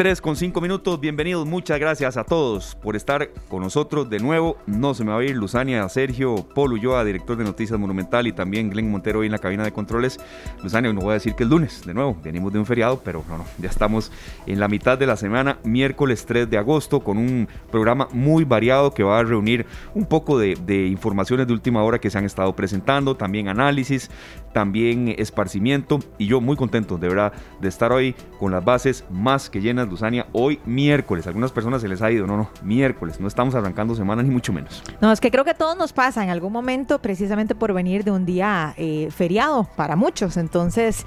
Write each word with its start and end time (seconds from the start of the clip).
3 0.00 0.22
con 0.22 0.34
5 0.34 0.62
minutos, 0.62 0.98
bienvenidos, 0.98 1.46
muchas 1.46 1.78
gracias 1.78 2.16
a 2.16 2.24
todos 2.24 2.74
por 2.74 2.96
estar 2.96 3.28
con 3.50 3.60
nosotros 3.60 4.08
de 4.08 4.18
nuevo. 4.18 4.56
No 4.66 4.94
se 4.94 5.04
me 5.04 5.12
va 5.12 5.18
a 5.18 5.24
ir 5.24 5.36
Luzania, 5.36 5.86
Sergio, 5.90 6.36
Paul 6.54 6.72
Ulloa, 6.72 7.04
director 7.04 7.36
de 7.36 7.44
Noticias 7.44 7.78
Monumental, 7.78 8.26
y 8.26 8.32
también 8.32 8.70
Glenn 8.70 8.90
Montero 8.90 9.18
hoy 9.18 9.26
en 9.26 9.32
la 9.32 9.38
cabina 9.38 9.62
de 9.62 9.72
controles. 9.72 10.18
Luzania, 10.62 10.90
no 10.94 11.02
voy 11.02 11.10
a 11.10 11.14
decir 11.14 11.34
que 11.34 11.42
es 11.42 11.50
lunes, 11.50 11.84
de 11.84 11.92
nuevo, 11.92 12.16
venimos 12.24 12.50
de 12.50 12.58
un 12.58 12.64
feriado, 12.64 13.02
pero 13.04 13.22
no, 13.28 13.36
no, 13.36 13.44
ya 13.58 13.68
estamos 13.68 14.10
en 14.46 14.58
la 14.58 14.68
mitad 14.68 14.96
de 14.96 15.04
la 15.04 15.18
semana, 15.18 15.58
miércoles 15.64 16.24
3 16.24 16.48
de 16.48 16.56
agosto, 16.56 17.00
con 17.00 17.18
un 17.18 17.46
programa 17.70 18.08
muy 18.10 18.44
variado 18.44 18.94
que 18.94 19.02
va 19.02 19.18
a 19.18 19.22
reunir 19.22 19.66
un 19.92 20.06
poco 20.06 20.38
de, 20.38 20.56
de 20.64 20.86
informaciones 20.86 21.46
de 21.46 21.52
última 21.52 21.82
hora 21.82 21.98
que 21.98 22.08
se 22.08 22.16
han 22.16 22.24
estado 22.24 22.56
presentando, 22.56 23.18
también 23.18 23.48
análisis, 23.48 24.10
también 24.52 25.14
esparcimiento, 25.18 26.00
y 26.18 26.26
yo 26.26 26.40
muy 26.40 26.56
contento 26.56 26.98
de 26.98 27.08
verdad 27.08 27.32
de 27.60 27.68
estar 27.68 27.92
hoy 27.92 28.14
con 28.38 28.52
las 28.52 28.64
bases 28.64 29.04
más 29.10 29.50
que 29.50 29.60
llenas 29.60 29.88
Luzania, 29.88 30.26
hoy 30.32 30.60
miércoles. 30.64 31.26
Algunas 31.26 31.52
personas 31.52 31.82
se 31.82 31.88
les 31.88 32.02
ha 32.02 32.10
ido, 32.10 32.26
no, 32.26 32.36
no, 32.36 32.50
miércoles, 32.62 33.20
no 33.20 33.28
estamos 33.28 33.54
arrancando 33.54 33.94
semana 33.94 34.22
ni 34.22 34.30
mucho 34.30 34.52
menos. 34.52 34.82
No, 35.00 35.12
es 35.12 35.20
que 35.20 35.30
creo 35.30 35.44
que 35.44 35.54
todo 35.54 35.74
nos 35.74 35.92
pasa 35.92 36.22
en 36.22 36.30
algún 36.30 36.52
momento 36.52 37.00
precisamente 37.00 37.54
por 37.54 37.72
venir 37.72 38.04
de 38.04 38.10
un 38.10 38.26
día 38.26 38.74
eh, 38.76 39.08
feriado 39.10 39.68
para 39.76 39.96
muchos. 39.96 40.36
Entonces, 40.36 41.04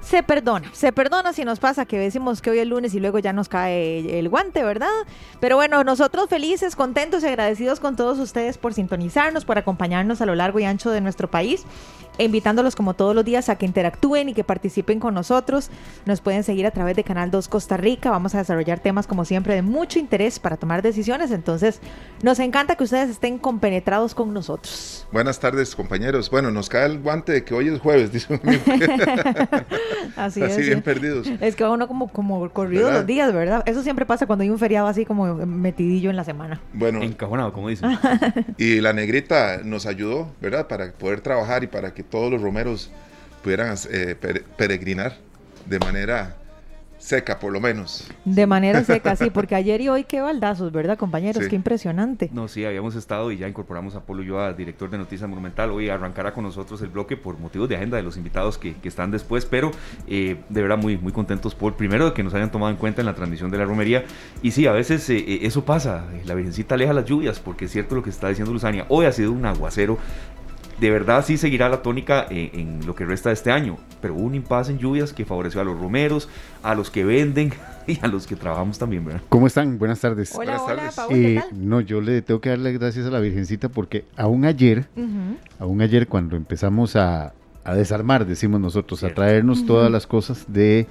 se 0.00 0.22
perdona, 0.22 0.70
se 0.72 0.92
perdona 0.92 1.32
si 1.32 1.44
nos 1.44 1.58
pasa 1.58 1.84
que 1.84 1.98
decimos 1.98 2.40
que 2.40 2.50
hoy 2.50 2.58
es 2.58 2.66
lunes 2.66 2.94
y 2.94 3.00
luego 3.00 3.18
ya 3.18 3.32
nos 3.32 3.48
cae 3.48 4.18
el 4.18 4.28
guante, 4.28 4.62
¿verdad? 4.62 4.88
Pero 5.40 5.56
bueno, 5.56 5.84
nosotros 5.84 6.28
felices, 6.28 6.76
contentos 6.76 7.22
y 7.22 7.26
agradecidos 7.26 7.80
con 7.80 7.96
todos 7.96 8.18
ustedes 8.18 8.58
por 8.58 8.74
sintonizarnos, 8.74 9.44
por 9.44 9.58
acompañarnos 9.58 10.20
a 10.20 10.26
lo 10.26 10.34
largo 10.34 10.58
y 10.58 10.64
ancho 10.64 10.90
de 10.90 11.00
nuestro 11.00 11.30
país 11.30 11.64
invitándolos 12.24 12.76
como 12.76 12.94
todos 12.94 13.14
los 13.14 13.24
días 13.24 13.48
a 13.48 13.56
que 13.56 13.66
interactúen 13.66 14.28
y 14.28 14.34
que 14.34 14.44
participen 14.44 15.00
con 15.00 15.14
nosotros. 15.14 15.70
Nos 16.06 16.20
pueden 16.20 16.44
seguir 16.44 16.66
a 16.66 16.70
través 16.70 16.96
de 16.96 17.04
Canal 17.04 17.30
2 17.30 17.48
Costa 17.48 17.76
Rica. 17.76 18.10
Vamos 18.10 18.34
a 18.34 18.38
desarrollar 18.38 18.80
temas 18.80 19.06
como 19.06 19.24
siempre 19.24 19.54
de 19.54 19.62
mucho 19.62 19.98
interés 19.98 20.38
para 20.38 20.56
tomar 20.56 20.82
decisiones. 20.82 21.30
Entonces, 21.30 21.80
nos 22.22 22.38
encanta 22.38 22.76
que 22.76 22.84
ustedes 22.84 23.10
estén 23.10 23.38
compenetrados 23.38 24.14
con 24.14 24.32
nosotros. 24.32 25.06
Buenas 25.12 25.40
tardes, 25.40 25.74
compañeros. 25.74 26.30
Bueno, 26.30 26.50
nos 26.50 26.68
cae 26.68 26.86
el 26.86 27.00
guante 27.00 27.32
de 27.32 27.44
que 27.44 27.54
hoy 27.54 27.68
es 27.68 27.80
jueves, 27.80 28.12
dice 28.12 28.34
un 28.34 28.40
amigo. 28.42 28.62
así, 30.16 30.42
así 30.42 30.62
bien 30.62 30.82
perdidos. 30.82 31.26
Es 31.40 31.56
que 31.56 31.64
uno 31.64 31.88
como, 31.88 32.08
como 32.08 32.48
corrido 32.50 32.90
los 32.90 33.06
días, 33.06 33.32
¿verdad? 33.32 33.62
Eso 33.66 33.82
siempre 33.82 34.06
pasa 34.06 34.26
cuando 34.26 34.42
hay 34.42 34.50
un 34.50 34.58
feriado 34.58 34.86
así 34.86 35.04
como 35.04 35.34
metidillo 35.46 36.10
en 36.10 36.16
la 36.16 36.24
semana. 36.24 36.60
Bueno. 36.72 37.02
Encajonado, 37.02 37.52
como 37.52 37.68
dicen. 37.68 37.98
y 38.58 38.80
la 38.80 38.92
negrita 38.92 39.60
nos 39.64 39.86
ayudó, 39.86 40.32
¿verdad? 40.40 40.66
Para 40.66 40.92
poder 40.92 41.20
trabajar 41.20 41.64
y 41.64 41.66
para 41.66 41.94
que 41.94 42.02
todos 42.02 42.30
los 42.30 42.42
romeros 42.42 42.90
pudieran 43.42 43.76
eh, 43.90 44.16
peregrinar 44.56 45.16
de 45.66 45.78
manera 45.78 46.36
seca, 47.00 47.38
por 47.38 47.52
lo 47.52 47.60
menos. 47.60 48.06
De 48.24 48.46
manera 48.46 48.84
seca, 48.84 49.16
sí, 49.16 49.30
porque 49.30 49.54
ayer 49.56 49.80
y 49.80 49.88
hoy 49.88 50.04
qué 50.04 50.20
baldazos, 50.20 50.70
¿verdad, 50.70 50.96
compañeros? 50.96 51.48
Qué 51.48 51.56
impresionante. 51.56 52.30
No, 52.32 52.46
sí, 52.46 52.64
habíamos 52.64 52.94
estado 52.94 53.32
y 53.32 53.38
ya 53.38 53.48
incorporamos 53.48 53.96
a 53.96 54.00
Polo 54.00 54.22
Yoa, 54.22 54.52
director 54.52 54.90
de 54.90 54.98
Noticias 54.98 55.28
Monumental. 55.28 55.70
Hoy 55.70 55.88
arrancará 55.88 56.32
con 56.32 56.44
nosotros 56.44 56.80
el 56.82 56.88
bloque 56.88 57.16
por 57.16 57.38
motivos 57.38 57.68
de 57.68 57.76
agenda 57.76 57.96
de 57.96 58.02
los 58.02 58.16
invitados 58.16 58.58
que, 58.58 58.76
están 58.84 59.12
después, 59.12 59.46
pero 59.46 59.70
eh, 60.08 60.36
de 60.48 60.62
verdad 60.62 60.76
muy, 60.76 60.98
muy 60.98 61.12
contentos 61.12 61.54
por, 61.54 61.76
primero, 61.76 62.06
de 62.06 62.12
que 62.12 62.24
nos 62.24 62.34
hayan 62.34 62.50
tomado 62.50 62.72
en 62.72 62.76
cuenta 62.76 63.00
en 63.00 63.06
la 63.06 63.14
transmisión 63.14 63.50
de 63.50 63.58
la 63.58 63.64
romería. 63.64 64.04
Y 64.42 64.50
sí, 64.50 64.66
a 64.66 64.72
veces 64.72 65.08
eh, 65.10 65.40
eso 65.42 65.64
pasa, 65.64 66.04
la 66.24 66.34
Virgencita 66.34 66.74
aleja 66.74 66.92
las 66.92 67.04
lluvias, 67.04 67.38
porque 67.38 67.64
es 67.64 67.70
cierto 67.70 67.94
lo 67.94 68.02
que 68.02 68.10
está 68.10 68.28
diciendo 68.28 68.52
Luzania. 68.52 68.84
Hoy 68.88 69.06
ha 69.06 69.12
sido 69.12 69.32
un 69.32 69.46
aguacero 69.46 69.98
de 70.80 70.90
verdad 70.90 71.24
sí 71.24 71.36
seguirá 71.36 71.68
la 71.68 71.82
tónica 71.82 72.26
en, 72.30 72.86
lo 72.86 72.94
que 72.94 73.04
resta 73.04 73.28
de 73.28 73.34
este 73.34 73.52
año, 73.52 73.76
pero 74.00 74.14
hubo 74.14 74.22
un 74.22 74.34
impasse 74.34 74.72
en 74.72 74.78
lluvias 74.78 75.12
que 75.12 75.26
favoreció 75.26 75.60
a 75.60 75.64
los 75.64 75.78
romeros, 75.78 76.28
a 76.62 76.74
los 76.74 76.90
que 76.90 77.04
venden 77.04 77.52
y 77.86 77.98
a 78.02 78.08
los 78.08 78.26
que 78.26 78.34
trabajamos 78.34 78.78
también, 78.78 79.04
¿verdad? 79.04 79.20
¿Cómo 79.28 79.46
están? 79.46 79.78
Buenas 79.78 80.00
tardes. 80.00 80.34
Hola, 80.34 80.58
Buenas 80.58 80.96
tardes. 80.96 81.16
Eh, 81.16 81.42
no, 81.52 81.82
yo 81.82 82.00
le 82.00 82.22
tengo 82.22 82.40
que 82.40 82.48
dar 82.48 82.58
las 82.58 82.72
gracias 82.72 83.06
a 83.06 83.10
la 83.10 83.20
Virgencita 83.20 83.68
porque 83.68 84.06
aún 84.16 84.46
ayer, 84.46 84.88
aún 85.58 85.82
ayer 85.82 86.08
cuando 86.08 86.36
empezamos 86.36 86.96
a, 86.96 87.34
desarmar, 87.74 88.26
decimos 88.26 88.60
nosotros, 88.60 89.04
a 89.04 89.14
traernos 89.14 89.64
todas 89.64 89.92
las 89.92 90.06
cosas 90.06 90.46
de 90.48 90.88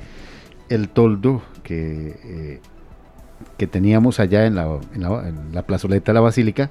el 0.69 0.87
toldo 0.87 1.41
que, 1.63 2.15
eh, 2.23 2.61
que 3.57 3.67
teníamos 3.67 4.19
allá 4.19 4.45
en 4.45 4.55
la, 4.55 4.79
en 4.93 5.51
la 5.51 5.63
plazoleta 5.63 6.11
de 6.11 6.13
la 6.13 6.21
Basílica, 6.21 6.69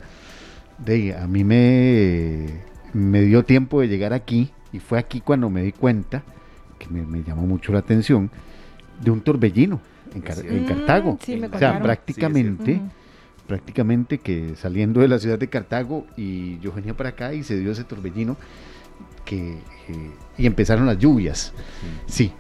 de, 0.79 1.15
a 1.15 1.27
mí 1.27 1.43
me 1.45 2.68
me 2.93 3.23
dio 3.23 3.45
tiempo 3.45 3.81
de 3.81 3.89
llegar 3.89 4.13
aquí 4.13 4.51
y 4.73 4.79
fue 4.79 4.99
aquí 4.99 5.21
cuando 5.21 5.51
me 5.51 5.63
di 5.63 5.73
cuenta, 5.73 6.23
que 6.79 6.89
me, 6.89 7.23
llamó 7.23 7.43
mucho 7.47 7.73
la 7.73 7.81
atención, 7.81 8.31
de 9.03 9.11
un 9.11 9.21
torbellino 9.21 9.81
en, 10.15 10.23
Cartago. 10.23 11.19
Mm, 11.27 11.55
o 11.55 11.59
sea, 11.59 11.81
prácticamente, 11.81 12.81
prácticamente 13.47 14.19
que 14.19 14.55
saliendo 14.57 15.01
de 15.01 15.09
la 15.09 15.19
ciudad 15.19 15.39
de 15.39 15.49
Cartago 15.49 16.07
y 16.17 16.59
yo 16.61 16.73
venía 16.73 16.95
para 16.97 17.11
acá 17.11 17.33
y 17.33 17.43
se 17.43 17.59
dio 17.59 17.73
ese 17.73 17.85
torbellino 17.85 18.37
que, 19.25 19.53
eh, 19.89 20.11
y 20.37 20.47
empezaron 20.47 20.87
las 20.87 20.99
lluvias. 20.99 21.53
Sí, 22.07 22.33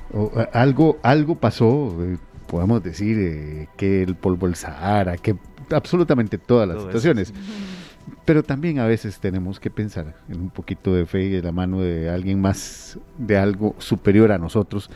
algo, 0.52 0.98
algo 1.02 1.34
pasó, 1.36 1.96
eh, 2.02 2.16
podemos 2.46 2.82
decir 2.82 3.16
eh, 3.18 3.68
que 3.76 4.02
el 4.02 4.16
polvo 4.16 4.46
del 4.46 4.56
Sahara, 4.56 5.16
que 5.16 5.36
absolutamente 5.70 6.38
todas 6.38 6.68
las 6.68 6.82
situaciones. 6.82 7.32
Pero 8.24 8.42
también 8.42 8.78
a 8.78 8.86
veces 8.86 9.18
tenemos 9.18 9.60
que 9.60 9.70
pensar 9.70 10.14
en 10.28 10.40
un 10.40 10.50
poquito 10.50 10.94
de 10.94 11.06
fe 11.06 11.24
y 11.24 11.30
de 11.30 11.42
la 11.42 11.52
mano 11.52 11.80
de 11.80 12.10
alguien 12.10 12.40
más, 12.40 12.98
de 13.16 13.36
algo 13.38 13.74
superior 13.78 14.32
a 14.32 14.38
nosotros, 14.38 14.90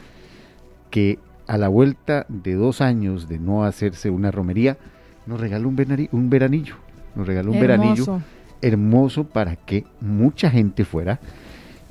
que 0.90 1.18
a 1.46 1.58
la 1.58 1.68
vuelta 1.68 2.26
de 2.28 2.54
dos 2.54 2.80
años 2.80 3.28
de 3.28 3.38
no 3.38 3.64
hacerse 3.64 4.10
una 4.10 4.30
romería, 4.30 4.78
nos 5.26 5.40
regaló 5.40 5.68
un, 5.68 6.08
un 6.12 6.30
veranillo, 6.30 6.76
nos 7.14 7.26
regaló 7.26 7.52
un 7.52 7.60
veranillo 7.60 8.20
hermoso 8.60 9.24
para 9.24 9.56
que 9.56 9.84
mucha 10.00 10.50
gente 10.50 10.84
fuera. 10.84 11.20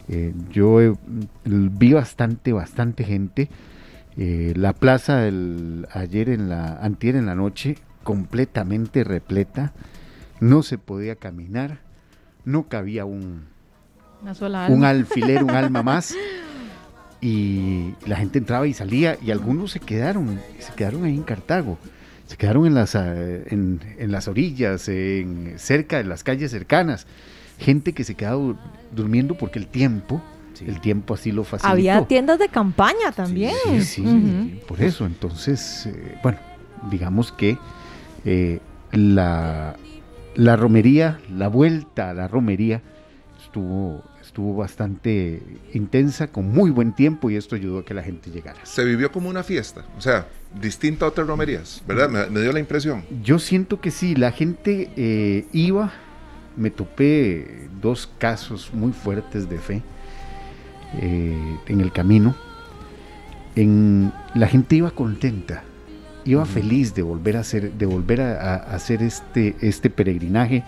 Eh, 0.08 0.34
yo 0.50 0.98
vi 1.46 1.94
bastante, 1.94 2.54
bastante 2.54 3.04
gente. 3.04 3.50
Eh, 4.18 4.54
la 4.56 4.74
plaza 4.74 5.18
del, 5.18 5.88
ayer 5.94 6.30
en 6.30 6.50
la, 6.50 6.78
antier 6.82 7.16
en 7.16 7.26
la 7.26 7.36
noche, 7.36 7.78
completamente 8.04 9.04
repleta 9.04 9.74
no 10.42 10.64
se 10.64 10.78
podía 10.78 11.16
caminar, 11.16 11.80
no 12.44 12.68
cabía 12.68 13.06
un, 13.06 13.46
un 14.68 14.84
alfiler, 14.84 15.44
un 15.44 15.52
alma 15.52 15.82
más. 15.82 16.14
Y 17.24 17.94
la 18.08 18.16
gente 18.16 18.40
entraba 18.40 18.66
y 18.66 18.74
salía 18.74 19.16
y 19.24 19.30
algunos 19.30 19.70
se 19.70 19.80
quedaron, 19.80 20.42
se 20.58 20.74
quedaron 20.74 21.04
ahí 21.04 21.14
en 21.14 21.22
Cartago, 21.22 21.78
se 22.26 22.36
quedaron 22.36 22.66
en 22.66 22.74
las, 22.74 22.96
eh, 22.96 23.44
en, 23.52 24.12
las 24.12 24.28
orillas, 24.28 24.90
en, 24.90 25.54
cerca 25.58 25.98
de 25.98 26.06
las 26.06 26.24
calles 26.24 26.50
cercanas. 26.50 27.06
Gente 27.60 27.94
que 27.94 28.04
se 28.04 28.16
quedaba 28.16 28.56
durmiendo 28.92 29.38
porque 29.38 29.60
el 29.60 29.68
tiempo, 29.68 30.20
el 30.66 30.82
tiempo 30.82 31.14
así 31.14 31.32
lo 31.32 31.44
facilitó. 31.44 31.72
Había 31.72 32.08
tiendas 32.08 32.40
de 32.40 32.50
campaña 32.50 33.12
también. 33.16 33.54
Sí, 33.66 33.84
sí, 33.84 34.60
por 34.68 34.82
eso. 34.82 35.06
Entonces, 35.06 35.86
eh, 35.86 36.18
bueno, 36.24 36.40
digamos 36.90 37.32
que 37.32 37.56
eh, 38.26 38.60
la, 38.94 39.76
la 40.36 40.56
romería, 40.56 41.20
la 41.30 41.48
vuelta 41.48 42.10
a 42.10 42.14
la 42.14 42.28
romería 42.28 42.82
estuvo, 43.44 44.04
estuvo 44.22 44.56
bastante 44.56 45.42
intensa, 45.74 46.28
con 46.28 46.48
muy 46.50 46.70
buen 46.70 46.94
tiempo 46.94 47.30
y 47.30 47.36
esto 47.36 47.56
ayudó 47.56 47.80
a 47.80 47.86
que 47.86 47.94
la 47.94 48.04
gente 48.04 48.30
llegara. 48.30 48.60
Se 48.64 48.86
vivió 48.86 49.12
como 49.12 49.30
una 49.30 49.44
fiesta, 49.44 49.86
o 49.98 50.02
sea, 50.02 50.28
distinta 50.60 51.06
a 51.06 51.10
otras 51.10 51.28
romerías, 51.28 51.84
¿verdad? 51.88 52.30
Me, 52.30 52.42
dio 52.42 52.52
la 52.54 52.60
impresión. 52.60 53.04
Yo 53.24 53.40
siento 53.40 53.82
que 53.82 53.92
sí, 53.92 54.16
la 54.16 54.32
gente 54.32 54.90
eh, 54.96 55.48
iba, 55.52 55.92
me 56.56 56.72
topé 56.72 57.68
dos 57.82 58.10
casos 58.18 58.74
muy 58.74 58.94
fuertes 58.94 59.50
de 59.50 59.58
fe 59.58 59.82
eh, 61.02 61.58
en 61.68 61.82
el 61.82 61.92
camino. 61.92 62.36
En, 63.56 64.14
la 64.34 64.48
gente 64.48 64.78
iba 64.78 64.92
contenta, 64.92 65.64
iba 66.26 66.46
feliz 66.46 66.94
de 66.94 67.02
volver 67.02 67.38
a 67.38 67.42
hacer, 67.42 67.72
de 67.74 67.86
volver 67.86 68.22
a, 68.22 68.56
hacer 68.56 69.02
este, 69.02 69.56
este 69.62 69.90
peregrinaje. 69.90 70.64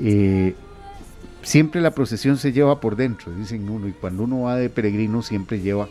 Eh, 0.00 0.54
siempre 1.42 1.80
la 1.80 1.92
procesión 1.92 2.36
se 2.36 2.52
lleva 2.52 2.80
por 2.80 2.96
dentro, 2.96 3.32
dicen 3.34 3.68
uno, 3.68 3.88
y 3.88 3.92
cuando 3.92 4.24
uno 4.24 4.42
va 4.42 4.56
de 4.56 4.70
peregrino 4.70 5.22
siempre 5.22 5.60
lleva 5.60 5.88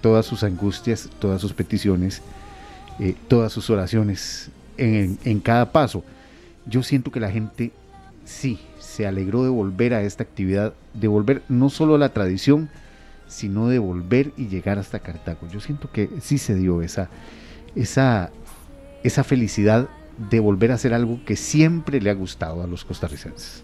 todas 0.00 0.26
sus 0.26 0.42
angustias, 0.42 1.10
todas 1.18 1.40
sus 1.40 1.52
peticiones, 1.52 2.22
eh, 2.98 3.14
todas 3.28 3.52
sus 3.52 3.70
oraciones 3.70 4.50
en, 4.76 5.18
en, 5.24 5.40
cada 5.40 5.72
paso. 5.72 6.04
Yo 6.66 6.82
siento 6.82 7.10
que 7.10 7.20
la 7.20 7.30
gente 7.30 7.72
sí 8.24 8.58
se 8.78 9.06
alegró 9.06 9.42
de 9.44 9.50
volver 9.50 9.94
a 9.94 10.02
esta 10.02 10.22
actividad, 10.22 10.74
de 10.94 11.08
volver 11.08 11.42
no 11.48 11.70
solo 11.70 11.94
a 11.94 11.98
la 11.98 12.12
tradición, 12.12 12.68
sino 13.28 13.68
de 13.68 13.78
volver 13.78 14.32
y 14.36 14.48
llegar 14.48 14.78
hasta 14.78 14.98
Cartago. 14.98 15.46
Yo 15.52 15.60
siento 15.60 15.90
que 15.92 16.08
sí 16.20 16.38
se 16.38 16.54
dio 16.54 16.82
esa, 16.82 17.08
esa, 17.80 18.30
esa 19.02 19.24
felicidad 19.24 19.88
de 20.30 20.40
volver 20.40 20.72
a 20.72 20.74
hacer 20.74 20.92
algo 20.94 21.20
que 21.24 21.36
siempre 21.36 22.00
le 22.00 22.10
ha 22.10 22.14
gustado 22.14 22.62
a 22.62 22.66
los 22.66 22.84
costarricenses. 22.84 23.62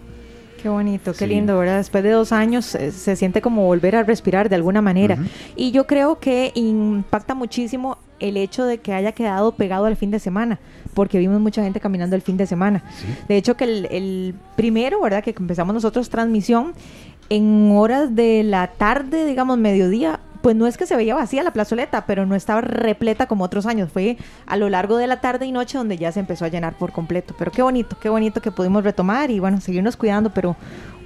Qué 0.63 0.69
bonito, 0.71 1.13
qué 1.13 1.19
Sí. 1.19 1.27
lindo, 1.27 1.59
¿verdad? 1.59 1.77
Después 1.77 2.03
de 2.05 2.11
dos 2.11 2.33
años 2.33 2.75
eh, 2.75 2.91
se 2.91 3.17
siente 3.17 3.43
como 3.43 3.67
volver 3.67 3.97
a 3.97 4.03
respirar 4.03 4.49
de 4.49 4.55
alguna 4.55 4.81
manera. 4.81 5.19
Y 5.57 5.73
yo 5.73 5.87
creo 5.87 6.19
que 6.21 6.53
impacta 6.55 7.35
muchísimo 7.35 7.99
el 8.19 8.39
hecho 8.39 8.65
de 8.65 8.79
que 8.79 8.95
haya 8.95 9.13
quedado 9.13 9.53
pegado 9.53 9.85
al 9.85 9.97
fin 9.97 10.11
de 10.11 10.19
semana, 10.19 10.59
porque 10.95 11.19
vimos 11.19 11.39
mucha 11.41 11.63
gente 11.63 11.81
caminando 11.81 12.17
el 12.17 12.23
fin 12.23 12.39
de 12.39 12.47
semana. 12.47 12.83
Sí. 12.99 13.07
De 13.29 13.37
hecho, 13.37 13.57
que 13.59 13.65
el, 13.65 13.87
el 13.91 14.35
primero, 14.57 15.03
¿verdad? 15.03 15.23
Que 15.23 15.35
empezamos 15.39 15.75
nosotros 15.75 16.09
transmisión, 16.09 16.73
en 17.29 17.71
horas 17.73 18.15
de 18.15 18.43
la 18.45 18.69
tarde, 18.69 19.27
digamos, 19.27 19.59
mediodía, 19.59 20.21
pues 20.45 20.55
no 20.55 20.67
es 20.67 20.77
que 20.77 20.85
se 20.85 20.95
veía 20.95 21.15
vacía 21.15 21.43
la 21.43 21.55
plazoleta, 21.55 22.05
pero 22.05 22.27
no 22.27 22.35
estaba 22.35 22.61
repleta 22.61 23.27
como 23.27 23.45
otros 23.45 23.65
años. 23.65 23.91
Fue 23.91 24.19
a 24.45 24.59
lo 24.59 24.69
largo 24.69 24.99
de 24.99 25.07
la 25.07 25.23
tarde 25.23 25.47
y 25.47 25.53
noche 25.53 25.79
donde 25.79 25.97
ya 25.97 26.13
se 26.13 26.21
empezó 26.21 26.45
a 26.45 26.49
llenar 26.49 26.75
por 26.77 26.93
completo. 26.93 27.35
Pero 27.39 27.51
qué 27.51 27.63
bonito, 27.63 27.97
qué 27.99 28.11
bonito 28.11 28.43
que 28.43 28.51
pudimos 28.51 28.85
retomar 28.85 29.31
y 29.31 29.39
bueno, 29.41 29.59
seguirnos 29.63 29.97
cuidando, 29.97 30.29
pero 30.35 30.55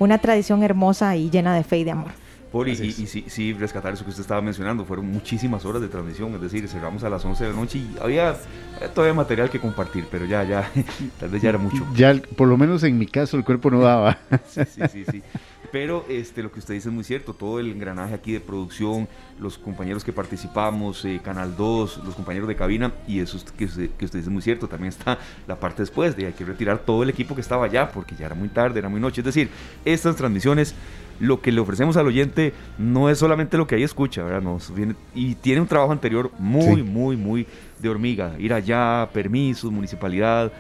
una 0.01 0.19
tradición 0.19 0.65
hermosa 0.65 1.15
y 1.15 1.31
llena 1.31 1.55
de 1.55 1.63
fe 1.63 1.79
y 1.79 1.85
de 1.85 1.93
amor. 1.93 2.11
Poli, 2.51 2.73
y, 2.73 2.87
y 2.87 3.07
sí, 3.07 3.25
sí, 3.29 3.53
rescatar 3.53 3.93
eso 3.93 4.03
que 4.05 4.11
usted 4.11 4.23
estaba 4.23 4.41
mencionando, 4.41 4.85
fueron 4.85 5.07
muchísimas 5.07 5.65
horas 5.67 5.83
de 5.83 5.89
transmisión, 5.89 6.35
es 6.35 6.41
decir, 6.41 6.67
cerramos 6.67 7.05
a 7.05 7.11
las 7.11 7.23
11 7.25 7.45
de 7.45 7.51
la 7.51 7.57
noche 7.57 7.79
y 7.79 7.95
había 8.03 8.31
eh, 8.33 8.89
todavía 8.93 9.13
material 9.15 9.51
que 9.51 9.61
compartir, 9.61 10.07
pero 10.11 10.25
ya, 10.25 10.43
ya, 10.45 10.69
tal 11.21 11.29
vez 11.29 11.43
ya 11.43 11.51
era 11.51 11.59
mucho. 11.59 11.87
Ya, 11.95 12.11
el- 12.11 12.23
por 12.23 12.49
lo 12.49 12.57
menos 12.57 12.83
en 12.85 12.99
mi 12.99 13.07
caso, 13.07 13.37
el 13.37 13.45
cuerpo 13.45 13.71
no 13.71 13.81
daba. 13.83 14.19
Sí, 14.49 14.63
sí, 14.65 14.81
sí, 14.91 15.05
sí. 15.11 15.23
Pero 15.71 16.05
este, 16.09 16.43
lo 16.43 16.51
que 16.51 16.61
usted 16.61 16.75
dice 16.75 16.89
es 16.89 16.95
muy 16.95 17.05
cierto, 17.05 17.35
todo 17.35 17.61
el 17.61 17.71
engranaje 17.71 18.15
aquí 18.15 18.33
de 18.33 18.41
producción, 18.41 19.07
los 19.39 19.59
compañeros 19.59 20.03
que 20.03 20.13
participamos, 20.15 21.05
eh, 21.05 21.21
Canal 21.23 21.57
2, 21.57 22.03
los 22.07 22.15
compañeros 22.15 22.49
de 22.49 22.57
cabina, 22.57 22.93
y 23.07 23.21
eso 23.21 23.37
es 23.37 23.45
que 23.45 23.67
usted, 23.67 23.91
que 23.99 24.07
usted 24.07 24.19
dice 24.21 24.31
es 24.31 24.33
muy 24.33 24.41
cierto, 24.41 24.67
también 24.67 24.89
está 24.89 25.19
la 25.47 25.61
parte 25.61 25.83
después 25.83 26.17
de 26.17 26.27
hay 26.27 26.33
que 26.33 26.45
retirar 26.47 26.79
todo 26.79 27.03
el 27.03 27.11
equipo 27.11 27.35
que 27.35 27.43
estaba 27.43 27.67
allá, 27.67 27.91
porque 27.93 28.15
ya 28.17 28.27
era 28.27 28.35
muy 28.35 28.49
tarde, 28.49 28.79
era 28.79 28.89
muy 28.89 28.99
noche. 29.01 29.21
Es 29.21 29.27
decir, 29.27 29.51
estas 29.85 30.17
transmisiones, 30.17 30.75
lo 31.21 31.43
que 31.43 31.53
le 31.53 31.61
ofrecemos 31.61 31.97
al 31.99 32.07
oyente 32.07 32.55
no 32.79 33.11
es 33.11 33.19
solamente 33.19 33.59
lo 33.59 33.67
que 33.67 33.75
ahí 33.75 33.83
escucha, 33.83 34.23
¿verdad? 34.23 34.41
Nos 34.41 34.75
viene, 34.75 34.95
y 35.15 35.35
tiene 35.35 35.61
un 35.61 35.67
trabajo 35.67 35.93
anterior 35.93 36.31
muy, 36.39 36.77
Sí. 36.77 36.83
muy, 36.83 37.17
muy 37.17 37.47
de 37.79 37.89
hormiga, 37.91 38.37
ir 38.39 38.55
allá, 38.55 39.09
permisos, 39.13 39.71
municipalidad, 39.71 40.51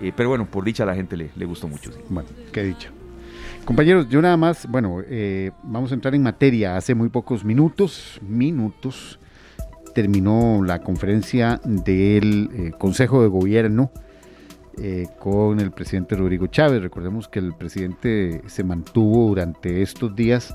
eh, 0.00 0.10
pero 0.16 0.30
bueno, 0.30 0.46
por 0.46 0.64
dicha 0.64 0.84
a 0.84 0.86
la 0.86 0.94
gente 0.94 1.16
le, 1.18 1.30
le 1.36 1.44
gustó 1.44 1.68
mucho. 1.68 1.92
sí. 1.92 1.98
Bueno, 2.08 2.28
qué 2.50 2.62
dicho. 2.62 2.93
Compañeros, 3.64 4.10
yo 4.10 4.20
nada 4.20 4.36
más, 4.36 4.68
bueno, 4.68 4.98
eh, 5.06 5.50
vamos 5.62 5.90
a 5.90 5.94
entrar 5.94 6.14
en 6.14 6.22
materia. 6.22 6.76
Hace 6.76 6.94
muy 6.94 7.08
pocos 7.08 7.46
minutos, 7.46 8.20
minutos, 8.20 9.18
terminó 9.94 10.62
la 10.62 10.80
conferencia 10.80 11.58
del 11.64 12.50
eh, 12.52 12.72
Consejo 12.78 13.22
de 13.22 13.28
Gobierno 13.28 13.90
eh, 14.76 15.06
con 15.18 15.60
el 15.60 15.70
presidente 15.70 16.14
Rodrigo 16.14 16.46
Chávez. 16.46 16.82
Recordemos 16.82 17.26
que 17.26 17.38
el 17.38 17.54
presidente 17.54 18.42
se 18.48 18.64
mantuvo 18.64 19.28
durante 19.28 19.80
estos 19.80 20.14
días 20.14 20.54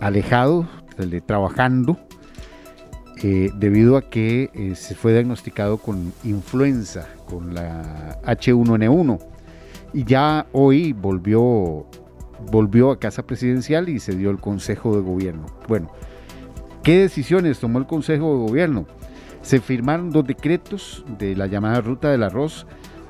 alejado, 0.00 0.68
trabajando, 1.24 1.98
debido 3.22 3.96
a 3.96 4.10
que 4.10 4.74
se 4.74 4.94
fue 4.94 5.12
diagnosticado 5.12 5.78
con 5.78 6.12
influenza, 6.22 7.08
con 7.24 7.54
la 7.54 8.20
H1N1. 8.24 9.18
Y 9.94 10.04
ya 10.04 10.46
hoy 10.52 10.92
volvió, 10.92 11.86
volvió 12.50 12.90
a 12.90 12.98
casa 12.98 13.24
presidencial 13.24 13.88
y 13.88 14.00
se 14.00 14.14
dio 14.14 14.30
el 14.30 14.38
Consejo 14.38 14.96
de 14.96 15.02
Gobierno. 15.02 15.46
Bueno, 15.68 15.90
¿qué 16.82 16.98
decisiones 16.98 17.58
tomó 17.58 17.78
el 17.78 17.86
Consejo 17.86 18.32
de 18.32 18.46
Gobierno? 18.46 18.86
Se 19.42 19.60
firmaron 19.60 20.10
dos 20.10 20.26
decretos 20.26 21.04
de 21.18 21.34
la 21.36 21.46
llamada 21.46 21.80
Ruta 21.80 22.10
del 22.10 22.22
Arroz 22.22 22.66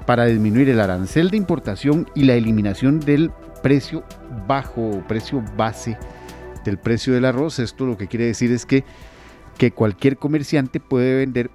para 0.07 0.27
disminuir 0.27 0.69
el 0.69 0.81
arancel 0.81 1.31
de 1.31 1.37
importación 1.37 2.09
y 2.15 2.25
la 2.25 2.35
eliminación 2.35 3.01
del 3.01 3.31
precio 3.63 4.03
bajo 4.47 4.83
o 4.83 5.07
precio 5.07 5.43
base 5.57 5.97
del 6.65 6.79
precio 6.79 7.15
del 7.15 7.25
arroz. 7.25 7.59
Esto 7.59 7.87
lo 7.87 7.97
que 7.97 8.09
quiere 8.09 8.27
decir 8.27 8.53
es 8.53 8.67
que, 8.67 8.85
que 9.59 9.71
cualquier 9.71 10.17
comerciante 10.17 10.81
puede 10.81 11.17
vender 11.17 11.51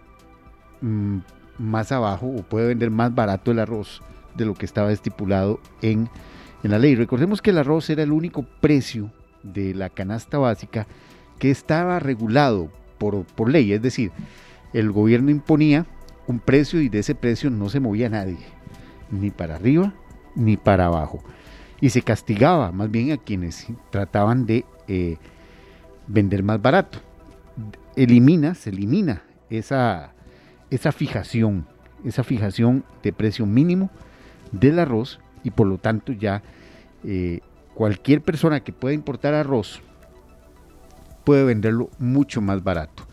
mm, 0.81 1.17
más 1.57 1.91
abajo 1.91 2.27
o 2.27 2.43
puede 2.43 2.67
vender 2.67 2.91
más 2.91 3.13
barato 3.13 3.51
el 3.51 3.59
arroz 3.59 4.01
de 4.35 4.45
lo 4.45 4.53
que 4.53 4.65
estaba 4.65 4.91
estipulado 4.91 5.59
en, 5.81 6.09
en 6.63 6.71
la 6.71 6.79
ley. 6.79 6.95
Recordemos 6.95 7.41
que 7.41 7.51
el 7.51 7.57
arroz 7.57 7.89
era 7.89 8.03
el 8.03 8.11
único 8.11 8.43
precio 8.61 9.11
de 9.43 9.73
la 9.73 9.89
canasta 9.89 10.37
básica 10.37 10.87
que 11.39 11.51
estaba 11.51 11.99
regulado 11.99 12.71
por, 12.97 13.25
por 13.25 13.49
ley, 13.49 13.73
es 13.73 13.81
decir, 13.81 14.11
el 14.73 14.91
gobierno 14.91 15.31
imponía 15.31 15.85
un 16.27 16.39
precio 16.39 16.81
y 16.81 16.89
de 16.89 16.99
ese 16.99 17.15
precio 17.15 17.49
no 17.49 17.69
se 17.69 17.79
movía 17.79 18.09
nadie, 18.09 18.37
ni 19.11 19.31
para 19.31 19.55
arriba 19.55 19.93
ni 20.35 20.57
para 20.57 20.85
abajo. 20.85 21.23
Y 21.79 21.89
se 21.89 22.01
castigaba 22.01 22.71
más 22.71 22.89
bien 22.89 23.11
a 23.11 23.17
quienes 23.17 23.67
trataban 23.91 24.45
de 24.45 24.65
eh, 24.87 25.17
vender 26.07 26.43
más 26.43 26.61
barato. 26.61 26.99
Elimina, 27.95 28.55
se 28.55 28.69
elimina 28.69 29.23
esa, 29.49 30.13
esa 30.69 30.91
fijación, 30.91 31.67
esa 32.03 32.23
fijación 32.23 32.83
de 33.03 33.13
precio 33.13 33.45
mínimo 33.45 33.89
del 34.51 34.79
arroz 34.79 35.19
y 35.47 35.51
por 35.51 35.65
lo 35.67 35.77
tanto 35.77 36.11
ya 36.11 36.43
eh, 37.05 37.39
cualquier 37.73 38.21
persona 38.21 38.59
que 38.59 38.73
pueda 38.73 38.93
importar 38.93 39.33
arroz 39.33 39.81
puede 41.23 41.43
venderlo 41.45 41.89
mucho 41.99 42.41
más 42.41 42.63
barato. 42.63 43.07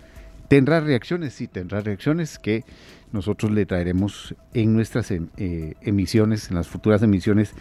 ¿Tendrá 0.49 0.81
reacciones? 0.81 1.33
Sí, 1.35 1.47
tendrá 1.49 1.81
reacciones 1.81 2.39
que 2.39 2.65
nosotros 3.13 3.53
le 3.53 3.67
traeremos 3.67 4.35
en 4.53 4.73
nuestras 4.75 5.11
em, 5.11 5.29
eh, 5.37 5.75
emisiones, 5.83 6.49
en 6.51 6.57
las 6.57 6.69
futuras 6.69 7.03
emisiones 7.03 7.53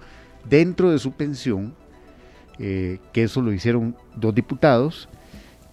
dentro 0.49 0.91
de 0.91 0.99
su 0.99 1.13
pensión, 1.13 1.75
eh, 2.59 2.99
que 3.13 3.25
eso 3.25 3.43
lo 3.43 3.53
hicieron 3.53 3.97
dos 4.17 4.35
diputados 4.35 5.09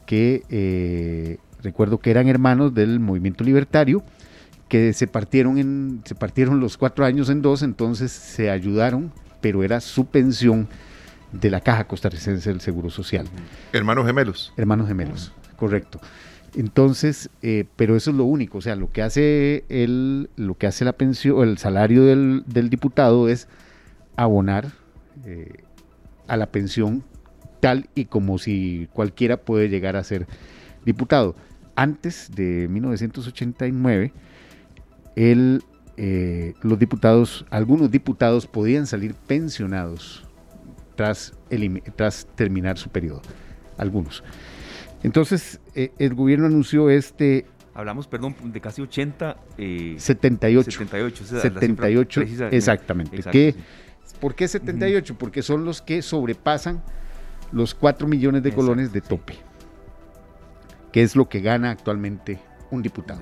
que 0.06 0.44
eh, 0.50 1.38
recuerdo 1.62 2.00
que 2.00 2.12
eran 2.12 2.28
hermanos 2.28 2.74
del 2.74 3.00
movimiento 3.00 3.44
libertario, 3.44 4.04
que 4.68 4.94
se 4.94 5.08
partieron, 5.08 5.58
en, 5.58 6.02
se 6.04 6.16
partieron 6.16 6.60
los 6.60 6.78
cuatro 6.78 7.06
años 7.06 7.30
en 7.30 7.42
dos, 7.42 7.64
entonces 7.64 8.12
se 8.12 8.50
ayudaron, 8.50 9.12
pero 9.42 9.64
era 9.64 9.80
su 9.80 10.06
pensión 10.06 10.68
de 11.32 11.50
la 11.50 11.62
Caja 11.62 11.86
Costarricense 11.86 12.50
del 12.50 12.62
Seguro 12.62 12.90
Social. 12.90 13.28
Hermanos 13.72 14.06
gemelos. 14.06 14.54
Hermanos 14.58 14.88
gemelos, 14.88 15.32
correcto. 15.58 16.00
Entonces, 16.56 17.30
eh, 17.42 17.66
pero 17.76 17.96
eso 17.96 18.12
es 18.12 18.18
lo 18.18 18.26
único, 18.26 18.60
o 18.60 18.62
sea, 18.62 18.76
lo 18.76 18.92
que 18.92 19.02
hace 19.02 19.64
el, 19.70 20.30
lo 20.36 20.56
que 20.56 20.68
hace 20.68 20.86
la 20.86 20.94
pensión, 20.94 21.48
el 21.48 21.58
salario 21.58 22.04
del, 22.04 22.44
del 22.46 22.70
diputado 22.70 23.28
es 23.28 23.48
abonar 24.16 24.68
eh, 25.26 25.63
a 26.34 26.38
la 26.38 26.48
pensión 26.48 27.04
tal 27.60 27.88
y 27.96 28.06
como 28.06 28.40
si 28.40 28.90
cualquiera 28.92 29.38
puede 29.38 29.70
llegar 29.70 29.96
a 29.96 30.04
ser 30.04 30.28
diputado. 30.84 31.36
Antes 31.76 32.32
de 32.36 32.68
1989, 32.68 34.12
el, 35.16 35.64
eh, 35.96 36.56
los 36.62 36.78
diputados, 36.80 37.46
algunos 37.50 37.90
diputados 37.92 38.48
podían 38.48 38.86
salir 38.86 39.14
pensionados 39.14 40.26
tras, 40.96 41.34
tras 41.96 42.28
terminar 42.36 42.78
su 42.78 42.90
periodo, 42.90 43.22
algunos. 43.78 44.24
Entonces, 45.04 45.60
eh, 45.76 45.92
el 46.00 46.16
gobierno 46.16 46.48
anunció 46.48 46.90
este... 46.90 47.46
Hablamos, 47.76 48.08
perdón, 48.08 48.36
de 48.44 48.60
casi 48.60 48.82
80... 48.82 49.38
Eh, 49.58 49.96
78. 49.98 50.72
78, 50.72 51.26
78 51.26 52.22
exactamente. 52.52 53.56
¿Por 54.20 54.36
qué 54.36 54.48
78? 54.48 55.16
Porque 55.18 55.42
son 55.42 55.66
los 55.66 55.82
que 55.82 56.02
sobrepasan 56.02 56.82
los 57.52 57.74
4 57.74 58.08
millones 58.08 58.44
de 58.44 58.54
colones 58.54 58.92
de 58.94 59.02
tope, 59.02 59.36
que 60.92 61.04
es 61.04 61.16
lo 61.16 61.30
que 61.30 61.42
gana 61.42 61.72
actualmente 61.72 62.40
un 62.72 62.82
diputado. 62.82 63.22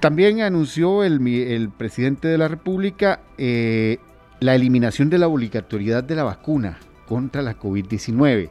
También 0.00 0.42
anunció 0.42 1.04
el, 1.04 1.26
el, 1.26 1.70
presidente 1.70 2.28
de 2.28 2.36
la 2.36 2.48
República 2.48 3.20
eh, 3.38 3.98
la 4.40 4.54
eliminación 4.54 5.08
de 5.08 5.18
la 5.18 5.28
obligatoriedad 5.28 6.04
de 6.04 6.16
la 6.16 6.24
vacuna 6.24 6.78
contra 7.06 7.40
la 7.40 7.58
COVID-19, 7.58 8.50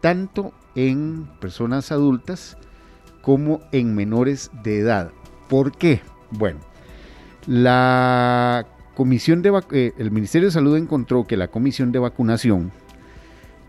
tanto 0.00 0.52
en 0.74 1.26
personas 1.40 1.92
adultas 1.92 2.58
como 3.22 3.60
en 3.72 3.94
menores 3.94 4.50
de 4.62 4.80
edad. 4.80 5.12
¿Por 5.48 5.72
qué? 5.72 6.02
Bueno, 6.30 6.60
la 7.46 8.66
comisión 8.94 9.42
de 9.42 9.62
eh, 9.72 9.92
el 9.98 10.10
Ministerio 10.10 10.48
de 10.48 10.52
Salud 10.52 10.76
encontró 10.76 11.26
que 11.26 11.36
la 11.36 11.48
comisión 11.48 11.92
de 11.92 11.98
vacunación 11.98 12.72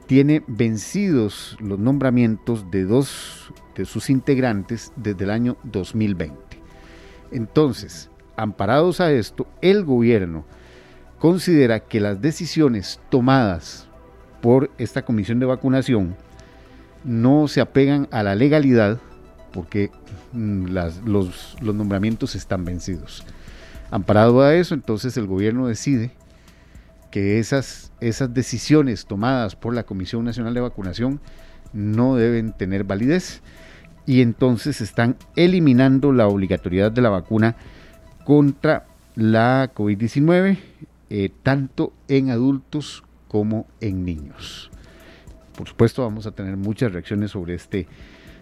tiene 0.08 0.44
vencidos 0.48 1.58
los 1.60 1.80
nombramientos 1.80 2.70
de 2.70 2.84
dos 2.84 3.52
de 3.76 3.86
sus 3.86 4.10
integrantes 4.10 4.94
desde 4.96 5.24
el 5.24 5.32
año 5.32 5.58
2020. 5.64 6.38
Entonces, 7.32 8.10
amparados 8.38 9.02
a 9.02 9.12
esto, 9.12 9.48
el 9.62 9.84
gobierno 9.84 10.46
considera 11.20 11.80
que 11.80 12.00
las 12.00 12.22
decisiones 12.22 13.00
tomadas 13.10 13.88
por 14.42 14.70
esta 14.78 15.04
comisión 15.04 15.40
de 15.40 15.48
vacunación 15.48 16.16
no 17.04 17.48
se 17.48 17.62
apegan 17.62 18.08
a 18.12 18.24
la 18.24 18.36
legalidad 18.36 19.00
porque 19.52 19.90
mm, 20.34 20.68
los, 20.68 21.56
los 21.62 21.76
nombramientos 21.76 22.36
están 22.36 22.64
vencidos. 22.66 23.26
Amparado 23.92 24.42
a 24.42 24.56
eso, 24.56 24.74
entonces 24.74 25.16
el 25.18 25.28
gobierno 25.28 25.68
decide 25.68 26.12
que 27.12 27.40
esas, 27.40 27.92
esas 28.02 28.34
decisiones 28.34 29.06
tomadas 29.06 29.56
por 29.56 29.74
la 29.74 29.84
Comisión 29.84 30.26
Nacional 30.26 30.54
de 30.54 30.62
Vacunación 30.62 31.22
no 31.72 32.16
deben 32.16 32.54
tener 32.54 32.84
validez 32.84 33.42
y 34.06 34.22
entonces 34.22 34.82
están 34.82 35.16
eliminando 35.36 36.12
la 36.12 36.28
obligatoriedad 36.28 36.92
de 36.92 37.02
la 37.02 37.10
vacuna 37.10 37.56
contra 38.24 38.86
la 39.16 39.72
COVID-19, 39.74 40.58
eh, 41.10 41.30
tanto 41.44 41.94
en 42.08 42.32
adultos 42.32 43.04
como 43.28 43.68
en 43.82 44.04
niños. 44.04 44.72
Por 45.58 45.70
supuesto 45.70 46.02
vamos 46.04 46.26
a 46.26 46.32
tener 46.32 46.58
muchas 46.58 46.92
reacciones 46.92 47.32
sobre 47.32 47.56
este, 47.56 47.88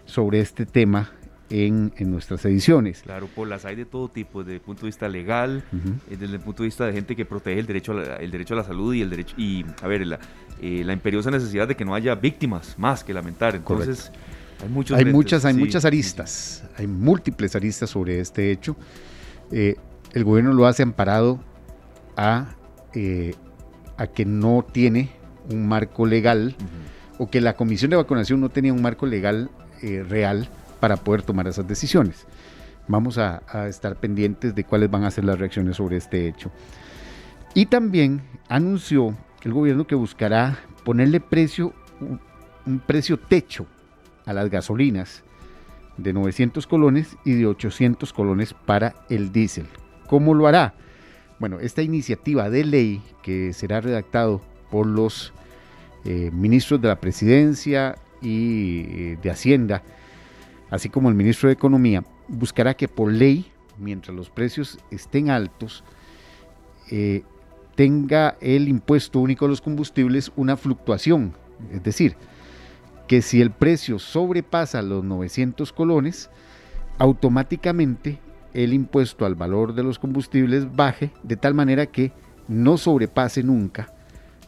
sobre 0.04 0.40
este 0.40 0.66
tema 0.66 1.12
en, 1.54 1.92
nuestras 2.10 2.44
ediciones. 2.44 3.02
Claro, 3.02 3.28
por 3.28 3.46
las 3.46 3.64
hay 3.64 3.76
de 3.76 3.84
todo 3.84 4.08
tipo, 4.08 4.42
desde 4.42 4.56
el 4.56 4.60
punto 4.60 4.82
de 4.82 4.86
vista 4.86 5.08
legal, 5.08 5.62
eh, 6.10 6.16
desde 6.18 6.34
el 6.34 6.40
punto 6.40 6.62
de 6.62 6.68
vista 6.68 6.86
de 6.86 6.92
gente 6.92 7.14
que 7.14 7.24
protege 7.24 7.60
el 7.60 7.66
derecho 7.66 7.92
a 7.92 7.94
la, 7.94 8.16
el 8.16 8.30
derecho 8.30 8.54
a 8.54 8.56
la 8.58 8.64
salud 8.64 8.92
y 8.92 9.02
el 9.02 9.10
derecho 9.10 9.34
y 9.38 9.64
a 9.80 9.86
ver 9.86 10.04
la, 10.06 10.18
eh, 10.60 10.82
la 10.84 10.92
imperiosa 10.92 11.30
necesidad 11.30 11.68
de 11.68 11.76
que 11.76 11.84
no 11.84 11.94
haya 11.94 12.16
víctimas 12.16 12.76
más 12.78 13.04
que 13.04 13.14
lamentar. 13.14 13.54
Entonces 13.54 14.10
hay 14.62 14.68
muchos 14.68 14.98
hay 14.98 15.04
muchas 15.04 15.44
hay 15.44 15.54
muchas 15.54 15.84
aristas, 15.84 16.64
hay 16.76 16.86
múltiples 16.88 17.54
aristas 17.54 17.90
sobre 17.90 18.18
este 18.18 18.50
hecho. 18.50 18.76
Eh, 19.52 19.76
el 20.12 20.24
gobierno 20.24 20.52
lo 20.52 20.66
hace 20.66 20.82
amparado 20.82 21.40
a 22.16 22.56
a 23.96 24.06
que 24.06 24.24
no 24.24 24.64
tiene 24.70 25.10
un 25.50 25.66
marco 25.66 26.06
legal 26.06 26.54
o 27.18 27.28
que 27.28 27.40
la 27.40 27.54
comisión 27.54 27.90
de 27.90 27.96
vacunación 27.96 28.40
no 28.40 28.48
tenía 28.48 28.72
un 28.72 28.82
marco 28.82 29.06
legal 29.06 29.50
eh, 29.82 30.04
real 30.08 30.48
para 30.84 30.98
poder 30.98 31.22
tomar 31.22 31.48
esas 31.48 31.66
decisiones. 31.66 32.26
Vamos 32.88 33.16
a, 33.16 33.40
estar 33.66 33.96
pendientes 33.96 34.54
de 34.54 34.64
cuáles 34.64 34.90
van 34.90 35.04
a 35.04 35.10
ser 35.10 35.24
las 35.24 35.38
reacciones 35.38 35.78
sobre 35.78 35.96
este 35.96 36.28
hecho. 36.28 36.50
Y 37.54 37.64
también 37.64 38.20
anunció 38.50 39.16
el 39.44 39.54
gobierno 39.54 39.86
que 39.86 39.94
buscará 39.94 40.58
ponerle 40.84 41.20
precio, 41.20 41.72
un 42.66 42.80
precio 42.80 43.18
techo 43.18 43.64
a 44.26 44.34
las 44.34 44.50
gasolinas 44.50 45.22
de 45.96 46.12
900 46.12 46.66
colones 46.66 47.16
y 47.24 47.32
de 47.32 47.46
800 47.46 48.12
colones 48.12 48.52
para 48.52 48.94
el 49.08 49.32
diésel. 49.32 49.68
¿Cómo 50.06 50.34
lo 50.34 50.46
hará? 50.46 50.74
Bueno, 51.38 51.60
esta 51.60 51.80
iniciativa 51.80 52.50
de 52.50 52.62
ley 52.62 53.02
que 53.22 53.54
será 53.54 53.80
redactado 53.80 54.42
por 54.70 54.86
los 54.86 55.32
eh, 56.04 56.30
ministros 56.30 56.82
de 56.82 56.88
la 56.88 57.00
presidencia 57.00 57.96
y 58.20 58.80
eh, 58.86 59.18
de 59.22 59.30
Hacienda, 59.30 59.82
así 60.70 60.88
como 60.88 61.08
el 61.08 61.14
ministro 61.14 61.48
de 61.48 61.54
Economía, 61.54 62.04
buscará 62.28 62.74
que 62.74 62.88
por 62.88 63.12
ley, 63.12 63.50
mientras 63.78 64.16
los 64.16 64.30
precios 64.30 64.78
estén 64.90 65.30
altos, 65.30 65.84
eh, 66.90 67.22
tenga 67.74 68.36
el 68.40 68.68
impuesto 68.68 69.20
único 69.20 69.44
a 69.44 69.48
los 69.48 69.60
combustibles 69.60 70.32
una 70.36 70.56
fluctuación. 70.56 71.34
Es 71.72 71.82
decir, 71.82 72.16
que 73.06 73.22
si 73.22 73.40
el 73.40 73.50
precio 73.50 73.98
sobrepasa 73.98 74.82
los 74.82 75.04
900 75.04 75.72
colones, 75.72 76.30
automáticamente 76.98 78.20
el 78.52 78.72
impuesto 78.72 79.26
al 79.26 79.34
valor 79.34 79.74
de 79.74 79.82
los 79.82 79.98
combustibles 79.98 80.74
baje 80.74 81.10
de 81.22 81.36
tal 81.36 81.54
manera 81.54 81.86
que 81.86 82.12
no 82.46 82.78
sobrepase 82.78 83.42
nunca 83.42 83.92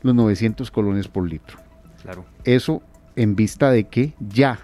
los 0.02 0.14
900 0.14 0.70
colones 0.70 1.08
por 1.08 1.28
litro. 1.28 1.58
Claro. 2.02 2.24
Eso 2.44 2.82
en 3.16 3.34
vista 3.34 3.70
de 3.70 3.84
que 3.84 4.14
ya 4.20 4.60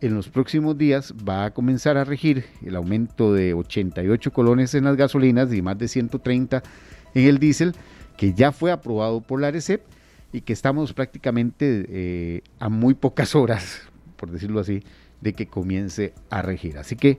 en 0.00 0.14
los 0.14 0.28
próximos 0.28 0.76
días 0.76 1.14
va 1.26 1.46
a 1.46 1.50
comenzar 1.52 1.96
a 1.96 2.04
regir 2.04 2.44
el 2.64 2.76
aumento 2.76 3.32
de 3.32 3.54
88 3.54 4.32
colones 4.32 4.74
en 4.74 4.84
las 4.84 4.96
gasolinas 4.96 5.52
y 5.52 5.62
más 5.62 5.78
de 5.78 5.88
130 5.88 6.62
en 7.14 7.24
el 7.24 7.38
diésel, 7.38 7.74
que 8.16 8.34
ya 8.34 8.52
fue 8.52 8.72
aprobado 8.72 9.20
por 9.20 9.40
la 9.40 9.48
ARECEP 9.48 9.82
y 10.32 10.42
que 10.42 10.52
estamos 10.52 10.92
prácticamente 10.92 11.86
eh, 11.88 12.42
a 12.58 12.68
muy 12.68 12.94
pocas 12.94 13.34
horas, 13.34 13.82
por 14.16 14.30
decirlo 14.30 14.60
así, 14.60 14.82
de 15.20 15.32
que 15.32 15.46
comience 15.46 16.12
a 16.30 16.42
regir. 16.42 16.78
Así 16.78 16.96
que 16.96 17.18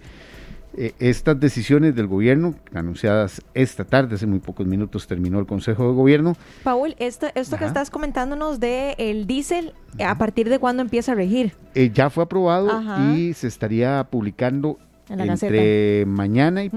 eh, 0.79 0.93
estas 0.99 1.39
decisiones 1.39 1.95
del 1.95 2.05
gobierno, 2.05 2.53
anunciadas 2.71 3.41
esta 3.55 3.83
tarde, 3.83 4.13
hace 4.13 4.27
muy 4.27 4.37
pocos 4.37 4.67
minutos 4.67 5.07
terminó 5.07 5.39
el 5.39 5.47
Consejo 5.47 5.87
de 5.87 5.93
Gobierno. 5.95 6.37
Paul, 6.63 6.95
esto, 6.99 7.25
esto 7.33 7.57
que 7.57 7.65
estás 7.65 7.89
comentándonos 7.89 8.59
de 8.59 8.93
el 8.99 9.25
diésel, 9.25 9.73
¿a 10.05 10.19
partir 10.19 10.49
de 10.49 10.59
cuándo 10.59 10.83
empieza 10.83 11.13
a 11.13 11.15
regir? 11.15 11.53
Eh, 11.73 11.89
ya 11.91 12.11
fue 12.11 12.25
aprobado 12.25 12.69
y 13.15 13.33
se 13.33 13.47
estaría 13.47 14.05
publicando 14.11 14.77
entre 15.09 16.05
mañana 16.05 16.63
y 16.63 16.71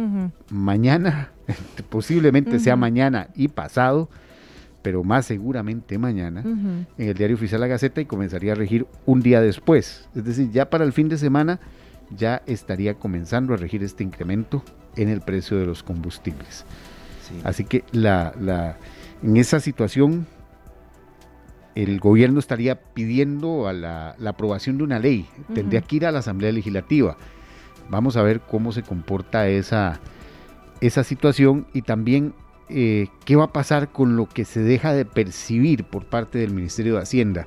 mañana, 0.49 1.33
posiblemente 1.91 2.59
sea 2.59 2.77
mañana 2.77 3.29
y 3.37 3.49
pasado, 3.49 4.09
pero 4.81 5.05
más 5.05 5.27
seguramente 5.27 5.99
mañana, 5.99 6.41
en 6.41 6.87
el 6.97 7.13
diario 7.13 7.37
oficial 7.37 7.61
La 7.61 7.67
Gaceta 7.67 8.01
y 8.01 8.07
comenzaría 8.07 8.53
a 8.53 8.55
regir 8.55 8.87
un 9.05 9.21
día 9.21 9.43
después. 9.43 10.09
Es 10.15 10.25
decir, 10.25 10.51
ya 10.53 10.71
para 10.71 10.85
el 10.85 10.95
fin 10.95 11.11
de 11.11 11.19
semana 11.19 11.61
ya 12.17 12.43
estaría 12.47 12.95
comenzando 12.95 13.55
a 13.55 13.57
regir 13.57 13.83
este 13.83 14.05
incremento 14.05 14.63
en 14.97 15.09
el 15.09 15.21
precio 15.21 15.59
de 15.59 15.67
los 15.67 15.83
combustibles. 15.83 16.65
Así 17.45 17.65
que 17.65 17.85
la, 17.93 18.35
la, 18.41 18.77
en 19.23 19.37
esa 19.37 19.61
situación 19.61 20.27
el 21.75 22.01
gobierno 22.01 22.41
estaría 22.41 22.81
pidiendo 22.81 23.69
a 23.69 23.73
la, 23.73 24.17
aprobación 24.27 24.79
de 24.79 24.85
una 24.85 24.99
ley, 24.99 25.27
tendría 25.55 25.81
que 25.81 25.97
ir 25.97 26.07
a 26.07 26.13
la 26.13 26.19
Asamblea 26.19 26.53
Legislativa. 26.53 27.17
Vamos 27.89 28.17
a 28.17 28.23
ver 28.23 28.41
cómo 28.41 28.73
se 28.73 28.83
comporta 28.83 29.49
esa, 29.49 30.01
esa 30.81 31.05
situación 31.05 31.67
y 31.73 31.83
también 31.83 32.35
eh, 32.69 33.09
qué 33.25 33.37
va 33.37 33.45
a 33.45 33.53
pasar 33.53 33.91
con 33.91 34.17
lo 34.17 34.29
que 34.29 34.45
se 34.45 34.61
deja 34.61 34.93
de 34.93 35.05
percibir 35.05 35.85
por 35.85 36.05
parte 36.07 36.39
del 36.39 36.53
Ministerio 36.53 36.97
de 36.97 37.03
Hacienda 37.03 37.47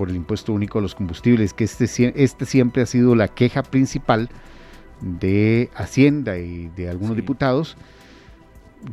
por 0.00 0.08
el 0.08 0.16
impuesto 0.16 0.54
único 0.54 0.78
a 0.78 0.82
los 0.82 0.94
combustibles, 0.94 1.52
que 1.52 1.64
este, 1.64 1.84
este 2.16 2.46
siempre 2.46 2.80
ha 2.80 2.86
sido 2.86 3.14
la 3.14 3.28
queja 3.28 3.62
principal 3.62 4.30
de 5.02 5.68
Hacienda 5.74 6.38
y 6.38 6.70
de 6.74 6.88
algunos 6.88 7.16
diputados 7.16 7.76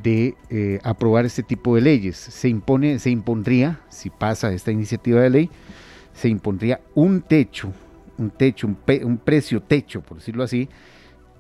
de 0.04 0.36
eh, 0.50 0.82
aprobar 0.84 1.24
este 1.24 1.44
tipo 1.44 1.76
de 1.76 1.80
leyes. 1.80 2.18
Se 2.18 2.50
impone, 2.50 3.00
se 3.00 3.10
impondría, 3.10 3.80
si 3.88 4.10
pasa 4.10 4.52
esta 4.52 4.74
iniciativa 4.74 5.22
de 5.22 5.30
ley, 5.30 5.50
se 6.12 6.28
impondría 6.28 6.82
un 6.94 7.22
techo 7.22 7.72
un 8.18 8.30
techo, 8.30 8.68
un, 8.68 8.78
un 9.04 9.18
precio 9.18 9.62
techo, 9.62 10.02
por 10.02 10.18
decirlo 10.18 10.44
así, 10.44 10.68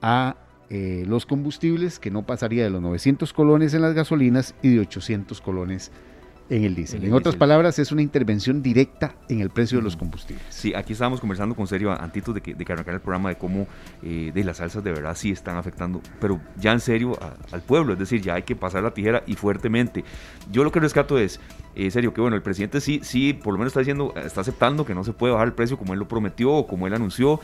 a 0.02 0.38
eh, 0.70 1.04
los 1.06 1.26
combustibles 1.26 2.00
que 2.00 2.10
no 2.10 2.26
pasaría 2.26 2.64
de 2.64 2.70
los 2.70 2.82
900 2.82 3.34
colones 3.34 3.74
en 3.74 3.82
las 3.82 3.94
gasolinas 3.94 4.56
y 4.62 4.76
de 4.76 4.80
800 4.80 5.42
colones 5.42 5.92
en 5.92 6.17
el 6.50 6.76
diésel. 6.76 7.04
En, 7.04 7.14
otras 7.14 7.36
palabras, 7.36 7.80
es 7.80 7.92
una 7.92 8.02
intervención 8.02 8.62
directa 8.62 9.16
en 9.30 9.42
el 9.42 9.50
precio 9.50 9.78
de 9.80 9.84
los 9.84 9.96
combustibles. 9.96 10.46
Sí, 10.50 10.74
aquí 10.74 10.94
estábamos 10.94 11.20
conversando 11.20 11.56
con 11.56 11.68
Sergio 11.68 11.92
antitos 11.92 12.34
de 12.36 12.42
que, 12.42 12.54
de 12.54 12.66
que 12.66 12.74
arrancar 12.74 12.96
el 12.96 13.02
programa 13.02 13.30
de 13.30 13.38
cómo 13.38 13.68
eh, 14.04 14.32
de 14.34 14.44
las 14.44 14.58
salsas 14.58 14.84
de 14.84 14.92
verdad 14.92 15.16
sí 15.16 15.32
están 15.32 15.58
afectando, 15.58 16.02
pero 16.20 16.40
ya 16.58 16.72
en 16.72 16.80
serio 16.80 17.18
al 17.52 17.62
pueblo, 17.62 17.94
es 17.94 18.00
decir, 18.00 18.22
ya 18.22 18.36
hay 18.36 18.44
que 18.44 18.56
pasar 18.56 18.84
la 18.84 18.94
tijera 18.94 19.24
y 19.28 19.36
fuertemente. 19.36 20.04
Yo 20.52 20.64
lo 20.64 20.72
que 20.72 20.80
rescato 20.80 21.18
es, 21.18 21.40
eh, 21.76 21.92
serio, 21.92 22.14
que 22.14 22.22
bueno, 22.22 22.36
el 22.36 22.42
presidente 22.42 22.82
sí, 22.82 23.02
sí, 23.04 23.34
por 23.34 23.54
lo 23.54 23.60
menos 23.60 23.72
está 23.72 23.82
diciendo, 23.82 24.14
está 24.16 24.42
aceptando 24.42 24.86
que 24.86 24.96
no 24.96 25.04
se 25.04 25.14
puede 25.14 25.34
bajar 25.34 25.48
el 25.48 25.54
precio 25.54 25.78
como 25.78 25.94
él 25.94 26.00
lo 26.00 26.08
prometió 26.08 26.52
o 26.54 26.68
como 26.68 26.88
él 26.88 26.94
anunció, 26.94 27.40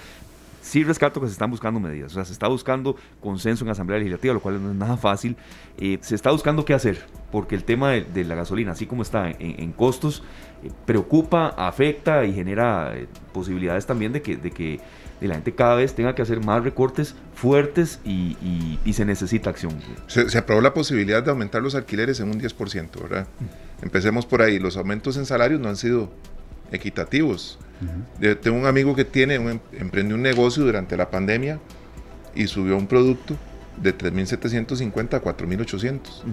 sí 0.64 0.84
rescato 0.84 1.20
que 1.20 1.28
se 1.28 1.34
están 1.34 1.52
buscando 1.52 1.80
medidas, 1.80 2.12
o 2.14 2.16
sea, 2.16 2.26
se 2.26 2.32
está 2.32 2.48
buscando 2.48 2.96
consenso 3.22 3.66
en 3.66 3.72
Asamblea 3.72 4.00
Legislativa, 4.00 4.34
lo 4.34 4.40
cual 4.40 4.64
no 4.64 4.72
es 4.72 4.76
nada 4.76 4.98
fácil. 4.98 5.36
Eh, 5.78 6.00
se 6.02 6.16
está 6.16 6.32
buscando 6.32 6.64
qué 6.66 6.74
hacer, 6.74 7.06
porque 7.32 7.54
el 7.54 7.64
tema 7.64 7.92
de, 7.92 8.24
la 8.24 8.36
gasolina, 8.36 8.72
así 8.72 8.86
como 8.86 9.02
está 9.02 9.30
en, 9.30 9.72
costos, 9.74 10.24
eh, 10.64 10.72
preocupa, 10.86 11.50
afecta 11.50 12.26
y 12.26 12.34
genera 12.34 12.94
eh, 12.96 13.08
posibilidades 13.34 13.86
también 13.86 14.14
de 14.14 14.22
que, 14.22 14.38
de 14.38 14.52
que 14.52 14.80
la 15.20 15.36
gente 15.36 15.54
cada 15.54 15.76
vez 15.76 15.94
tenga 15.96 16.16
que 16.16 16.22
hacer 16.22 16.44
más 16.44 16.64
recortes 16.64 17.16
fuertes 17.36 18.00
y, 18.06 18.80
se 18.92 19.06
necesita 19.06 19.50
acción. 19.50 19.80
Se, 20.08 20.30
se, 20.30 20.38
aprobó 20.38 20.62
la 20.62 20.74
posibilidad 20.74 21.24
de 21.24 21.30
aumentar 21.30 21.62
los 21.62 21.76
alquileres 21.76 22.20
en 22.20 22.30
un 22.30 22.40
10%, 22.40 23.02
¿verdad? 23.02 23.28
Mm. 23.40 23.84
Empecemos 23.84 24.26
por 24.26 24.42
ahí, 24.42 24.60
los 24.60 24.78
aumentos 24.78 25.18
en 25.18 25.26
salarios 25.26 25.60
no 25.60 25.68
han 25.68 25.76
sido 25.76 26.10
equitativos. 26.72 27.60
Tengo 28.42 28.58
un 28.58 28.66
amigo 28.66 28.96
que 28.96 29.06
tiene 29.06 29.40
un, 29.40 29.50
em, 29.50 29.60
emprendió 29.74 30.16
un 30.16 30.22
negocio 30.22 30.64
durante 30.64 30.96
la 30.96 31.10
pandemia 31.10 31.60
y 32.36 32.48
subió 32.48 32.78
un 32.78 32.88
producto 32.88 33.36
de 33.82 33.98
3.750 33.98 35.18
a 35.18 35.22
4.800. 35.22 36.24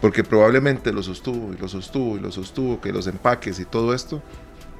Porque 0.00 0.24
probablemente 0.24 0.92
lo 0.92 1.02
sostuvo 1.02 1.52
y 1.52 1.56
lo 1.56 1.68
sostuvo 1.68 2.16
y 2.16 2.20
lo 2.20 2.32
sostuvo, 2.32 2.80
que 2.80 2.92
los 2.92 3.06
empaques 3.06 3.60
y 3.60 3.64
todo 3.64 3.94
esto. 3.94 4.22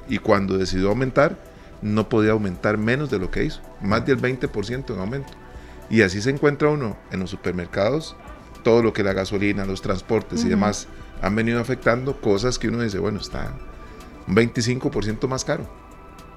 Y 0.09 0.17
cuando 0.17 0.57
decidió 0.57 0.89
aumentar, 0.89 1.37
no 1.81 2.09
podía 2.09 2.31
aumentar 2.31 2.77
menos 2.77 3.09
de 3.09 3.19
lo 3.19 3.31
que 3.31 3.45
hizo, 3.45 3.61
más 3.81 4.05
del 4.05 4.19
20% 4.19 4.93
en 4.93 4.99
aumento. 4.99 5.33
Y 5.89 6.01
así 6.01 6.21
se 6.21 6.29
encuentra 6.29 6.69
uno 6.69 6.97
en 7.11 7.19
los 7.19 7.29
supermercados, 7.29 8.15
todo 8.63 8.81
lo 8.81 8.93
que 8.93 9.03
la 9.03 9.13
gasolina, 9.13 9.65
los 9.65 9.81
transportes 9.81 10.43
y 10.45 10.49
demás 10.49 10.87
han 11.21 11.35
venido 11.35 11.59
afectando, 11.59 12.19
cosas 12.19 12.57
que 12.57 12.69
uno 12.69 12.81
dice, 12.81 12.99
bueno, 12.99 13.19
está 13.19 13.53
un 14.27 14.35
25% 14.35 15.27
más 15.27 15.43
caro 15.43 15.82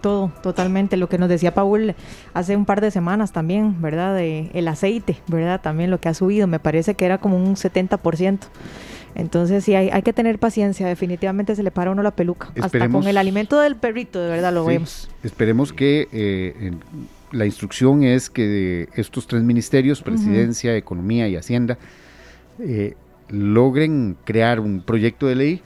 todo, 0.00 0.32
totalmente. 0.42 0.96
Lo 0.96 1.08
que 1.08 1.18
nos 1.18 1.28
decía 1.28 1.54
Paul 1.54 1.94
hace 2.34 2.56
un 2.56 2.64
par 2.64 2.80
de 2.80 2.90
semanas 2.90 3.32
también, 3.32 3.80
¿verdad? 3.80 4.14
De 4.14 4.50
el 4.54 4.68
aceite, 4.68 5.18
¿verdad? 5.26 5.60
También 5.60 5.90
lo 5.90 6.00
que 6.00 6.08
ha 6.08 6.14
subido, 6.14 6.46
me 6.46 6.58
parece 6.58 6.94
que 6.94 7.04
era 7.04 7.18
como 7.18 7.36
un 7.36 7.56
70%. 7.56 8.38
Entonces 9.14 9.64
sí, 9.64 9.74
hay, 9.74 9.88
hay 9.88 10.02
que 10.02 10.12
tener 10.12 10.38
paciencia, 10.38 10.86
definitivamente 10.86 11.56
se 11.56 11.62
le 11.62 11.70
para 11.70 11.90
uno 11.90 12.02
la 12.02 12.10
peluca. 12.10 12.50
Hasta 12.60 12.88
con 12.90 13.06
el 13.06 13.16
alimento 13.16 13.58
del 13.58 13.76
perrito, 13.76 14.20
de 14.20 14.28
verdad 14.28 14.52
lo 14.52 14.64
vemos. 14.66 15.08
Esperemos 15.22 15.72
que 15.72 16.08
eh, 16.12 16.72
la 17.32 17.46
instrucción 17.46 18.02
es 18.02 18.28
que 18.28 18.88
estos 18.94 19.26
tres 19.26 19.42
ministerios, 19.42 20.02
presidencia, 20.02 20.76
economía 20.76 21.28
y 21.28 21.36
hacienda, 21.36 21.78
eh, 22.60 22.94
logren 23.28 24.16
crear 24.24 24.60
un 24.60 24.82
proyecto 24.82 25.26
de 25.26 25.34
ley 25.34 25.62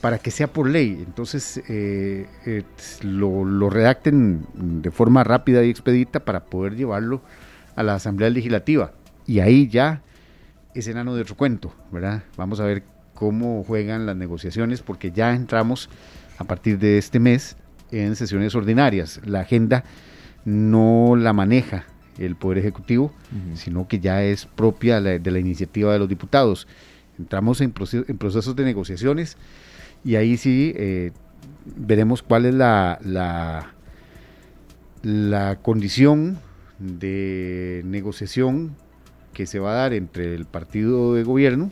para 0.00 0.18
que 0.18 0.30
sea 0.30 0.52
por 0.52 0.68
ley. 0.68 1.02
Entonces 1.06 1.62
eh, 1.68 2.26
eh, 2.46 2.62
lo, 3.02 3.70
redacten 3.70 4.46
de 4.54 4.90
forma 4.90 5.24
rápida 5.24 5.64
y 5.64 5.70
expedita 5.70 6.20
para 6.20 6.44
poder 6.44 6.76
llevarlo 6.76 7.20
a 7.76 7.82
la 7.82 7.94
Asamblea 7.94 8.30
Legislativa. 8.30 8.92
Y 9.26 9.40
ahí 9.40 9.68
ya 9.68 10.02
es 10.74 10.86
enano 10.86 11.14
de 11.14 11.22
otro 11.22 11.36
cuento, 11.36 11.74
¿verdad? 11.92 12.22
Vamos 12.36 12.60
a 12.60 12.64
ver 12.64 12.82
cómo 13.14 13.64
juegan 13.64 14.06
las 14.06 14.16
negociaciones 14.16 14.82
porque 14.82 15.10
ya 15.10 15.34
entramos 15.34 15.90
a 16.38 16.44
partir 16.44 16.78
de 16.78 16.96
este 16.96 17.20
mes 17.20 17.56
en 17.90 18.16
sesiones 18.16 18.54
ordinarias. 18.54 19.20
La 19.24 19.40
agenda 19.40 19.84
no 20.44 21.16
la 21.16 21.32
maneja 21.32 21.84
el 22.18 22.36
Poder 22.36 22.58
Ejecutivo, 22.58 23.12
sino 23.54 23.88
que 23.88 23.98
ya 23.98 24.22
es 24.22 24.46
propia 24.46 25.00
de 25.00 25.30
la 25.30 25.38
iniciativa 25.38 25.92
de 25.92 25.98
los 25.98 26.08
diputados. 26.08 26.66
Entramos 27.18 27.60
en, 27.60 27.72
en 28.08 28.18
procesos 28.18 28.56
de 28.56 28.64
negociaciones 28.64 29.36
y 30.04 30.16
ahí 30.16 30.36
sí 30.36 30.72
eh, 30.76 31.12
veremos 31.76 32.22
cuál 32.22 32.46
es 32.46 32.54
la, 32.54 32.98
la, 33.02 33.74
la 35.02 35.56
condición 35.56 36.38
de 36.78 37.82
negociación 37.84 38.74
que 39.32 39.46
se 39.46 39.58
va 39.58 39.72
a 39.72 39.74
dar 39.74 39.92
entre 39.92 40.34
el 40.34 40.46
partido 40.46 41.14
de 41.14 41.22
gobierno 41.22 41.70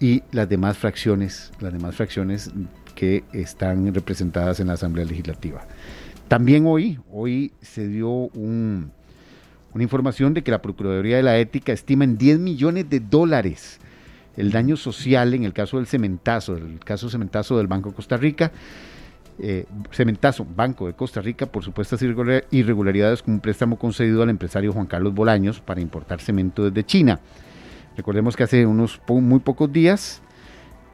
y 0.00 0.22
las 0.32 0.48
demás 0.48 0.78
fracciones, 0.78 1.52
las 1.60 1.72
demás 1.72 1.94
fracciones 1.94 2.50
que 2.94 3.24
están 3.32 3.92
representadas 3.94 4.60
en 4.60 4.68
la 4.68 4.74
Asamblea 4.74 5.04
Legislativa. 5.04 5.66
También 6.28 6.66
hoy, 6.66 6.98
hoy 7.10 7.52
se 7.60 7.88
dio 7.88 8.08
un, 8.10 8.90
una 9.72 9.82
información 9.82 10.34
de 10.34 10.42
que 10.42 10.50
la 10.50 10.62
Procuraduría 10.62 11.16
de 11.16 11.22
la 11.22 11.38
Ética 11.38 11.72
estima 11.72 12.04
en 12.04 12.18
10 12.18 12.38
millones 12.38 12.90
de 12.90 13.00
dólares 13.00 13.80
el 14.38 14.52
daño 14.52 14.76
social 14.76 15.34
en 15.34 15.44
el 15.44 15.52
caso 15.52 15.78
del 15.78 15.86
cementazo, 15.86 16.56
el 16.56 16.78
caso 16.78 17.10
cementazo 17.10 17.58
del 17.58 17.66
Banco 17.66 17.90
de 17.90 17.96
Costa 17.96 18.16
Rica, 18.16 18.52
eh, 19.40 19.66
cementazo, 19.90 20.46
Banco 20.56 20.86
de 20.86 20.94
Costa 20.94 21.20
Rica, 21.20 21.46
por 21.46 21.64
supuestas 21.64 22.00
irregularidades 22.02 23.22
con 23.22 23.34
un 23.34 23.40
préstamo 23.40 23.78
concedido 23.78 24.22
al 24.22 24.30
empresario 24.30 24.72
Juan 24.72 24.86
Carlos 24.86 25.12
Bolaños 25.12 25.60
para 25.60 25.80
importar 25.80 26.20
cemento 26.20 26.64
desde 26.64 26.86
China. 26.86 27.20
Recordemos 27.96 28.36
que 28.36 28.44
hace 28.44 28.64
unos 28.64 29.00
muy 29.08 29.40
pocos 29.40 29.72
días 29.72 30.22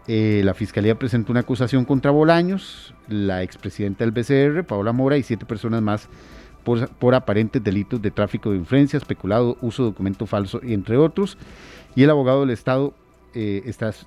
eh, 0.07 0.40
la 0.42 0.54
Fiscalía 0.54 0.98
presentó 0.98 1.30
una 1.30 1.40
acusación 1.40 1.85
contra 1.85 2.11
Bolaños, 2.11 2.94
la 3.09 3.42
expresidenta 3.42 4.07
del 4.07 4.12
BCR, 4.12 4.64
Paola 4.64 4.92
Mora, 4.92 5.18
y 5.18 5.22
siete 5.22 5.44
personas 5.44 5.83
más 5.83 6.09
por, 6.62 6.88
por 6.96 7.14
aparentes 7.14 7.62
delitos 7.62 8.00
de 8.00 8.11
tráfico 8.11 8.50
de 8.50 8.57
influencia, 8.57 8.96
especulado, 8.96 9.59
uso 9.61 9.83
de 9.83 9.90
documento 9.90 10.24
falso, 10.26 10.61
entre 10.62 10.96
otros. 10.96 11.37
Y 11.94 12.02
el 12.02 12.11
abogado 12.11 12.40
del 12.40 12.50
Estado, 12.50 12.94
eh, 13.35 13.62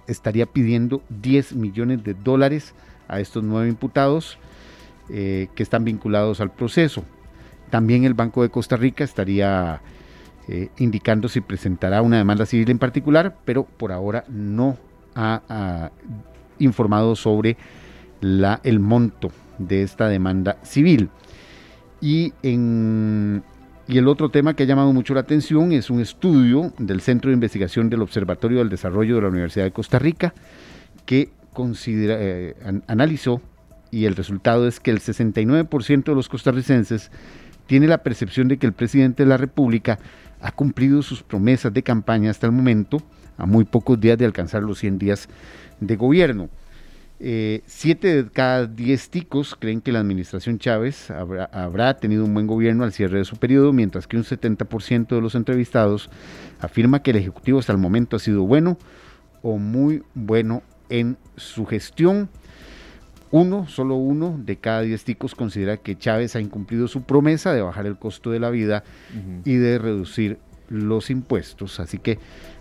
estaría 0.07 0.45
pidiendo 0.45 1.01
10 1.09 1.53
millones 1.53 2.03
de 2.03 2.13
dólares 2.13 2.73
a 3.07 3.19
estos 3.19 3.43
nueve 3.43 3.69
imputados 3.69 4.37
eh, 5.09 5.47
que 5.55 5.63
están 5.63 5.83
vinculados 5.83 6.41
al 6.41 6.51
proceso. 6.51 7.03
También 7.69 8.03
el 8.03 8.13
Banco 8.13 8.41
de 8.43 8.49
Costa 8.49 8.77
Rica 8.77 9.03
estaría 9.03 9.81
eh, 10.47 10.69
indicando 10.77 11.27
si 11.27 11.41
presentará 11.41 12.01
una 12.01 12.17
demanda 12.17 12.45
civil 12.45 12.69
en 12.69 12.79
particular, 12.79 13.37
pero 13.43 13.65
por 13.65 13.91
ahora 13.91 14.23
no 14.29 14.77
ha, 15.15 15.91
informado 16.59 17.15
sobre 17.15 17.57
el 18.21 18.79
monto 18.79 19.31
de 19.57 19.83
esta 19.83 20.07
demanda 20.07 20.57
civil. 20.63 21.09
Y 21.99 22.33
en 22.43 23.43
y 23.87 23.97
el 23.97 24.07
otro 24.07 24.29
tema 24.29 24.53
que 24.53 24.63
ha 24.63 24.65
llamado 24.65 24.91
mucho 24.91 25.13
la 25.13 25.21
atención 25.21 25.71
es 25.71 25.89
un 25.89 26.01
estudio 26.01 26.73
del 26.77 27.01
Centro 27.01 27.29
de 27.29 27.35
Investigación 27.35 27.89
del 27.89 28.01
Observatorio 28.01 28.59
del 28.59 28.69
Desarrollo 28.69 29.15
de 29.15 29.21
la 29.21 29.29
Universidad 29.29 29.65
de 29.65 29.71
Costa 29.71 29.97
Rica 29.97 30.33
que 31.05 31.29
considera, 31.53 32.17
eh, 32.19 32.55
analizó 32.87 33.41
y 33.89 34.05
el 34.05 34.15
resultado 34.15 34.67
es 34.67 34.79
que 34.79 34.91
el 34.91 34.99
69% 34.99 36.03
de 36.03 36.15
los 36.15 36.27
costarricenses 36.27 37.11
tiene 37.65 37.87
la 37.87 37.99
percepción 37.99 38.47
de 38.47 38.57
que 38.57 38.67
el 38.67 38.73
presidente 38.73 39.23
de 39.23 39.29
la 39.29 39.37
República 39.37 39.99
ha 40.41 40.51
cumplido 40.51 41.01
sus 41.01 41.23
promesas 41.23 41.73
de 41.73 41.83
campaña 41.83 42.29
hasta 42.29 42.45
el 42.45 42.51
momento, 42.51 43.01
a 43.37 43.45
muy 43.45 43.65
pocos 43.65 43.99
días 43.99 44.17
de 44.17 44.25
alcanzar 44.25 44.63
los 44.63 44.79
100 44.79 44.99
días 44.99 45.29
de 45.79 45.95
gobierno. 45.95 46.49
Eh, 47.19 47.63
siete 47.65 48.23
de 48.23 48.29
cada 48.29 48.67
diez 48.67 49.09
ticos 49.09 49.55
creen 49.55 49.81
que 49.81 49.91
la 49.91 49.99
administración 49.99 50.59
Chávez 50.59 51.09
habrá, 51.09 51.97
tenido 51.97 52.23
un 52.23 52.33
buen 52.33 52.45
gobierno 52.45 52.83
al 52.83 52.93
cierre 52.93 53.17
de 53.17 53.25
su 53.25 53.37
periodo, 53.37 53.73
mientras 53.73 54.05
que 54.05 54.17
un 54.17 54.23
70% 54.23 55.07
de 55.07 55.21
los 55.21 55.33
entrevistados 55.33 56.11
afirma 56.59 57.01
que 57.01 57.11
el 57.11 57.17
Ejecutivo 57.17 57.57
hasta 57.57 57.71
el 57.71 57.79
momento 57.79 58.15
ha 58.15 58.19
sido 58.19 58.43
bueno 58.43 58.77
o 59.41 59.57
muy 59.57 60.03
bueno 60.13 60.61
en 60.89 61.17
su 61.35 61.65
gestión. 61.65 62.29
Uno, 63.31 63.67
solo 63.67 63.95
uno 63.95 64.39
de 64.41 64.57
cada 64.57 64.81
diez 64.81 65.03
ticos 65.03 65.33
considera 65.33 65.77
que 65.77 65.97
Chávez 65.97 66.35
ha 66.35 66.39
incumplido 66.39 66.87
su 66.87 67.01
promesa 67.01 67.51
de 67.51 67.61
bajar 67.61 67.87
el 67.87 67.97
costo 67.97 68.31
de 68.31 68.39
la 68.39 68.51
vida 68.51 68.83
y 69.43 69.55
de 69.55 69.79
reducir 69.79 70.37
los 70.69 71.09
impuestos. 71.09 71.79
Así 71.79 71.97
que 71.97 72.19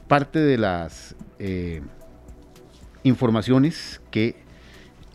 parte 0.09 0.41
de 0.41 0.59
las 0.59 1.15
eh, 1.39 1.83
informaciones 3.05 4.01
que 4.11 4.46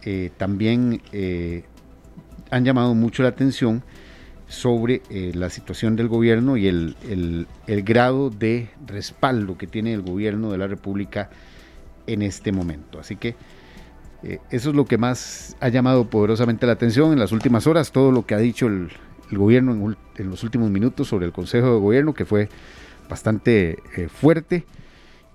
eh, 0.03 0.31
también 0.37 1.01
eh, 1.11 1.63
han 2.49 2.65
llamado 2.65 2.95
mucho 2.95 3.23
la 3.23 3.29
atención 3.29 3.83
sobre 4.47 5.01
eh, 5.09 5.31
la 5.33 5.49
situación 5.49 5.95
del 5.95 6.07
gobierno 6.07 6.57
y 6.57 6.67
el, 6.67 7.47
grado 7.67 8.29
de 8.29 8.69
respaldo 8.85 9.57
que 9.57 9.67
tiene 9.67 9.93
el 9.93 10.01
gobierno 10.01 10.51
de 10.51 10.57
la 10.57 10.67
República 10.67 11.29
en 12.07 12.21
este 12.21 12.51
momento. 12.51 12.99
Así 12.99 13.15
que 13.15 13.35
eso 14.51 14.69
es 14.69 14.75
lo 14.75 14.85
que 14.85 14.99
más 14.99 15.55
ha 15.61 15.69
llamado 15.69 16.07
poderosamente 16.07 16.67
la 16.67 16.73
atención 16.73 17.11
en 17.11 17.19
las 17.19 17.31
últimas 17.31 17.65
horas, 17.65 17.91
todo 17.91 18.11
lo 18.11 18.25
que 18.25 18.35
ha 18.35 18.39
dicho 18.39 18.67
el, 18.67 18.91
gobierno 19.31 19.95
en, 20.17 20.29
los 20.29 20.43
últimos 20.43 20.69
minutos 20.69 21.07
sobre 21.07 21.25
el 21.25 21.31
Consejo 21.31 21.73
de 21.73 21.79
Gobierno, 21.79 22.13
que 22.13 22.25
fue 22.25 22.49
bastante 23.09 23.79
fuerte 24.13 24.65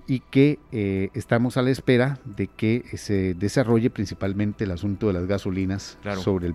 y 0.07 0.21
que 0.21 0.59
eh, 0.73 1.11
estamos 1.15 1.57
a 1.57 1.63
la 1.63 1.71
espera 1.71 2.19
de 2.25 2.47
que 2.47 2.85
se 2.95 3.35
desarrolle 3.35 3.91
principalmente 3.91 4.65
el 4.65 4.71
asunto 4.71 5.09
de 5.09 5.13
las 5.15 5.27
gasolinas 5.27 5.99
sobre 6.23 6.49
el 6.49 6.55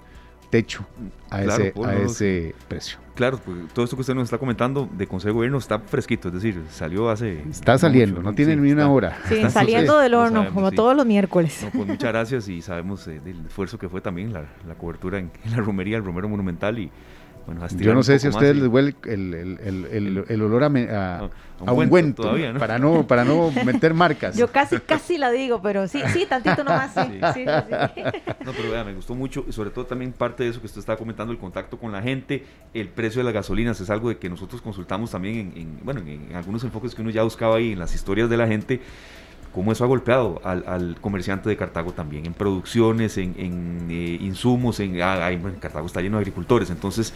techo 0.49 0.85
a, 1.29 1.43
ese, 1.43 1.73
a 1.83 1.95
ese 1.95 2.53
precio. 2.67 2.99
Claro, 3.15 3.39
pues, 3.43 3.57
todo 3.73 3.85
esto 3.85 3.95
que 3.95 4.01
usted 4.01 4.13
nos 4.13 4.25
está 4.25 4.37
comentando 4.37 4.87
de 4.91 5.07
Consejo 5.07 5.29
de 5.29 5.33
Gobierno 5.33 5.57
está 5.57 5.79
fresquito, 5.79 6.27
es 6.27 6.35
decir, 6.35 6.61
salió 6.69 7.09
hace... 7.09 7.41
Está 7.49 7.77
saliendo, 7.77 8.21
no 8.21 8.33
tiene 8.33 8.55
ni 8.55 8.71
una 8.71 8.89
hora. 8.89 9.17
Sí, 9.27 9.49
saliendo 9.49 9.97
del 9.97 10.13
horno, 10.13 10.53
como 10.53 10.71
todos 10.71 10.95
los 10.95 11.05
miércoles. 11.05 11.65
pues 11.73 11.87
muchas 11.87 12.11
gracias 12.11 12.47
y 12.47 12.61
sabemos 12.61 13.07
eh, 13.07 13.19
del 13.23 13.45
esfuerzo 13.45 13.79
que 13.79 13.89
fue 13.89 14.01
también 14.01 14.33
la, 14.33 14.45
cobertura 14.77 15.19
en, 15.19 15.31
en, 15.43 15.51
la 15.51 15.57
romería, 15.57 15.97
el 15.97 16.03
romero 16.03 16.27
monumental 16.29 16.79
y 16.79 16.91
yo 17.77 17.93
no 17.93 18.03
sé 18.03 18.19
si 18.19 18.27
a 18.27 18.29
ustedes 18.29 18.55
les 18.55 18.67
huele 18.67 18.95
el, 19.05 20.41
olor 20.41 20.63
a, 20.63 21.29
a, 21.65 21.71
ungüento, 21.73 22.23
todavía, 22.23 22.53
para, 22.53 22.79
no, 22.79 23.05
para 23.05 23.23
no 23.23 23.51
meter 23.65 23.93
marcas. 23.93 24.37
Yo 24.37 24.47
casi, 24.51 24.79
casi 24.79 25.17
la 25.17 25.31
digo, 25.31 25.61
pero 25.61 25.87
sí, 25.87 26.01
sí, 26.13 26.25
tantito 26.25 26.63
nomás, 26.63 26.93
sí. 26.93 27.19
sí. 27.33 27.45
no, 28.45 28.51
pero 28.51 28.71
vea, 28.71 28.83
me 28.83 28.93
gustó 28.93 29.15
mucho 29.15 29.45
y 29.47 29.51
sobre 29.51 29.69
todo 29.69 29.85
también 29.85 30.11
parte 30.13 30.43
de 30.43 30.49
eso 30.49 30.59
que 30.59 30.67
usted 30.67 30.79
estaba 30.79 30.97
comentando, 30.97 31.33
el 31.33 31.39
contacto 31.39 31.77
con 31.77 31.91
la 31.91 32.01
gente, 32.01 32.45
el 32.73 32.89
precio 32.89 33.19
de 33.19 33.25
las 33.25 33.33
gasolinas, 33.33 33.79
es 33.79 33.89
algo 33.89 34.09
de 34.09 34.17
que 34.17 34.29
nosotros 34.29 34.61
consultamos 34.61 35.11
también 35.11 35.53
en, 35.55 35.79
bueno, 35.83 36.01
en 36.01 36.35
algunos 36.35 36.63
enfoques 36.63 36.95
que 36.95 37.01
uno 37.01 37.11
ya 37.11 37.23
buscaba 37.23 37.57
ahí 37.57 37.73
en 37.73 37.79
las 37.79 37.93
historias 37.93 38.29
de 38.29 38.37
la 38.37 38.47
gente 38.47 38.81
cómo 39.53 39.71
eso 39.71 39.83
ha 39.83 39.87
golpeado 39.87 40.41
al, 40.43 40.97
comerciante 41.01 41.49
de 41.49 41.57
Cartago 41.57 41.91
también, 41.93 42.25
en 42.25 42.33
producciones, 42.33 43.17
en, 43.17 43.87
eh, 43.89 44.17
insumos, 44.21 44.79
en, 44.79 45.01
ah, 45.01 45.31
en 45.31 45.41
Cartago 45.55 45.87
está 45.87 46.01
lleno 46.01 46.17
de 46.17 46.21
agricultores, 46.21 46.69
entonces 46.69 47.13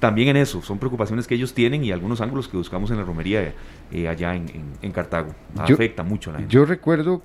también 0.00 0.28
en 0.28 0.36
eso, 0.36 0.60
son 0.62 0.78
preocupaciones 0.78 1.26
que 1.26 1.34
ellos 1.34 1.54
tienen 1.54 1.82
y 1.82 1.90
algunos 1.90 2.20
ángulos 2.20 2.48
que 2.48 2.56
buscamos 2.56 2.90
en 2.90 2.98
la 2.98 3.04
romería 3.04 3.54
eh, 3.90 4.08
allá 4.08 4.34
en, 4.34 4.92
Cartago. 4.92 5.34
Afecta 5.56 6.02
mucho 6.02 6.30
a 6.30 6.32
la 6.34 6.38
gente. 6.40 6.52
Yo 6.52 6.64
recuerdo 6.64 7.22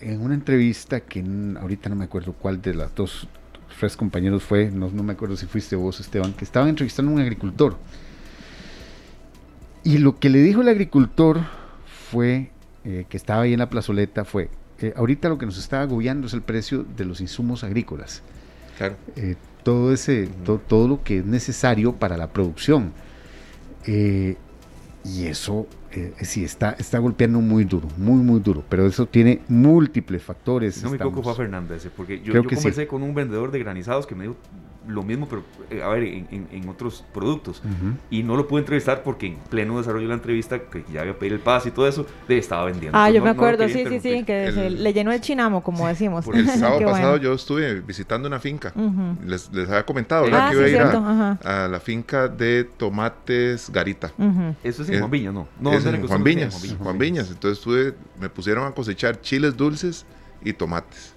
en 0.00 0.20
una 0.20 0.34
entrevista 0.34 1.00
que 1.00 1.24
ahorita 1.60 1.88
no 1.88 1.96
me 1.96 2.04
acuerdo 2.04 2.32
cuál 2.32 2.62
de 2.62 2.74
las 2.74 2.94
dos 2.94 3.28
tres 3.78 3.96
compañeros 3.96 4.42
fue, 4.42 4.70
no, 4.70 4.88
no 4.90 5.02
me 5.02 5.12
acuerdo 5.12 5.36
si 5.36 5.46
fuiste 5.46 5.76
vos 5.76 5.98
Esteban, 6.00 6.32
que 6.32 6.44
estaban 6.44 6.68
entrevistando 6.68 7.10
a 7.10 7.14
un 7.14 7.20
agricultor. 7.20 7.76
Y 9.82 9.98
lo 9.98 10.18
que 10.18 10.30
le 10.30 10.38
dijo 10.38 10.62
el 10.62 10.68
agricultor 10.68 11.40
fue 12.10 12.50
eh, 12.84 13.06
que 13.08 13.16
estaba 13.16 13.42
ahí 13.42 13.52
en 13.54 13.58
la 13.58 13.70
plazoleta 13.70 14.24
fue, 14.24 14.50
eh, 14.78 14.92
ahorita 14.94 15.28
lo 15.28 15.38
que 15.38 15.46
nos 15.46 15.58
está 15.58 15.80
agobiando 15.80 16.26
es 16.26 16.34
el 16.34 16.42
precio 16.42 16.84
de 16.84 17.04
los 17.04 17.20
insumos 17.20 17.64
agrícolas. 17.64 18.22
Claro. 18.76 18.96
Eh, 19.16 19.36
todo, 19.62 19.92
ese, 19.92 20.28
todo 20.68 20.88
lo 20.88 21.02
que 21.02 21.18
es 21.18 21.24
necesario 21.24 21.94
para 21.94 22.16
la 22.16 22.28
producción. 22.28 22.92
y 23.86 25.26
eso 25.26 25.66
sí 26.22 26.44
está, 26.44 26.72
está 26.78 26.98
golpeando 26.98 27.40
muy 27.40 27.64
duro, 27.64 27.88
muy, 27.96 28.22
muy 28.22 28.40
duro. 28.40 28.62
Pero 28.68 28.86
eso 28.86 29.06
tiene 29.06 29.40
múltiples 29.48 30.22
factores. 30.22 30.82
No 30.82 30.90
me 30.90 30.96
equivoco 30.96 31.22
fue 31.22 31.32
a 31.32 31.36
Fernández, 31.36 31.88
porque 31.96 32.20
yo, 32.20 32.34
yo 32.34 32.44
conversé 32.44 32.86
con 32.86 33.02
un 33.02 33.14
vendedor 33.14 33.50
de 33.50 33.60
granizados 33.60 34.06
que 34.06 34.14
me 34.14 34.24
dijo, 34.24 34.36
lo 34.86 35.02
mismo, 35.02 35.28
pero 35.28 35.42
eh, 35.70 35.82
a 35.82 35.88
ver, 35.88 36.04
en, 36.04 36.68
otros 36.68 37.04
productos. 37.12 37.62
Y 38.10 38.22
no 38.22 38.36
lo 38.36 38.48
pude 38.48 38.60
entrevistar 38.60 39.02
porque 39.02 39.26
en 39.26 39.36
pleno 39.36 39.78
desarrollo 39.78 40.04
de 40.04 40.08
la 40.08 40.14
entrevista, 40.14 40.58
que 40.58 40.84
ya 40.92 41.02
había 41.02 41.18
pedido 41.18 41.36
el 41.36 41.42
pase 41.42 41.68
y 41.68 41.72
todo 41.72 41.86
eso, 41.86 42.06
le 42.28 42.38
estaba 42.38 42.64
vendiendo. 42.64 42.98
Ah, 42.98 43.10
yo 43.10 43.22
me 43.22 43.30
acuerdo, 43.30 43.68
sí, 43.68 43.84
sí, 43.88 44.00
sí, 44.00 44.24
que 44.24 44.50
le 44.70 44.92
llenó 44.92 45.12
el 45.12 45.20
chinamo, 45.20 45.62
como 45.62 45.86
decimos. 45.86 46.26
el 46.32 46.48
sábado 46.58 46.80
pasado 46.90 47.16
yo 47.16 47.34
estuve 47.34 47.80
visitando 47.80 48.28
una 48.28 48.40
finca. 48.40 48.72
les, 49.24 49.52
les, 49.52 49.68
había 49.68 49.84
comentado, 49.84 50.24
¿verdad? 50.24 50.48
Ah, 50.48 50.50
que 50.50 50.56
iba 50.56 50.64
a 50.64 50.68
ir 50.68 51.38
a, 51.44 51.68
la 51.68 51.80
finca 51.80 52.28
de 52.28 52.64
tomates 52.64 53.70
Garita. 53.70 54.12
Eso 54.62 54.82
es 54.82 54.88
en 54.90 54.98
Juan 55.00 55.10
Viñas, 55.10 55.34
¿no? 55.34 55.48
no 55.60 55.72
es 55.72 55.84
en 55.86 56.06
Juan 56.06 56.24
Viñas, 56.24 56.76
Juan 56.78 56.98
Viñas. 56.98 57.30
Entonces 57.30 57.58
estuve, 57.58 57.94
me 58.20 58.28
pusieron 58.28 58.66
a 58.66 58.72
cosechar 58.72 59.20
chiles 59.20 59.56
dulces 59.56 60.04
y 60.44 60.52
tomates. 60.52 61.14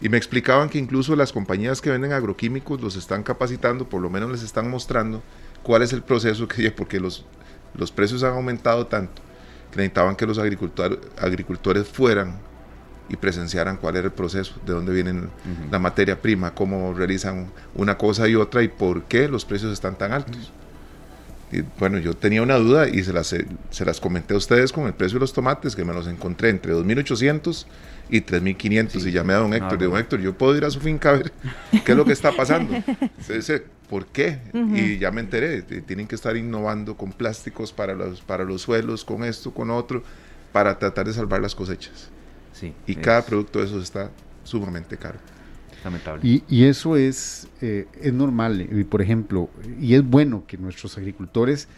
Y 0.00 0.08
me 0.08 0.16
explicaban 0.16 0.68
que 0.68 0.78
incluso 0.78 1.16
las 1.16 1.32
compañías 1.32 1.80
que 1.80 1.90
venden 1.90 2.12
agroquímicos 2.12 2.80
los 2.80 2.96
están 2.96 3.22
capacitando, 3.22 3.88
por 3.88 4.02
lo 4.02 4.10
menos 4.10 4.30
les 4.30 4.42
están 4.42 4.68
mostrando 4.68 5.22
cuál 5.62 5.82
es 5.82 5.92
el 5.92 6.02
proceso 6.02 6.48
que 6.48 6.70
porque 6.76 7.00
los, 7.00 7.24
los 7.74 7.92
precios 7.92 8.22
han 8.22 8.34
aumentado 8.34 8.86
tanto 8.86 9.22
que 9.74 9.78
necesitaban 9.78 10.14
que 10.14 10.24
los 10.24 10.38
agricultores, 10.38 10.98
agricultores 11.18 11.88
fueran 11.88 12.36
y 13.08 13.16
presenciaran 13.16 13.76
cuál 13.76 13.96
era 13.96 14.06
el 14.06 14.12
proceso, 14.12 14.54
de 14.64 14.72
dónde 14.72 14.92
viene 14.92 15.28
la 15.70 15.80
materia 15.80 16.20
prima, 16.20 16.54
cómo 16.54 16.94
realizan 16.94 17.50
una 17.74 17.98
cosa 17.98 18.28
y 18.28 18.36
otra 18.36 18.62
y 18.62 18.68
por 18.68 19.02
qué 19.04 19.28
los 19.28 19.44
precios 19.44 19.72
están 19.72 19.98
tan 19.98 20.12
altos. 20.12 20.52
Y 21.50 21.62
bueno, 21.78 21.98
yo 21.98 22.14
tenía 22.14 22.40
una 22.40 22.54
duda 22.54 22.88
y 22.88 23.02
se 23.02 23.12
las, 23.12 23.34
se 23.70 23.84
las 23.84 24.00
comenté 24.00 24.34
a 24.34 24.36
ustedes 24.36 24.72
con 24.72 24.86
el 24.86 24.94
precio 24.94 25.16
de 25.16 25.20
los 25.20 25.32
tomates, 25.32 25.74
que 25.74 25.84
me 25.84 25.92
los 25.92 26.06
encontré 26.06 26.50
entre 26.50 26.72
2.800 26.72 27.66
y 28.08 28.20
3.500 28.20 29.06
y 29.06 29.12
llamé 29.12 29.34
a 29.34 29.38
don 29.38 29.54
Héctor. 29.54 29.78
Digo, 29.78 29.98
Héctor, 29.98 30.20
yo 30.20 30.36
puedo 30.36 30.56
ir 30.56 30.64
a 30.64 30.70
su 30.70 30.80
finca 30.80 31.10
a 31.10 31.12
ver 31.14 31.32
qué 31.84 31.92
es 31.92 31.96
lo 31.96 32.04
que 32.04 32.12
está 32.12 32.32
pasando. 32.32 32.74
¿Por 33.88 34.06
qué? 34.06 34.38
Y 34.74 34.98
ya 34.98 35.10
me 35.10 35.20
enteré, 35.20 35.62
tienen 35.62 36.06
que 36.06 36.14
estar 36.14 36.36
innovando 36.36 36.96
con 36.96 37.12
plásticos 37.12 37.72
para 37.72 37.94
los, 37.94 38.22
para 38.22 38.44
los 38.44 38.62
suelos, 38.62 39.04
con 39.04 39.24
esto, 39.24 39.52
con 39.52 39.70
otro, 39.70 40.02
para 40.52 40.78
tratar 40.78 41.06
de 41.06 41.12
salvar 41.12 41.40
las 41.40 41.54
cosechas. 41.54 42.08
Sí, 42.52 42.72
y 42.86 42.94
cada 42.94 43.24
producto 43.24 43.58
de 43.58 43.66
esos 43.66 43.82
está 43.82 44.10
sumamente 44.42 44.96
caro. 44.96 45.18
Lamentable. 45.84 46.22
Y, 46.26 46.42
y 46.48 46.64
eso 46.64 46.96
es, 46.96 47.46
eh, 47.60 47.86
es 48.00 48.12
normal, 48.12 48.66
y 48.70 48.84
por 48.84 49.02
ejemplo, 49.02 49.50
y 49.78 49.94
es 49.94 50.02
bueno 50.02 50.44
que 50.46 50.56
nuestros 50.56 50.96
agricultores 50.96 51.68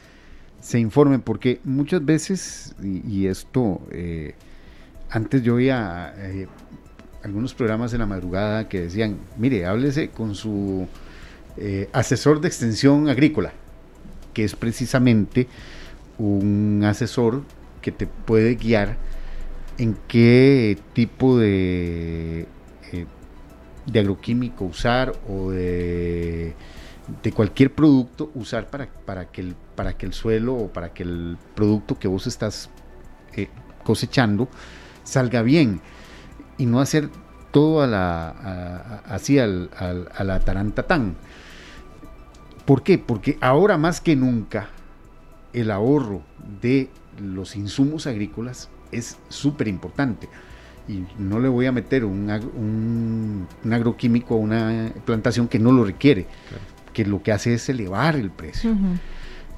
se 0.61 0.79
informen, 0.79 1.21
porque 1.21 1.61
muchas 1.65 2.05
veces, 2.05 2.75
y, 2.83 3.27
esto... 3.27 3.81
Eh, 3.91 4.35
antes 5.11 5.43
yo 5.43 5.55
oía 5.55 6.15
eh, 6.17 6.47
algunos 7.23 7.55
programas 7.55 7.93
en 7.93 8.01
la 8.01 8.07
madrugada 8.07 8.69
que 8.69 8.83
decían, 8.83 9.19
mire, 9.37 9.67
háblese 9.67 10.11
con 10.11 10.35
su 10.35 10.87
eh, 11.57 11.89
asesor 11.93 12.41
de 12.41 12.49
extensión 12.49 13.09
agrícola, 13.09 13.53
que 14.33 14.45
es 14.45 14.55
precisamente 14.55 15.49
un 16.19 16.83
asesor 16.85 17.43
que 17.83 17.93
te 17.93 18.07
puede 18.07 18.55
guiar 18.57 18.97
en 19.79 19.97
qué 20.09 20.79
tipo 20.93 21.39
de, 21.39 22.47
eh, 22.93 23.07
de 23.87 24.01
agroquímico 24.01 24.65
usar 24.65 25.13
o 25.29 25.51
de, 25.51 26.55
de, 27.23 27.33
cualquier 27.33 27.73
producto 27.73 28.31
usar 28.35 28.71
para, 28.71 28.89
para, 28.89 29.27
que 29.27 29.43
el, 29.43 29.55
para 29.75 29.97
que 29.97 30.07
el 30.07 30.15
suelo 30.15 30.55
o 30.55 30.69
para 30.69 30.93
que 30.93 31.03
el 31.03 31.37
producto 31.55 31.99
que 31.99 32.09
vos 32.09 32.27
estás 32.27 32.71
cosechando 33.85 34.49
salga 35.07 35.43
bien 35.43 35.81
y 36.59 36.67
no 36.67 36.81
hacer 36.81 37.09
todo 37.53 37.81
a 37.83 37.87
la, 37.87 39.03
así 39.09 39.39
al, 39.39 39.71
a 39.79 40.25
la 40.25 40.41
tarantatán. 40.41 41.17
¿Por 42.67 42.83
qué? 42.83 42.99
Porque 42.99 43.39
ahora 43.41 43.79
más 43.79 44.01
que 44.01 44.17
nunca 44.17 44.69
el 45.53 45.71
ahorro 45.71 46.23
de 46.61 46.91
los 47.19 47.57
insumos 47.57 48.07
agrícolas 48.07 48.69
es 48.93 49.17
súper 49.29 49.69
importante. 49.69 50.29
Y 50.89 51.05
no 51.19 51.41
le 51.41 51.49
voy 51.49 51.67
a 51.67 51.73
meter 51.73 52.05
un, 52.05 52.31
un, 53.65 53.73
agroquímico 53.73 54.35
a 54.35 54.39
una 54.39 54.93
plantación 55.05 55.49
que 55.49 55.59
no 55.59 55.73
lo 55.73 55.85
requiere, 55.85 56.27
que 56.93 57.05
lo 57.05 57.23
que 57.23 57.33
hace 57.33 57.55
es 57.55 57.69
elevar 57.69 58.17
el 58.17 58.31
precio. 58.31 58.77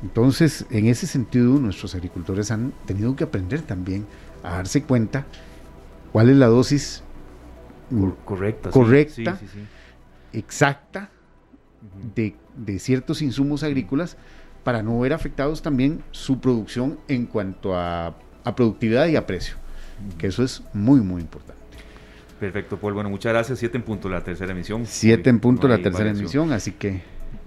Entonces, 0.03 0.65
en 0.71 0.87
ese 0.87 1.07
sentido, 1.07 1.59
nuestros 1.59 1.95
agricultores 1.95 2.51
han 2.51 2.73
tenido 2.87 3.15
que 3.17 3.25
aprender 3.25 3.63
también 3.63 4.07
a 4.43 4.57
darse 4.57 4.83
cuenta 4.83 5.27
cuál 6.13 6.31
es 6.31 6.37
la 6.37 6.47
dosis 6.47 7.03
correcta, 8.25 8.71
correcta 8.71 9.39
exacta 10.33 11.11
de, 12.15 12.79
ciertos 12.79 13.23
insumos 13.23 13.63
agrícolas 13.63 14.17
para 14.65 14.83
no 14.83 14.99
ver 15.01 15.13
afectados 15.13 15.63
también 15.63 16.03
su 16.11 16.41
producción 16.41 16.99
en 17.09 17.27
cuanto 17.27 17.77
a, 17.77 18.17
productividad 18.57 19.07
y 19.09 19.17
a 19.17 19.27
precio, 19.27 19.57
que 20.17 20.27
eso 20.29 20.43
es 20.43 20.63
muy, 20.73 21.03
muy 21.03 21.21
importante. 21.21 21.61
Perfecto, 22.41 22.79
Paul. 22.79 22.95
Bueno, 22.95 23.11
muchas 23.11 23.33
gracias. 23.33 23.59
Siete 23.59 23.77
en 23.77 23.83
punto 23.83 24.09
la 24.09 24.25
tercera 24.25 24.53
emisión. 24.53 24.87
Siete 24.87 25.29
en 25.29 25.39
punto 25.39 25.69
la 25.69 25.83
tercera 25.83 26.09
emisión, 26.09 26.53
así 26.53 26.73
que 26.73 27.03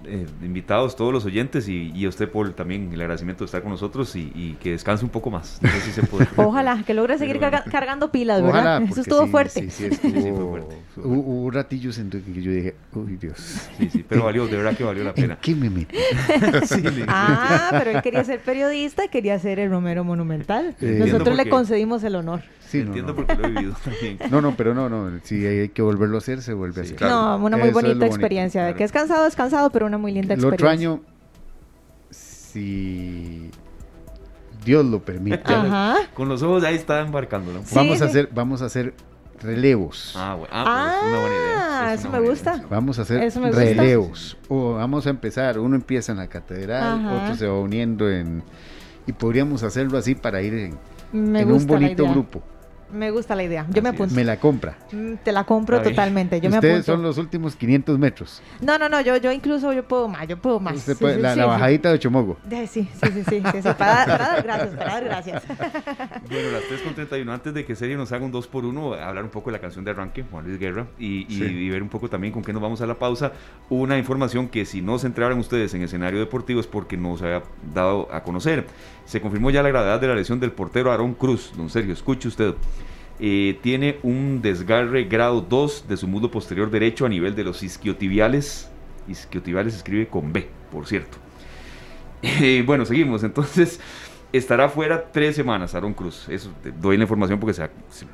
eh, 0.05 0.25
invitados, 0.43 0.95
todos 0.95 1.11
los 1.13 1.25
oyentes 1.25 1.67
y, 1.67 1.91
y, 1.95 2.05
a 2.05 2.09
usted, 2.09 2.29
Paul, 2.29 2.53
también 2.53 2.91
el 2.93 3.01
agradecimiento 3.01 3.43
de 3.43 3.45
estar 3.45 3.61
con 3.61 3.71
nosotros 3.71 4.15
y, 4.15 4.31
y 4.35 4.57
que 4.61 4.71
descanse 4.71 5.03
un 5.05 5.11
poco 5.11 5.29
más. 5.31 5.59
No 5.61 5.69
sé 5.69 5.81
si 5.81 5.91
se 5.91 6.03
puede. 6.03 6.27
Ojalá, 6.37 6.83
que 6.85 6.93
logre 6.93 7.17
seguir 7.17 7.39
carga, 7.39 7.63
cargando 7.69 8.11
pilas, 8.11 8.41
¿verdad? 8.41 8.77
Ojalá, 8.77 8.85
Eso 8.89 9.01
estuvo 9.01 9.25
sí, 9.25 9.29
fuerte. 9.31 9.69
Sí, 9.69 9.89
sí, 9.91 10.07
estuvo, 10.09 10.49
fuerte. 10.51 10.77
Hubo, 10.97 11.19
hubo 11.19 11.51
ratillos 11.51 11.97
en 11.97 12.09
que 12.09 12.41
yo 12.41 12.51
dije, 12.51 12.75
uy, 12.93 13.17
Dios. 13.17 13.37
Sí, 13.77 13.89
sí, 13.89 14.05
pero 14.07 14.25
valió, 14.25 14.47
de 14.47 14.57
verdad 14.57 14.75
que 14.75 14.83
valió 14.83 15.03
la 15.03 15.13
pena. 15.13 15.33
¿En 15.35 15.39
qué 15.41 15.55
me 15.55 15.69
metí? 15.69 15.95
sí, 16.65 16.83
ah, 17.07 17.69
pero 17.71 17.91
él 17.91 18.01
quería 18.01 18.23
ser 18.23 18.39
periodista, 18.41 19.07
quería 19.07 19.37
ser 19.39 19.59
el 19.59 19.69
Romero 19.69 20.03
Monumental. 20.03 20.75
Eh, 20.81 20.97
Nosotros 20.99 21.35
le 21.35 21.49
concedimos 21.49 22.03
el 22.03 22.15
honor. 22.15 22.41
Sí, 22.59 22.77
no, 22.79 22.85
Entiendo 22.87 23.11
no. 23.11 23.15
porque 23.17 23.35
lo 23.35 23.47
he 23.47 23.51
vivido 23.51 23.75
también. 23.83 24.17
No, 24.29 24.39
no, 24.39 24.55
pero 24.55 24.73
no, 24.73 24.87
no. 24.87 25.19
Si 25.23 25.45
hay 25.45 25.67
que 25.69 25.81
volverlo 25.81 26.15
a 26.15 26.19
hacer, 26.19 26.41
se 26.41 26.53
vuelve 26.53 26.79
a 26.81 26.83
Sí, 26.85 26.89
hacer. 26.93 26.97
claro. 26.99 27.37
No, 27.37 27.45
una 27.45 27.57
muy 27.57 27.67
Eso 27.67 27.73
bonita 27.73 27.93
bonito, 27.95 28.05
experiencia. 28.05 28.61
claro. 28.61 28.77
Que 28.77 28.83
es 28.85 28.91
cansado, 28.93 29.27
es 29.27 29.35
cansado, 29.35 29.69
pero 29.71 29.89
una 29.91 29.97
muy 29.99 30.11
linda 30.11 30.33
El 30.33 30.39
experiencia. 30.39 30.55
otro 30.55 30.69
año, 30.69 31.01
si 32.09 33.49
Dios 34.65 34.85
lo 34.85 34.99
permite, 35.03 35.41
Ajá. 35.53 35.95
Con 36.13 36.29
los 36.29 36.41
ojos 36.43 36.63
ahí 36.63 36.75
está 36.75 37.01
embarcando, 37.01 37.51
¿no? 37.53 37.61
Sí, 37.65 37.75
vamos 37.75 38.01
a 38.01 38.05
sí. 38.05 38.09
hacer, 38.09 38.29
vamos 38.33 38.61
a 38.61 38.65
hacer 38.65 38.93
relevos. 39.41 40.13
Ah, 40.15 40.35
bueno. 40.35 40.53
Ah, 40.53 40.97
pues 41.01 41.03
es 41.03 41.09
una 41.11 41.19
buena 41.21 41.35
idea. 41.35 41.57
Ah, 41.87 41.93
Es 41.93 41.99
eso 41.99 42.09
una 42.09 42.17
me 42.17 42.25
buena 42.25 42.31
gusta. 42.33 42.55
idea. 42.55 42.67
Vamos 42.69 42.99
a 42.99 43.01
hacer 43.01 43.23
Eso 43.23 43.39
me 43.39 43.47
gusta. 43.47 43.63
relevos. 43.63 44.37
O 44.49 44.73
vamos 44.75 45.07
a 45.07 45.09
empezar, 45.09 45.59
uno 45.59 45.75
empieza 45.75 46.11
en 46.11 46.19
la 46.19 46.27
catedral, 46.27 46.83
Ajá. 47.05 47.23
otro 47.23 47.35
se 47.35 47.47
va 47.47 47.59
uniendo 47.59 48.09
en... 48.09 48.43
Y 49.07 49.13
podríamos 49.13 49.63
hacerlo 49.63 49.97
así 49.97 50.13
para 50.13 50.41
ir 50.43 50.53
en, 50.53 50.77
Me 51.11 51.41
en 51.41 51.49
gusta 51.49 51.73
un 51.73 51.79
bonito 51.79 52.03
la 52.03 52.09
idea. 52.09 52.11
grupo. 52.13 52.43
Me 52.93 53.11
gusta 53.11 53.35
la 53.35 53.43
idea. 53.43 53.65
Yo 53.69 53.81
me 53.81 53.89
Así 53.89 53.95
es. 53.95 54.01
apunto. 54.01 54.15
Me 54.15 54.23
la 54.23 54.37
compra. 54.39 54.77
Mm, 54.91 55.13
Te 55.23 55.31
la 55.31 55.43
compro 55.45 55.81
totalmente. 55.81 56.39
Yo 56.41 56.49
me 56.49 56.57
Ustedes 56.57 56.73
apunto. 56.75 56.91
son 56.93 57.01
los 57.03 57.17
últimos 57.17 57.55
500 57.55 57.97
metros. 57.99 58.41
No, 58.61 58.77
no, 58.77 58.89
no. 58.89 59.01
Yo, 59.01 59.17
yo 59.17 59.31
incluso 59.31 59.71
yo 59.73 59.83
puedo 59.87 60.07
más. 60.07 60.27
Yo 60.27 60.37
puedo 60.37 60.59
más. 60.59 60.75
Usted 60.75 60.93
Sí, 60.93 60.99
puede- 60.99 61.15
sí, 61.15 61.21
la, 61.21 61.33
sí, 61.33 61.39
la 61.39 61.45
sí. 61.45 61.49
bajadita 61.49 61.91
de 61.91 61.99
Chomogo. 61.99 62.37
Sí, 62.49 62.67
sí, 62.67 62.89
sí, 62.93 63.11
sí, 63.11 63.23
sí, 63.29 63.41
sí, 63.53 63.69
Para, 63.77 64.05
para 64.05 64.17
dar 64.17 64.43
gracias, 64.43 64.69
para 64.75 64.93
dar 64.93 65.03
gracias. 65.05 65.43
Bueno, 66.29 66.51
las 66.51 66.63
3.31, 66.63 67.29
antes 67.33 67.53
de 67.53 67.65
que 67.65 67.75
Sergio 67.75 67.97
nos 67.97 68.11
haga 68.11 68.23
un 68.25 68.31
2 68.31 68.47
por 68.47 68.65
1 68.65 68.93
hablar 68.93 69.23
un 69.23 69.29
poco 69.29 69.49
de 69.49 69.57
la 69.57 69.61
canción 69.61 69.83
de 69.83 69.91
arranque, 69.91 70.23
Juan 70.29 70.45
Luis 70.45 70.59
Guerra, 70.59 70.87
y, 70.99 71.25
y- 71.33 71.37
Sí. 71.37 71.43
y 71.45 71.69
ver 71.69 71.81
un 71.83 71.89
poco 71.89 72.09
también 72.09 72.31
con 72.33 72.43
qué 72.43 72.53
nos 72.53 72.61
vamos 72.61 72.81
a 72.81 72.85
la 72.85 72.95
pausa. 72.99 73.31
Una 73.69 73.97
información 73.97 74.47
que 74.47 74.65
si 74.65 74.81
no 74.81 74.97
se 74.99 75.07
enteraron 75.07 75.39
ustedes 75.39 75.73
en 75.73 75.81
escenario 75.83 76.19
deportivo 76.19 76.59
es 76.59 76.67
porque 76.67 76.97
no 76.97 77.17
se 77.17 77.25
había 77.25 77.43
dado 77.73 78.07
a 78.13 78.23
conocer. 78.23 78.65
Se 79.11 79.19
confirmó 79.19 79.49
ya 79.49 79.61
la 79.61 79.67
gravedad 79.67 79.99
de 79.99 80.07
la 80.07 80.15
lesión 80.15 80.39
del 80.39 80.53
portero 80.53 80.89
Aarón 80.89 81.15
Cruz. 81.15 81.51
Don 81.57 81.69
Sergio, 81.69 81.91
escuche 81.91 82.29
usted. 82.29 82.53
Eh, 83.19 83.59
tiene 83.61 83.97
un 84.03 84.41
desgarre 84.41 85.03
grado 85.03 85.41
2 85.41 85.89
de 85.89 85.97
su 85.97 86.07
muslo 86.07 86.31
posterior 86.31 86.71
derecho 86.71 87.05
a 87.05 87.09
nivel 87.09 87.35
de 87.35 87.43
los 87.43 87.61
isquiotibiales. 87.61 88.69
Isquiotibiales 89.09 89.73
se 89.73 89.79
escribe 89.79 90.07
con 90.07 90.31
B, 90.31 90.47
por 90.71 90.87
cierto. 90.87 91.17
Eh, 92.23 92.63
bueno, 92.65 92.85
seguimos. 92.85 93.23
Entonces, 93.25 93.81
estará 94.31 94.69
fuera 94.69 95.11
tres 95.11 95.35
semanas 95.35 95.75
Aaron 95.75 95.93
Cruz. 95.93 96.29
Eso 96.29 96.49
doy 96.79 96.95
la 96.95 97.03
información 97.03 97.37
porque 97.37 97.53
se, 97.53 97.63
se 97.89 98.05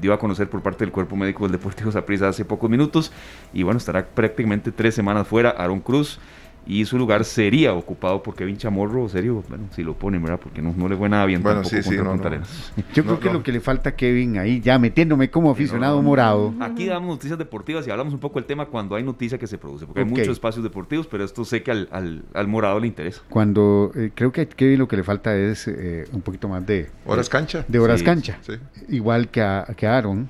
dio 0.00 0.14
a 0.14 0.18
conocer 0.18 0.48
por 0.48 0.62
parte 0.62 0.84
del 0.86 0.92
cuerpo 0.92 1.16
médico 1.16 1.42
del 1.42 1.52
Deportivo 1.52 1.92
Saprissa 1.92 2.28
hace 2.28 2.46
pocos 2.46 2.70
minutos. 2.70 3.12
Y 3.52 3.62
bueno, 3.62 3.76
estará 3.76 4.06
prácticamente 4.06 4.72
tres 4.72 4.94
semanas 4.94 5.28
fuera 5.28 5.50
Aaron 5.50 5.80
Cruz. 5.80 6.18
Y 6.68 6.84
su 6.84 6.98
lugar 6.98 7.24
sería 7.24 7.72
ocupado 7.74 8.22
por 8.24 8.34
Kevin 8.34 8.56
Chamorro, 8.56 9.08
serio, 9.08 9.44
bueno, 9.48 9.64
si 9.74 9.84
lo 9.84 9.94
ponen, 9.94 10.20
¿verdad? 10.20 10.40
Porque 10.42 10.60
no, 10.60 10.74
no 10.76 10.88
le 10.88 10.96
fue 10.96 11.08
nada 11.08 11.24
bien 11.24 11.40
Bueno, 11.42 11.62
tampoco 11.62 11.76
sí, 11.76 11.82
sí, 11.88 11.96
contra 11.96 12.04
no, 12.04 12.10
Punta 12.10 12.24
no. 12.24 12.28
Arenas. 12.34 12.72
Yo 12.92 13.02
No, 13.04 13.08
creo 13.10 13.20
que 13.20 13.26
no. 13.28 13.32
lo 13.34 13.42
que 13.44 13.52
le 13.52 13.60
falta 13.60 13.90
a 13.90 13.92
Kevin 13.94 14.38
ahí, 14.38 14.60
ya 14.60 14.76
metiéndome 14.78 15.30
como 15.30 15.50
aficionado 15.52 15.96
no, 15.96 16.02
no. 16.02 16.08
morado. 16.08 16.54
Aquí 16.60 16.86
damos 16.86 17.08
noticias 17.08 17.38
deportivas 17.38 17.86
y 17.86 17.90
hablamos 17.92 18.12
un 18.12 18.18
poco 18.18 18.40
del 18.40 18.46
tema 18.46 18.66
cuando 18.66 18.96
hay 18.96 19.04
noticia 19.04 19.38
que 19.38 19.46
se 19.46 19.58
produce, 19.58 19.86
porque 19.86 20.00
hay 20.00 20.06
muchos 20.06 20.28
espacios 20.28 20.64
deportivos, 20.64 21.06
pero 21.06 21.24
esto 21.24 21.44
sé 21.44 21.62
que 21.62 21.70
al, 21.70 21.88
al, 21.92 22.24
al 22.34 22.48
morado 22.48 22.80
le 22.80 22.88
interesa. 22.88 23.22
Cuando 23.28 23.92
eh, 23.94 24.10
creo 24.12 24.32
que 24.32 24.40
a 24.40 24.46
Kevin 24.46 24.80
lo 24.80 24.88
que 24.88 24.96
le 24.96 25.04
falta 25.04 25.36
es 25.36 25.68
eh, 25.68 26.06
un 26.12 26.20
poquito 26.22 26.48
más 26.48 26.66
de, 26.66 26.90
Horas 27.06 27.28
cancha. 27.28 27.64
de 27.68 27.78
horas 27.78 28.00
Sí, 28.00 28.04
cancha. 28.04 28.38
Sí. 28.42 28.54
Igual 28.88 29.28
que 29.28 29.40
a, 29.40 29.66
que 29.76 29.86
a 29.86 29.96
Aaron, 29.96 30.28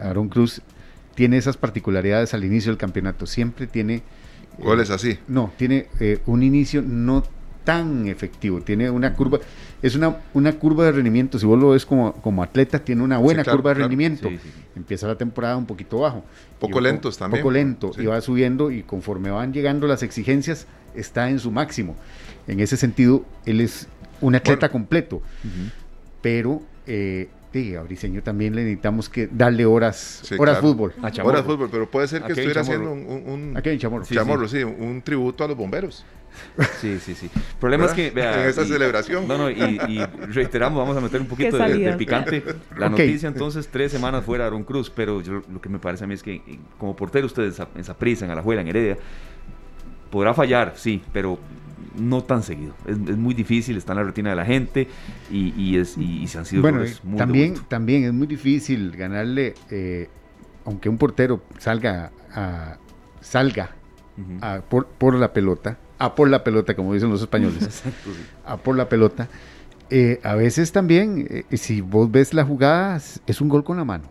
Aaron 0.00 0.30
Cruz 0.30 0.62
tiene 1.14 1.36
esas 1.36 1.58
particularidades 1.58 2.32
al 2.32 2.42
inicio 2.42 2.72
del 2.72 2.78
campeonato. 2.78 3.26
Siempre 3.26 3.66
tiene... 3.66 4.02
Goles 4.58 4.90
así. 4.90 5.18
No, 5.28 5.52
tiene 5.56 5.86
eh, 6.00 6.20
un 6.26 6.42
inicio 6.42 6.82
no 6.82 7.22
tan 7.64 8.06
efectivo. 8.08 8.60
Tiene 8.60 8.90
una 8.90 9.14
curva, 9.14 9.38
es 9.80 9.94
una, 9.96 10.18
una 10.34 10.52
curva 10.52 10.84
de 10.84 10.92
rendimiento. 10.92 11.38
Si 11.38 11.46
vos 11.46 11.58
lo 11.58 11.70
ves 11.70 11.86
como, 11.86 12.12
como 12.14 12.42
atleta, 12.42 12.78
tiene 12.78 13.02
una 13.02 13.16
buena 13.18 13.42
claro, 13.42 13.58
curva 13.58 13.70
de 13.70 13.74
claro. 13.76 13.88
rendimiento. 13.88 14.28
Sí, 14.28 14.38
sí, 14.42 14.50
sí. 14.54 14.60
Empieza 14.76 15.06
la 15.06 15.16
temporada 15.16 15.56
un 15.56 15.64
poquito 15.66 16.00
bajo. 16.00 16.24
Poco 16.60 16.74
va- 16.76 16.82
lentos 16.82 17.16
también. 17.16 17.42
Poco 17.42 17.50
lento. 17.52 17.92
Y 17.98 18.04
va 18.06 18.20
subiendo 18.20 18.70
y 18.70 18.82
conforme 18.82 19.30
van 19.30 19.52
llegando 19.52 19.86
las 19.86 20.02
exigencias, 20.02 20.66
está 20.94 21.30
en 21.30 21.38
su 21.38 21.50
máximo. 21.50 21.96
En 22.46 22.60
ese 22.60 22.76
sentido, 22.76 23.24
él 23.46 23.60
es 23.62 23.88
un 24.20 24.34
atleta 24.34 24.66
Bueno. 24.68 24.72
completo. 24.72 25.22
Pero 26.22 26.62
eh, 26.86 27.28
sí, 27.54 27.76
a 27.76 27.82
Briseño 27.82 28.20
también 28.20 28.56
le 28.56 28.62
necesitamos 28.64 29.08
que 29.08 29.28
darle 29.30 29.64
horas, 29.64 30.22
Sí, 30.24 30.34
horas 30.36 30.58
claro. 30.58 30.74
fútbol. 30.74 30.92
A 31.00 31.10
Chamorro. 31.12 31.34
Horas 31.38 31.46
fútbol, 31.46 31.68
pero 31.70 31.88
puede 31.88 32.08
ser 32.08 32.22
que 32.24 32.32
estuviera 32.32 32.62
haciendo 32.62 32.90
un, 32.90 33.06
un, 33.06 33.56
¿A 33.56 33.62
Kevin 33.62 33.78
Chamorro? 33.78 34.04
Sí, 34.04 34.14
Chamorro, 34.16 34.48
sí, 34.48 34.64
un 34.64 35.00
tributo 35.02 35.44
a 35.44 35.48
los 35.48 35.56
bomberos. 35.56 36.04
Sí, 36.80 36.98
sí, 36.98 37.14
sí. 37.14 37.30
El 37.32 37.42
problema 37.60 37.84
es 37.86 37.92
que, 37.92 38.10
vea, 38.10 38.42
En 38.42 38.48
esa 38.50 38.62
y- 38.62 38.66
celebración. 38.66 39.28
No, 39.28 39.38
no, 39.38 39.48
y, 39.48 39.54
y 39.88 40.04
reiteramos, 40.32 40.80
vamos 40.80 40.96
a 40.96 41.00
meter 41.00 41.20
un 41.20 41.28
poquito 41.28 41.56
de, 41.56 41.92
picante. 41.96 42.42
La 42.76 42.88
noticia, 42.88 43.28
entonces, 43.28 43.68
tres 43.68 43.92
semanas 43.92 44.24
fuera 44.24 44.46
Aaron 44.46 44.64
Cruz, 44.64 44.90
pero 44.90 45.20
yo, 45.20 45.42
lo 45.48 45.60
que 45.60 45.68
me 45.68 45.78
parece 45.78 46.02
a 46.02 46.06
mí 46.08 46.14
es 46.14 46.24
que 46.24 46.34
eh, 46.34 46.58
como 46.76 46.96
portero 46.96 47.26
ustedes 47.26 47.62
en 47.76 47.84
Saprissa, 47.84 48.24
en 48.24 48.32
Alajuela, 48.32 48.62
en 48.62 48.66
Heredia, 48.66 48.98
podrá 50.10 50.34
fallar, 50.34 50.72
sí, 50.74 51.00
pero 51.12 51.38
no 51.96 52.22
tan 52.24 52.42
seguido. 52.42 52.74
Es, 52.86 52.96
es 52.96 53.16
muy 53.16 53.34
difícil, 53.34 53.76
está 53.76 53.92
en 53.92 53.98
la 53.98 54.04
retina 54.04 54.30
de 54.30 54.36
la 54.36 54.44
gente 54.44 54.88
y, 55.30 55.52
y 55.60 55.78
es, 55.78 55.96
y, 55.96 56.22
y 56.22 56.26
se 56.28 56.38
han 56.38 56.46
sido 56.46 56.62
Bueno, 56.62 56.84
muy 57.02 57.18
también, 57.18 57.54
también 57.68 58.04
es 58.04 58.12
muy 58.12 58.26
difícil 58.26 58.90
ganarle, 58.96 59.54
eh, 59.70 60.08
aunque 60.64 60.88
un 60.88 60.98
portero 60.98 61.42
salga 61.58 62.10
a, 62.34 62.76
salga 63.20 63.70
a 64.40 64.60
por, 64.60 64.86
por 64.86 65.14
la 65.14 65.32
pelota, 65.32 65.78
a 65.98 66.14
por 66.14 66.28
la 66.28 66.42
pelota, 66.44 66.74
como 66.74 66.92
dicen 66.94 67.10
los 67.10 67.20
españoles, 67.22 67.62
Exacto, 67.62 68.10
sí. 68.10 68.20
a 68.44 68.56
por 68.56 68.76
la 68.76 68.88
pelota. 68.88 69.28
eh, 69.90 70.20
a 70.22 70.34
veces 70.34 70.72
también, 70.72 71.26
eh, 71.28 71.56
si 71.56 71.80
vos 71.80 72.10
ves 72.10 72.32
la 72.34 72.44
jugada, 72.44 72.96
es- 72.96 73.40
un 73.40 73.48
gol 73.48 73.62
con 73.64 73.76
la 73.76 73.84
mano. 73.84 74.04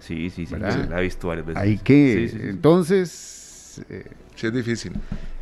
Sí, 0.00 0.30
sí, 0.30 0.46
sí, 0.46 0.54
la 0.56 0.98
he 0.98 1.02
visto 1.02 1.28
varias 1.28 1.46
veces. 1.46 1.62
Hay 1.62 1.76
que, 1.78 2.28
Sí, 2.28 2.28
sí, 2.28 2.42
sí. 2.42 2.48
entonces, 2.48 3.82
Sí, 4.40 4.46
es 4.46 4.52
difícil. 4.54 4.92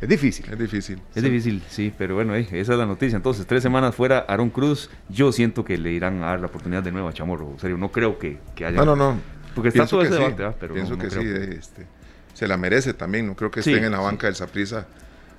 es 0.01 0.09
difícil. 0.09 0.45
Es 0.51 0.59
difícil. 0.59 1.01
Es 1.15 1.23
difícil, 1.23 1.63
sí, 1.69 1.93
pero 1.97 2.15
bueno, 2.15 2.35
eh, 2.35 2.47
esa 2.51 2.73
es 2.73 2.77
la 2.79 2.85
noticia. 2.85 3.15
Entonces, 3.15 3.45
tres 3.47 3.63
semanas 3.63 3.95
fuera 3.95 4.19
Aaron 4.27 4.49
Cruz. 4.49 4.89
Yo 5.07 5.31
siento 5.31 5.63
que 5.63 5.77
le 5.77 5.91
irán 5.91 6.21
a 6.23 6.27
dar 6.27 6.39
la 6.41 6.47
oportunidad 6.47 6.83
de 6.83 6.91
nuevo 6.91 7.07
a 7.07 7.13
Chamorro. 7.13 7.49
En 7.51 7.59
serio, 7.59 7.77
no 7.77 7.91
creo 7.91 8.19
que, 8.19 8.39
que 8.55 8.65
haya. 8.65 8.77
No, 8.77 8.85
no, 8.85 8.95
no. 8.95 9.17
Porque 9.55 9.69
está 9.69 9.79
Pienso 9.83 9.95
todo 9.97 10.01
ese 10.05 10.15
sí, 10.17 10.33
debate. 10.33 10.57
Pero 10.59 10.73
Pienso 10.73 10.91
no- 10.91 10.97
no 10.97 11.03
que 11.03 11.15
creo 11.15 11.21
sí, 11.45 11.53
este, 11.57 11.87
se 12.33 12.47
la 12.47 12.57
merece 12.57 12.93
también. 12.93 13.25
No 13.25 13.35
creo 13.35 13.49
que 13.51 13.61
Sí, 13.63 13.71
estén 13.71 13.85
en 13.85 13.91
la 13.93 13.99
banca 13.99 14.27
del 14.27 14.35
Saprissa 14.35 14.85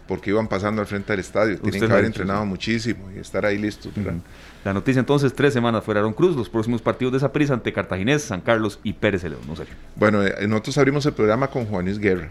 porque 0.09 0.31
iban 0.31 0.49
pasando 0.49 0.81
al 0.81 0.89
frente 0.89 1.13
del 1.13 1.21
estadio. 1.21 1.59
Tienen 1.61 1.81
que 1.81 1.93
haber 1.93 2.05
entrenado 2.07 2.45
muchísimo 2.47 3.11
y 3.15 3.19
estar 3.19 3.45
ahí 3.47 3.59
listos. 3.59 3.93
La 4.65 4.73
noticia 4.73 4.99
entonces, 5.01 5.33
tres 5.35 5.53
semanas 5.53 5.85
fuera 5.85 6.01
Aaron 6.01 6.13
Cruz. 6.15 6.35
Los 6.35 6.49
próximos 6.49 6.83
partidos 6.83 7.13
de 7.13 7.19
esa 7.19 7.31
prisa 7.33 7.55
ante 7.55 7.73
Cartaginés, 7.73 8.23
San 8.23 8.41
Carlos 8.41 8.81
y 8.83 8.95
Pérez 8.95 9.23
León. 9.23 9.41
No 9.47 9.55
sé. 9.55 9.65
Bueno, 9.97 10.25
eh, 10.25 10.35
nosotros 10.49 10.79
abrimos 10.79 11.05
el 11.07 11.13
programa 11.13 11.49
con 11.49 11.67
Juan 11.67 11.85
Luis 11.85 11.99
Guerra. 11.99 12.31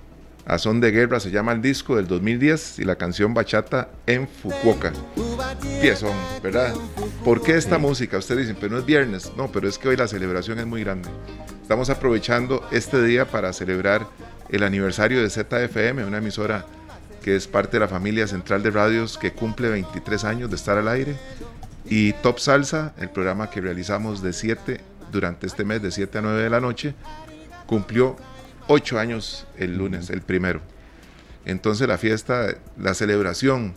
A 0.49 0.57
Son 0.57 0.81
de 0.81 0.89
Guerra 0.89 1.19
se 1.19 1.29
llama 1.29 1.51
el 1.51 1.61
disco 1.61 1.95
del 1.95 2.07
2010 2.07 2.79
y 2.79 2.83
la 2.83 2.95
canción 2.95 3.35
Bachata 3.35 3.89
en 4.07 4.27
Fukuoka. 4.27 4.91
Piezón, 5.79 6.15
¿verdad? 6.41 6.73
¿Por 7.23 7.43
qué 7.43 7.55
esta 7.55 7.77
música? 7.77 8.17
Ustedes 8.17 8.47
dicen, 8.47 8.57
pero 8.59 8.73
no 8.73 8.79
es 8.79 8.85
viernes. 8.85 9.31
No, 9.37 9.51
pero 9.51 9.69
es 9.69 9.77
que 9.77 9.89
hoy 9.89 9.95
la 9.95 10.07
celebración 10.07 10.57
es 10.57 10.65
muy 10.65 10.83
grande. 10.83 11.07
Estamos 11.61 11.91
aprovechando 11.91 12.67
este 12.71 13.03
día 13.03 13.25
para 13.25 13.53
celebrar 13.53 14.07
el 14.49 14.63
aniversario 14.63 15.21
de 15.21 15.29
ZFM, 15.29 16.03
una 16.03 16.17
emisora 16.17 16.65
que 17.21 17.35
es 17.35 17.47
parte 17.47 17.73
de 17.73 17.81
la 17.81 17.87
familia 17.87 18.25
central 18.25 18.63
de 18.63 18.71
radios 18.71 19.19
que 19.19 19.31
cumple 19.31 19.69
23 19.69 20.23
años 20.23 20.49
de 20.49 20.55
estar 20.55 20.79
al 20.79 20.87
aire. 20.87 21.15
Y 21.85 22.13
Top 22.13 22.39
Salsa, 22.39 22.95
el 22.99 23.11
programa 23.11 23.51
que 23.51 23.61
realizamos 23.61 24.23
de 24.23 24.33
7 24.33 24.81
durante 25.11 25.45
este 25.45 25.63
mes, 25.63 25.83
de 25.83 25.91
7 25.91 26.17
a 26.17 26.21
9 26.21 26.41
de 26.41 26.49
la 26.49 26.59
noche, 26.59 26.95
cumplió 27.67 28.15
8 28.69 28.99
años 28.99 29.47
el 29.57 29.77
lunes, 29.77 30.09
el 30.11 30.21
primero. 30.21 30.61
Entonces 31.45 31.87
la 31.87 31.97
fiesta, 31.97 32.47
la 32.77 32.93
celebración 32.93 33.73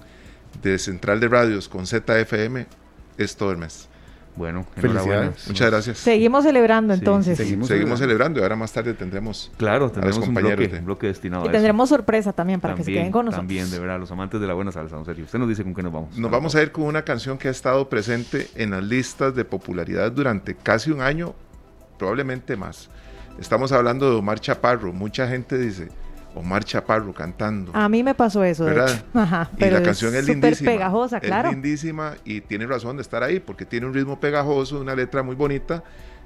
de 0.63 0.79
Central 0.79 1.19
de 1.19 1.29
Radios 1.29 1.69
con 1.69 1.87
ZFM 1.87 2.67
es 3.17 3.37
todo 3.37 3.51
el 3.53 3.57
mes. 3.57 3.89
Bueno, 4.37 4.67
Felicidades. 4.77 5.47
Muchas 5.49 5.71
gracias. 5.71 5.99
Seguimos 5.99 6.45
celebrando 6.45 6.95
Sí, 6.95 7.01
entonces. 7.01 7.37
seguimos. 7.37 7.69
Seguimos 7.69 7.99
celebrando 7.99 8.41
y 8.41 8.43
ahora 8.43 8.57
más 8.57 8.73
tarde 8.73 8.95
tendremos 8.95 9.51
Claro, 9.59 9.77
a 9.77 9.79
los 9.89 9.93
tendremos 9.93 10.19
un 10.19 10.25
compañeros 10.27 10.57
bloque, 10.59 10.73
de- 10.73 10.79
un 10.79 10.85
bloque 10.87 11.07
destinado 11.07 11.43
Y 11.45 11.47
a 11.47 11.51
eso. 11.51 11.53
tendremos 11.53 11.89
sorpresa 11.91 12.33
también 12.33 12.59
para 12.61 12.75
que 12.75 12.81
se 12.83 12.85
También, 12.87 13.03
queden 13.05 13.13
con 13.13 13.25
nosotros. 13.27 13.41
También, 13.43 13.71
de 13.71 13.79
verdad, 13.79 13.99
los 14.01 14.11
amantes 14.11 14.41
de 14.41 14.47
la 14.47 14.55
buena 14.55 14.73
salsa, 14.73 14.97
en 14.99 15.05
serio. 15.05 15.25
Usted 15.25 15.39
nos 15.39 15.49
dice 15.49 15.63
con 15.65 15.75
qué 15.75 15.83
nos 15.83 15.93
vamos. 15.93 16.17
Nos 16.19 16.31
vamos 16.31 16.55
a 16.55 16.63
ir 16.63 16.73
con 16.73 16.85
una 16.85 17.03
canción 17.03 17.37
que 17.39 17.49
ha 17.49 17.51
estado 17.51 17.89
presente 17.91 18.49
en 18.55 18.71
las 18.71 18.83
listas 18.83 19.35
de 19.35 19.45
popularidad 19.45 20.11
durante 20.13 20.55
casi 20.55 20.91
un 20.91 21.03
año, 21.03 21.35
probablemente 21.99 22.57
más. 22.57 22.89
Estamos 23.39 23.73
hablando 23.73 24.11
de 24.11 24.17
Omar 24.17 24.41
Chaparro. 24.41 24.93
Mucha 24.93 25.29
gente 25.29 25.59
dice, 25.59 25.89
Omar 26.35 26.65
Chaparro 26.65 27.13
cantando. 27.13 27.73
A 27.75 27.89
mí 27.89 28.03
me 28.03 28.15
pasó 28.15 28.43
eso, 28.45 28.65
de 28.65 28.75
¿verdad? 28.75 28.95
hecho. 28.95 29.05
Ajá, 29.19 29.51
y 29.53 29.57
pero 29.57 29.79
la 29.79 29.83
canción 29.83 30.15
es, 30.15 30.23
súper 30.23 30.37
lindísima. 30.37 30.71
pegajosa, 30.71 31.21
claro. 31.21 31.49
Es 31.49 31.55
lindísima 31.55 32.15
y 32.25 32.41
tiene 32.41 32.67
razón 32.67 32.97
de 32.97 33.03
estar 33.03 33.23
ahí 33.23 33.41
porque 33.41 33.65
tiene 33.65 33.87
un 33.87 33.95
ritmo 33.95 34.19
pegajoso, 34.19 34.81
una 34.81 34.95
letra 34.95 35.23
muy 35.23 35.35
bonita 35.35 35.83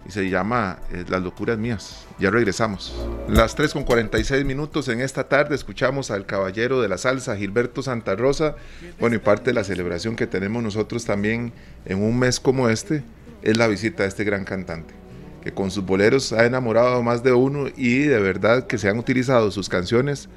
y 0.07 0.13
se 0.13 0.29
llama 0.31 0.79
eh, 0.93 1.05
Las 1.09 1.23
locuras 1.23 1.59
mías. 1.59 2.07
Ya 2.19 2.31
regresamos. 2.31 2.95
Las 3.29 3.57
3 3.57 3.73
con 3.73 3.85
46 3.85 4.45
minutos 4.45 4.89
en 4.89 5.01
esta 5.01 5.25
tarde 5.25 5.55
escuchamos 5.55 6.11
al 6.11 6.27
caballero 6.27 6.81
de 6.81 6.89
la 6.89 6.99
salsa, 6.99 7.37
Gilberto 7.37 7.83
Santa 7.83 8.15
Rosa. 8.15 8.55
Bueno, 9.01 9.17
y 9.17 9.19
parte 9.19 9.47
de 9.47 9.55
la 9.55 9.65
celebración 9.65 10.15
que 10.15 10.27
tenemos 10.27 10.63
nosotros 10.63 11.05
también 11.05 11.53
en 11.85 12.03
un 12.03 12.19
mes 12.19 12.39
como 12.39 12.69
este 12.69 13.03
es 13.43 13.57
la 13.57 13.67
visita 13.67 14.05
de 14.05 14.09
este 14.09 14.25
gran 14.25 14.45
cantante 14.45 15.06
con 15.55 15.71
sus 15.71 15.85
boleros 15.85 16.33
ha 16.33 16.45
enamorado 16.45 16.97
a 16.97 17.03
más 17.03 17.23
de 17.23 17.33
uno 17.33 17.67
y 17.77 17.99
de 18.01 18.21
verdad 18.21 18.67
que 18.67 18.79
se 18.79 18.89
han 18.89 18.99
utilizado 18.99 19.51
sus 19.51 19.69
canciones 19.69 20.29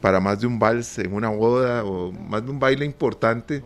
para 0.00 0.20
más 0.20 0.40
de 0.40 0.46
un 0.46 0.58
vals 0.58 0.98
en 0.98 1.12
una 1.12 1.28
boda 1.28 1.84
o 1.84 2.12
más 2.12 2.44
de 2.44 2.50
un 2.50 2.58
baile 2.58 2.84
importante 2.84 3.62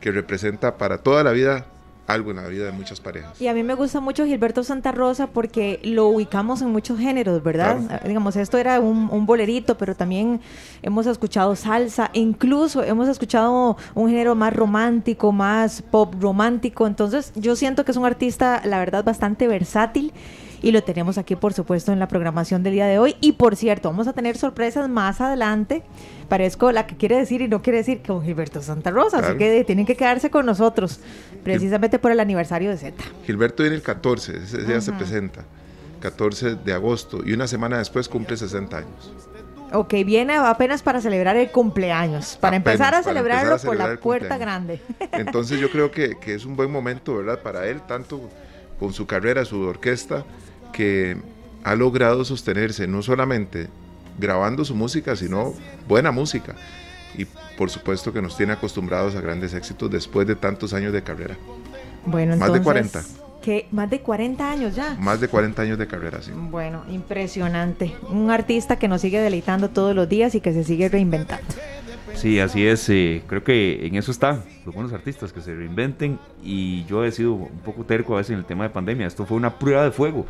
que 0.00 0.10
representa 0.10 0.78
para 0.78 0.98
toda 0.98 1.22
la 1.24 1.32
vida 1.32 1.66
algo 2.12 2.30
en 2.30 2.36
la 2.36 2.48
vida 2.48 2.66
de 2.66 2.72
muchas 2.72 3.00
parejas. 3.00 3.40
Y 3.40 3.48
a 3.48 3.54
mí 3.54 3.62
me 3.62 3.74
gusta 3.74 4.00
mucho 4.00 4.24
Gilberto 4.24 4.64
Santa 4.64 4.92
Rosa 4.92 5.28
porque 5.28 5.80
lo 5.82 6.06
ubicamos 6.08 6.62
en 6.62 6.70
muchos 6.70 6.98
géneros, 6.98 7.42
¿verdad? 7.42 7.78
Claro. 7.86 8.08
Digamos, 8.08 8.36
esto 8.36 8.58
era 8.58 8.80
un, 8.80 9.08
un 9.10 9.26
bolerito, 9.26 9.76
pero 9.76 9.94
también 9.94 10.40
hemos 10.82 11.06
escuchado 11.06 11.56
salsa, 11.56 12.10
incluso 12.12 12.82
hemos 12.82 13.08
escuchado 13.08 13.76
un 13.94 14.08
género 14.08 14.34
más 14.34 14.54
romántico, 14.54 15.32
más 15.32 15.82
pop 15.82 16.14
romántico. 16.20 16.86
Entonces, 16.86 17.32
yo 17.34 17.56
siento 17.56 17.84
que 17.84 17.92
es 17.92 17.96
un 17.96 18.04
artista, 18.04 18.62
la 18.64 18.78
verdad, 18.78 19.04
bastante 19.04 19.46
versátil. 19.48 20.12
Y 20.62 20.70
lo 20.70 20.82
tenemos 20.84 21.18
aquí, 21.18 21.34
por 21.36 21.52
supuesto, 21.52 21.92
en 21.92 21.98
la 21.98 22.06
programación 22.08 22.62
del 22.62 22.74
día 22.74 22.86
de 22.86 22.98
hoy. 22.98 23.16
Y 23.20 23.32
por 23.32 23.56
cierto, 23.56 23.90
vamos 23.90 24.06
a 24.06 24.12
tener 24.12 24.36
sorpresas 24.38 24.88
más 24.88 25.20
adelante. 25.20 25.82
Parezco 26.28 26.70
la 26.70 26.86
que 26.86 26.96
quiere 26.96 27.16
decir 27.16 27.42
y 27.42 27.48
no 27.48 27.62
quiere 27.62 27.78
decir 27.78 28.00
con 28.06 28.22
Gilberto 28.22 28.62
Santa 28.62 28.90
Rosa. 28.92 29.16
Así 29.18 29.24
Claro. 29.24 29.38
que 29.38 29.64
tienen 29.64 29.84
que 29.86 29.96
quedarse 29.96 30.30
con 30.30 30.46
nosotros, 30.46 31.00
precisamente 31.42 31.98
por 31.98 32.12
el 32.12 32.20
aniversario 32.20 32.70
de 32.70 32.76
Z. 32.78 33.02
Gilberto 33.26 33.64
viene 33.64 33.74
el 33.76 33.82
14, 33.82 34.36
ese 34.36 34.62
día 34.62 34.80
se 34.80 34.92
presenta, 34.92 35.42
14 36.00 36.54
de 36.54 36.72
agosto 36.72 37.20
y 37.24 37.32
una 37.32 37.46
semana 37.48 37.78
después 37.78 38.08
cumple 38.08 38.36
60 38.36 38.76
años. 38.78 39.12
Ok, 39.74 39.94
viene 40.04 40.36
apenas 40.36 40.82
para 40.82 41.00
celebrar 41.00 41.34
el 41.36 41.50
cumpleaños, 41.50 42.36
para 42.40 42.56
Apenas, 42.58 42.74
empezar 42.74 42.94
a 42.94 42.98
para 42.98 43.02
celebrarlo 43.04 43.52
empezar 43.52 43.66
a 43.66 43.70
por 43.70 43.76
la 43.78 43.96
puerta 44.00 44.36
grande. 44.38 44.80
Entonces 45.12 45.58
yo 45.58 45.70
creo 45.70 45.90
que, 45.90 46.18
que 46.20 46.34
es 46.34 46.44
un 46.44 46.56
buen 46.56 46.70
momento, 46.70 47.16
¿verdad? 47.16 47.40
Para 47.40 47.66
él, 47.66 47.80
tanto 47.82 48.20
con 48.78 48.92
su 48.92 49.06
carrera, 49.06 49.44
su 49.46 49.60
orquesta, 49.62 50.24
que 50.72 51.16
ha 51.64 51.74
logrado 51.74 52.24
sostenerse 52.24 52.86
no 52.86 53.02
solamente 53.02 53.68
grabando 54.18 54.64
su 54.64 54.74
música, 54.74 55.16
sino 55.16 55.54
buena 55.88 56.10
música. 56.10 56.54
Y 57.16 57.26
por 57.56 57.70
supuesto 57.70 58.12
que 58.12 58.22
nos 58.22 58.36
tiene 58.36 58.52
acostumbrados 58.54 59.14
a 59.14 59.20
grandes 59.20 59.54
éxitos 59.54 59.90
después 59.90 60.26
de 60.26 60.34
tantos 60.34 60.72
años 60.72 60.92
de 60.92 61.02
carrera. 61.02 61.36
Bueno, 62.06 62.36
Más 62.36 62.52
de 62.52 62.58
entonces, 62.58 62.92
40. 63.02 63.02
¿qué? 63.42 63.68
Más 63.70 63.90
de 63.90 64.00
40 64.00 64.50
años 64.50 64.74
ya. 64.74 64.96
Más 64.98 65.20
de 65.20 65.28
40 65.28 65.62
años 65.62 65.78
de 65.78 65.86
carrera, 65.86 66.20
sí. 66.22 66.32
Bueno, 66.34 66.82
impresionante. 66.90 67.94
Un 68.10 68.30
artista 68.30 68.76
que 68.78 68.88
nos 68.88 69.00
sigue 69.00 69.20
deleitando 69.20 69.68
todos 69.70 69.94
los 69.94 70.08
días 70.08 70.34
y 70.34 70.40
que 70.40 70.52
se 70.52 70.64
sigue 70.64 70.88
reinventando. 70.88 71.46
Sí, 72.14 72.40
así 72.40 72.66
es. 72.66 72.88
eh, 72.88 73.22
creo 73.26 73.42
que 73.44 73.86
en 73.86 73.96
eso 73.96 74.10
está. 74.10 74.44
Los 74.64 74.74
buenos 74.74 74.92
artistas 74.92 75.32
que 75.32 75.40
se 75.40 75.54
reinventen. 75.54 76.18
Y 76.42 76.84
yo 76.84 77.04
he 77.04 77.12
sido 77.12 77.34
un 77.34 77.58
poco 77.64 77.84
terco 77.84 78.14
a 78.14 78.18
veces 78.18 78.32
en 78.32 78.38
el 78.38 78.44
tema 78.44 78.64
de 78.64 78.70
pandemia. 78.70 79.06
Esto 79.06 79.26
fue 79.26 79.36
una 79.36 79.58
prueba 79.58 79.84
de 79.84 79.90
fuego. 79.90 80.26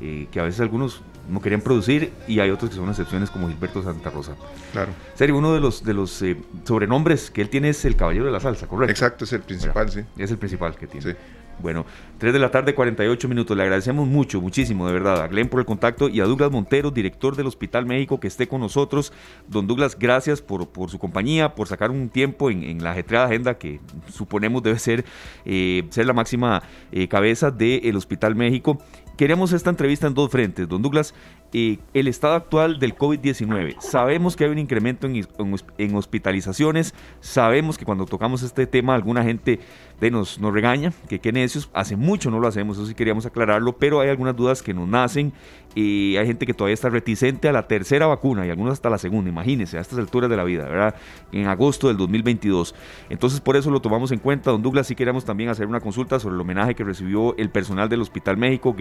Eh, 0.00 0.26
que 0.30 0.40
a 0.40 0.44
veces 0.44 0.60
algunos 0.60 1.02
no 1.28 1.40
querían 1.40 1.60
producir 1.60 2.12
y 2.28 2.40
hay 2.40 2.50
otros 2.50 2.70
que 2.70 2.76
son 2.76 2.88
excepciones 2.88 3.30
como 3.30 3.48
Gilberto 3.48 3.82
Santa 3.82 4.10
Rosa. 4.10 4.36
Claro. 4.72 4.92
Serio, 5.14 5.38
uno 5.38 5.54
de 5.54 5.60
los, 5.60 5.84
de 5.84 5.94
los 5.94 6.20
eh, 6.22 6.36
sobrenombres 6.64 7.30
que 7.30 7.40
él 7.40 7.48
tiene 7.48 7.70
es 7.70 7.84
el 7.84 7.96
Caballero 7.96 8.26
de 8.26 8.32
la 8.32 8.40
Salsa, 8.40 8.66
¿correcto? 8.66 8.90
Exacto, 8.90 9.24
es 9.24 9.32
el 9.32 9.40
principal, 9.40 9.90
sí. 9.90 10.00
Es 10.18 10.30
el 10.30 10.38
principal 10.38 10.76
que 10.76 10.86
tiene. 10.86 11.12
Sí. 11.12 11.18
Bueno, 11.60 11.86
3 12.18 12.32
de 12.32 12.38
la 12.38 12.50
tarde, 12.50 12.74
48 12.74 13.28
minutos. 13.28 13.56
Le 13.56 13.62
agradecemos 13.62 14.06
mucho, 14.08 14.40
muchísimo, 14.40 14.86
de 14.86 14.92
verdad, 14.92 15.22
a 15.22 15.28
Glenn 15.28 15.48
por 15.48 15.60
el 15.60 15.66
contacto 15.66 16.08
y 16.08 16.20
a 16.20 16.24
Douglas 16.24 16.50
Montero, 16.50 16.90
director 16.90 17.36
del 17.36 17.46
Hospital 17.46 17.86
México, 17.86 18.20
que 18.20 18.26
esté 18.26 18.48
con 18.48 18.60
nosotros. 18.60 19.12
Don 19.48 19.66
Douglas, 19.66 19.96
gracias 19.98 20.42
por, 20.42 20.68
por 20.68 20.90
su 20.90 20.98
compañía, 20.98 21.54
por 21.54 21.68
sacar 21.68 21.90
un 21.90 22.08
tiempo 22.08 22.50
en, 22.50 22.64
en 22.64 22.82
la 22.82 22.92
ajetreada 22.92 23.26
agenda 23.26 23.54
que 23.54 23.80
suponemos 24.12 24.62
debe 24.62 24.78
ser, 24.78 25.04
eh, 25.44 25.84
ser 25.90 26.06
la 26.06 26.12
máxima 26.12 26.62
eh, 26.92 27.08
cabeza 27.08 27.50
del 27.50 27.96
Hospital 27.96 28.34
México. 28.34 28.78
Queremos 29.16 29.52
esta 29.52 29.70
entrevista 29.70 30.08
en 30.08 30.14
dos 30.14 30.28
frentes. 30.28 30.68
Don 30.68 30.82
Douglas, 30.82 31.14
eh, 31.52 31.78
el 31.94 32.08
estado 32.08 32.34
actual 32.34 32.80
del 32.80 32.96
COVID-19. 32.96 33.76
Sabemos 33.78 34.34
que 34.34 34.42
hay 34.42 34.50
un 34.50 34.58
incremento 34.58 35.06
en, 35.06 35.94
hospitalizaciones. 35.94 36.94
Sabemos 37.20 37.78
que 37.78 37.84
cuando 37.84 38.06
tocamos 38.06 38.42
este 38.42 38.66
tema, 38.66 38.96
alguna 38.96 39.22
gente 39.22 39.60
de 40.00 40.10
nos, 40.10 40.40
nos 40.40 40.52
regaña, 40.52 40.92
que 41.08 41.20
qué 41.20 41.30
necios. 41.30 41.70
Hace 41.72 41.94
mucho 41.94 42.28
no 42.32 42.40
lo 42.40 42.48
hacemos, 42.48 42.76
eso 42.76 42.86
sí 42.86 42.94
queríamos 42.94 43.24
aclararlo, 43.24 43.76
pero 43.76 44.00
hay 44.00 44.08
algunas 44.08 44.34
dudas 44.34 44.62
que 44.64 44.74
nos 44.74 44.88
nacen. 44.88 45.32
Y 45.76 46.16
hay 46.16 46.26
gente 46.26 46.46
que 46.46 46.54
todavía 46.54 46.74
está 46.74 46.88
reticente 46.88 47.48
a 47.48 47.52
la 47.52 47.66
tercera 47.66 48.06
vacuna 48.06 48.46
y 48.46 48.50
algunos 48.50 48.74
hasta 48.74 48.90
la 48.90 48.98
segunda. 48.98 49.30
Imagínense, 49.30 49.76
a 49.76 49.80
estas 49.80 49.98
alturas 49.98 50.30
de 50.30 50.36
la 50.36 50.44
vida, 50.44 50.64
¿verdad? 50.64 50.94
En 51.32 51.46
agosto 51.46 51.88
del 51.88 51.96
2022. 51.96 52.74
Entonces, 53.10 53.40
por 53.40 53.56
eso 53.56 53.70
lo 53.70 53.80
tomamos 53.80 54.12
en 54.12 54.20
cuenta. 54.20 54.50
Don 54.50 54.62
Douglas, 54.62 54.86
sí 54.86 54.94
queríamos 54.94 55.24
también 55.24 55.50
hacer 55.50 55.66
una 55.66 55.80
consulta 55.80 56.20
sobre 56.20 56.36
el 56.36 56.40
homenaje 56.40 56.74
que 56.74 56.84
recibió 56.84 57.36
el 57.36 57.50
personal 57.50 57.88
del 57.88 58.02
Hospital 58.02 58.36
México, 58.36 58.74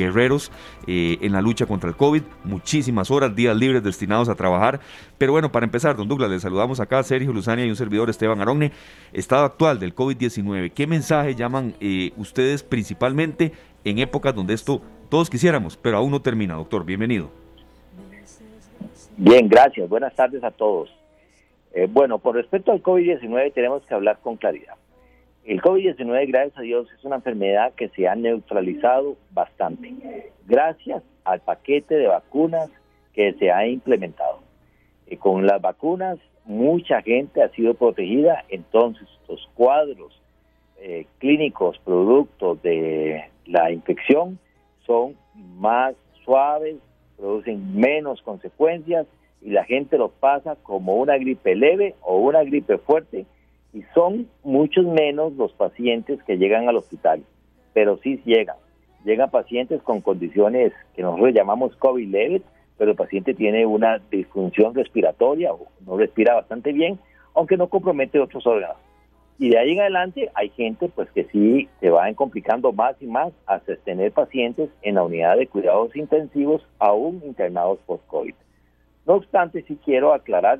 eh, 0.87 1.17
en 1.21 1.31
la 1.31 1.41
lucha 1.41 1.65
contra 1.65 1.89
el 1.89 1.95
COVID. 1.95 2.21
Muchísimas 2.43 3.11
horas, 3.11 3.35
días 3.35 3.55
libres 3.55 3.83
destinados 3.83 4.29
a 4.29 4.35
trabajar. 4.35 4.79
Pero 5.17 5.31
bueno, 5.31 5.51
para 5.51 5.65
empezar, 5.65 5.95
don 5.95 6.07
Douglas, 6.07 6.29
le 6.29 6.39
saludamos 6.39 6.79
acá 6.79 6.99
a 6.99 7.03
Sergio 7.03 7.33
Luzania 7.33 7.65
y 7.65 7.69
un 7.69 7.75
servidor 7.75 8.09
Esteban 8.09 8.41
Aronne. 8.41 8.71
Estado 9.11 9.45
actual 9.45 9.79
del 9.79 9.95
COVID-19. 9.95 10.71
¿Qué 10.71 10.87
mensaje 10.87 11.35
llaman 11.35 11.73
eh, 11.79 12.11
ustedes 12.17 12.63
principalmente 12.63 13.51
en 13.83 13.99
épocas 13.99 14.35
donde 14.35 14.53
esto 14.53 14.81
todos 15.09 15.29
quisiéramos, 15.29 15.77
pero 15.77 15.97
aún 15.97 16.11
no 16.11 16.21
termina? 16.21 16.55
Doctor, 16.55 16.85
bienvenido. 16.85 17.29
Bien, 19.17 19.47
gracias. 19.47 19.87
Buenas 19.87 20.15
tardes 20.15 20.43
a 20.43 20.51
todos. 20.51 20.89
Eh, 21.73 21.87
bueno, 21.89 22.19
con 22.19 22.35
respecto 22.35 22.71
al 22.71 22.81
COVID-19 22.81 23.53
tenemos 23.53 23.83
que 23.85 23.93
hablar 23.93 24.19
con 24.21 24.37
claridad. 24.37 24.75
El 25.45 25.61
COVID-19, 25.61 26.27
gracias 26.27 26.57
a 26.57 26.61
Dios, 26.61 26.87
es 26.97 27.03
una 27.03 27.17
enfermedad 27.17 27.73
que 27.73 27.89
se 27.89 28.07
ha 28.07 28.15
neutralizado 28.15 29.17
bastante, 29.31 30.31
gracias 30.47 31.03
al 31.25 31.41
paquete 31.41 31.95
de 31.95 32.07
vacunas 32.07 32.69
que 33.13 33.33
se 33.33 33.51
ha 33.51 33.67
implementado. 33.67 34.39
Y 35.05 35.17
con 35.17 35.45
las 35.45 35.61
vacunas, 35.61 36.17
mucha 36.45 37.01
gente 37.01 37.43
ha 37.43 37.49
sido 37.49 37.73
protegida, 37.73 38.45
entonces 38.47 39.05
los 39.27 39.45
cuadros 39.53 40.17
eh, 40.77 41.07
clínicos 41.19 41.77
producto 41.79 42.55
de 42.55 43.25
la 43.45 43.69
infección 43.71 44.39
son 44.85 45.15
más 45.57 45.93
suaves, 46.23 46.77
producen 47.17 47.75
menos 47.75 48.21
consecuencias 48.21 49.07
y 49.41 49.49
la 49.49 49.65
gente 49.65 49.97
lo 49.97 50.07
pasa 50.07 50.55
como 50.63 50.95
una 50.95 51.17
gripe 51.17 51.53
leve 51.53 51.95
o 52.01 52.17
una 52.17 52.43
gripe 52.43 52.77
fuerte 52.77 53.25
y 53.73 53.81
son 53.93 54.27
muchos 54.43 54.85
menos 54.85 55.33
los 55.33 55.51
pacientes 55.53 56.21
que 56.23 56.37
llegan 56.37 56.69
al 56.69 56.77
hospital, 56.77 57.23
pero 57.73 57.97
sí 57.97 58.21
llegan. 58.23 58.57
Llegan 59.03 59.31
pacientes 59.31 59.81
con 59.81 60.01
condiciones 60.01 60.71
que 60.95 61.01
nosotros 61.01 61.33
llamamos 61.33 61.75
COVID 61.77 62.07
leves, 62.07 62.41
pero 62.77 62.91
el 62.91 62.97
paciente 62.97 63.33
tiene 63.33 63.65
una 63.65 63.99
disfunción 64.11 64.73
respiratoria 64.73 65.53
o 65.53 65.67
no 65.85 65.97
respira 65.97 66.35
bastante 66.35 66.71
bien, 66.71 66.99
aunque 67.33 67.57
no 67.57 67.67
compromete 67.67 68.19
otros 68.19 68.45
órganos. 68.45 68.77
Y 69.39 69.49
de 69.49 69.57
ahí 69.57 69.71
en 69.71 69.81
adelante 69.81 70.29
hay 70.35 70.49
gente 70.49 70.87
pues 70.89 71.09
que 71.09 71.25
sí 71.25 71.67
se 71.79 71.89
va 71.89 72.13
complicando 72.13 72.71
más 72.71 72.95
y 73.01 73.07
más 73.07 73.33
hasta 73.47 73.75
tener 73.77 74.11
pacientes 74.11 74.69
en 74.83 74.95
la 74.95 75.03
unidad 75.03 75.37
de 75.37 75.47
cuidados 75.47 75.95
intensivos 75.95 76.61
aún 76.77 77.21
internados 77.25 77.79
por 77.85 77.99
COVID. 78.07 78.35
No 79.05 79.15
obstante, 79.15 79.63
sí 79.67 79.77
quiero 79.83 80.13
aclarar 80.13 80.59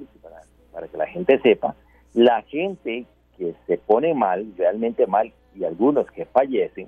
para 0.74 0.88
que 0.88 0.98
la 0.98 1.06
gente 1.06 1.40
sepa, 1.40 1.76
la 2.14 2.42
gente 2.44 3.06
que 3.38 3.54
se 3.68 3.78
pone 3.78 4.14
mal, 4.14 4.54
realmente 4.58 5.08
mal, 5.08 5.32
y 5.56 5.64
algunos 5.64 6.10
que 6.12 6.26
fallecen, 6.26 6.88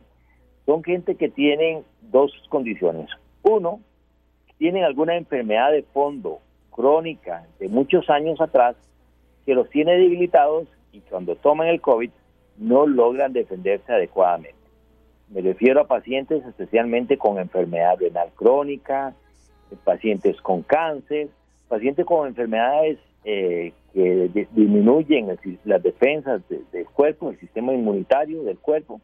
son 0.65 0.83
gente 0.83 1.15
que 1.15 1.29
tienen 1.29 1.83
dos 2.01 2.31
condiciones. 2.49 3.09
Uno, 3.43 3.79
tienen 4.57 4.83
alguna 4.83 5.15
enfermedad 5.15 5.71
de 5.71 5.83
fondo 5.83 6.39
crónica 6.71 7.45
de 7.59 7.69
muchos 7.69 8.09
años 8.09 8.39
atrás 8.41 8.75
que 9.45 9.53
los 9.53 9.69
tiene 9.69 9.93
debilitados 9.93 10.67
y 10.91 11.01
cuando 11.01 11.35
toman 11.35 11.67
el 11.67 11.81
COVID 11.81 12.09
no 12.57 12.87
logran 12.87 13.33
defenderse 13.33 13.91
adecuadamente. 13.91 14.55
Me 15.29 15.41
refiero 15.41 15.81
a 15.81 15.87
pacientes 15.87 16.45
especialmente 16.45 17.17
con 17.17 17.37
enfermedad 17.37 17.97
renal 17.99 18.29
crónica, 18.35 19.13
pacientes 19.83 20.39
con 20.41 20.61
cáncer, 20.61 21.29
pacientes 21.67 22.05
con 22.05 22.27
enfermedades 22.27 22.99
eh, 23.25 23.73
que 23.91 24.29
disminuyen 24.51 25.31
el, 25.31 25.59
las 25.65 25.81
defensas 25.81 26.47
de, 26.47 26.61
del 26.71 26.85
cuerpo, 26.85 27.31
el 27.31 27.39
sistema 27.39 27.73
inmunitario 27.73 28.43
del 28.43 28.59
cuerpo, 28.59 29.01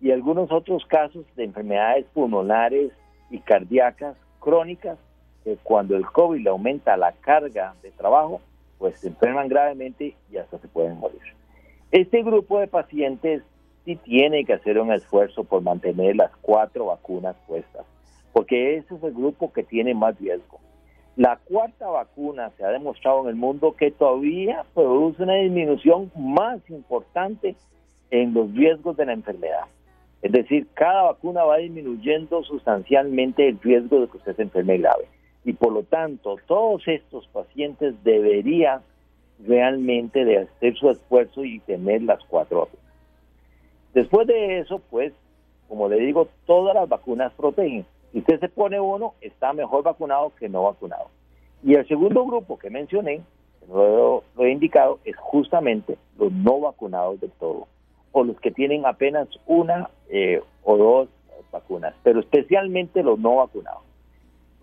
y 0.00 0.10
algunos 0.10 0.52
otros 0.52 0.84
casos 0.84 1.24
de 1.36 1.44
enfermedades 1.44 2.04
pulmonares 2.12 2.92
y 3.30 3.38
cardíacas 3.38 4.16
crónicas, 4.40 4.98
que 5.42 5.56
cuando 5.62 5.96
el 5.96 6.04
COVID 6.04 6.42
le 6.42 6.50
aumenta 6.50 6.96
la 6.98 7.12
carga 7.12 7.74
de 7.82 7.90
trabajo, 7.92 8.40
pues 8.78 8.98
se 8.98 9.08
enferman 9.08 9.48
gravemente 9.48 10.14
y 10.30 10.36
hasta 10.36 10.58
se 10.58 10.68
pueden 10.68 10.98
morir. 10.98 11.20
Este 11.90 12.22
grupo 12.22 12.58
de 12.58 12.66
pacientes 12.66 13.42
sí 13.86 13.96
tiene 13.96 14.44
que 14.44 14.52
hacer 14.52 14.78
un 14.78 14.92
esfuerzo 14.92 15.44
por 15.44 15.62
mantener 15.62 16.16
las 16.16 16.30
cuatro 16.42 16.86
vacunas 16.86 17.36
puestas, 17.46 17.86
porque 18.32 18.76
ese 18.76 18.96
es 18.96 19.02
el 19.02 19.14
grupo 19.14 19.50
que 19.52 19.62
tiene 19.62 19.94
más 19.94 20.18
riesgo. 20.18 20.60
La 21.16 21.36
cuarta 21.36 21.88
vacuna 21.88 22.50
se 22.58 22.64
ha 22.64 22.68
demostrado 22.68 23.22
en 23.22 23.28
el 23.30 23.36
mundo 23.36 23.74
que 23.74 23.90
todavía 23.90 24.66
produce 24.74 25.22
una 25.22 25.36
disminución 25.36 26.12
más 26.14 26.60
importante 26.68 27.56
en 28.10 28.34
los 28.34 28.52
riesgos 28.52 28.98
de 28.98 29.06
la 29.06 29.14
enfermedad. 29.14 29.64
Es 30.20 30.32
decir, 30.32 30.66
cada 30.74 31.04
vacuna 31.04 31.44
va 31.44 31.56
disminuyendo 31.56 32.42
sustancialmente 32.42 33.48
el 33.48 33.58
riesgo 33.60 34.00
de 34.00 34.08
que 34.08 34.18
usted 34.18 34.36
se 34.36 34.42
enferme 34.42 34.76
grave. 34.76 35.06
Y 35.44 35.54
por 35.54 35.72
lo 35.72 35.84
tanto, 35.84 36.36
todos 36.46 36.86
estos 36.86 37.26
pacientes 37.28 37.94
deberían 38.04 38.82
realmente 39.46 40.24
de 40.24 40.38
hacer 40.38 40.74
su 40.74 40.90
esfuerzo 40.90 41.44
y 41.44 41.60
tener 41.60 42.02
las 42.02 42.22
cuatro 42.24 42.60
vacunas. 42.60 42.86
Después 43.94 44.26
de 44.26 44.58
eso, 44.58 44.82
pues, 44.90 45.14
como 45.68 45.88
le 45.88 45.98
digo, 45.98 46.28
todas 46.44 46.74
las 46.74 46.88
vacunas 46.88 47.32
protegen. 47.34 47.86
Si 48.12 48.18
usted 48.18 48.40
se 48.40 48.48
pone 48.48 48.80
uno, 48.80 49.14
está 49.20 49.52
mejor 49.52 49.82
vacunado 49.82 50.32
que 50.38 50.48
no 50.48 50.64
vacunado. 50.64 51.10
Y 51.62 51.74
el 51.74 51.86
segundo 51.88 52.24
grupo 52.24 52.58
que 52.58 52.70
mencioné, 52.70 53.22
lo, 53.68 54.22
lo 54.36 54.44
he 54.44 54.50
indicado, 54.50 54.98
es 55.04 55.16
justamente 55.16 55.98
los 56.18 56.32
no 56.32 56.60
vacunados 56.60 57.20
del 57.20 57.30
todo, 57.32 57.66
o 58.12 58.24
los 58.24 58.40
que 58.40 58.50
tienen 58.50 58.86
apenas 58.86 59.28
una 59.46 59.90
eh, 60.08 60.40
o 60.62 60.76
dos 60.76 61.08
vacunas, 61.50 61.94
pero 62.02 62.20
especialmente 62.20 63.02
los 63.02 63.18
no 63.18 63.36
vacunados. 63.36 63.82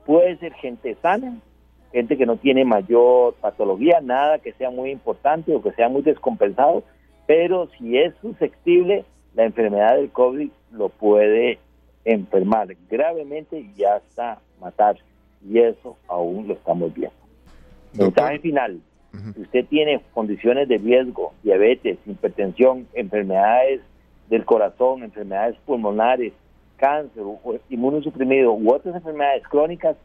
Puede 0.06 0.38
ser 0.38 0.54
gente 0.54 0.96
sana, 1.02 1.40
gente 1.92 2.18
que 2.18 2.26
no 2.26 2.38
tiene 2.38 2.66
mayor 2.66 3.36
patología, 3.36 4.02
nada 4.02 4.40
que 4.40 4.54
sea 4.54 4.70
muy 4.70 4.92
importante 4.92 5.56
o 5.56 5.62
que 5.62 5.72
sea 5.74 5.90
muy 5.90 6.02
descompensado, 6.02 6.84
pero 7.26 7.68
si 7.78 7.98
es 7.98 8.14
susceptible, 8.22 9.06
la 9.34 9.46
enfermedad 9.46 9.96
del 9.96 10.12
COVID 10.12 10.50
lo 10.72 10.90
puede 10.90 11.60
enfermar 12.06 12.76
gravemente 12.90 13.66
y 13.76 13.84
hasta 13.84 14.40
matar. 14.60 14.98
Y 15.48 15.60
eso 15.60 15.98
aún 16.08 16.48
lo 16.48 16.54
estamos 16.54 16.94
viendo. 16.94 17.16
Mensaje 17.94 18.40
final. 18.40 18.80
Si 19.36 19.42
usted 19.42 19.66
tiene 19.68 20.02
condiciones 20.14 20.68
de 20.68 20.80
riesgo, 20.80 21.34
diabetes, 21.44 22.00
hipertensión, 22.08 22.88
enfermedades 22.94 23.82
del 24.28 24.44
corazón, 24.44 25.04
enfermedades 25.04 25.56
pulmonares, 25.66 26.34
cáncer, 26.78 27.24
inmunosuprimido 27.70 28.54
u 28.54 28.74
otras 28.74 28.96
enfermedades 28.96 29.44
crónicas, 29.48 29.98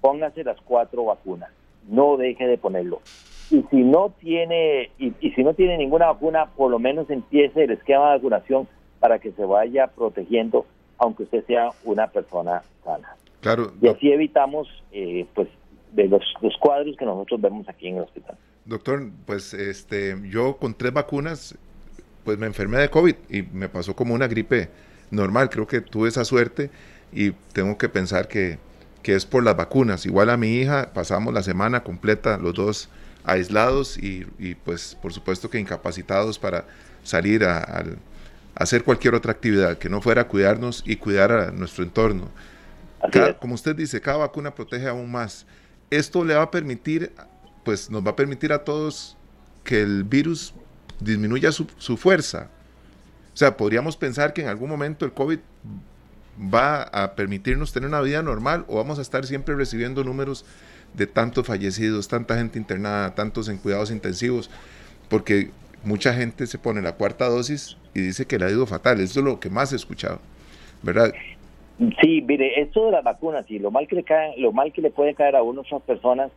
póngase 0.00 0.44
las 0.44 0.58
cuatro 0.62 1.04
vacunas. 1.04 1.50
No 1.86 2.16
deje 2.16 2.46
de 2.46 2.56
ponerlo. 2.56 3.02
Y 3.50 3.62
si 3.70 3.82
no 3.82 4.14
tiene 4.18 4.90
y, 4.98 5.12
y 5.20 5.32
si 5.32 5.44
no 5.44 5.52
tiene 5.52 5.76
ninguna 5.76 6.06
vacuna, 6.06 6.46
por 6.56 6.70
lo 6.70 6.78
menos 6.78 7.10
empiece 7.10 7.64
el 7.64 7.72
esquema 7.72 8.06
de 8.06 8.16
vacunación 8.16 8.66
para 8.98 9.18
que 9.18 9.32
se 9.32 9.44
vaya 9.44 9.88
protegiendo, 9.88 10.64
aunque 10.98 11.24
usted 11.24 11.44
sea 11.46 11.70
una 11.84 12.06
persona 12.06 12.62
sana. 12.84 13.16
Claro. 13.40 13.72
Y 13.80 13.88
así 13.88 14.10
evitamos, 14.10 14.68
eh, 14.92 15.26
pues, 15.34 15.48
de 15.92 16.08
los, 16.08 16.22
los 16.40 16.56
cuadros 16.58 16.96
que 16.96 17.04
nosotros 17.04 17.40
vemos 17.40 17.68
aquí 17.68 17.88
en 17.88 17.96
el 17.98 18.04
hospital. 18.04 18.36
Doctor, 18.64 19.10
pues 19.26 19.52
este, 19.54 20.16
yo 20.24 20.56
con 20.56 20.74
tres 20.74 20.92
vacunas, 20.92 21.56
pues 22.24 22.38
me 22.38 22.46
enfermé 22.46 22.78
de 22.78 22.88
COVID 22.88 23.14
y 23.28 23.42
me 23.42 23.68
pasó 23.68 23.94
como 23.94 24.14
una 24.14 24.26
gripe 24.26 24.70
normal. 25.10 25.50
Creo 25.50 25.66
que 25.66 25.80
tuve 25.80 26.08
esa 26.08 26.24
suerte 26.24 26.70
y 27.12 27.32
tengo 27.52 27.76
que 27.76 27.88
pensar 27.88 28.26
que, 28.28 28.58
que 29.02 29.14
es 29.14 29.26
por 29.26 29.44
las 29.44 29.56
vacunas. 29.56 30.06
Igual 30.06 30.30
a 30.30 30.36
mi 30.36 30.56
hija 30.56 30.92
pasamos 30.94 31.34
la 31.34 31.42
semana 31.42 31.82
completa 31.82 32.38
los 32.38 32.54
dos 32.54 32.88
aislados 33.24 33.98
y, 33.98 34.26
y 34.38 34.54
pues 34.54 34.96
por 35.00 35.12
supuesto 35.12 35.48
que 35.50 35.58
incapacitados 35.58 36.38
para 36.38 36.64
salir 37.02 37.44
a, 37.44 37.58
a, 37.58 37.84
hacer 38.54 38.84
cualquier 38.84 39.14
otra 39.14 39.32
actividad 39.32 39.78
que 39.78 39.88
no 39.88 40.00
fuera 40.00 40.28
cuidarnos 40.28 40.82
y 40.86 40.96
cuidar 40.96 41.32
a 41.32 41.50
nuestro 41.50 41.84
entorno. 41.84 42.30
Cada, 43.10 43.38
como 43.38 43.54
usted 43.54 43.76
dice, 43.76 44.00
cada 44.00 44.18
vacuna 44.18 44.54
protege 44.54 44.88
aún 44.88 45.10
más. 45.10 45.46
Esto 45.90 46.24
le 46.24 46.34
va 46.34 46.42
a 46.42 46.50
permitir, 46.50 47.12
pues 47.64 47.90
nos 47.90 48.04
va 48.04 48.12
a 48.12 48.16
permitir 48.16 48.52
a 48.52 48.64
todos 48.64 49.16
que 49.62 49.82
el 49.82 50.04
virus 50.04 50.54
disminuya 51.00 51.52
su, 51.52 51.66
su 51.78 51.96
fuerza. 51.96 52.48
O 53.32 53.36
sea, 53.36 53.56
podríamos 53.56 53.96
pensar 53.96 54.32
que 54.32 54.42
en 54.42 54.48
algún 54.48 54.70
momento 54.70 55.04
el 55.04 55.12
COVID 55.12 55.38
va 56.52 56.82
a 56.82 57.14
permitirnos 57.14 57.72
tener 57.72 57.88
una 57.88 58.00
vida 58.00 58.22
normal 58.22 58.64
o 58.68 58.76
vamos 58.76 58.98
a 58.98 59.02
estar 59.02 59.26
siempre 59.26 59.54
recibiendo 59.54 60.04
números 60.04 60.44
de 60.94 61.06
tantos 61.06 61.46
fallecidos, 61.46 62.08
tanta 62.08 62.36
gente 62.36 62.58
internada, 62.58 63.14
tantos 63.14 63.48
en 63.48 63.58
cuidados 63.58 63.90
intensivos, 63.90 64.50
porque 65.08 65.50
mucha 65.82 66.14
gente 66.14 66.46
se 66.46 66.58
pone 66.58 66.80
la 66.80 66.94
cuarta 66.94 67.28
dosis 67.28 67.76
y 67.94 68.00
dice 68.00 68.26
que 68.26 68.38
le 68.38 68.46
ha 68.46 68.50
ido 68.50 68.66
fatal. 68.66 69.00
Eso 69.00 69.20
es 69.20 69.26
lo 69.26 69.40
que 69.40 69.50
más 69.50 69.72
he 69.72 69.76
escuchado, 69.76 70.18
¿verdad? 70.82 71.12
Sí, 72.00 72.22
mire, 72.22 72.60
esto 72.60 72.86
de 72.86 72.92
las 72.92 73.04
vacunas 73.04 73.50
y 73.50 73.58
lo 73.58 73.70
mal 73.70 73.88
que 73.88 73.96
le 73.96 74.04
cae, 74.04 74.34
lo 74.38 74.52
mal 74.52 74.72
que 74.72 74.82
le 74.82 74.90
puede 74.90 75.14
caer 75.14 75.34
a 75.36 75.42
unas 75.42 75.66
personas, 75.82 76.30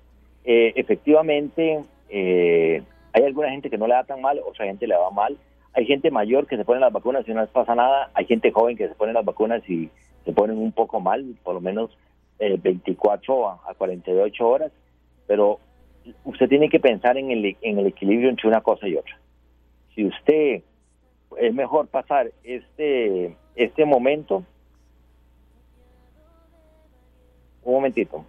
eh, 0.46 0.74
efectivamente 0.76 1.84
eh, 2.10 2.82
hay 3.14 3.24
alguna 3.24 3.50
gente 3.50 3.70
que 3.70 3.78
no 3.78 3.88
le 3.88 3.94
da 3.94 4.04
tan 4.04 4.22
mal, 4.22 4.40
otra 4.46 4.66
gente 4.66 4.88
le 4.88 4.96
va 4.96 5.12
mal. 5.12 5.38
Hay 5.74 5.86
gente 5.86 6.10
mayor 6.10 6.48
que 6.48 6.58
se 6.58 6.66
pone 6.66 6.80
las 6.80 6.92
vacunas 6.92 7.28
y 7.28 7.34
no 7.34 7.42
les 7.42 7.50
pasa 7.50 7.76
nada. 7.76 8.10
Hay 8.16 8.26
gente 8.26 8.52
joven 8.52 8.78
que 8.78 8.88
se 8.88 8.96
pone 8.96 9.14
las 9.14 9.26
vacunas 9.26 9.62
y 9.70 9.90
se 10.26 10.34
ponen 10.34 10.58
un 10.58 10.72
poco 10.72 11.00
mal, 11.00 11.36
por 11.44 11.54
lo 11.54 11.62
menos 11.62 11.96
eh, 12.40 12.58
24 12.60 13.50
a 13.50 13.74
48 13.78 14.48
horas. 14.48 14.72
Pero 15.28 15.60
usted 16.24 16.50
tiene 16.50 16.70
que 16.70 16.80
pensar 16.80 17.18
en 17.18 17.30
el, 17.30 17.58
en 17.62 17.78
el 17.78 17.88
equilibrio 17.88 18.30
entre 18.30 18.48
una 18.48 18.62
cosa 18.62 18.88
y 18.88 18.96
otra. 18.96 19.20
Si 19.94 20.06
usted 20.06 20.64
es 21.40 21.54
mejor 21.54 21.88
pasar 21.88 22.32
este 22.44 23.36
este 23.56 23.86
momento 23.86 24.44
un 27.68 27.74
momentito. 27.74 28.26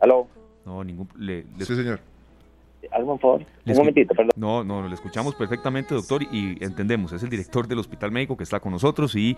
¿Aló? 0.00 0.26
No, 0.64 0.82
ningún... 0.82 1.08
Le, 1.18 1.44
le, 1.56 1.64
Sí, 1.64 1.76
señor. 1.76 2.00
¿Algo, 2.90 3.16
por 3.16 3.20
favor? 3.20 3.46
Le 3.64 3.72
Un 3.72 3.78
momentito, 3.78 4.14
perdón. 4.14 4.30
No, 4.36 4.64
no, 4.64 4.88
le 4.88 4.94
escuchamos 4.94 5.34
perfectamente, 5.34 5.94
doctor, 5.94 6.22
y 6.22 6.62
entendemos, 6.64 7.12
es 7.12 7.22
el 7.22 7.28
director 7.28 7.68
del 7.68 7.78
Hospital 7.78 8.10
Médico 8.10 8.36
que 8.36 8.42
está 8.42 8.58
con 8.60 8.72
nosotros 8.72 9.14
y 9.14 9.36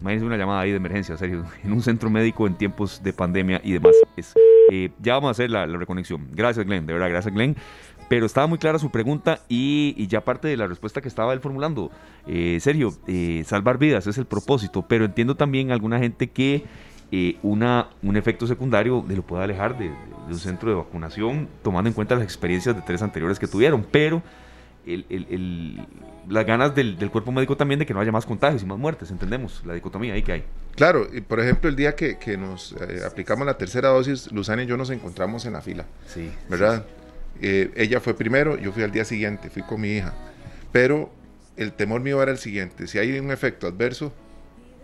imagínense 0.00 0.26
una 0.26 0.36
llamada 0.36 0.60
ahí 0.60 0.70
de 0.70 0.76
emergencia, 0.76 1.16
serio, 1.16 1.44
en 1.64 1.72
un 1.72 1.82
centro 1.82 2.10
médico 2.10 2.46
en 2.46 2.54
tiempos 2.54 3.02
de 3.02 3.12
pandemia 3.12 3.60
y 3.64 3.72
demás. 3.72 3.96
Es, 4.16 4.34
eh, 4.70 4.90
ya 5.00 5.14
vamos 5.14 5.28
a 5.28 5.30
hacer 5.32 5.50
la, 5.50 5.66
la, 5.66 5.78
reconexión. 5.78 6.28
Gracias, 6.32 6.64
Glenn, 6.66 6.86
de 6.86 6.92
verdad, 6.92 7.08
gracias, 7.08 7.34
Glenn. 7.34 7.56
Pero 8.10 8.26
estaba 8.26 8.48
muy 8.48 8.58
clara 8.58 8.80
su 8.80 8.90
pregunta 8.90 9.38
y, 9.48 9.94
y 9.96 10.08
ya 10.08 10.24
parte 10.24 10.48
de 10.48 10.56
la 10.56 10.66
respuesta 10.66 11.00
que 11.00 11.06
estaba 11.06 11.32
él 11.32 11.38
formulando. 11.38 11.92
Eh, 12.26 12.58
Sergio, 12.60 12.92
eh, 13.06 13.44
salvar 13.46 13.78
vidas 13.78 14.08
es 14.08 14.18
el 14.18 14.26
propósito, 14.26 14.82
pero 14.82 15.04
entiendo 15.04 15.36
también 15.36 15.70
alguna 15.70 16.00
gente 16.00 16.28
que 16.28 16.64
eh, 17.12 17.36
una, 17.44 17.90
un 18.02 18.16
efecto 18.16 18.48
secundario 18.48 19.04
de 19.06 19.14
lo 19.14 19.22
pueda 19.22 19.44
alejar 19.44 19.78
de, 19.78 19.90
de, 19.90 19.94
un 20.26 20.38
centro 20.40 20.70
de 20.70 20.76
vacunación, 20.76 21.46
tomando 21.62 21.86
en 21.86 21.94
cuenta 21.94 22.16
las 22.16 22.24
experiencias 22.24 22.74
de 22.74 22.82
tres 22.82 23.00
anteriores 23.00 23.38
que 23.38 23.46
tuvieron, 23.46 23.86
pero 23.88 24.24
el, 24.84 25.06
el, 25.08 25.26
el, 25.30 25.86
las 26.28 26.44
ganas 26.44 26.74
del, 26.74 26.98
del, 26.98 27.12
cuerpo 27.12 27.30
médico 27.30 27.56
también 27.56 27.78
de 27.78 27.86
que 27.86 27.94
no 27.94 28.00
haya 28.00 28.10
más 28.10 28.26
contagios 28.26 28.60
y 28.64 28.66
más 28.66 28.78
muertes, 28.78 29.12
entendemos 29.12 29.62
la 29.64 29.74
dicotomía 29.74 30.14
ahí 30.14 30.22
que 30.22 30.32
hay. 30.32 30.44
Claro, 30.74 31.06
y 31.12 31.20
por 31.20 31.38
ejemplo, 31.38 31.70
el 31.70 31.76
día 31.76 31.94
que, 31.94 32.18
que 32.18 32.36
nos 32.36 32.72
eh, 32.72 33.02
aplicamos 33.06 33.46
la 33.46 33.56
tercera 33.56 33.90
dosis, 33.90 34.32
Luzana 34.32 34.64
y 34.64 34.66
yo 34.66 34.76
nos 34.76 34.90
encontramos 34.90 35.46
en 35.46 35.52
la 35.52 35.60
fila, 35.60 35.86
sí, 36.06 36.28
¿verdad? 36.48 36.84
Sí. 36.86 36.99
Eh, 37.40 37.70
ella 37.76 38.00
fue 38.00 38.14
primero, 38.14 38.58
yo 38.58 38.72
fui 38.72 38.82
al 38.82 38.92
día 38.92 39.04
siguiente, 39.04 39.50
fui 39.50 39.62
con 39.62 39.80
mi 39.80 39.88
hija, 39.96 40.14
pero 40.72 41.10
el 41.56 41.72
temor 41.72 42.00
mío 42.00 42.22
era 42.22 42.32
el 42.32 42.38
siguiente, 42.38 42.86
si 42.86 42.98
hay 42.98 43.18
un 43.18 43.30
efecto 43.30 43.66
adverso, 43.66 44.12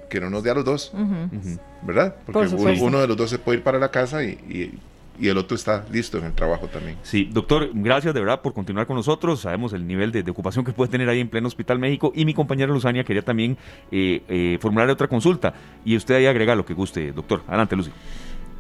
que 0.09 0.21
no 0.21 0.31
nos 0.31 0.43
dé 0.43 0.51
a 0.51 0.55
los 0.55 0.65
dos, 0.65 0.93
uh 0.95 0.99
-huh. 0.99 1.59
¿verdad? 1.83 2.17
Porque 2.25 2.49
Por 2.49 2.61
uno, 2.61 2.85
uno, 2.85 3.01
de 3.01 3.09
los 3.09 3.17
dos 3.17 3.31
se 3.31 3.39
puede 3.39 3.59
ir 3.59 3.65
para 3.65 3.79
la 3.79 3.91
casa 3.91 4.23
y, 4.23 4.39
y, 4.49 4.79
y, 5.19 5.29
el 5.29 5.37
otro 5.37 5.57
está 5.57 5.85
listo 5.91 6.19
en 6.19 6.27
el 6.27 6.33
trabajo 6.33 6.69
también. 6.69 6.97
Sí, 7.03 7.29
doctor, 7.33 7.71
gracias 7.75 8.15
de 8.15 8.21
verdad 8.21 8.41
por 8.41 8.53
continuar 8.53 8.87
con 8.87 8.97
nosotros. 8.97 9.41
Sabemos 9.41 9.73
el 9.73 9.87
nivel 9.87 10.13
de, 10.13 10.23
de 10.23 10.31
ocupación 10.31 10.65
que 10.65 10.73
puede 10.73 10.91
tener 10.91 11.09
ahí 11.09 11.21
en 11.21 11.29
pleno 11.29 11.49
Hospital 11.49 11.79
México. 11.79 12.13
Y 12.15 12.25
mi 12.25 12.35
compañera 12.35 12.73
Luzania 12.73 13.03
quería 13.03 13.23
también 13.23 13.57
eh, 13.91 14.23
eh, 14.29 14.59
formular 14.61 14.89
otra 14.91 15.09
consulta. 15.09 15.55
Y 15.85 15.97
usted 15.97 16.15
ahí 16.15 16.27
agrega 16.27 16.55
lo 16.55 16.65
que 16.65 16.75
guste, 16.75 17.13
doctor. 17.13 17.43
Adelante, 17.49 17.75
Lucy. 17.75 17.91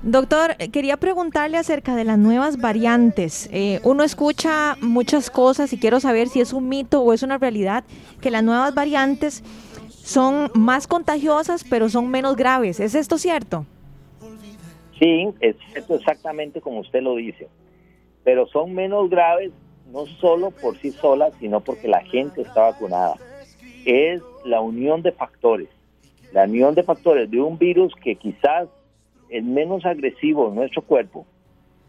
Doctor, 0.02 0.56
quería 0.72 0.98
preguntarle 0.98 1.56
acerca 1.56 1.96
de 1.96 2.04
las 2.04 2.18
nuevas 2.18 2.58
variantes. 2.58 3.48
Eh, 3.52 3.80
uno 3.82 4.04
escucha 4.04 4.76
muchas 4.80 5.30
cosas 5.30 5.72
y 5.72 5.78
quiero 5.78 6.00
saber 6.00 6.28
si 6.28 6.40
es 6.40 6.52
un 6.52 6.68
mito 6.68 7.00
o 7.00 7.12
es 7.12 7.22
una 7.22 7.38
realidad 7.38 7.84
que 8.20 8.30
las 8.30 8.44
nuevas 8.44 8.74
variantes 8.74 9.42
son 9.88 10.50
más 10.54 10.86
contagiosas, 10.86 11.64
pero 11.64 11.88
son 11.88 12.08
menos 12.10 12.36
graves. 12.36 12.78
¿Es 12.78 12.94
esto 12.94 13.18
cierto? 13.18 13.66
Sí, 14.98 15.28
es 15.40 15.56
exactamente 15.88 16.60
como 16.60 16.80
usted 16.80 17.02
lo 17.02 17.16
dice. 17.16 17.48
Pero 18.22 18.46
son 18.46 18.74
menos 18.74 19.10
graves 19.10 19.52
no 19.92 20.06
solo 20.06 20.50
por 20.50 20.78
sí 20.78 20.90
solas, 20.90 21.32
sino 21.40 21.60
porque 21.60 21.88
la 21.88 22.02
gente 22.04 22.42
está 22.42 22.62
vacunada. 22.62 23.16
Es 23.84 24.20
la 24.44 24.60
unión 24.60 25.02
de 25.02 25.12
factores. 25.12 25.68
La 26.32 26.44
unión 26.44 26.74
de 26.74 26.82
factores 26.82 27.30
de 27.30 27.40
un 27.40 27.58
virus 27.58 27.94
que 28.02 28.16
quizás 28.16 28.68
es 29.28 29.44
menos 29.44 29.84
agresivo 29.84 30.48
en 30.48 30.56
nuestro 30.56 30.82
cuerpo, 30.82 31.26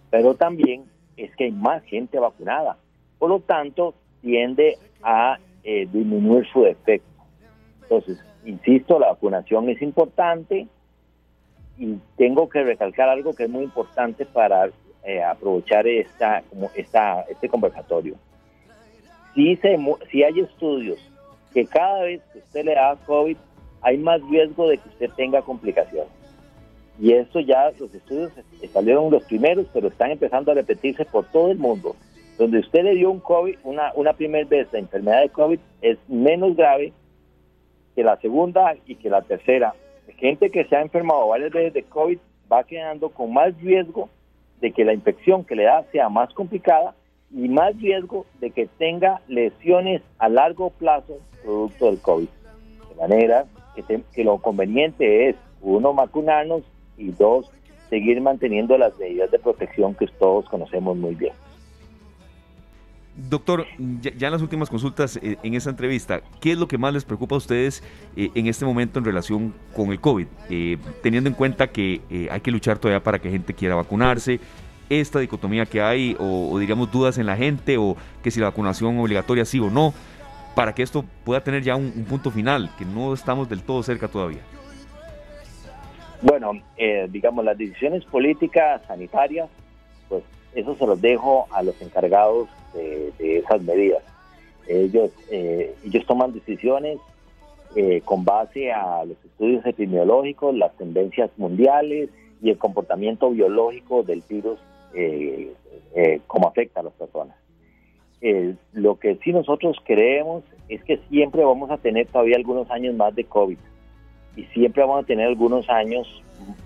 pero 0.10 0.36
también 0.36 0.86
es 1.16 1.36
que 1.36 1.46
hay 1.46 1.52
más 1.52 1.84
gente 1.84 2.20
vacunada. 2.20 2.78
Por 3.20 3.30
lo 3.30 3.40
tanto, 3.40 3.96
tiende 4.22 4.78
a 5.02 5.40
eh, 5.64 5.88
disminuir 5.92 6.48
su 6.52 6.66
efecto. 6.66 7.08
Entonces, 7.84 8.20
insisto, 8.46 9.00
la 9.00 9.10
vacunación 9.10 9.70
es 9.70 9.82
importante 9.82 10.68
y 11.78 11.98
tengo 12.18 12.50
que 12.50 12.64
recalcar 12.64 13.10
algo 13.10 13.34
que 13.34 13.44
es 13.44 13.50
muy 13.50 13.64
importante 13.64 14.26
para 14.26 14.70
eh, 15.04 15.24
aprovechar 15.24 15.88
esta, 15.88 16.44
como 16.50 16.70
esta, 16.76 17.22
este 17.30 17.48
conversatorio. 17.50 18.16
Si, 19.34 19.56
se, 19.58 19.78
si 20.12 20.24
hay 20.24 20.40
estudios 20.40 21.00
que 21.54 21.66
cada 21.66 22.04
vez 22.04 22.22
que 22.34 22.40
usted 22.40 22.66
le 22.66 22.76
da 22.76 22.96
COVID 23.06 23.38
hay 23.82 23.98
más 23.98 24.22
riesgo 24.30 24.68
de 24.68 24.78
que 24.80 24.90
usted 24.90 25.10
tenga 25.16 25.42
complicaciones. 25.42 26.17
Y 27.00 27.14
eso 27.14 27.40
ya 27.40 27.72
los 27.80 27.94
estudios 27.94 28.32
salieron 28.74 29.12
los 29.12 29.24
primeros, 29.26 29.68
pero 29.74 29.88
están 29.88 30.12
empezando 30.12 30.52
a 30.52 30.56
repetirse 30.56 31.06
por 31.06 31.26
todo 31.26 31.52
el 31.52 31.58
mundo. 31.58 31.96
Donde 32.38 32.60
usted 32.60 32.84
le 32.84 32.96
dio 32.96 33.12
un 33.12 33.20
COVID, 33.20 33.58
una, 33.64 33.92
una 33.96 34.14
primera 34.14 34.48
vez 34.48 34.68
la 34.72 34.80
enfermedad 34.80 35.22
de 35.22 35.30
COVID 35.30 35.60
es 35.82 35.98
menos 36.08 36.56
grave 36.56 36.94
que 37.96 38.04
la 38.04 38.18
segunda 38.18 38.76
y 38.86 38.96
que 38.96 39.10
la 39.10 39.22
tercera. 39.22 39.74
Gente 40.18 40.50
que 40.50 40.66
se 40.66 40.76
ha 40.76 40.82
enfermado 40.82 41.28
varias 41.28 41.52
veces 41.52 41.74
de 41.74 41.84
COVID 41.84 42.18
va 42.52 42.64
quedando 42.64 43.10
con 43.10 43.34
más 43.34 43.60
riesgo 43.62 44.10
de 44.62 44.72
que 44.72 44.86
la 44.86 44.94
infección 44.94 45.44
que 45.44 45.56
le 45.56 45.64
da 45.64 45.84
sea 45.92 46.10
más 46.10 46.34
complicada 46.34 46.96
y 47.32 47.50
más 47.50 47.80
riesgo 47.80 48.26
de 48.40 48.52
que 48.52 48.68
tenga 48.78 49.22
lesiones 49.28 50.02
a 50.18 50.30
largo 50.30 50.70
plazo 50.72 51.20
producto 51.44 51.86
del 51.88 52.00
COVID. 52.00 52.28
De 52.90 52.96
manera 52.96 53.46
que, 53.76 54.02
que 54.14 54.24
lo 54.24 54.38
conveniente 54.40 55.30
es, 55.30 55.36
uno, 55.62 55.94
vacunarnos 55.94 56.64
y 56.98 57.12
dos, 57.12 57.50
seguir 57.90 58.20
manteniendo 58.22 58.78
las 58.78 58.98
medidas 58.98 59.32
de 59.32 59.40
protección 59.40 59.96
que 59.96 60.08
todos 60.08 60.48
conocemos 60.50 60.98
muy 60.98 61.16
bien. 61.16 61.34
Doctor, 63.18 63.66
ya, 63.80 64.28
en 64.28 64.32
las 64.32 64.44
últimas 64.44 64.70
consultas 64.70 65.18
eh, 65.24 65.38
en 65.42 65.56
esta 65.56 65.72
entrevista, 65.72 66.22
¿qué 66.40 66.52
es 66.52 66.58
lo 66.58 66.68
que 66.68 66.78
más 66.78 66.94
les 66.94 67.04
preocupa 67.04 67.34
a 67.34 67.40
ustedes 67.40 67.82
eh, 68.16 68.30
en 68.36 68.46
este 68.46 68.64
momento 68.64 69.00
en 69.00 69.06
relación 69.06 69.56
con 69.76 69.92
el 69.92 70.00
COVID? 70.00 70.28
Eh, 70.52 70.78
teniendo 71.02 71.28
en 71.28 71.34
cuenta 71.34 71.68
que 71.68 72.02
hay 72.30 72.42
que 72.42 72.52
luchar 72.52 72.78
todavía 72.78 73.02
para 73.02 73.18
que 73.18 73.32
gente 73.32 73.56
quiera 73.56 73.74
vacunarse, 73.74 74.40
esta 74.90 75.20
dicotomía 75.20 75.66
que 75.66 75.82
hay, 75.82 76.16
o, 76.20 76.58
diríamos 76.60 76.92
dudas 76.92 77.18
en 77.18 77.26
la 77.26 77.36
gente, 77.36 77.78
o 77.78 77.98
que 78.22 78.30
si 78.30 78.40
la 78.40 78.48
vacunación 78.48 79.00
obligatoria 79.00 79.46
sí 79.46 79.60
o 79.60 79.72
no, 79.72 79.96
para 80.56 80.76
que 80.76 80.84
esto 80.84 81.04
pueda 81.26 81.44
tener 81.44 81.64
ya 81.64 81.76
un 81.76 82.06
punto 82.08 82.30
final, 82.30 82.70
que 82.78 82.86
no 82.86 83.16
estamos 83.16 83.50
del 83.50 83.64
todo 83.64 83.82
cerca 83.82 84.08
todavía. 84.08 84.42
Bueno, 86.22 86.54
eh, 86.78 87.08
digamos, 87.12 87.46
las 87.46 87.58
decisiones 87.58 88.04
políticas, 88.06 88.82
sanitarias, 88.88 89.50
pues 90.10 90.24
eso 90.56 90.76
se 90.76 90.88
los 90.88 91.00
dejo 91.00 91.48
a 91.52 91.62
los 91.62 91.80
encargados 91.82 92.50
de, 92.74 93.38
esas 93.38 93.62
medidas. 93.62 94.04
Ellos, 94.68 95.12
eh, 95.30 95.76
ellos 95.86 96.06
toman 96.06 96.34
decisiones 96.34 97.00
eh, 97.76 98.02
con 98.04 98.26
base 98.26 98.72
a 98.72 99.06
los 99.06 99.18
estudios 99.24 99.66
epidemiológicos, 99.66 100.56
las 100.56 100.76
tendencias 100.76 101.30
mundiales 101.38 102.10
y 102.42 102.50
el 102.50 102.58
comportamiento 102.58 103.30
biológico 103.30 104.04
del 104.04 104.24
virus, 104.28 104.60
cómo 106.26 106.48
afecta 106.48 106.80
a 106.80 106.84
las 106.84 106.94
personas. 106.94 107.36
lo 108.74 108.98
que 108.98 109.18
sí 109.24 109.32
nosotros 109.32 109.78
creemos 109.86 110.44
es 110.70 110.84
que 110.84 110.98
siempre 111.10 111.44
vamos 111.44 111.70
a 111.70 111.78
tener 111.78 112.08
todavía 112.08 112.36
algunos 112.36 112.70
años 112.72 112.96
más 112.96 113.14
de 113.16 113.24
COVID 113.26 113.58
y 114.38 114.44
siempre 114.54 114.84
vamos 114.84 115.04
a 115.04 115.08
tener 115.08 115.28
algunos 115.28 115.68
años, 115.68 116.08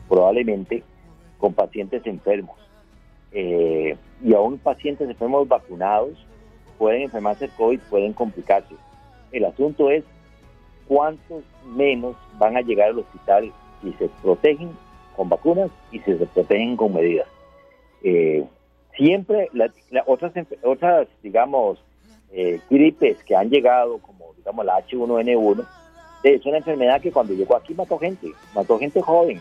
probablemente, 0.08 0.84
con 1.40 1.54
pacientes 1.54 2.06
enfermos. 2.06 2.60
Eh, 3.32 3.96
y 4.22 4.34
aún 4.34 4.58
pacientes 4.58 5.10
enfermos 5.10 5.48
vacunados 5.48 6.12
pueden 6.78 7.04
enfermarse 7.04 7.48
de 7.48 7.54
COVID, 7.56 7.80
pueden 7.90 8.12
complicarse. 8.12 8.76
El 9.32 9.46
asunto 9.46 9.90
es 9.90 10.04
cuántos 10.86 11.44
menos 11.66 12.18
van 12.38 12.58
a 12.58 12.62
llegar 12.62 12.90
al 12.90 13.00
hospital 13.00 13.52
si 13.82 13.94
se 13.94 14.10
protegen 14.22 14.72
con 15.16 15.30
vacunas 15.30 15.72
y 15.94 16.00
si 16.00 16.18
se 16.18 16.26
protegen 16.26 16.76
con 16.76 16.94
medidas. 16.94 17.28
Eh, 18.04 18.44
siempre 18.98 19.48
otras, 20.06 20.34
otras, 20.62 21.08
digamos, 21.24 21.82
eh, 22.34 22.60
gripes 22.70 23.24
que 23.24 23.36
han 23.36 23.50
llegado, 23.50 24.00
como 24.00 24.34
digamos 24.36 24.66
la 24.66 24.78
H1N1, 24.86 25.66
es 26.24 26.46
una 26.46 26.58
enfermedad 26.58 27.02
que 27.02 27.12
cuando 27.12 27.34
llegó 27.34 27.56
aquí 27.56 27.74
mató 27.74 27.98
gente, 27.98 28.32
mató 28.54 28.78
gente 28.78 29.02
joven, 29.02 29.40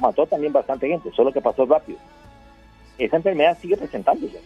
mató, 0.00 0.26
también 0.26 0.52
bastante 0.52 0.88
gente, 0.88 1.10
solo 1.12 1.32
que 1.32 1.40
pasó 1.40 1.66
rápido. 1.66 1.98
Esa 2.98 3.16
enfermedad 3.16 3.58
sigue 3.60 3.76
presentándose. 3.76 4.40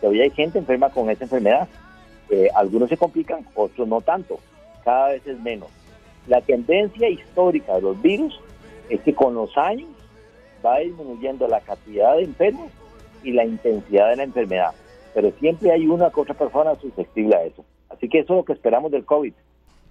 Todavía 0.00 0.24
hay 0.24 0.30
gente 0.30 0.58
enferma 0.58 0.90
con 0.90 1.08
esa 1.10 1.24
enfermedad. 1.24 1.68
Eh, 2.28 2.48
algunos 2.54 2.88
se 2.88 2.96
complican, 2.96 3.46
otros 3.54 3.86
no 3.86 4.00
tanto. 4.00 4.38
Cada 4.84 5.10
vez 5.10 5.26
es 5.26 5.40
menos. 5.40 5.68
La 6.26 6.40
tendencia 6.40 7.08
histórica 7.08 7.74
de 7.74 7.82
los 7.82 8.00
virus 8.00 8.38
es 8.88 9.00
que 9.00 9.14
con 9.14 9.34
los 9.34 9.56
años 9.56 9.88
va 10.64 10.78
disminuyendo 10.78 11.48
la 11.48 11.60
cantidad 11.60 12.16
de 12.16 12.24
enfermos 12.24 12.70
y 13.22 13.32
la 13.32 13.44
intensidad 13.44 14.10
de 14.10 14.16
la 14.16 14.22
enfermedad. 14.24 14.72
Pero 15.14 15.30
siempre 15.38 15.70
hay 15.70 15.86
una 15.86 16.08
u 16.08 16.20
otra 16.20 16.34
persona 16.34 16.74
susceptible 16.76 17.36
a 17.36 17.44
eso. 17.44 17.64
Así 17.88 18.08
que 18.08 18.20
eso 18.20 18.32
es 18.34 18.36
lo 18.38 18.44
que 18.44 18.54
esperamos 18.54 18.90
del 18.90 19.04
COVID 19.04 19.32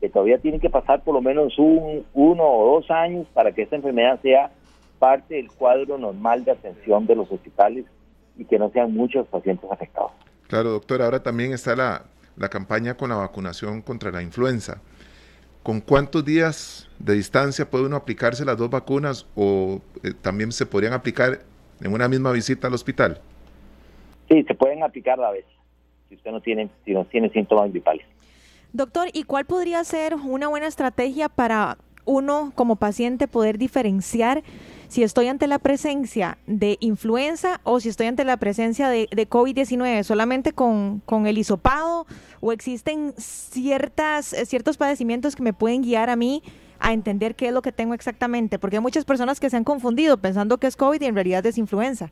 que 0.01 0.09
todavía 0.09 0.39
tienen 0.39 0.59
que 0.59 0.69
pasar 0.69 1.03
por 1.03 1.13
lo 1.13 1.21
menos 1.21 1.57
un, 1.59 2.03
uno 2.13 2.43
o 2.43 2.75
dos 2.75 2.89
años 2.89 3.27
para 3.33 3.51
que 3.51 3.61
esta 3.61 3.75
enfermedad 3.75 4.19
sea 4.21 4.51
parte 4.97 5.35
del 5.35 5.51
cuadro 5.51 5.97
normal 5.99 6.43
de 6.43 6.51
atención 6.51 7.05
de 7.05 7.15
los 7.15 7.31
hospitales 7.31 7.85
y 8.35 8.45
que 8.45 8.57
no 8.57 8.71
sean 8.71 8.93
muchos 8.93 9.27
pacientes 9.27 9.69
afectados. 9.71 10.11
Claro, 10.47 10.71
doctor, 10.71 11.03
ahora 11.03 11.21
también 11.21 11.53
está 11.53 11.75
la, 11.75 12.05
la 12.35 12.49
campaña 12.49 12.97
con 12.97 13.09
la 13.09 13.15
vacunación 13.15 13.81
contra 13.83 14.11
la 14.11 14.23
influenza. 14.23 14.81
¿Con 15.61 15.79
cuántos 15.79 16.25
días 16.25 16.89
de 16.97 17.13
distancia 17.13 17.69
puede 17.69 17.85
uno 17.85 17.95
aplicarse 17.95 18.43
las 18.43 18.57
dos 18.57 18.71
vacunas 18.71 19.27
o 19.35 19.81
eh, 20.03 20.13
también 20.19 20.51
se 20.51 20.65
podrían 20.65 20.93
aplicar 20.93 21.41
en 21.79 21.93
una 21.93 22.07
misma 22.07 22.31
visita 22.31 22.67
al 22.67 22.73
hospital? 22.73 23.21
Sí, 24.27 24.43
se 24.43 24.55
pueden 24.55 24.81
aplicar 24.81 25.19
a 25.19 25.23
la 25.23 25.31
vez, 25.31 25.45
si 26.09 26.15
usted 26.15 26.31
no 26.31 26.41
tiene, 26.41 26.69
si 26.85 26.93
no 26.93 27.05
tiene 27.05 27.29
síntomas 27.29 27.69
gripales. 27.69 28.05
Doctor, 28.73 29.09
¿y 29.13 29.23
cuál 29.23 29.45
podría 29.45 29.83
ser 29.83 30.15
una 30.15 30.47
buena 30.47 30.67
estrategia 30.67 31.27
para 31.27 31.77
uno 32.05 32.51
como 32.55 32.77
paciente 32.77 33.27
poder 33.27 33.57
diferenciar 33.57 34.43
si 34.87 35.03
estoy 35.03 35.27
ante 35.27 35.47
la 35.47 35.59
presencia 35.59 36.37
de 36.47 36.77
influenza 36.79 37.61
o 37.63 37.79
si 37.79 37.89
estoy 37.89 38.07
ante 38.07 38.25
la 38.25 38.37
presencia 38.37 38.89
de, 38.89 39.07
COVID-19, 39.09 40.03
solamente 40.03 40.51
con, 40.51 41.01
el 41.25 41.37
hisopado 41.37 42.05
o 42.39 42.51
existen 42.51 43.13
ciertas, 43.17 44.35
ciertos 44.45 44.77
padecimientos 44.77 45.35
que 45.35 45.43
me 45.43 45.53
pueden 45.53 45.81
guiar 45.81 46.09
a 46.09 46.15
mí 46.15 46.41
a 46.79 46.93
entender 46.93 47.35
qué 47.35 47.47
es 47.47 47.53
lo 47.53 47.61
que 47.61 47.71
tengo 47.71 47.93
exactamente, 47.93 48.57
porque 48.57 48.77
hay 48.77 48.81
muchas 48.81 49.05
personas 49.05 49.39
que 49.39 49.49
se 49.49 49.57
han 49.57 49.63
confundido 49.63 50.17
pensando 50.17 50.57
que 50.57 50.67
es 50.67 50.75
COVID 50.75 51.01
y 51.01 51.05
en 51.05 51.15
realidad 51.15 51.45
es 51.45 51.57
influenza. 51.57 52.11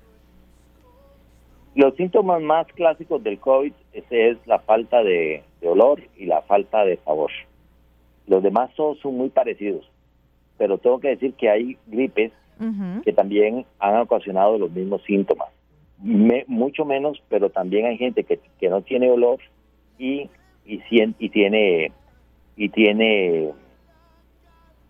Los 1.76 1.96
síntomas 1.96 2.42
más 2.42 2.68
clásicos 2.68 3.24
del 3.24 3.40
COVID 3.40 3.74
es 3.94 4.38
la 4.46 4.60
falta 4.60 5.04
de, 5.04 5.44
olor 5.68 6.02
y 6.18 6.26
la 6.26 6.42
falta 6.42 6.86
de 6.86 6.98
sabor. 6.98 7.32
Los 8.28 8.44
demás 8.44 8.74
todos 8.76 9.00
son 9.00 9.18
muy 9.18 9.30
parecidos, 9.30 9.90
pero 10.58 10.78
tengo 10.78 11.00
que 11.00 11.10
decir 11.10 11.34
que 11.34 11.50
hay 11.50 11.78
gripes 11.88 12.32
que 13.06 13.14
también 13.14 13.66
han 13.80 13.98
ocasionado 14.02 14.58
los 14.58 14.72
mismos 14.72 15.02
síntomas. 15.04 15.48
mucho 15.98 16.84
menos, 16.84 17.22
pero 17.30 17.50
también 17.50 17.86
hay 17.86 17.98
gente 17.98 18.24
que, 18.24 18.70
no 18.70 18.82
tiene 18.82 19.10
olor 19.10 19.40
y, 19.98 20.30
y, 20.66 20.82
y 20.92 21.30
tiene 21.30 21.92
y 22.58 22.70
tiene 22.70 23.54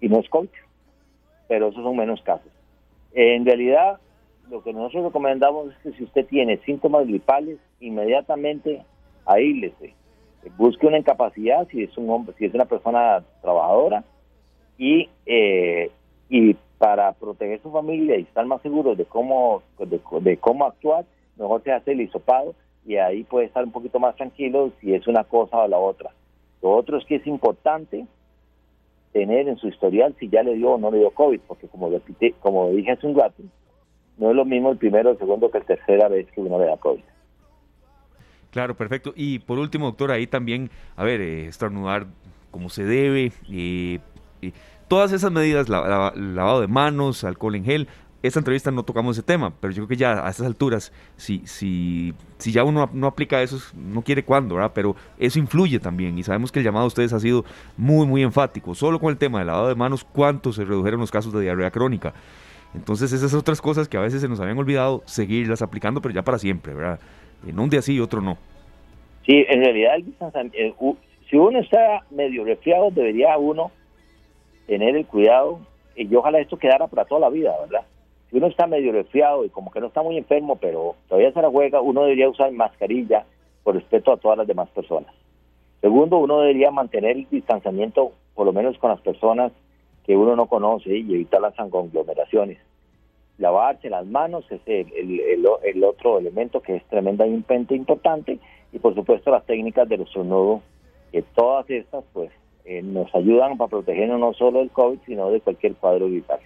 y 0.01 0.09
no 0.09 0.19
es 0.19 0.29
COVID, 0.29 0.49
pero 1.47 1.67
esos 1.67 1.83
son 1.83 1.95
menos 1.95 2.21
casos. 2.23 2.51
En 3.13 3.45
realidad, 3.45 3.99
lo 4.49 4.63
que 4.63 4.73
nosotros 4.73 5.05
recomendamos 5.05 5.71
es 5.71 5.77
que 5.77 5.91
si 5.93 6.03
usted 6.03 6.25
tiene 6.25 6.57
síntomas 6.65 7.05
gripales, 7.05 7.59
inmediatamente 7.79 8.83
aílese, 9.25 9.93
busque 10.57 10.87
una 10.87 10.97
incapacidad 10.97 11.67
si 11.69 11.83
es 11.83 11.97
un 11.97 12.09
hombre, 12.09 12.35
si 12.37 12.45
es 12.45 12.53
una 12.53 12.65
persona 12.65 13.23
trabajadora 13.41 14.03
y 14.77 15.09
eh, 15.25 15.91
y 16.29 16.55
para 16.77 17.11
proteger 17.13 17.61
su 17.61 17.71
familia 17.71 18.17
y 18.17 18.21
estar 18.21 18.45
más 18.45 18.61
seguros 18.61 18.97
de 18.97 19.05
cómo 19.05 19.61
de, 19.79 20.37
cómo 20.37 20.65
actuar, 20.65 21.05
mejor 21.37 21.61
se 21.63 21.73
hace 21.73 21.91
el 21.91 22.01
hisopado 22.01 22.55
y 22.85 22.95
ahí 22.95 23.23
puede 23.23 23.47
estar 23.47 23.63
un 23.63 23.71
poquito 23.71 23.99
más 23.99 24.15
tranquilo 24.15 24.71
si 24.79 24.93
es 24.93 25.05
una 25.07 25.25
cosa 25.25 25.57
o 25.57 25.67
la 25.67 25.77
otra. 25.77 26.11
Lo 26.61 26.71
otro 26.71 26.97
es 26.97 27.05
que 27.05 27.15
es 27.15 27.27
importante 27.27 28.05
tener 29.11 29.47
en 29.47 29.57
su 29.57 29.67
historial 29.67 30.15
si 30.19 30.29
ya 30.29 30.43
le 30.43 30.53
dio 30.53 30.71
o 30.71 30.77
no 30.77 30.91
le 30.91 30.99
dio 30.99 31.11
COVID, 31.11 31.41
porque 31.47 31.67
como 31.67 31.89
repite, 31.89 32.33
como 32.39 32.69
dije 32.69 32.91
hace 32.91 33.07
un 33.07 33.17
rato, 33.17 33.43
no 34.17 34.29
es 34.29 34.35
lo 34.35 34.45
mismo 34.45 34.71
el 34.71 34.77
primero 34.77 35.11
el 35.11 35.17
segundo 35.17 35.51
que 35.51 35.59
la 35.59 35.65
tercera 35.65 36.07
vez 36.07 36.31
que 36.31 36.41
uno 36.41 36.59
le 36.59 36.65
da 36.65 36.77
COVID. 36.77 37.03
Claro, 38.51 38.75
perfecto. 38.75 39.13
Y 39.15 39.39
por 39.39 39.59
último, 39.59 39.85
doctor, 39.87 40.11
ahí 40.11 40.27
también, 40.27 40.71
a 40.95 41.03
ver, 41.03 41.21
eh, 41.21 41.47
estornudar 41.47 42.07
como 42.51 42.69
se 42.69 42.83
debe, 42.83 43.31
y 43.47 43.99
todas 44.87 45.11
esas 45.11 45.31
medidas, 45.31 45.69
lavado 45.69 46.61
de 46.61 46.67
manos, 46.67 47.23
alcohol 47.23 47.55
en 47.55 47.63
gel, 47.63 47.87
esta 48.21 48.39
entrevista 48.39 48.69
no 48.69 48.83
tocamos 48.83 49.15
ese 49.15 49.23
tema, 49.23 49.53
pero 49.61 49.71
yo 49.71 49.77
creo 49.77 49.87
que 49.87 49.95
ya 49.95 50.25
a 50.25 50.29
estas 50.29 50.45
alturas, 50.45 50.91
si, 51.15 51.41
si, 51.45 52.13
si 52.37 52.51
ya 52.51 52.65
uno 52.65 52.89
no 52.91 53.07
aplica 53.07 53.41
eso, 53.41 53.57
no 53.75 54.01
quiere 54.01 54.25
cuándo, 54.25 54.55
¿verdad? 54.55 54.71
Pero 54.75 54.95
eso 55.17 55.39
influye 55.39 55.79
también 55.79 56.17
y 56.17 56.23
sabemos 56.23 56.51
que 56.51 56.59
el 56.59 56.65
llamado 56.65 56.83
a 56.83 56.87
ustedes 56.87 57.13
ha 57.13 57.19
sido 57.19 57.45
muy, 57.77 58.05
muy 58.05 58.23
enfático. 58.23 58.75
Solo 58.75 58.99
con 58.99 59.11
el 59.11 59.17
tema 59.17 59.37
del 59.37 59.47
lavado 59.47 59.69
de 59.69 59.75
manos, 59.75 60.03
¿cuánto 60.03 60.51
se 60.51 60.65
redujeron 60.65 60.99
los 60.99 61.11
casos 61.11 61.31
de 61.31 61.41
diarrea 61.41 61.71
crónica? 61.71 62.13
Entonces 62.73 63.13
esas 63.13 63.33
otras 63.33 63.61
cosas 63.61 63.87
que 63.87 63.95
a 63.95 64.01
veces 64.01 64.19
se 64.19 64.27
nos 64.27 64.39
habían 64.41 64.57
olvidado, 64.57 65.01
seguirlas 65.05 65.61
aplicando, 65.61 66.01
pero 66.01 66.13
ya 66.13 66.23
para 66.23 66.39
siempre, 66.39 66.73
¿verdad? 66.73 66.99
En 67.47 67.59
un 67.59 67.69
día 67.69 67.81
sí 67.81 67.95
y 67.95 67.99
otro 67.99 68.21
no. 68.21 68.37
Sí, 69.25 69.45
en 69.47 69.63
realidad 69.63 69.97
eh, 70.53 70.73
si 71.29 71.37
uno 71.37 71.59
está 71.59 72.03
medio 72.09 72.43
resfriado, 72.43 72.89
debería 72.91 73.37
uno 73.37 73.71
tener 74.67 74.95
el 74.95 75.05
cuidado, 75.05 75.59
y 75.95 76.13
ojalá 76.15 76.39
esto 76.39 76.57
quedara 76.57 76.87
para 76.87 77.05
toda 77.05 77.21
la 77.21 77.29
vida, 77.29 77.55
¿verdad? 77.61 77.85
si 78.29 78.37
uno 78.37 78.47
está 78.47 78.67
medio 78.67 78.91
resfriado 78.91 79.43
y 79.43 79.49
como 79.49 79.71
que 79.71 79.79
no 79.79 79.87
está 79.87 80.03
muy 80.03 80.17
enfermo, 80.17 80.57
pero 80.57 80.95
todavía 81.07 81.31
se 81.31 81.41
la 81.41 81.49
juega, 81.49 81.81
uno 81.81 82.03
debería 82.03 82.29
usar 82.29 82.51
mascarilla 82.51 83.25
por 83.63 83.75
respeto 83.75 84.11
a 84.11 84.17
todas 84.17 84.37
las 84.37 84.47
demás 84.47 84.69
personas. 84.69 85.13
Segundo, 85.81 86.17
uno 86.17 86.41
debería 86.41 86.71
mantener 86.71 87.17
el 87.17 87.27
distanciamiento, 87.29 88.11
por 88.35 88.45
lo 88.45 88.53
menos 88.53 88.77
con 88.77 88.91
las 88.91 89.01
personas 89.01 89.51
que 90.05 90.15
uno 90.15 90.35
no 90.35 90.47
conoce 90.47 90.95
y 90.95 91.13
evitar 91.13 91.41
las 91.41 91.55
conglomeraciones. 91.55 92.59
Lavarse 93.39 93.89
las 93.89 94.05
manos 94.05 94.45
es 94.51 94.61
el, 94.67 95.83
otro 95.83 96.19
elemento 96.19 96.61
que 96.61 96.75
es 96.75 96.83
tremendamente 96.85 97.73
importante 97.73 98.37
y 98.71 98.79
por 98.79 98.93
supuesto 98.93 99.31
las 99.31 99.45
técnicas 99.45 99.89
del 99.89 100.01
estornudo, 100.01 100.61
que 101.11 101.21
todas 101.21 101.67
estas 101.69 102.03
pues 102.13 102.29
eh, 102.65 102.81
nos 102.81 103.13
ayudan 103.15 103.57
para 103.57 103.69
protegernos 103.69 104.19
no 104.19 104.33
solo 104.33 104.59
del 104.59 104.69
COVID, 104.69 104.99
sino 105.05 105.31
de 105.31 105.41
cualquier 105.41 105.73
cuadro 105.75 106.07
vital. 106.07 106.39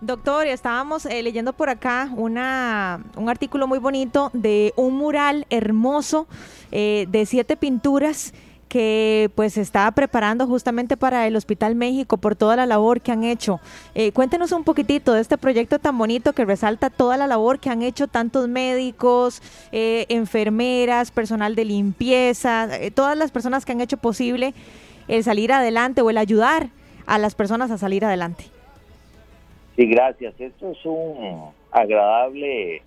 Doctor, 0.00 0.46
estábamos 0.46 1.06
eh, 1.06 1.22
leyendo 1.22 1.54
por 1.54 1.70
acá 1.70 2.10
una, 2.16 3.02
un 3.16 3.30
artículo 3.30 3.66
muy 3.66 3.78
bonito 3.78 4.30
de 4.34 4.74
un 4.76 4.94
mural 4.94 5.46
hermoso 5.48 6.26
eh, 6.70 7.06
de 7.08 7.24
siete 7.24 7.56
pinturas 7.56 8.34
que 8.68 9.30
pues 9.34 9.54
se 9.54 9.60
está 9.60 9.90
preparando 9.92 10.46
justamente 10.46 10.96
para 10.96 11.26
el 11.26 11.36
Hospital 11.36 11.74
México 11.74 12.16
por 12.16 12.36
toda 12.36 12.56
la 12.56 12.66
labor 12.66 13.00
que 13.00 13.12
han 13.12 13.24
hecho. 13.24 13.60
Eh, 13.94 14.12
cuéntenos 14.12 14.52
un 14.52 14.64
poquitito 14.64 15.12
de 15.12 15.20
este 15.20 15.38
proyecto 15.38 15.78
tan 15.78 15.96
bonito 15.96 16.32
que 16.32 16.44
resalta 16.44 16.90
toda 16.90 17.16
la 17.16 17.26
labor 17.26 17.58
que 17.58 17.70
han 17.70 17.82
hecho 17.82 18.08
tantos 18.08 18.48
médicos, 18.48 19.42
enfermeras, 19.72 21.10
personal 21.10 21.54
de 21.54 21.64
limpieza, 21.64 22.68
todas 22.94 23.16
las 23.16 23.30
personas 23.30 23.64
que 23.64 23.72
han 23.72 23.80
hecho 23.80 23.96
posible 23.96 24.54
el 25.08 25.22
salir 25.22 25.52
adelante 25.52 26.02
o 26.02 26.10
el 26.10 26.18
ayudar 26.18 26.68
a 27.06 27.18
las 27.18 27.34
personas 27.34 27.70
a 27.70 27.78
salir 27.78 28.04
adelante. 28.04 28.44
Sí, 29.76 29.86
gracias. 29.86 30.34
Esto 30.40 30.72
es 30.72 30.84
un 30.84 31.50
agradable 31.70 32.82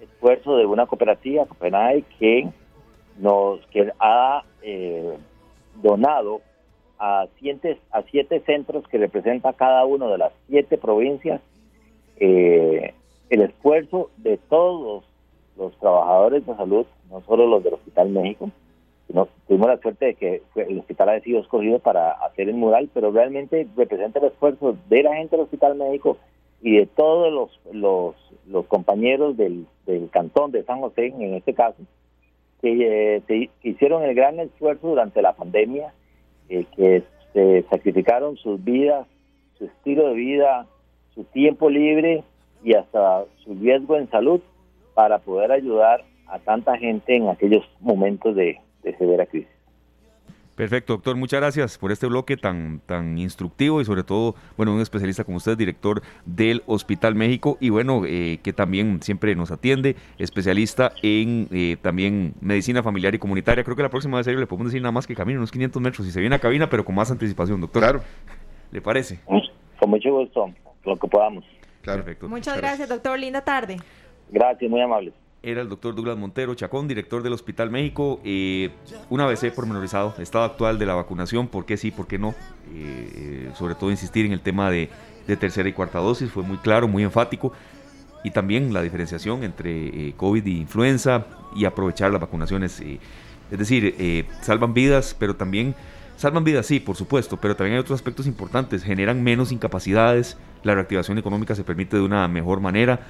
esfuerzo 0.00 0.56
de 0.56 0.66
una 0.66 0.86
cooperativa, 0.86 1.46
Copenhague, 1.46 2.04
que 2.18 2.48
nos 3.18 3.64
que 3.66 3.90
ha 3.98 4.42
eh, 4.64 5.16
donado 5.82 6.40
a 6.98 7.26
siete, 7.38 7.78
a 7.90 8.02
siete 8.02 8.40
centros 8.40 8.86
que 8.88 8.98
representa 8.98 9.52
cada 9.52 9.84
uno 9.84 10.08
de 10.08 10.18
las 10.18 10.32
siete 10.48 10.78
provincias 10.78 11.40
eh, 12.16 12.94
el 13.30 13.42
esfuerzo 13.42 14.10
de 14.16 14.36
todos 14.36 15.04
los 15.56 15.76
trabajadores 15.78 16.46
de 16.46 16.54
salud, 16.54 16.86
no 17.10 17.20
solo 17.22 17.46
los 17.46 17.62
del 17.62 17.74
Hospital 17.74 18.10
México, 18.10 18.50
sino 19.06 19.28
tuvimos 19.46 19.68
la 19.68 19.78
suerte 19.78 20.06
de 20.06 20.14
que 20.14 20.42
el 20.56 20.78
hospital 20.78 21.10
haya 21.10 21.24
sido 21.24 21.40
escogido 21.40 21.78
para 21.78 22.12
hacer 22.12 22.48
el 22.48 22.54
mural, 22.54 22.88
pero 22.94 23.10
realmente 23.10 23.66
representa 23.76 24.18
el 24.18 24.26
esfuerzo 24.26 24.76
de 24.88 25.02
la 25.02 25.16
gente 25.16 25.36
del 25.36 25.44
Hospital 25.44 25.76
México 25.76 26.16
y 26.62 26.76
de 26.78 26.86
todos 26.86 27.32
los, 27.32 27.74
los, 27.74 28.14
los 28.46 28.66
compañeros 28.66 29.36
del, 29.36 29.66
del, 29.86 30.08
cantón 30.10 30.50
de 30.50 30.64
San 30.64 30.80
José, 30.80 31.08
en 31.08 31.34
este 31.34 31.54
caso, 31.54 31.76
que, 32.64 33.18
eh, 33.28 33.50
hicieron 33.62 34.04
el 34.04 34.14
gran 34.14 34.40
esfuerzo 34.40 34.88
durante 34.88 35.20
la 35.20 35.34
pandemia, 35.34 35.92
eh, 36.48 36.64
que 36.74 37.02
se 37.34 37.62
sacrificaron 37.68 38.38
sus 38.38 38.62
vidas, 38.64 39.06
su 39.58 39.66
estilo 39.66 40.08
de 40.08 40.14
vida, 40.14 40.66
su 41.14 41.24
tiempo 41.24 41.68
libre 41.68 42.24
y 42.62 42.74
hasta 42.74 43.24
su 43.44 43.54
riesgo 43.54 43.96
en 43.96 44.08
salud 44.08 44.40
para 44.94 45.18
poder 45.18 45.52
ayudar 45.52 46.04
a 46.26 46.38
tanta 46.38 46.78
gente 46.78 47.14
en 47.14 47.28
aquellos 47.28 47.68
momentos 47.80 48.34
de 48.34 48.58
severa 48.98 49.26
crisis. 49.26 49.53
Perfecto, 50.54 50.92
doctor. 50.92 51.16
Muchas 51.16 51.40
gracias 51.40 51.78
por 51.78 51.90
este 51.90 52.06
bloque 52.06 52.36
tan, 52.36 52.80
tan 52.86 53.18
instructivo 53.18 53.80
y 53.80 53.84
sobre 53.84 54.04
todo, 54.04 54.36
bueno, 54.56 54.72
un 54.72 54.80
especialista 54.80 55.24
como 55.24 55.38
usted, 55.38 55.58
director 55.58 56.02
del 56.26 56.62
Hospital 56.66 57.16
México 57.16 57.58
y 57.60 57.70
bueno, 57.70 58.02
eh, 58.06 58.38
que 58.42 58.52
también 58.52 59.02
siempre 59.02 59.34
nos 59.34 59.50
atiende, 59.50 59.96
especialista 60.16 60.92
en 61.02 61.48
eh, 61.50 61.76
también 61.82 62.34
medicina 62.40 62.82
familiar 62.84 63.14
y 63.14 63.18
comunitaria. 63.18 63.64
Creo 63.64 63.76
que 63.76 63.82
la 63.82 63.88
próxima 63.88 64.18
vez 64.18 64.26
le 64.26 64.46
podemos 64.46 64.68
decir 64.70 64.80
nada 64.80 64.92
más 64.92 65.08
que 65.08 65.16
camine 65.16 65.38
unos 65.38 65.50
500 65.50 65.82
metros 65.82 66.06
y 66.06 66.12
se 66.12 66.20
viene 66.20 66.36
a 66.36 66.38
cabina, 66.38 66.70
pero 66.70 66.84
con 66.84 66.94
más 66.94 67.10
anticipación, 67.10 67.60
doctor. 67.60 67.82
Claro. 67.82 68.02
¿Le 68.70 68.80
parece? 68.80 69.18
Con 69.24 69.90
mucho 69.90 70.10
gusto, 70.12 70.52
lo 70.84 70.96
que 70.96 71.08
podamos. 71.08 71.44
Claro. 71.82 72.04
Perfecto. 72.04 72.28
Muchas, 72.28 72.56
gracias, 72.56 72.88
doctor. 72.88 73.18
Linda 73.18 73.40
tarde. 73.40 73.76
Gracias, 74.30 74.70
muy 74.70 74.80
amable 74.80 75.12
era 75.44 75.60
el 75.60 75.68
doctor 75.68 75.94
Douglas 75.94 76.16
Montero 76.16 76.54
Chacón, 76.54 76.88
director 76.88 77.22
del 77.22 77.34
Hospital 77.34 77.70
México. 77.70 78.20
Eh, 78.24 78.70
un 79.10 79.20
ABC 79.20 79.52
pormenorizado, 79.54 80.14
estado 80.18 80.44
actual 80.44 80.78
de 80.78 80.86
la 80.86 80.94
vacunación, 80.94 81.48
por 81.48 81.66
qué 81.66 81.76
sí, 81.76 81.90
por 81.90 82.06
qué 82.06 82.18
no. 82.18 82.30
Eh, 82.74 83.10
eh, 83.14 83.50
sobre 83.54 83.74
todo 83.74 83.90
insistir 83.90 84.24
en 84.24 84.32
el 84.32 84.40
tema 84.40 84.70
de, 84.70 84.88
tercera 85.38 85.68
y 85.68 85.72
cuarta 85.72 85.98
dosis, 85.98 86.30
fue 86.30 86.42
muy 86.42 86.56
claro, 86.58 86.88
muy 86.88 87.02
enfático. 87.02 87.52
Y 88.24 88.30
también 88.30 88.72
la 88.72 88.82
diferenciación 88.82 89.44
entre 89.44 90.08
eh, 90.08 90.14
COVID 90.16 90.46
y 90.46 90.60
influenza 90.60 91.26
y 91.54 91.66
aprovechar 91.66 92.10
las 92.10 92.22
vacunaciones. 92.22 92.80
es 92.80 93.58
decir, 93.58 94.26
salvan 94.40 94.72
vidas, 94.72 95.14
pero 95.18 95.36
también 95.36 95.74
salvan 96.16 96.42
vidas, 96.42 96.64
sí, 96.64 96.80
por 96.80 96.96
supuesto, 96.96 97.38
pero 97.38 97.54
también 97.54 97.74
hay 97.74 97.80
otros 97.80 98.00
aspectos 98.00 98.26
importantes. 98.26 98.82
Generan 98.82 99.22
menos 99.22 99.52
incapacidades, 99.52 100.38
la 100.62 100.74
reactivación 100.74 101.18
económica 101.18 101.54
se 101.54 101.64
permite 101.64 101.98
de 101.98 102.02
una 102.02 102.26
mejor 102.28 102.60
manera 102.60 103.00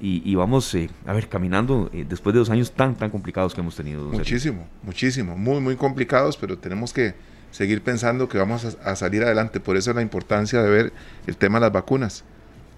y, 0.00 0.34
vamos 0.34 0.74
eh, 0.74 0.90
a 1.06 1.12
ver 1.12 1.28
caminando 1.28 1.88
eh, 1.92 2.04
después 2.06 2.34
de 2.34 2.40
dos 2.40 2.50
años 2.50 2.72
tan 2.72 2.94
tan 2.94 3.10
complicados 3.10 3.54
que 3.54 3.60
hemos 3.60 3.76
tenido. 3.76 4.04
Muchísimo, 4.04 4.66
muchísimo, 4.82 5.36
muy 5.36 5.60
muy 5.60 5.76
complicados, 5.76 6.36
pero 6.36 6.58
tenemos 6.58 6.92
que 6.92 7.14
seguir 7.54 7.82
pensando 7.82 8.28
que 8.28 8.36
vamos 8.36 8.76
a, 8.82 8.96
salir 8.96 9.22
adelante. 9.22 9.60
Por 9.60 9.76
eso 9.76 9.92
la 9.92 10.02
importancia 10.02 10.60
de 10.60 10.68
ver 10.68 10.92
el 11.26 11.36
tema 11.36 11.58
de 11.58 11.66
las 11.66 11.72
vacunas, 11.72 12.24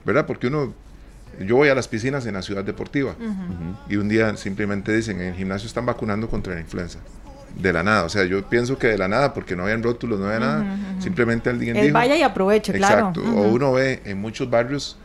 ¿verdad? 0.05 0.27
Porque 0.27 0.49
uno, 0.49 0.75
yo 1.41 1.57
voy 1.57 1.71
a 1.71 1.75
las 1.75 1.89
piscinas 1.89 2.27
en 2.27 2.35
la 2.35 2.43
ciudad 2.43 2.63
deportiva 2.63 3.15
y 3.89 3.97
un 3.97 4.09
día 4.09 4.37
simplemente 4.37 4.95
dicen 4.95 5.21
en 5.21 5.29
el 5.29 5.35
gimnasio 5.35 5.67
están 5.67 5.87
vacunando 5.87 6.29
contra 6.29 6.55
la 6.55 6.61
influenza. 6.61 6.99
De 7.57 7.73
la 7.73 7.83
nada, 7.83 8.05
o 8.05 8.11
sea, 8.11 8.27
yo 8.27 8.47
pienso 8.47 8.79
que 8.79 8.89
de 8.89 8.99
la 8.99 9.09
nada, 9.09 9.33
porque 9.33 9.57
no 9.57 9.63
habían 9.63 9.83
rótulos, 9.83 10.21
no 10.21 10.27
había 10.27 10.41
nada, 10.41 10.79
simplemente 10.99 11.49
alguien 11.49 11.75
dijo. 11.75 11.95
vaya 11.95 12.15
y 12.15 12.23
aproveche, 12.23 12.75
claro. 12.75 13.09
Exacto, 13.09 13.23
o 13.23 13.49
uno 13.49 13.73
ve 13.73 14.03
en 14.05 14.21
muchos 14.21 14.51
barrios 14.51 14.99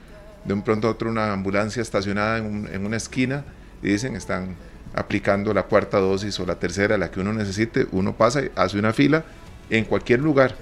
de 0.45 0.53
un 0.53 0.61
pronto 0.61 0.87
a 0.87 0.91
otro 0.91 1.09
una 1.09 1.33
ambulancia 1.33 1.81
estacionada 1.81 2.37
en, 2.37 2.85
una 2.85 2.97
esquina 2.97 3.43
y 3.81 3.89
dicen 3.89 4.15
están 4.15 4.55
aplicando 4.93 5.53
la 5.53 5.63
cuarta 5.63 5.99
dosis 5.99 6.39
o 6.39 6.45
la 6.45 6.55
tercera, 6.55 6.97
la 6.97 7.11
que 7.11 7.19
uno 7.19 7.33
necesite, 7.33 7.87
uno 7.91 8.13
pasa, 8.15 8.41
y 8.41 8.51
hace 8.55 8.77
una 8.77 8.93
fila 8.93 9.23
en 9.69 9.85
cualquier 9.85 10.19
lugar. 10.19 10.55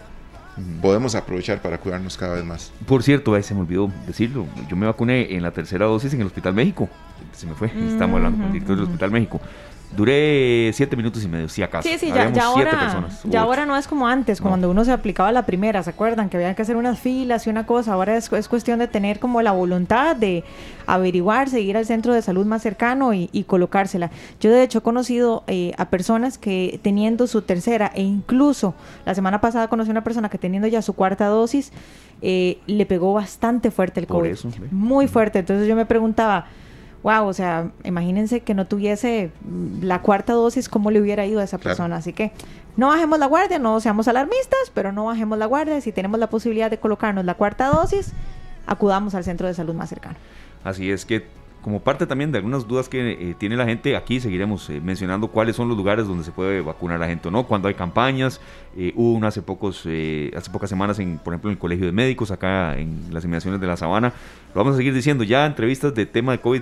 Podemos 0.82 1.16
aprovechar 1.16 1.62
para 1.62 1.78
cuidarnos 1.78 2.18
cada 2.18 2.36
vez 2.36 2.44
más. 2.44 2.72
Por 2.86 3.02
cierto, 3.02 3.42
se 3.42 3.54
me 3.54 3.62
olvidó 3.62 3.90
decirlo, 4.06 4.46
yo 4.70 4.76
me 4.76 4.86
vacuné 4.86 5.34
en 5.34 5.42
la 5.42 5.52
tercera 5.52 5.86
dosis 5.86 6.14
en 6.14 6.22
el 6.22 6.28
Hospital 6.28 6.54
México. 6.54 6.90
Se 7.32 7.48
me 7.48 7.56
fue, 7.56 7.68
estamos 7.68 8.18
hablando 8.18 8.38
con 8.38 8.48
el 8.48 8.54
director 8.54 8.76
del 8.76 8.86
Hospital 8.86 9.12
México. 9.12 9.40
Duré 9.96 10.72
siete 10.74 10.96
minutos 10.96 11.24
y 11.24 11.28
medio, 11.28 11.50
si 11.50 11.64
acaso. 11.64 11.88
Sí, 11.90 11.98
sí, 11.98 12.08
ya, 12.08 12.32
ahora, 12.44 13.08
ya 13.24 13.42
ahora 13.42 13.66
no 13.66 13.76
es 13.76 13.88
como 13.88 14.08
antes, 14.08 14.40
cuando 14.40 14.70
uno 14.70 14.86
se 14.86 14.92
aplicaba 14.92 15.32
la 15.32 15.46
primera, 15.46 15.82
¿se 15.82 15.90
acuerdan? 15.90 16.30
Que 16.30 16.38
había 16.38 16.54
que 16.54 16.62
hacer 16.62 16.76
unas 16.76 17.00
filas 17.00 17.48
y 17.48 17.50
una 17.50 17.66
cosa. 17.66 17.94
Ahora 17.94 18.16
es, 18.16 18.32
es 18.32 18.48
cuestión 18.48 18.80
de 18.80 18.88
tener 18.88 19.20
como 19.20 19.42
la 19.42 19.52
voluntad 19.52 20.16
de 20.16 20.44
averiguar, 20.86 21.50
seguir 21.50 21.76
al 21.76 21.86
centro 21.86 22.14
de 22.14 22.22
salud 22.22 22.46
más 22.46 22.62
cercano 22.62 23.14
y, 23.14 23.28
colocársela. 23.48 24.12
Yo 24.40 24.52
de 24.52 24.64
hecho 24.64 24.80
he 24.80 24.82
conocido 24.82 25.44
eh, 25.48 25.74
a 25.78 25.90
personas 25.90 26.38
que 26.38 26.80
teniendo 26.84 27.26
su 27.26 27.42
tercera 27.42 27.92
e 27.96 28.02
incluso 28.02 28.76
la 29.06 29.16
semana 29.16 29.42
pasada 29.42 29.70
conocí 29.70 29.90
a 29.90 29.92
una 29.92 30.04
persona 30.04 30.30
que 30.30 30.38
teniendo 30.38 30.68
ya 30.68 30.82
su 30.82 30.94
cuarta 30.94 31.26
dosis, 31.28 31.72
eh, 32.22 32.60
le 32.68 32.86
pegó 32.86 33.14
bastante 33.14 33.72
fuerte 33.72 34.00
el 34.02 34.08
COVID. 34.08 34.36
Muy 34.72 35.08
fuerte. 35.08 35.40
Entonces 35.40 35.68
yo 35.68 35.76
me 35.76 35.86
preguntaba 35.86 36.48
wow, 37.04 37.28
o 37.28 37.34
sea, 37.34 37.72
imagínense 37.84 38.42
que 38.42 38.54
no 38.54 38.66
tuviese 38.66 39.32
la 39.82 40.02
cuarta 40.02 40.34
dosis, 40.34 40.70
cómo 40.70 40.92
le 40.92 41.02
hubiera 41.02 41.26
ido 41.26 41.40
a 41.40 41.44
esa 41.44 41.58
persona. 41.58 41.98
Así 41.98 42.14
que 42.14 42.32
no 42.78 42.88
bajemos 42.88 43.20
la 43.20 43.26
guardia, 43.26 43.60
no 43.60 43.80
seamos 43.80 44.08
alarmistas, 44.08 44.72
pero 44.74 44.92
no 44.92 45.06
bajemos 45.06 45.38
la 45.38 45.46
guardia. 45.46 45.80
Si 45.82 45.92
tenemos 45.92 46.20
la 46.20 46.28
posibilidad 46.28 46.70
de 46.70 46.78
colocarnos 46.78 47.26
la 47.26 47.36
cuarta 47.36 47.68
dosis, 47.68 48.14
acudamos 48.66 49.16
al 49.16 49.24
centro 49.24 49.48
de 49.48 49.54
salud 49.54 49.74
más 49.74 49.90
cercano. 49.90 50.16
Así 50.64 50.92
es 50.92 51.06
que 51.06 51.26
como 51.62 51.82
parte 51.82 52.08
también 52.08 52.32
de 52.32 52.38
algunas 52.38 52.68
dudas 52.68 52.88
que 52.88 53.12
eh, 53.12 53.36
tiene 53.38 53.58
la 53.58 53.66
gente, 53.66 53.96
aquí 53.96 54.20
seguiremos 54.20 54.70
eh, 54.70 54.80
mencionando 54.80 55.28
cuáles 55.28 55.56
son 55.56 55.68
los 55.68 55.78
lugares 55.78 56.08
donde 56.08 56.24
se 56.24 56.32
puede 56.32 56.62
vacunar 56.62 57.00
la 57.00 57.08
gente, 57.08 57.30
¿no? 57.30 57.46
Cuando 57.46 57.68
hay 57.68 57.74
campañas, 57.74 58.40
eh, 58.78 58.94
hubo 58.96 59.14
una 59.14 59.28
hace, 59.28 59.42
pocos, 59.42 59.80
hace 59.80 60.50
pocas 60.52 60.70
semanas, 60.70 61.00
en, 61.00 61.18
por 61.18 61.34
ejemplo, 61.34 61.50
en 61.50 61.56
el 61.56 61.60
Colegio 61.60 61.86
de 61.86 61.92
Médicos, 61.92 62.32
acá 62.32 62.78
en 62.78 63.08
las 63.12 63.26
inmediaciones 63.26 63.60
de 63.60 63.68
la 63.68 63.76
Sabana. 63.76 64.14
Lo 64.54 64.60
vamos 64.60 64.76
a 64.76 64.78
seguir 64.78 64.94
diciendo, 64.94 65.24
ya 65.24 65.46
entrevistas 65.46 65.94
de 65.94 66.06
tema 66.06 66.32
de 66.32 66.40
COVID 66.40 66.62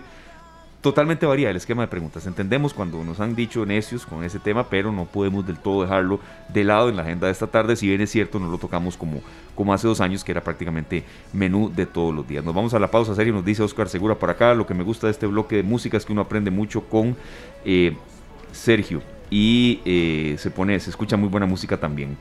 totalmente 0.88 1.26
varía 1.26 1.50
el 1.50 1.58
esquema 1.58 1.82
de 1.82 1.90
preguntas. 1.90 2.26
Entendemos 2.26 2.74
cuando 2.74 3.04
nos 3.04 3.20
han 3.20 3.36
dicho 3.36 3.66
necios 3.66 4.06
con 4.06 4.24
ese 4.24 4.40
tema, 4.40 4.70
pero 4.70 4.92
no 4.92 5.04
podemos 5.06 5.46
del 5.46 5.58
todo 5.58 5.82
dejarlo 5.82 6.20
de 6.48 6.64
lado 6.64 6.88
en 6.88 6.96
la 6.96 7.02
agenda 7.02 7.28
de 7.28 7.34
esta 7.34 7.48
tarde. 7.48 7.76
Si 7.76 7.88
bien 7.88 8.00
es 8.00 8.10
cierto, 8.10 8.40
no 8.40 8.50
lo 8.50 8.58
tocamos 8.58 8.96
como, 8.96 9.22
como 9.54 9.74
hace 9.74 9.86
dos 9.86 10.00
años, 10.00 10.24
que 10.24 10.32
era 10.32 10.42
prácticamente 10.42 11.04
menú 11.34 11.70
de 11.70 11.86
todos 11.86 12.16
los 12.16 12.26
días. 12.26 12.46
Nos 12.46 12.56
vamos 12.56 12.74
a 12.74 12.80
la 12.80 12.90
pausa 12.90 13.14
serio, 13.16 13.34
nos 13.34 13.44
dice 13.44 13.64
Oscar 13.64 13.90
Segura 13.90 14.16
por 14.16 14.30
acá. 14.30 14.54
Lo 14.54 14.66
que 14.66 14.74
me 14.74 14.84
gusta 14.84 15.08
de 15.08 15.12
este 15.12 15.28
bloque 15.28 15.58
de 15.58 15.64
música 15.64 15.98
es 15.98 16.06
que 16.06 16.14
uno 16.14 16.22
aprende 16.22 16.52
mucho 16.52 16.86
con 16.86 17.18
eh, 17.66 17.96
Sergio 18.54 19.02
y 19.30 19.82
eh, 19.84 20.36
se 20.40 20.52
pone, 20.52 20.80
se 20.80 20.90
escucha 20.90 21.18
muy 21.18 21.28
buena 21.28 21.46
música 21.46 21.78
también. 21.78 22.18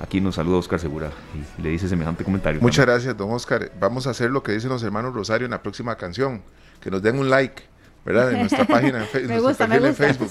Aquí 0.00 0.20
nos 0.20 0.36
saluda 0.36 0.58
Oscar 0.58 0.78
Segura 0.78 1.10
y 1.58 1.62
le 1.62 1.70
dice 1.70 1.88
semejante 1.88 2.24
comentario. 2.24 2.60
Muchas 2.60 2.86
gracias, 2.86 3.16
don 3.16 3.30
Oscar. 3.30 3.70
Vamos 3.80 4.06
a 4.06 4.10
hacer 4.10 4.30
lo 4.30 4.42
que 4.42 4.52
dicen 4.52 4.70
los 4.70 4.82
hermanos 4.82 5.14
Rosario 5.14 5.44
en 5.44 5.50
la 5.52 5.62
próxima 5.62 5.96
canción. 5.96 6.42
Que 6.80 6.90
nos 6.90 7.02
den 7.02 7.18
un 7.18 7.30
like 7.30 7.62
¿verdad? 8.08 8.32
En 8.32 8.40
nuestra 8.40 8.66
página 8.66 9.00
en, 9.12 9.94
Facebook. 9.94 10.30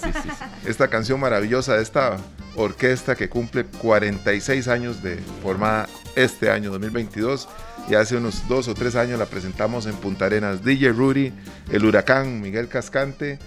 Esta 0.65 0.87
canción 0.87 1.19
maravillosa 1.19 1.75
de 1.75 1.83
esta 1.83 2.17
orquesta 2.55 3.15
que 3.15 3.29
cumple 3.29 3.65
46 3.65 4.67
años 4.67 5.03
de 5.03 5.17
formada 5.43 5.87
este 6.15 6.49
año 6.49 6.71
2022 6.71 7.47
y 7.87 7.93
hace 7.93 8.17
unos 8.17 8.47
dos 8.47 8.67
o 8.67 8.73
tres 8.73 8.95
años 8.95 9.19
la 9.19 9.27
presentamos 9.27 9.85
en 9.85 9.93
Punta 9.93 10.25
Arenas. 10.25 10.63
DJ 10.63 10.91
Rudy, 10.91 11.31
el 11.71 11.85
huracán 11.85 12.41
Miguel 12.41 12.67
Cascante, 12.67 13.37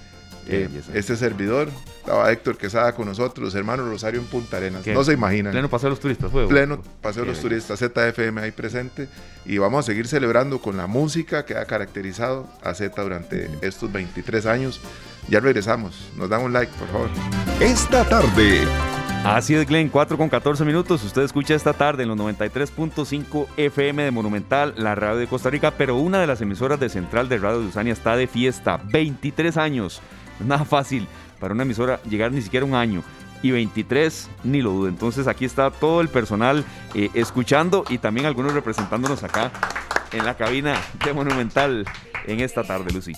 eh, 0.51 0.69
este 0.95 1.17
servidor, 1.17 1.69
estaba 1.99 2.31
Héctor 2.31 2.57
Quesada 2.57 2.95
con 2.95 3.07
nosotros, 3.07 3.45
los 3.45 3.55
hermanos 3.55 3.89
Rosario 3.89 4.21
en 4.21 4.27
Punta 4.27 4.57
Arenas. 4.57 4.87
No 4.87 5.05
se 5.05 5.13
imaginan. 5.13 5.53
Pleno 5.53 5.69
Paseo 5.69 5.89
de 5.89 5.91
los 5.91 6.01
Turistas, 6.01 6.31
fue. 6.31 6.47
Pleno 6.49 6.83
Paseo 7.01 7.25
de 7.25 7.31
los 7.31 7.41
Turistas, 7.41 7.79
ZFM 7.79 8.41
ahí 8.41 8.51
presente. 8.51 9.09
Y 9.45 9.59
vamos 9.59 9.85
a 9.85 9.87
seguir 9.87 10.07
celebrando 10.07 10.61
con 10.61 10.77
la 10.77 10.87
música 10.87 11.45
que 11.45 11.57
ha 11.57 11.65
caracterizado 11.65 12.47
a 12.63 12.75
Z 12.75 13.01
durante 13.03 13.49
estos 13.63 13.91
23 13.91 14.47
años. 14.47 14.81
Ya 15.29 15.41
regresamos. 15.41 16.11
Nos 16.17 16.29
dan 16.29 16.43
un 16.43 16.53
like, 16.53 16.73
por 16.79 16.89
favor. 16.89 17.09
Esta 17.61 18.05
tarde. 18.05 18.67
Así 19.25 19.55
es, 19.55 19.67
Glenn, 19.67 19.91
4 19.91 20.17
con 20.17 20.31
14 20.31 20.65
minutos. 20.65 21.05
Usted 21.05 21.23
escucha 21.23 21.55
esta 21.55 21.75
tarde 21.75 22.05
en 22.05 22.09
los 22.09 22.19
93.5 22.19 23.49
FM 23.59 24.03
de 24.03 24.11
Monumental, 24.11 24.73
la 24.79 24.95
radio 24.95 25.19
de 25.19 25.27
Costa 25.27 25.51
Rica, 25.51 25.75
pero 25.77 25.97
una 25.97 26.21
de 26.21 26.27
las 26.27 26.41
emisoras 26.41 26.81
de 26.81 26.89
Central 26.89 27.29
de 27.29 27.37
Radio 27.37 27.61
de 27.61 27.67
Usania 27.67 27.93
está 27.93 28.17
de 28.17 28.27
fiesta. 28.27 28.81
23 28.83 29.59
años. 29.59 30.01
Nada 30.47 30.64
fácil 30.64 31.07
para 31.38 31.55
una 31.55 31.62
emisora 31.62 32.03
llegar 32.05 32.32
ni 32.32 32.43
siquiera 32.43 32.66
un 32.66 32.74
año. 32.74 33.03
Y 33.43 33.53
23, 33.53 34.28
ni 34.45 34.61
lo 34.61 34.70
dudo. 34.70 34.88
Entonces 34.88 35.26
aquí 35.26 35.47
está 35.47 35.70
todo 35.70 36.03
el 36.03 36.09
personal 36.09 36.64
eh, 36.95 37.09
escuchando 37.14 37.84
y 37.88 37.97
también 37.97 38.26
algunos 38.26 38.53
representándonos 38.53 39.22
acá 39.22 39.51
en 40.12 40.26
la 40.26 40.36
cabina 40.36 40.78
de 41.05 41.12
Monumental 41.14 41.86
en 42.26 42.41
esta 42.41 42.64
tarde, 42.64 42.93
Lucy. 42.93 43.12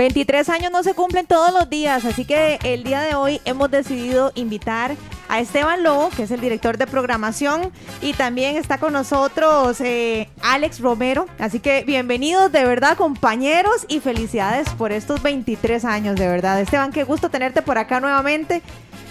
23 0.00 0.48
años 0.48 0.72
no 0.72 0.82
se 0.82 0.94
cumplen 0.94 1.26
todos 1.26 1.52
los 1.52 1.68
días, 1.68 2.06
así 2.06 2.24
que 2.24 2.58
el 2.64 2.84
día 2.84 3.02
de 3.02 3.14
hoy 3.14 3.38
hemos 3.44 3.70
decidido 3.70 4.32
invitar 4.34 4.96
a 5.28 5.40
Esteban 5.40 5.82
Lobo, 5.82 6.08
que 6.08 6.22
es 6.22 6.30
el 6.30 6.40
director 6.40 6.78
de 6.78 6.86
programación, 6.86 7.70
y 8.00 8.14
también 8.14 8.56
está 8.56 8.78
con 8.78 8.94
nosotros 8.94 9.78
eh, 9.82 10.30
Alex 10.40 10.80
Romero. 10.80 11.26
Así 11.38 11.60
que 11.60 11.84
bienvenidos 11.84 12.50
de 12.50 12.64
verdad 12.64 12.96
compañeros 12.96 13.84
y 13.88 14.00
felicidades 14.00 14.70
por 14.70 14.90
estos 14.90 15.22
23 15.22 15.84
años, 15.84 16.16
de 16.16 16.28
verdad. 16.28 16.58
Esteban, 16.58 16.92
qué 16.92 17.04
gusto 17.04 17.28
tenerte 17.28 17.60
por 17.60 17.76
acá 17.76 18.00
nuevamente. 18.00 18.62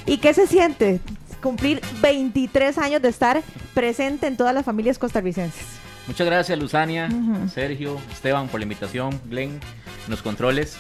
¿Y 0.08 0.18
qué 0.18 0.34
se 0.34 0.48
siente 0.48 1.02
cumplir 1.44 1.82
23 2.02 2.80
años 2.80 3.00
de 3.04 3.10
estar 3.10 3.44
presente 3.76 4.26
en 4.26 4.38
todas 4.38 4.56
las 4.56 4.66
familias 4.66 4.98
costarricenses? 4.98 5.68
Muchas 6.08 6.26
gracias, 6.26 6.58
Luzania, 6.58 7.08
Sergio, 7.54 8.00
Esteban, 8.12 8.48
por 8.48 8.60
la 8.60 8.64
invitación, 8.64 9.22
Glenn, 9.26 9.60
los 10.08 10.22
controles. 10.22 10.78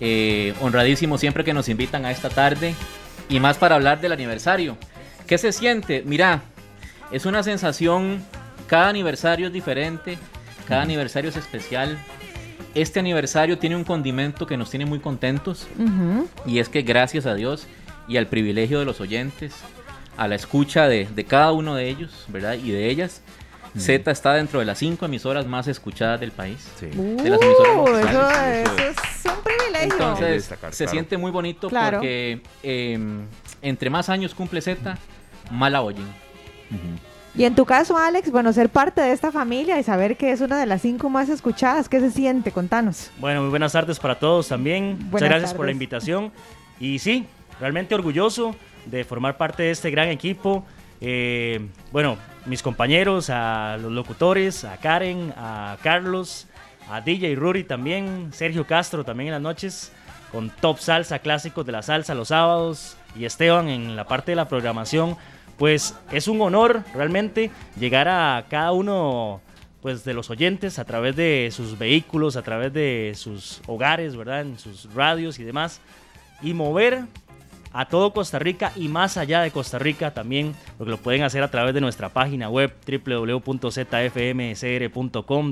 Eh, 0.00 0.54
honradísimo 0.60 1.16
siempre 1.16 1.44
que 1.44 1.54
nos 1.54 1.68
invitan 1.68 2.04
a 2.04 2.10
esta 2.10 2.28
tarde 2.28 2.74
y 3.28 3.40
más 3.40 3.56
para 3.56 3.76
hablar 3.76 4.00
del 4.00 4.12
aniversario. 4.12 4.76
¿Qué 5.26 5.38
se 5.38 5.52
siente? 5.52 6.02
Mira, 6.04 6.42
es 7.10 7.26
una 7.26 7.42
sensación, 7.42 8.22
cada 8.66 8.88
aniversario 8.88 9.46
es 9.46 9.52
diferente, 9.52 10.18
cada 10.68 10.82
aniversario 10.82 11.30
es 11.30 11.36
especial. 11.36 11.98
Este 12.74 13.00
aniversario 13.00 13.58
tiene 13.58 13.74
un 13.74 13.84
condimento 13.84 14.46
que 14.46 14.56
nos 14.56 14.70
tiene 14.70 14.84
muy 14.84 15.00
contentos 15.00 15.66
y 16.44 16.58
es 16.58 16.68
que 16.68 16.82
gracias 16.82 17.24
a 17.24 17.34
Dios 17.34 17.66
y 18.06 18.18
al 18.18 18.26
privilegio 18.26 18.78
de 18.78 18.84
los 18.84 19.00
oyentes, 19.00 19.54
a 20.16 20.28
la 20.28 20.34
escucha 20.34 20.86
de, 20.88 21.08
de 21.14 21.24
cada 21.24 21.52
uno 21.52 21.74
de 21.74 21.88
ellos, 21.88 22.26
¿verdad? 22.28 22.54
Y 22.54 22.70
de 22.70 22.90
ellas, 22.90 23.22
Z 23.78 24.10
está 24.10 24.34
dentro 24.34 24.60
de 24.60 24.66
las 24.66 24.78
cinco 24.78 25.06
emisoras 25.06 25.46
más 25.46 25.68
escuchadas 25.68 26.20
del 26.20 26.32
país. 26.32 26.68
Sí. 26.78 26.86
De 26.86 27.30
las 27.30 27.40
emisoras 27.40 27.76
uh, 27.76 27.96
eso, 27.96 28.76
es 28.78 29.24
un 29.24 29.42
privilegio. 29.42 29.92
Entonces, 29.92 30.50
se 30.70 30.88
siente 30.88 31.16
muy 31.16 31.30
bonito 31.30 31.68
porque 31.68 32.40
em, 32.62 33.26
entre 33.62 33.90
más 33.90 34.08
años 34.08 34.34
cumple 34.34 34.60
Z, 34.60 34.96
más 35.50 35.72
la 35.72 35.82
oyen. 35.82 36.06
Y 37.36 37.44
en 37.44 37.54
tu 37.54 37.66
caso, 37.66 37.98
Alex, 37.98 38.30
bueno, 38.30 38.52
ser 38.52 38.70
parte 38.70 39.02
de 39.02 39.12
esta 39.12 39.30
familia 39.30 39.78
y 39.78 39.82
saber 39.82 40.16
que 40.16 40.30
es 40.30 40.40
una 40.40 40.58
de 40.58 40.64
las 40.64 40.80
cinco 40.80 41.10
más 41.10 41.28
escuchadas, 41.28 41.86
¿qué 41.88 42.00
se 42.00 42.10
siente? 42.10 42.50
Contanos. 42.50 43.10
Bueno, 43.18 43.42
muy 43.42 43.50
buenas 43.50 43.72
tardes 43.72 43.98
para 43.98 44.18
todos 44.18 44.48
también. 44.48 44.98
Muchas 45.10 45.28
gracias 45.28 45.52
por 45.52 45.66
la 45.66 45.72
invitación. 45.72 46.32
Y 46.80 46.98
sí, 46.98 47.26
realmente 47.60 47.94
orgulloso 47.94 48.56
de 48.86 49.04
formar 49.04 49.36
parte 49.36 49.64
de 49.64 49.70
este 49.72 49.90
gran 49.90 50.08
equipo. 50.08 50.64
Eh, 51.00 51.60
bueno, 51.92 52.16
mis 52.46 52.62
compañeros, 52.62 53.30
a 53.30 53.76
los 53.80 53.92
locutores, 53.92 54.64
a 54.64 54.76
Karen, 54.76 55.32
a 55.36 55.76
Carlos, 55.82 56.46
a 56.90 57.00
DJ 57.00 57.34
Ruri 57.34 57.64
también, 57.64 58.30
Sergio 58.32 58.66
Castro 58.66 59.04
también 59.04 59.28
en 59.28 59.34
las 59.34 59.42
noches, 59.42 59.92
con 60.30 60.50
Top 60.50 60.78
Salsa 60.78 61.18
Clásicos 61.18 61.66
de 61.66 61.72
la 61.72 61.82
Salsa 61.82 62.14
los 62.14 62.28
sábados, 62.28 62.96
y 63.18 63.24
Esteban 63.24 63.68
en 63.68 63.96
la 63.96 64.06
parte 64.06 64.32
de 64.32 64.36
la 64.36 64.48
programación. 64.48 65.16
Pues 65.56 65.94
es 66.12 66.28
un 66.28 66.40
honor 66.42 66.82
realmente 66.94 67.50
llegar 67.78 68.08
a 68.08 68.44
cada 68.48 68.72
uno 68.72 69.40
pues 69.80 70.04
de 70.04 70.14
los 70.14 70.30
oyentes 70.30 70.78
a 70.78 70.84
través 70.84 71.16
de 71.16 71.48
sus 71.52 71.78
vehículos, 71.78 72.36
a 72.36 72.42
través 72.42 72.72
de 72.72 73.12
sus 73.16 73.62
hogares, 73.66 74.16
¿verdad? 74.16 74.42
En 74.42 74.58
sus 74.58 74.92
radios 74.92 75.38
y 75.38 75.44
demás. 75.44 75.80
Y 76.42 76.52
mover 76.52 77.04
a 77.76 77.84
todo 77.84 78.14
Costa 78.14 78.38
Rica 78.38 78.72
y 78.74 78.88
más 78.88 79.18
allá 79.18 79.42
de 79.42 79.50
Costa 79.50 79.78
Rica 79.78 80.14
también, 80.14 80.54
porque 80.78 80.90
lo 80.90 80.96
pueden 80.96 81.22
hacer 81.24 81.42
a 81.42 81.50
través 81.50 81.74
de 81.74 81.82
nuestra 81.82 82.08
página 82.08 82.48
web 82.48 82.72
www.zfmcr.com, 82.86 83.52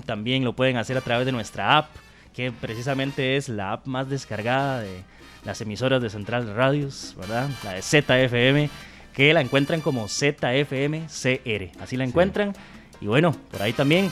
también 0.01 0.43
lo 0.43 0.55
pueden 0.55 0.79
hacer 0.79 0.97
a 0.97 1.03
través 1.03 1.27
de 1.27 1.33
nuestra 1.33 1.77
app, 1.77 1.91
que 2.33 2.51
precisamente 2.51 3.37
es 3.37 3.51
la 3.51 3.73
app 3.73 3.87
más 3.87 4.09
descargada 4.09 4.81
de 4.81 5.03
las 5.45 5.61
emisoras 5.61 6.01
de 6.01 6.09
Central 6.09 6.55
Radios, 6.55 7.15
¿verdad? 7.19 7.51
La 7.63 7.75
de 7.75 7.83
ZFM, 7.83 8.71
que 9.13 9.35
la 9.35 9.43
encuentran 9.43 9.83
como 9.83 10.09
ZFMCR, 10.09 11.79
así 11.79 11.99
la 11.99 12.05
encuentran. 12.05 12.55
Y 13.03 13.07
bueno, 13.07 13.37
por 13.51 13.61
ahí 13.61 13.75
también 13.75 14.11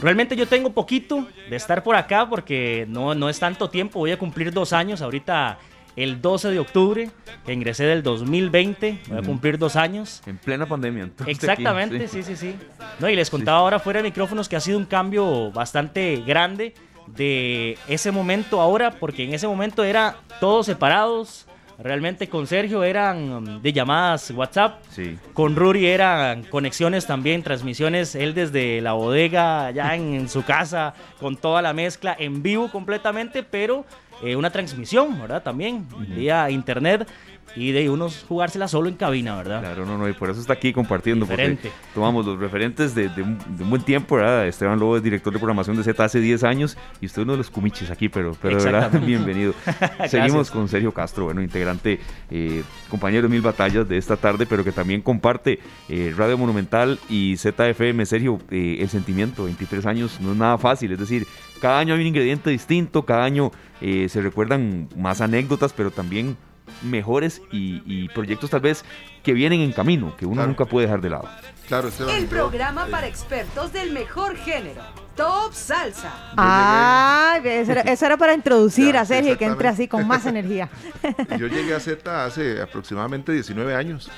Realmente 0.00 0.34
yo 0.34 0.46
tengo 0.48 0.70
poquito 0.72 1.28
de 1.50 1.56
estar 1.56 1.82
por 1.82 1.94
acá 1.94 2.26
porque 2.26 2.86
no, 2.88 3.14
no 3.14 3.28
es 3.28 3.38
tanto 3.38 3.68
tiempo, 3.68 3.98
voy 3.98 4.12
a 4.12 4.18
cumplir 4.18 4.50
dos 4.50 4.72
años 4.72 5.02
ahorita 5.02 5.58
el 5.96 6.20
12 6.20 6.50
de 6.50 6.58
octubre, 6.58 7.10
que 7.44 7.52
ingresé 7.52 7.84
del 7.84 8.02
2020, 8.02 9.00
voy 9.08 9.18
a 9.18 9.22
cumplir 9.22 9.58
dos 9.58 9.76
años. 9.76 10.22
En 10.26 10.38
plena 10.38 10.66
pandemia. 10.66 11.10
Exactamente, 11.26 12.08
sí. 12.08 12.22
sí, 12.22 12.36
sí, 12.36 12.54
No, 12.98 13.08
y 13.08 13.16
les 13.16 13.30
contaba 13.30 13.58
ahora 13.58 13.78
fuera 13.78 13.98
de 14.00 14.04
micrófonos 14.04 14.48
que 14.48 14.56
ha 14.56 14.60
sido 14.60 14.78
un 14.78 14.86
cambio 14.86 15.50
bastante 15.52 16.22
grande 16.26 16.74
de 17.06 17.78
ese 17.88 18.10
momento 18.10 18.60
ahora, 18.60 18.92
porque 18.92 19.24
en 19.24 19.34
ese 19.34 19.46
momento 19.46 19.84
era 19.84 20.16
todos 20.40 20.66
separados. 20.66 21.46
Realmente 21.82 22.28
con 22.28 22.46
Sergio 22.46 22.84
eran 22.84 23.32
um, 23.32 23.62
de 23.62 23.72
llamadas 23.72 24.30
WhatsApp. 24.32 24.82
Sí. 24.90 25.18
Con 25.32 25.56
Ruri 25.56 25.86
eran 25.86 26.42
conexiones 26.42 27.06
también, 27.06 27.42
transmisiones. 27.42 28.14
Él 28.14 28.34
desde 28.34 28.82
la 28.82 28.92
bodega, 28.92 29.66
allá 29.66 29.94
en 29.94 30.28
su 30.28 30.44
casa, 30.44 30.92
con 31.18 31.38
toda 31.38 31.62
la 31.62 31.72
mezcla 31.72 32.14
en 32.18 32.42
vivo 32.42 32.70
completamente, 32.70 33.42
pero 33.42 33.86
eh, 34.22 34.36
una 34.36 34.50
transmisión, 34.50 35.20
¿verdad? 35.20 35.42
También, 35.42 35.86
vía 36.14 36.50
internet 36.50 37.08
y 37.56 37.72
de 37.72 37.90
unos 37.90 38.24
jugársela 38.28 38.68
solo 38.68 38.88
en 38.88 38.96
cabina, 38.96 39.36
¿verdad? 39.36 39.60
Claro, 39.60 39.84
no, 39.84 39.98
no, 39.98 40.08
y 40.08 40.12
por 40.12 40.30
eso 40.30 40.40
está 40.40 40.52
aquí 40.52 40.72
compartiendo. 40.72 41.26
Diferente. 41.26 41.70
tomamos 41.94 42.24
los 42.24 42.38
referentes 42.38 42.94
de, 42.94 43.06
un, 43.22 43.38
buen 43.68 43.82
tiempo, 43.82 44.16
¿verdad? 44.16 44.46
Esteban 44.46 44.78
Lobo 44.78 44.96
es 44.96 45.02
director 45.02 45.32
de 45.32 45.38
programación 45.38 45.76
de 45.76 45.84
Z 45.84 46.04
hace 46.04 46.20
10 46.20 46.44
años 46.44 46.76
y 47.00 47.06
usted 47.06 47.22
uno 47.22 47.32
de 47.32 47.38
los 47.38 47.50
cumiches 47.50 47.90
aquí, 47.90 48.08
pero, 48.08 48.36
pero 48.40 48.58
de 48.58 48.64
verdad, 48.64 49.00
bienvenido. 49.04 49.54
Seguimos 50.08 50.50
con 50.50 50.68
Sergio 50.68 50.92
Castro, 50.92 51.24
bueno, 51.24 51.42
integrante, 51.42 52.00
eh, 52.30 52.62
compañero 52.88 53.22
de 53.22 53.28
mil 53.28 53.42
batallas 53.42 53.88
de 53.88 53.98
esta 53.98 54.16
tarde, 54.16 54.46
pero 54.46 54.64
que 54.64 54.72
también 54.72 55.02
comparte 55.02 55.58
eh, 55.88 56.14
Radio 56.16 56.38
Monumental 56.38 56.98
y 57.08 57.36
ZFM. 57.36 58.06
Sergio, 58.06 58.38
eh, 58.50 58.78
el 58.80 58.88
sentimiento, 58.88 59.44
23 59.44 59.86
años, 59.86 60.20
no 60.20 60.32
es 60.32 60.38
nada 60.38 60.58
fácil, 60.58 60.92
es 60.92 60.98
decir, 60.98 61.26
cada 61.60 61.78
año 61.78 61.94
hay 61.94 62.00
un 62.00 62.06
ingrediente 62.06 62.50
distinto, 62.50 63.04
cada 63.04 63.24
año 63.24 63.52
eh, 63.80 64.08
se 64.08 64.20
recuerdan 64.20 64.88
más 64.96 65.20
anécdotas, 65.20 65.72
pero 65.72 65.90
también 65.90 66.36
mejores 66.82 67.42
y, 67.50 68.08
proyectos 68.08 68.50
tal 68.50 68.60
vez 68.60 68.84
que 69.22 69.32
vienen 69.32 69.60
en 69.60 69.72
camino, 69.72 70.16
que 70.16 70.26
uno 70.26 70.46
nunca 70.46 70.64
puede 70.64 70.86
dejar 70.86 71.00
de 71.00 71.10
lado. 71.10 71.28
Claro, 71.68 71.88
El 72.16 72.26
programa 72.26 72.86
para 72.86 73.06
expertos 73.06 73.72
del 73.72 73.92
mejor 73.92 74.36
género. 74.36 74.82
Top 75.14 75.52
Salsa. 75.52 76.32
Ah, 76.36 77.38
eso 77.44 78.06
era, 78.06 78.16
para 78.16 78.34
introducir 78.34 78.96
a 78.96 79.04
Sergio 79.04 79.34
y 79.34 79.36
que 79.36 79.44
entre 79.44 79.68
así 79.68 79.86
con 79.86 80.06
más 80.06 80.24
energía. 80.26 80.68
Yo 81.38 81.46
llegué 81.46 81.74
a 81.74 81.80
Z 81.80 82.24
hace 82.24 82.60
aproximadamente 82.60 83.32
19 83.32 83.74
años. 83.74 84.10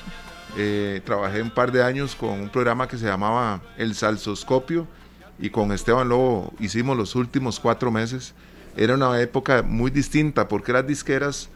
Eh, 0.57 1.01
trabajé 1.05 1.43
un 1.43 1.51
par 1.51 1.73
de 1.73 1.83
años 1.83 2.15
con 2.15 2.41
un 2.41 2.49
programa 2.49 2.87
que 2.87 2.99
se 2.99 3.07
llamaba 3.07 3.63
El 3.77 3.95
Salsoscopio 3.95 4.87
y 5.39 5.51
con 5.51 5.73
Esteban 5.73 6.09
Lobo 6.09 6.53
hicimos 6.61 6.97
los 6.97 7.17
últimos 7.17 7.59
cuatro 7.59 7.91
meses. 7.91 8.35
Era 8.77 8.95
una 8.95 9.21
época 9.21 9.63
muy 9.63 9.91
distinta 9.91 10.49
porque 10.49 10.73
las 10.73 10.87
disqueras 10.87 11.49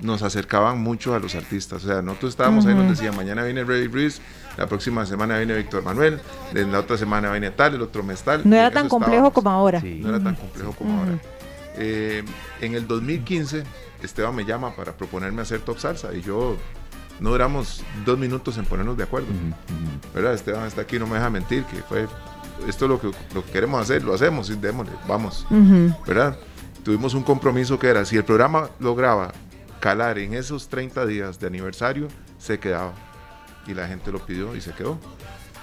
nos 0.00 0.22
acercaban 0.22 0.80
mucho 0.80 1.14
a 1.14 1.18
los 1.18 1.34
artistas. 1.34 1.84
O 1.84 1.86
sea, 1.86 2.02
nosotros 2.02 2.30
estábamos 2.30 2.66
ahí, 2.66 2.74
nos 2.74 2.88
decían, 2.88 3.14
mañana 3.14 3.44
viene 3.44 3.62
Ray 3.64 3.86
Breeze, 3.86 4.20
la 4.56 4.66
próxima 4.66 5.06
semana 5.06 5.36
viene 5.38 5.54
Víctor 5.54 5.82
Manuel, 5.82 6.20
la 6.52 6.80
otra 6.80 6.96
semana 6.96 7.30
viene 7.30 7.50
tal, 7.50 7.74
el 7.74 7.82
otro 7.82 8.02
mes 8.02 8.22
tal. 8.22 8.42
No 8.44 8.56
era 8.56 8.70
tan 8.70 8.88
complejo 8.88 9.30
como 9.30 9.50
ahora. 9.50 9.80
No 9.80 10.08
era 10.08 10.22
tan 10.22 10.34
complejo 10.34 10.72
como 10.72 10.98
ahora. 10.98 11.18
Eh, 11.76 12.22
en 12.60 12.74
el 12.74 12.86
2015, 12.86 13.64
Esteban 14.02 14.34
me 14.34 14.44
llama 14.44 14.74
para 14.74 14.92
proponerme 14.92 15.42
hacer 15.42 15.60
Top 15.60 15.78
Salsa 15.78 16.12
y 16.12 16.20
yo 16.20 16.56
no 17.20 17.30
duramos 17.30 17.82
dos 18.04 18.18
minutos 18.18 18.58
en 18.58 18.64
ponernos 18.64 18.96
de 18.96 19.04
acuerdo. 19.04 19.28
¿Verdad? 20.14 20.34
Esteban 20.34 20.66
está 20.66 20.82
aquí, 20.82 20.98
no 20.98 21.06
me 21.06 21.14
deja 21.14 21.30
mentir, 21.30 21.64
que 21.64 21.76
fue 21.82 22.06
esto 22.66 22.84
es 22.84 22.88
lo 22.88 23.00
que, 23.00 23.10
lo 23.34 23.44
queremos 23.44 23.80
hacer, 23.80 24.04
lo 24.04 24.14
hacemos, 24.14 24.50
y 24.50 24.56
démosle, 24.56 24.92
vamos. 25.08 25.46
¿Verdad? 26.06 26.36
Tuvimos 26.84 27.14
un 27.14 27.22
compromiso 27.22 27.78
que 27.78 27.88
era, 27.88 28.04
si 28.04 28.16
el 28.16 28.24
programa 28.24 28.70
lograba 28.80 29.32
calar 29.80 30.18
en 30.18 30.34
esos 30.34 30.68
30 30.68 31.06
días 31.06 31.38
de 31.38 31.46
aniversario, 31.46 32.08
se 32.38 32.58
quedaba. 32.58 32.92
Y 33.66 33.74
la 33.74 33.86
gente 33.86 34.10
lo 34.10 34.24
pidió 34.24 34.56
y 34.56 34.60
se 34.60 34.72
quedó. 34.72 34.98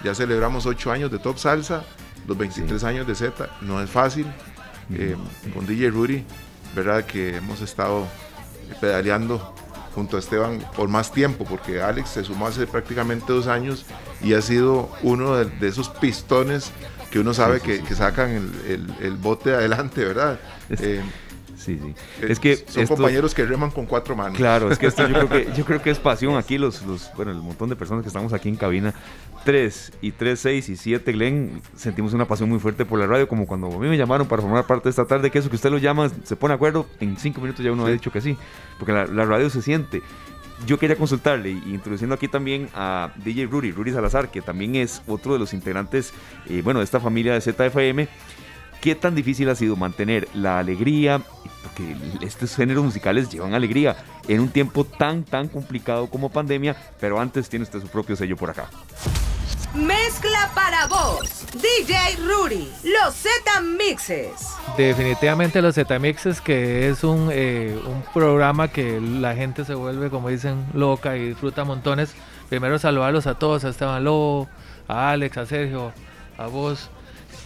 Ya 0.04 0.16
celebramos 0.16 0.66
8 0.66 0.92
años 0.92 1.12
de 1.12 1.20
Top 1.20 1.38
Salsa, 1.38 1.84
los 2.28 2.38
23 2.38 2.84
años 2.86 3.08
de 3.08 3.16
Z. 3.16 3.50
No 3.62 3.82
es 3.82 3.90
fácil. 3.90 4.26
Eh, 4.92 5.16
con 5.54 5.68
DJ 5.68 5.92
Rudy, 5.92 6.26
¿verdad? 6.76 7.06
Que 7.06 7.38
hemos 7.38 7.62
estado 7.62 8.08
pedaleando 8.82 9.54
junto 9.94 10.18
a 10.18 10.20
Esteban 10.20 10.60
por 10.76 10.90
más 10.90 11.12
tiempo, 11.12 11.46
porque 11.46 11.82
Alex 11.82 12.10
se 12.10 12.24
sumó 12.24 12.48
hace 12.48 12.66
prácticamente 12.66 13.32
dos 13.34 13.48
años 13.48 13.86
y 14.22 14.34
ha 14.34 14.42
sido 14.42 14.90
uno 15.04 15.36
de, 15.36 15.68
esos 15.68 15.90
pistones 15.90 16.72
que 17.12 17.20
uno 17.20 17.34
sabe 17.34 17.60
que, 17.62 17.82
sacan 17.96 18.52
el, 18.68 19.18
bote 19.18 19.54
adelante, 19.54 20.06
¿verdad? 20.06 20.40
Eh, 20.70 21.02
Sí, 21.60 21.78
sí. 21.78 21.94
Es 22.26 22.40
que 22.40 22.56
son 22.56 22.88
compañeros 22.88 23.36
que 23.36 23.46
reman 23.46 23.70
con 23.70 23.86
cuatro 23.86 24.16
manos. 24.16 24.38
Claro, 24.38 24.72
es 24.72 24.80
que 24.80 24.88
esto 24.88 25.06
yo 25.06 25.28
creo 25.28 25.30
que, 25.30 25.52
yo 25.58 25.66
creo 25.66 25.82
que 25.82 25.90
es 25.90 26.00
pasión 26.00 26.38
aquí, 26.38 26.58
los, 26.58 26.82
los, 26.84 27.12
bueno, 27.18 27.32
el 27.32 27.38
montón 27.38 27.68
de 27.68 27.76
personas 27.76 28.02
que 28.04 28.08
estamos 28.08 28.32
aquí 28.32 28.48
en 28.48 28.56
cabina. 28.56 28.94
Tres 29.44 29.92
y 30.02 30.12
tres, 30.12 30.40
seis 30.40 30.70
y 30.70 30.78
siete, 30.78 31.12
Glenn, 31.12 31.62
sentimos 31.76 32.14
una 32.14 32.26
pasión 32.26 32.50
muy 32.50 32.60
fuerte 32.60 32.86
por 32.86 32.98
la 32.98 33.08
radio, 33.08 33.28
como 33.28 33.46
cuando 33.46 33.68
a 33.68 33.78
mí 33.78 33.88
me 33.90 33.98
llamaron 33.98 34.28
para 34.28 34.42
formar 34.42 34.66
parte 34.68 34.86
de 34.86 34.90
esta 34.92 35.06
tarde, 35.06 35.32
que 35.32 35.40
eso 35.40 35.50
que 35.50 35.58
usted 35.58 35.70
lo 35.70 35.78
llama, 35.78 36.10
se 36.24 36.36
pone 36.38 36.54
de 36.54 36.56
acuerdo, 36.56 36.86
en 37.02 37.18
cinco 37.18 37.42
minutos 37.42 37.64
ya 37.64 37.72
uno 37.72 37.86
ha 37.86 37.90
dicho 37.90 38.12
que 38.12 38.22
sí, 38.22 38.38
porque 38.78 38.94
la, 38.94 39.26
radio 39.26 39.50
se 39.50 39.62
siente 39.62 40.02
yo 40.66 40.78
quería 40.78 40.96
consultarle, 40.96 41.52
introduciendo 41.52 42.16
aquí 42.16 42.28
también 42.28 42.70
a 42.74 43.12
DJ 43.24 43.48
Rudy, 43.48 43.72
Rudy 43.72 43.92
Salazar, 43.92 44.30
que 44.30 44.42
también 44.42 44.76
es 44.76 45.02
otro 45.08 45.34
de 45.34 45.40
los 45.40 45.54
integrantes, 45.54 46.14
eh, 46.48 46.62
bueno, 46.64 46.80
de 46.80 46.86
esta 46.86 47.00
familia 47.00 47.34
de 47.34 47.42
ZFM. 47.42 48.08
¿Qué 48.82 48.96
tan 48.96 49.14
difícil 49.14 49.50
ha 49.50 49.56
sido 49.56 49.76
mantener 49.76 50.28
la 50.34 50.60
alegría? 50.60 51.22
Porque 51.64 51.96
estos 52.26 52.56
géneros 52.56 52.84
musicales 52.84 53.30
llevan 53.30 53.54
alegría 53.54 53.98
en 54.28 54.40
un 54.40 54.50
tiempo 54.50 54.86
tan, 54.86 55.24
tan 55.24 55.50
complicado 55.50 56.08
como 56.08 56.30
pandemia, 56.30 56.76
pero 57.00 57.20
antes 57.20 57.50
tiene 57.50 57.64
usted 57.64 57.82
su 57.82 57.88
propio 57.88 58.16
sello 58.16 58.38
por 58.38 58.50
acá. 58.50 58.70
Mezcla 59.74 60.50
para 60.56 60.88
vos, 60.88 61.46
DJ 61.54 62.18
Rudy, 62.26 62.72
los 62.84 63.14
Z 63.14 63.62
Mixes. 63.62 64.56
Definitivamente 64.76 65.62
los 65.62 65.76
Z 65.76 66.00
Mixes, 66.00 66.42
que 66.42 66.90
es 66.90 67.04
un, 67.04 67.30
eh, 67.32 67.80
un 67.86 68.02
programa 68.12 68.70
que 68.70 69.00
la 69.00 69.36
gente 69.36 69.66
se 69.66 69.76
vuelve, 69.76 70.10
como 70.10 70.30
dicen, 70.30 70.66
loca 70.74 71.16
y 71.18 71.30
disfruta 71.30 71.66
montones. 71.66 72.16
Primero 72.50 72.80
saludarlos 72.80 73.28
a 73.28 73.36
todos, 73.36 73.64
a 73.64 73.70
Esteban 73.70 74.04
Lobo, 74.04 74.50
a 74.88 75.12
Alex, 75.12 75.38
a 75.38 75.46
Sergio, 75.46 75.94
a 76.40 76.48
vos 76.48 76.90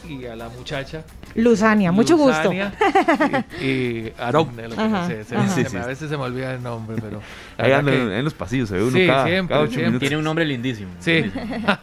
y 0.07 0.25
a 0.25 0.35
la 0.35 0.49
muchacha. 0.49 1.03
Luzania, 1.35 1.91
mucho 1.91 2.17
gusto. 2.17 2.51
Y, 3.59 3.65
y 3.65 4.13
Arogne, 4.17 4.67
lo 4.67 4.75
que 4.75 4.81
a 4.81 5.85
veces 5.85 6.09
se 6.09 6.17
me 6.17 6.23
olvida 6.23 6.53
el 6.53 6.63
nombre, 6.63 6.97
pero. 7.01 7.21
Ahí 7.57 7.71
en, 7.71 8.23
los 8.23 8.33
pasillos, 8.33 8.69
se 8.69 8.75
ve 8.75 8.83
uno 8.83 8.97
cada, 9.07 9.67
siempre, 9.67 9.99
Tiene 9.99 10.17
un 10.17 10.23
nombre 10.23 10.45
lindísimo. 10.45 10.91
Sí. 10.99 11.31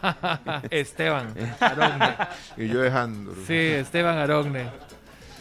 Esteban 0.71 1.35
Arogne. 1.61 2.17
y 2.57 2.69
yo 2.69 2.81
dejándolo. 2.81 3.37
Sí, 3.47 3.55
Esteban 3.55 4.19
Arogne. 4.19 4.67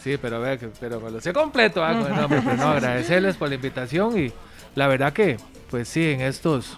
Sí, 0.04 0.18
pero 0.22 0.40
ve 0.40 0.58
que 0.58 0.70
pero 0.80 1.02
me 1.02 1.12
lo 1.12 1.20
sé 1.20 1.34
completo 1.34 1.84
ah, 1.84 1.92
el 1.92 2.16
nombre, 2.16 2.42
pero 2.44 2.56
no, 2.56 2.70
agradecerles 2.70 3.36
por 3.36 3.50
la 3.50 3.56
invitación 3.56 4.18
y 4.18 4.32
la 4.76 4.88
verdad 4.88 5.12
que, 5.12 5.38
pues 5.70 5.90
sí, 5.90 6.12
en 6.12 6.22
estos 6.22 6.78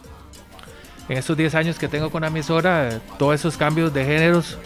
en 1.08 1.18
estos 1.18 1.36
10 1.38 1.56
años 1.56 1.78
que 1.78 1.88
tengo 1.88 2.10
con 2.10 2.22
la 2.22 2.28
emisora, 2.28 3.02
todos 3.20 3.36
esos 3.36 3.58
cambios 3.58 3.94
de 3.94 4.06
géneros 4.06 4.58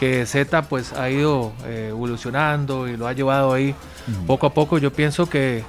que 0.00 0.24
Z 0.24 0.62
pues 0.62 0.94
ha 0.94 1.10
ido 1.10 1.52
eh, 1.66 1.88
evolucionando 1.90 2.88
y 2.88 2.96
lo 2.96 3.06
ha 3.06 3.12
llevado 3.12 3.52
ahí 3.52 3.74
poco 4.26 4.46
a 4.46 4.54
poco. 4.54 4.78
Yo 4.78 4.90
pienso 4.94 5.28
que, 5.28 5.62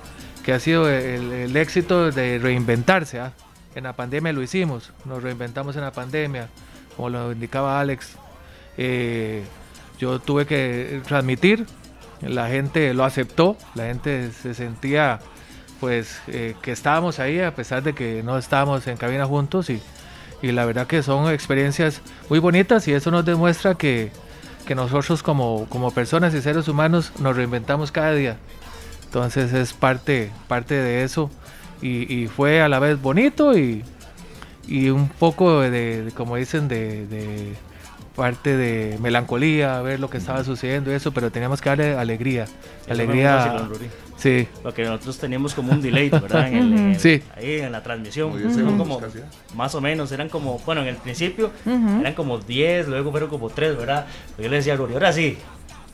ha 0.47 0.59
sido 0.59 0.89
el, 0.89 1.53
éxito 1.57 2.11
de 2.11 2.39
reinventarse. 2.39 3.19
¿ah? 3.19 3.33
En 3.75 3.83
la 3.83 3.93
pandemia 3.93 4.31
lo 4.31 4.41
hicimos, 4.41 4.93
nos 5.03 5.21
reinventamos 5.21 5.75
en 5.75 5.81
la 5.81 5.91
pandemia, 5.91 6.47
como 6.95 7.09
lo 7.09 7.33
indicaba 7.33 7.81
Alex. 7.81 8.15
Eh, 8.77 9.43
yo 9.99 10.19
tuve 10.19 10.45
que 10.45 11.01
transmitir, 11.05 11.67
la 12.21 12.47
gente 12.47 12.93
lo 12.93 13.03
aceptó, 13.03 13.57
la 13.75 13.87
gente 13.87 14.31
se 14.31 14.53
sentía 14.53 15.19
pues 15.81 16.21
eh, 16.27 16.55
que 16.61 16.71
estábamos 16.71 17.19
ahí 17.19 17.41
a 17.41 17.53
pesar 17.53 17.83
de 17.83 17.93
que 17.93 18.23
no 18.23 18.37
estábamos 18.37 18.87
en 18.87 18.95
cabina 18.95 19.25
juntos 19.25 19.69
y, 19.69 19.81
y 20.41 20.51
la 20.51 20.65
verdad 20.65 20.87
que 20.87 21.03
son 21.03 21.31
experiencias 21.31 22.01
muy 22.29 22.39
bonitas 22.39 22.87
y 22.87 22.93
eso 22.93 23.11
nos 23.11 23.25
demuestra 23.25 23.75
que, 23.75 24.11
que 24.65 24.75
nosotros 24.75 25.23
como, 25.23 25.65
como 25.69 25.91
personas 25.91 26.33
y 26.33 26.41
seres 26.41 26.67
humanos 26.67 27.11
nos 27.19 27.35
reinventamos 27.35 27.91
cada 27.91 28.13
día. 28.13 28.37
Entonces 29.05 29.53
es 29.53 29.73
parte, 29.73 30.31
parte 30.47 30.75
de 30.75 31.03
eso 31.03 31.29
y, 31.81 32.11
y 32.13 32.27
fue 32.27 32.61
a 32.61 32.69
la 32.69 32.79
vez 32.79 33.01
bonito 33.01 33.57
y, 33.57 33.83
y 34.67 34.89
un 34.89 35.09
poco 35.09 35.61
de, 35.61 36.11
como 36.15 36.37
dicen, 36.37 36.67
de, 36.67 37.05
de, 37.07 37.55
parte 38.15 38.55
de 38.55 38.97
melancolía, 38.99 39.81
ver 39.81 39.99
lo 39.99 40.09
que 40.09 40.17
estaba 40.17 40.43
sucediendo 40.43 40.91
y 40.91 40.95
eso, 40.95 41.11
pero 41.11 41.31
teníamos 41.31 41.61
que 41.61 41.69
darle 41.69 41.95
alegría. 41.95 42.45
Alegría. 42.89 43.67
Sí. 44.21 44.47
Porque 44.61 44.83
nosotros 44.83 45.17
teníamos 45.17 45.55
como 45.55 45.71
un 45.71 45.81
delay, 45.81 46.09
¿verdad? 46.09 46.47
En 46.51 46.99
sí. 46.99 47.23
Ahí 47.35 47.59
en 47.61 47.71
la 47.71 47.81
transmisión. 47.81 48.31
como, 48.77 49.01
más 49.55 49.73
o 49.73 49.81
menos, 49.81 50.11
eran 50.11 50.29
como, 50.29 50.59
bueno, 50.59 50.81
en 50.81 50.87
el 50.89 50.97
principio 50.97 51.51
eran 51.65 52.13
como 52.13 52.37
10, 52.37 52.87
luego 52.87 53.11
fueron 53.11 53.29
como 53.29 53.49
3, 53.49 53.77
¿verdad? 53.77 54.05
Pero 54.35 54.45
yo 54.45 54.51
le 54.51 54.57
decía 54.57 54.73
a 54.73 54.77
Rory, 54.77 54.93
ahora 54.93 55.11
sí, 55.11 55.37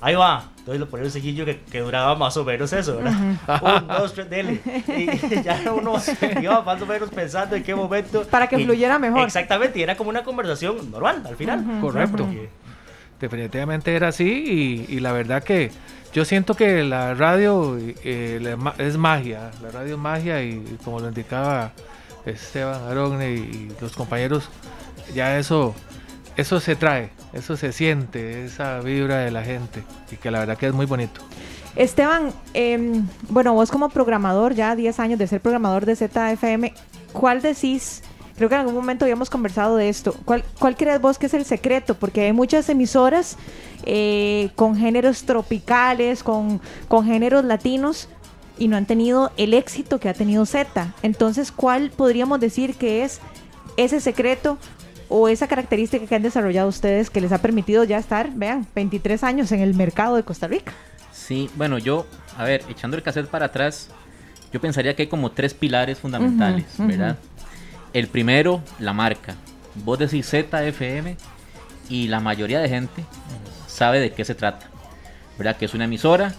ahí 0.02 0.16
va. 0.16 0.52
Entonces 0.60 0.82
lo 0.82 0.90
ponía 0.90 1.06
un 1.06 1.12
seguillo 1.12 1.46
que, 1.46 1.62
que, 1.62 1.80
duraba 1.80 2.16
más 2.16 2.36
o 2.36 2.44
menos 2.44 2.74
eso, 2.74 2.98
¿verdad? 2.98 3.14
Un, 3.82 3.88
dos, 3.88 4.14
tres, 4.14 4.30
dele. 4.30 4.60
Y 4.88 5.42
ya 5.44 5.62
uno 5.72 5.94
iba 6.42 6.62
más 6.62 6.82
o 6.82 6.86
menos 6.86 7.10
pensando 7.10 7.56
en 7.56 7.64
qué 7.64 7.74
momento. 7.74 8.24
Para 8.24 8.48
que 8.48 8.58
fluyera 8.58 9.00
mejor. 9.00 9.22
Exactamente, 9.22 9.80
y 9.80 9.84
era 9.84 9.96
como 9.96 10.10
una 10.10 10.24
conversación 10.24 10.92
normal 10.92 11.24
al 11.26 11.38
final. 11.38 11.66
Correcto. 11.80 12.28
Definitivamente 13.20 13.95
era 13.95 14.09
así 14.09 14.86
y, 14.88 14.99
la 14.99 15.11
verdad 15.11 15.43
que 15.43 15.72
yo 16.13 16.24
siento 16.24 16.53
que 16.55 16.84
la 16.84 17.15
radio 17.15 17.78
eh, 17.80 18.55
es 18.78 18.97
magia, 18.97 19.49
la 19.61 19.72
radio 19.72 19.95
es 19.95 19.99
magia 19.99 20.43
y, 20.43 20.78
como 20.84 20.99
lo 20.99 21.07
indicaba 21.07 21.72
Esteban 22.26 22.84
Arogne 22.84 23.32
y, 23.32 23.72
los 23.82 23.95
compañeros, 23.95 24.49
ya 25.15 25.39
eso, 25.39 25.74
eso 26.36 26.59
se 26.59 26.76
trae, 26.76 27.09
eso 27.34 27.57
se 27.57 27.72
siente, 27.72 28.45
esa 28.45 28.82
vibra 28.82 29.18
de 29.18 29.32
la 29.32 29.43
gente 29.43 29.84
y 30.11 30.18
que 30.18 30.30
la 30.30 30.39
verdad 30.39 30.57
que 30.57 30.68
es 30.68 30.74
muy 30.74 30.86
bonito. 30.86 31.22
Esteban, 31.76 32.32
em, 32.53 33.07
bueno, 33.30 33.53
vos 33.53 33.72
como 33.72 33.89
programador, 33.89 34.53
ya 34.53 34.76
10 34.76 34.99
años 34.99 35.20
de 35.20 35.28
ser 35.28 35.41
programador 35.41 35.86
de 35.86 35.95
ZFM, 35.95 36.74
¿cuál 37.13 37.41
decís? 37.41 38.03
Creo 38.38 38.50
que 38.50 38.56
en 38.56 38.62
algún 38.62 38.76
momento 38.76 39.04
habíamos 39.04 39.30
conversado 39.32 39.76
de 39.76 39.90
esto. 39.90 40.16
¿Cuál, 40.24 40.44
cuál 40.60 40.78
crees 40.78 41.02
vos 41.02 41.18
que 41.18 41.26
es 41.26 41.34
el 41.34 41.44
secreto? 41.44 41.96
Porque 41.96 42.22
hay 42.22 42.34
muchas 42.34 42.70
emisoras 42.70 43.36
eh, 43.84 44.52
con 44.56 44.78
géneros 44.78 45.24
tropicales, 45.24 46.24
con, 46.24 46.62
con 46.88 47.04
géneros 47.06 47.44
latinos, 47.44 48.08
y 48.60 48.68
no 48.68 48.78
han 48.78 48.86
tenido 48.86 49.32
el 49.38 49.56
éxito 49.56 50.00
que 50.00 50.08
ha 50.08 50.14
tenido 50.14 50.46
Z. 50.46 50.94
Entonces, 51.02 51.52
¿cuál 51.52 51.90
podríamos 51.90 52.40
decir 52.40 52.76
que 52.76 53.04
es 53.04 53.22
ese 53.76 54.00
secreto 54.00 54.58
o 55.10 55.30
esa 55.30 55.48
característica 55.48 56.06
que 56.06 56.16
han 56.16 56.22
desarrollado 56.22 56.68
ustedes 56.70 57.10
que 57.10 57.22
les 57.22 57.32
ha 57.32 57.40
permitido 57.40 57.84
ya 57.86 57.98
estar, 57.98 58.32
vean, 58.36 58.68
23 58.76 59.24
años 59.24 59.52
en 59.52 59.62
el 59.62 59.74
mercado 59.74 60.16
de 60.16 60.24
Costa 60.24 60.48
Rica? 60.48 60.74
Sí, 61.12 61.50
bueno, 61.56 61.78
yo, 61.78 62.06
a 62.38 62.44
ver, 62.44 62.64
echando 62.70 62.98
el 62.98 63.04
cassette 63.04 63.28
para 63.28 63.48
atrás, 63.48 63.90
yo 64.52 64.62
pensaría 64.62 64.96
que 64.96 65.04
hay 65.04 65.08
como 65.08 65.32
tres 65.32 65.54
pilares 65.54 65.98
fundamentales, 65.98 66.66
¿verdad? 66.78 67.18
El 67.94 68.08
primero, 68.08 68.62
la 68.80 68.94
marca. 68.94 69.36
Vos 69.76 70.00
decís 70.00 70.30
ZFM 70.30 71.18
y 71.90 72.08
la 72.08 72.20
mayoría 72.20 72.60
de 72.60 72.70
gente 72.70 73.06
sabe 73.68 74.00
de 74.00 74.12
qué 74.12 74.26
se 74.26 74.36
trata, 74.36 74.70
¿verdad? 75.38 75.56
Que 75.58 75.66
es 75.66 75.74
una 75.74 75.86
emisora 75.86 76.34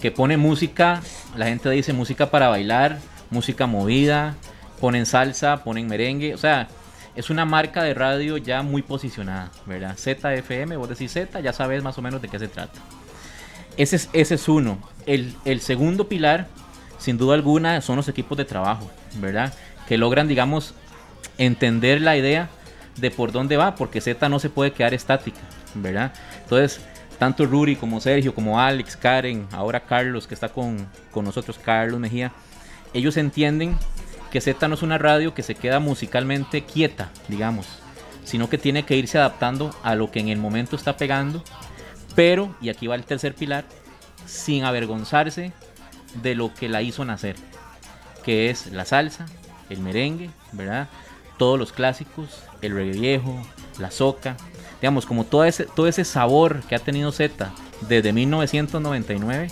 que 0.00 0.10
pone 0.10 0.36
música, 0.36 1.02
la 1.36 1.46
gente 1.46 1.68
dice 1.70 1.92
música 1.92 2.30
para 2.30 2.48
bailar, 2.48 2.98
música 3.30 3.66
movida, 3.66 4.34
ponen 4.80 5.04
salsa, 5.06 5.62
ponen 5.62 5.86
merengue, 5.86 6.34
o 6.34 6.38
sea, 6.38 6.68
es 7.14 7.28
una 7.28 7.44
marca 7.44 7.82
de 7.82 7.92
radio 7.92 8.36
ya 8.38 8.62
muy 8.62 8.82
posicionada, 8.82 9.50
¿verdad? 9.66 9.96
ZFM, 9.96 10.76
vos 10.76 10.88
decís 10.88 11.12
Z, 11.12 11.40
ya 11.40 11.52
sabes 11.52 11.82
más 11.82 11.98
o 11.98 12.02
menos 12.02 12.22
de 12.22 12.28
qué 12.28 12.38
se 12.38 12.48
trata. 12.48 12.80
Ese 13.76 13.96
es, 13.96 14.08
ese 14.12 14.34
es 14.36 14.48
uno. 14.48 14.78
El, 15.06 15.34
el 15.44 15.60
segundo 15.60 16.08
pilar, 16.08 16.48
sin 16.98 17.18
duda 17.18 17.34
alguna, 17.34 17.80
son 17.80 17.96
los 17.96 18.08
equipos 18.08 18.38
de 18.38 18.44
trabajo, 18.44 18.90
¿verdad? 19.16 19.52
Que 19.90 19.98
logran, 19.98 20.28
digamos, 20.28 20.72
entender 21.36 22.00
la 22.00 22.16
idea 22.16 22.48
de 22.94 23.10
por 23.10 23.32
dónde 23.32 23.56
va, 23.56 23.74
porque 23.74 24.00
Z 24.00 24.28
no 24.28 24.38
se 24.38 24.48
puede 24.48 24.70
quedar 24.72 24.94
estática, 24.94 25.40
¿verdad? 25.74 26.12
Entonces, 26.44 26.80
tanto 27.18 27.44
Ruri 27.44 27.74
como 27.74 28.00
Sergio, 28.00 28.32
como 28.32 28.60
Alex, 28.60 28.96
Karen, 28.96 29.48
ahora 29.50 29.80
Carlos, 29.80 30.28
que 30.28 30.34
está 30.34 30.50
con, 30.50 30.86
con 31.10 31.24
nosotros, 31.24 31.58
Carlos 31.58 31.98
Mejía, 31.98 32.30
ellos 32.94 33.16
entienden 33.16 33.76
que 34.30 34.40
Z 34.40 34.68
no 34.68 34.76
es 34.76 34.82
una 34.82 34.96
radio 34.96 35.34
que 35.34 35.42
se 35.42 35.56
queda 35.56 35.80
musicalmente 35.80 36.62
quieta, 36.62 37.10
digamos, 37.26 37.66
sino 38.22 38.48
que 38.48 38.58
tiene 38.58 38.84
que 38.84 38.96
irse 38.96 39.18
adaptando 39.18 39.74
a 39.82 39.96
lo 39.96 40.12
que 40.12 40.20
en 40.20 40.28
el 40.28 40.38
momento 40.38 40.76
está 40.76 40.96
pegando, 40.96 41.42
pero, 42.14 42.54
y 42.60 42.68
aquí 42.68 42.86
va 42.86 42.94
el 42.94 43.02
tercer 43.02 43.34
pilar, 43.34 43.64
sin 44.24 44.62
avergonzarse 44.62 45.52
de 46.22 46.36
lo 46.36 46.54
que 46.54 46.68
la 46.68 46.80
hizo 46.80 47.04
nacer, 47.04 47.34
que 48.22 48.50
es 48.50 48.68
la 48.68 48.84
salsa, 48.84 49.26
el 49.70 49.80
merengue, 49.80 50.30
¿verdad? 50.52 50.88
Todos 51.38 51.58
los 51.58 51.72
clásicos, 51.72 52.42
el 52.60 52.74
reggae 52.74 53.00
viejo, 53.00 53.42
la 53.78 53.90
soca, 53.90 54.36
digamos, 54.80 55.06
como 55.06 55.24
todo 55.24 55.44
ese, 55.44 55.64
todo 55.64 55.86
ese 55.86 56.04
sabor 56.04 56.60
que 56.68 56.74
ha 56.74 56.78
tenido 56.78 57.12
Z 57.12 57.50
desde 57.88 58.12
1999, 58.12 59.48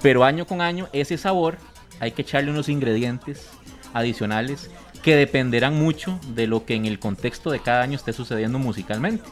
pero 0.00 0.24
año 0.24 0.46
con 0.46 0.62
año 0.62 0.88
ese 0.92 1.18
sabor 1.18 1.58
hay 2.00 2.12
que 2.12 2.22
echarle 2.22 2.50
unos 2.50 2.68
ingredientes 2.68 3.48
adicionales 3.92 4.70
que 5.02 5.16
dependerán 5.16 5.78
mucho 5.78 6.18
de 6.34 6.46
lo 6.46 6.64
que 6.64 6.74
en 6.74 6.86
el 6.86 6.98
contexto 6.98 7.50
de 7.50 7.60
cada 7.60 7.82
año 7.82 7.96
esté 7.96 8.12
sucediendo 8.12 8.58
musicalmente, 8.58 9.28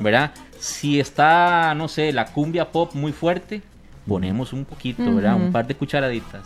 ¿verdad? 0.00 0.32
Si 0.58 1.00
está, 1.00 1.74
no 1.74 1.88
sé, 1.88 2.12
la 2.12 2.26
cumbia 2.26 2.70
pop 2.70 2.94
muy 2.94 3.12
fuerte, 3.12 3.62
ponemos 4.06 4.52
un 4.52 4.64
poquito, 4.64 5.14
¿verdad? 5.14 5.36
Un 5.36 5.52
par 5.52 5.66
de 5.66 5.74
cucharaditas. 5.74 6.42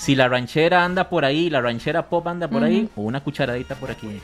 Si 0.00 0.14
la 0.14 0.28
ranchera 0.28 0.82
anda 0.82 1.10
por 1.10 1.26
ahí, 1.26 1.50
la 1.50 1.60
ranchera 1.60 2.08
pop 2.08 2.26
anda 2.26 2.48
por 2.48 2.64
ahí, 2.64 2.88
o 2.96 3.02
una 3.02 3.20
cucharadita 3.20 3.74
por 3.74 3.90
aquí. 3.90 4.18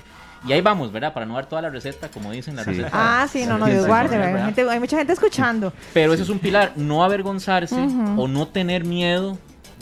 Y 0.49 0.53
ahí 0.55 0.63
vamos, 0.63 0.91
¿verdad? 0.91 1.13
Para 1.13 1.27
no 1.27 1.35
dar 1.35 1.45
toda 1.45 1.61
la 1.61 1.69
receta, 1.69 2.09
como 2.09 2.33
dicen 2.33 2.57
la 2.57 2.65
receta. 2.65 2.89
Ah, 2.95 3.29
sí, 3.31 3.45
no, 3.45 3.59
no, 3.59 3.67
Dios 3.67 3.87
guarde, 3.87 4.17
hay, 4.17 4.81
mucha 4.81 4.97
gente 4.97 5.13
escuchando. 5.13 5.75
Pero 5.93 6.15
eso 6.15 6.23
es 6.23 6.31
un 6.31 6.39
pilar, 6.39 6.73
no 6.77 7.05
avergonzarse 7.05 7.77
o 8.17 8.27
no 8.27 8.49
tener 8.49 8.87
miedo 8.87 9.37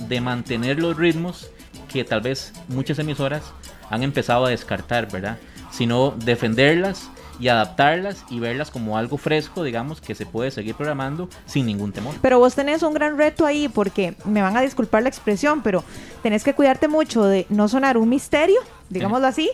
de 0.09 0.20
mantener 0.20 0.80
los 0.80 0.97
ritmos 0.97 1.49
que 1.92 2.03
tal 2.03 2.22
vez 2.22 2.53
muchas 2.66 2.99
emisoras 2.99 3.53
han 3.88 4.03
empezado 4.03 4.47
a 4.47 4.49
descartar, 4.49 5.09
¿verdad? 5.12 5.38
Sino 5.70 6.11
defenderlas 6.11 7.09
y 7.39 7.49
adaptarlas 7.49 8.24
y 8.30 8.41
verlas 8.41 8.70
como 8.70 8.97
algo 8.97 9.16
fresco, 9.16 9.62
digamos, 9.62 10.01
que 10.01 10.14
se 10.14 10.26
puede 10.26 10.51
seguir 10.51 10.74
programando 10.74 11.28
sin 11.47 11.66
ningún 11.66 11.93
temor. 11.93 12.14
Pero 12.22 12.39
vos 12.39 12.55
tenés 12.55 12.82
un 12.82 12.95
gran 12.95 13.18
reto 13.18 13.47
ahí 13.47 13.68
porque 13.68 14.14
me 14.24 14.43
van 14.43 14.57
a 14.57 14.61
disculpar 14.61 15.03
la 15.03 15.09
expresión, 15.09 15.62
pero 15.62 15.85
tenés 16.22 16.45
que 16.45 16.55
cuidarte 16.55 16.89
mucho 16.89 17.24
de 17.24 17.47
no 17.49 17.68
sonar 17.68 17.97
un 17.97 18.09
misterio, 18.09 18.61
digámoslo 18.89 19.26
así. 19.26 19.51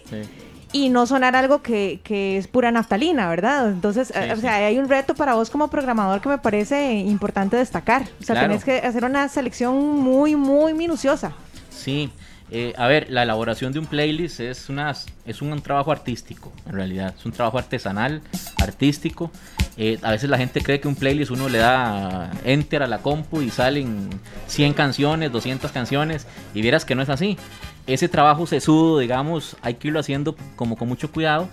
Y 0.72 0.88
no 0.88 1.04
sonar 1.04 1.34
algo 1.34 1.62
que, 1.62 1.98
que, 2.04 2.36
es 2.36 2.46
pura 2.46 2.70
naftalina, 2.70 3.28
¿verdad? 3.28 3.70
Entonces, 3.70 4.12
eh, 4.14 4.32
o 4.32 4.36
sea, 4.36 4.54
hay 4.54 4.78
un 4.78 4.88
reto 4.88 5.16
para 5.16 5.34
vos 5.34 5.50
como 5.50 5.66
programador 5.66 6.20
que 6.20 6.28
me 6.28 6.38
parece 6.38 6.92
importante 6.92 7.56
destacar. 7.56 8.02
O 8.20 8.22
sea, 8.22 8.40
tenés 8.40 8.62
que 8.62 8.78
hacer 8.78 9.04
una 9.04 9.28
selección 9.28 9.98
muy, 9.98 10.36
muy 10.36 10.72
minuciosa. 10.72 11.32
Sí, 11.70 12.12
eh, 12.50 12.74
a 12.76 12.88
ver, 12.88 13.10
la 13.10 13.22
elaboración 13.22 13.72
de 13.72 13.78
un 13.78 13.86
playlist 13.86 14.40
es, 14.40 14.68
una, 14.68 14.92
es 15.24 15.42
un 15.42 15.60
trabajo 15.62 15.92
artístico, 15.92 16.52
en 16.66 16.72
realidad. 16.72 17.14
Es 17.16 17.24
un 17.24 17.32
trabajo 17.32 17.58
artesanal, 17.58 18.22
artístico. 18.60 19.30
Eh, 19.76 19.98
a 20.02 20.10
veces 20.10 20.28
la 20.28 20.36
gente 20.36 20.60
cree 20.60 20.80
que 20.80 20.88
un 20.88 20.96
playlist 20.96 21.30
uno 21.30 21.48
le 21.48 21.58
da 21.58 22.30
enter 22.44 22.82
a 22.82 22.86
la 22.86 22.98
compu 22.98 23.40
y 23.40 23.50
salen 23.50 24.10
100 24.48 24.74
canciones, 24.74 25.30
200 25.30 25.70
canciones, 25.70 26.26
y 26.54 26.60
vieras 26.60 26.84
que 26.84 26.94
no 26.94 27.02
es 27.02 27.08
así. 27.08 27.38
Ese 27.86 28.08
trabajo 28.08 28.46
sesudo, 28.46 28.98
digamos, 28.98 29.56
hay 29.62 29.74
que 29.74 29.88
irlo 29.88 30.00
haciendo 30.00 30.36
como 30.56 30.76
con 30.76 30.88
mucho 30.88 31.10
cuidado. 31.10 31.48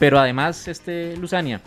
Pero 0.00 0.18
además, 0.18 0.66
este, 0.66 1.16
Luzania, 1.18 1.60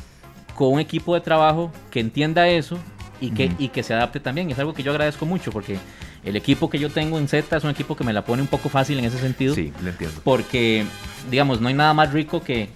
con 0.55 0.73
un 0.73 0.79
equipo 0.79 1.13
de 1.13 1.21
trabajo 1.21 1.71
que 1.91 1.99
entienda 1.99 2.47
eso 2.49 2.79
y 3.21 3.31
que, 3.31 3.51
y 3.59 3.69
que 3.69 3.83
se 3.83 3.93
adapte 3.93 4.19
también. 4.19 4.49
Es 4.49 4.59
algo 4.59 4.73
que 4.73 4.83
yo 4.83 4.91
agradezco 4.91 5.25
mucho 5.25 5.51
porque 5.51 5.77
el 6.23 6.35
equipo 6.35 6.69
que 6.69 6.79
yo 6.79 6.89
tengo 6.89 7.17
en 7.17 7.27
Z 7.27 7.55
es 7.55 7.63
un 7.63 7.69
equipo 7.69 7.95
que 7.95 8.03
me 8.03 8.13
la 8.13 8.23
pone 8.23 8.41
un 8.41 8.47
poco 8.47 8.69
fácil 8.69 8.99
en 8.99 9.05
ese 9.05 9.19
sentido. 9.19 9.55
Sí, 9.55 9.73
lo 9.81 9.89
entiendo. 9.89 10.21
Porque, 10.23 10.85
digamos, 11.29 11.59
no 11.61 11.67
hay 11.67 11.73
nada 11.73 11.93
más 11.93 12.13
rico 12.13 12.41
que 12.41 12.69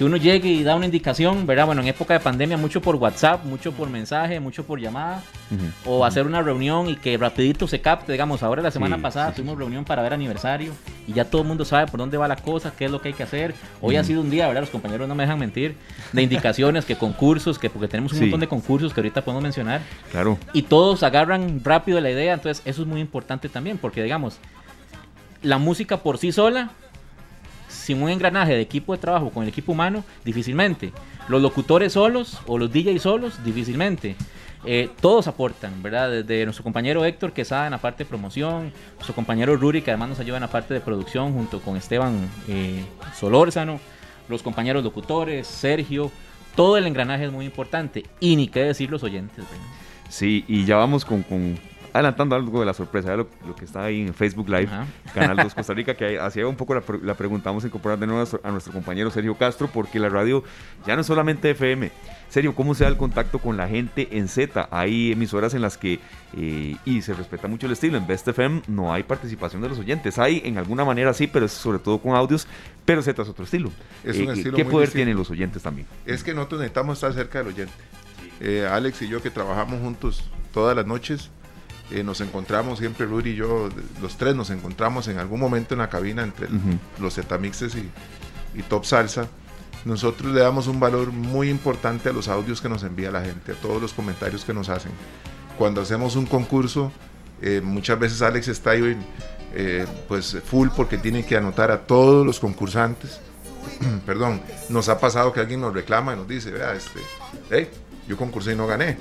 que 0.00 0.06
uno 0.06 0.16
llegue 0.16 0.48
y 0.48 0.62
da 0.62 0.76
una 0.76 0.86
indicación, 0.86 1.46
¿verdad? 1.46 1.66
Bueno, 1.66 1.82
en 1.82 1.88
época 1.88 2.14
de 2.14 2.20
pandemia 2.20 2.56
mucho 2.56 2.80
por 2.80 2.96
WhatsApp, 2.96 3.44
mucho 3.44 3.72
por 3.72 3.90
mensaje, 3.90 4.40
mucho 4.40 4.64
por 4.64 4.80
llamada, 4.80 5.22
o 5.84 6.06
hacer 6.06 6.26
una 6.26 6.40
reunión 6.40 6.88
y 6.88 6.96
que 6.96 7.18
rapidito 7.18 7.68
se 7.68 7.82
capte, 7.82 8.10
digamos, 8.10 8.42
ahora 8.42 8.62
la 8.62 8.70
semana 8.70 8.96
pasada 8.96 9.34
tuvimos 9.34 9.58
reunión 9.58 9.84
para 9.84 10.00
ver 10.00 10.14
aniversario 10.14 10.72
y 11.06 11.12
ya 11.12 11.26
todo 11.26 11.42
el 11.42 11.48
mundo 11.48 11.66
sabe 11.66 11.86
por 11.86 12.00
dónde 12.00 12.16
va 12.16 12.26
la 12.28 12.36
cosa, 12.36 12.72
qué 12.74 12.86
es 12.86 12.90
lo 12.90 13.02
que 13.02 13.08
hay 13.08 13.14
que 13.14 13.24
hacer. 13.24 13.54
Hoy 13.82 13.96
ha 13.96 14.02
sido 14.02 14.22
un 14.22 14.30
día, 14.30 14.48
¿verdad? 14.48 14.62
Los 14.62 14.70
compañeros 14.70 15.06
no 15.06 15.14
me 15.14 15.24
dejan 15.24 15.38
mentir, 15.38 15.76
de 16.14 16.22
indicaciones, 16.22 16.86
que 16.86 16.96
concursos, 16.96 17.58
que 17.58 17.68
porque 17.68 17.86
tenemos 17.86 18.14
un 18.14 18.20
montón 18.20 18.40
de 18.40 18.48
concursos 18.48 18.94
que 18.94 19.00
ahorita 19.00 19.20
podemos 19.22 19.42
mencionar. 19.42 19.82
Claro. 20.10 20.38
Y 20.54 20.62
todos 20.62 21.02
agarran 21.02 21.60
rápido 21.62 22.00
la 22.00 22.10
idea, 22.10 22.32
entonces 22.32 22.62
eso 22.64 22.80
es 22.80 22.88
muy 22.88 23.02
importante 23.02 23.50
también, 23.50 23.76
porque 23.76 24.02
digamos, 24.02 24.38
la 25.42 25.58
música 25.58 25.98
por 25.98 26.16
sí 26.16 26.32
sola 26.32 26.70
sin 27.80 28.02
un 28.02 28.10
engranaje 28.10 28.52
de 28.52 28.60
equipo 28.60 28.92
de 28.92 28.98
trabajo 28.98 29.30
con 29.30 29.42
el 29.42 29.48
equipo 29.48 29.72
humano, 29.72 30.04
difícilmente. 30.24 30.92
Los 31.28 31.42
locutores 31.42 31.94
solos 31.94 32.38
o 32.46 32.58
los 32.58 32.72
DJs 32.72 33.02
solos, 33.02 33.44
difícilmente. 33.44 34.16
Eh, 34.64 34.90
todos 35.00 35.26
aportan, 35.26 35.82
¿verdad? 35.82 36.10
Desde 36.10 36.44
nuestro 36.44 36.62
compañero 36.62 37.04
Héctor 37.04 37.32
que 37.32 37.46
sabe 37.46 37.66
en 37.66 37.70
la 37.70 37.78
parte 37.78 38.04
de 38.04 38.08
promoción, 38.08 38.72
nuestro 38.96 39.14
compañero 39.14 39.56
Ruri 39.56 39.80
que 39.80 39.90
además 39.90 40.10
nos 40.10 40.20
ayuda 40.20 40.36
en 40.36 40.42
la 40.42 40.50
parte 40.50 40.74
de 40.74 40.80
producción 40.80 41.32
junto 41.32 41.60
con 41.60 41.78
Esteban 41.78 42.28
eh, 42.46 42.84
Solórzano, 43.18 43.80
los 44.28 44.42
compañeros 44.42 44.84
locutores, 44.84 45.46
Sergio, 45.46 46.10
todo 46.54 46.76
el 46.76 46.86
engranaje 46.86 47.24
es 47.24 47.32
muy 47.32 47.46
importante 47.46 48.04
y 48.20 48.36
ni 48.36 48.48
qué 48.48 48.64
decir 48.64 48.90
los 48.90 49.02
oyentes. 49.02 49.46
Sí, 50.10 50.44
y 50.46 50.66
ya 50.66 50.76
vamos 50.76 51.06
con, 51.06 51.22
con 51.22 51.58
adelantando 51.92 52.36
algo 52.36 52.60
de 52.60 52.66
la 52.66 52.74
sorpresa, 52.74 53.10
de 53.10 53.16
lo, 53.18 53.28
que 53.56 53.64
está 53.64 53.84
ahí 53.84 54.02
en 54.02 54.14
Facebook 54.14 54.48
Live, 54.48 54.68
Canal 55.14 55.36
2 55.36 55.54
Costa 55.56 55.74
Rica, 55.74 55.94
que 55.94 56.18
hacía 56.18 56.46
un 56.46 56.56
poco 56.56 56.74
la, 56.74 56.82
la 57.02 57.14
pregunta, 57.14 57.50
vamos 57.50 57.64
a 57.64 57.66
incorporar 57.66 57.98
de 57.98 58.06
nuevo 58.06 58.26
a, 58.42 58.50
nuestro 58.50 58.72
compañero 58.72 59.10
Sergio 59.10 59.36
Castro, 59.36 59.68
porque 59.72 59.98
la 59.98 60.08
radio 60.08 60.44
ya 60.86 60.94
no 60.94 61.02
es 61.02 61.06
solamente 61.06 61.50
FM. 61.50 61.90
Sergio, 62.28 62.54
¿cómo 62.54 62.74
se 62.74 62.84
da 62.84 62.90
el 62.90 62.96
contacto 62.96 63.40
con 63.40 63.56
la 63.56 63.66
gente 63.66 64.08
en 64.12 64.28
Z? 64.28 64.68
Hay 64.70 65.12
emisoras 65.12 65.52
en 65.54 65.62
las 65.62 65.76
que, 65.76 65.98
eh, 66.36 66.76
y 66.84 67.02
se 67.02 67.12
respeta 67.12 67.48
mucho 67.48 67.66
el 67.66 67.72
estilo, 67.72 67.96
en 67.96 68.06
Best 68.06 68.28
FM 68.28 68.62
no 68.68 68.92
hay 68.92 69.02
participación 69.02 69.62
de 69.62 69.68
los 69.68 69.78
oyentes. 69.78 70.18
Hay 70.18 70.42
en 70.44 70.58
alguna 70.58 70.84
manera 70.84 71.12
sí, 71.12 71.26
pero 71.26 71.46
es 71.46 71.52
sobre 71.52 71.80
todo 71.80 71.98
con 71.98 72.14
audios, 72.14 72.46
pero 72.84 73.02
Z 73.02 73.20
es 73.20 73.28
otro 73.28 73.44
estilo. 73.44 73.72
Es 74.04 74.16
un 74.18 74.28
eh, 74.28 74.32
estilo 74.32 74.56
¿Qué 74.56 74.64
poder 74.64 74.90
tienen 74.90 75.16
los 75.16 75.30
oyentes 75.30 75.62
también? 75.62 75.86
Es 76.06 76.22
que 76.22 76.32
nosotros 76.34 76.60
necesitamos 76.60 76.98
estar 76.98 77.12
cerca 77.12 77.38
del 77.38 77.48
oyente. 77.48 77.74
Eh, 78.40 78.66
Alex 78.70 79.02
y 79.02 79.08
yo 79.08 79.20
que 79.22 79.30
trabajamos 79.30 79.80
juntos 79.80 80.24
todas 80.52 80.74
las 80.74 80.86
noches, 80.86 81.30
eh, 81.90 82.04
nos 82.04 82.20
encontramos 82.20 82.78
siempre, 82.78 83.06
Rudy 83.06 83.30
y 83.30 83.34
yo, 83.34 83.68
los 84.00 84.16
tres 84.16 84.34
nos 84.36 84.50
encontramos 84.50 85.08
en 85.08 85.18
algún 85.18 85.40
momento 85.40 85.74
en 85.74 85.78
la 85.78 85.88
cabina 85.88 86.22
entre 86.22 86.48
los 87.00 87.14
Zetamixes 87.14 87.74
y, 87.74 87.90
y, 88.58 88.62
Top 88.62 88.84
Salsa. 88.84 89.28
Nosotros 89.84 90.32
le 90.32 90.40
damos 90.40 90.66
un 90.68 90.78
valor 90.78 91.10
muy 91.10 91.48
importante 91.48 92.10
a 92.10 92.12
los 92.12 92.28
audios 92.28 92.60
que 92.60 92.68
nos 92.68 92.84
envía 92.84 93.10
la 93.10 93.22
gente, 93.22 93.52
a 93.52 93.54
todos 93.56 93.82
los 93.82 93.92
comentarios 93.92 94.44
que 94.44 94.54
nos 94.54 94.68
hacen. 94.68 94.92
Cuando 95.58 95.80
hacemos 95.80 96.14
un 96.16 96.26
concurso, 96.26 96.92
eh, 97.42 97.60
muchas 97.62 97.98
veces 97.98 98.22
Alex 98.22 98.48
está 98.48 98.70
ahí 98.70 98.96
eh, 99.54 99.86
pues 100.06 100.36
full 100.44 100.68
porque 100.76 100.96
tiene 100.96 101.24
que 101.24 101.36
anotar 101.36 101.70
a 101.70 101.80
todos 101.80 102.24
los 102.24 102.38
concursantes. 102.38 103.20
Perdón, 104.06 104.42
nos 104.68 104.88
ha 104.88 105.00
pasado 105.00 105.32
que 105.32 105.40
alguien 105.40 105.60
nos 105.60 105.74
reclama 105.74 106.12
y 106.12 106.16
nos 106.16 106.28
dice, 106.28 106.50
vea, 106.52 106.72
este, 106.72 107.00
hey, 107.50 107.68
yo 108.06 108.16
concursé 108.16 108.52
y 108.52 108.56
no 108.56 108.66
gané 108.66 108.96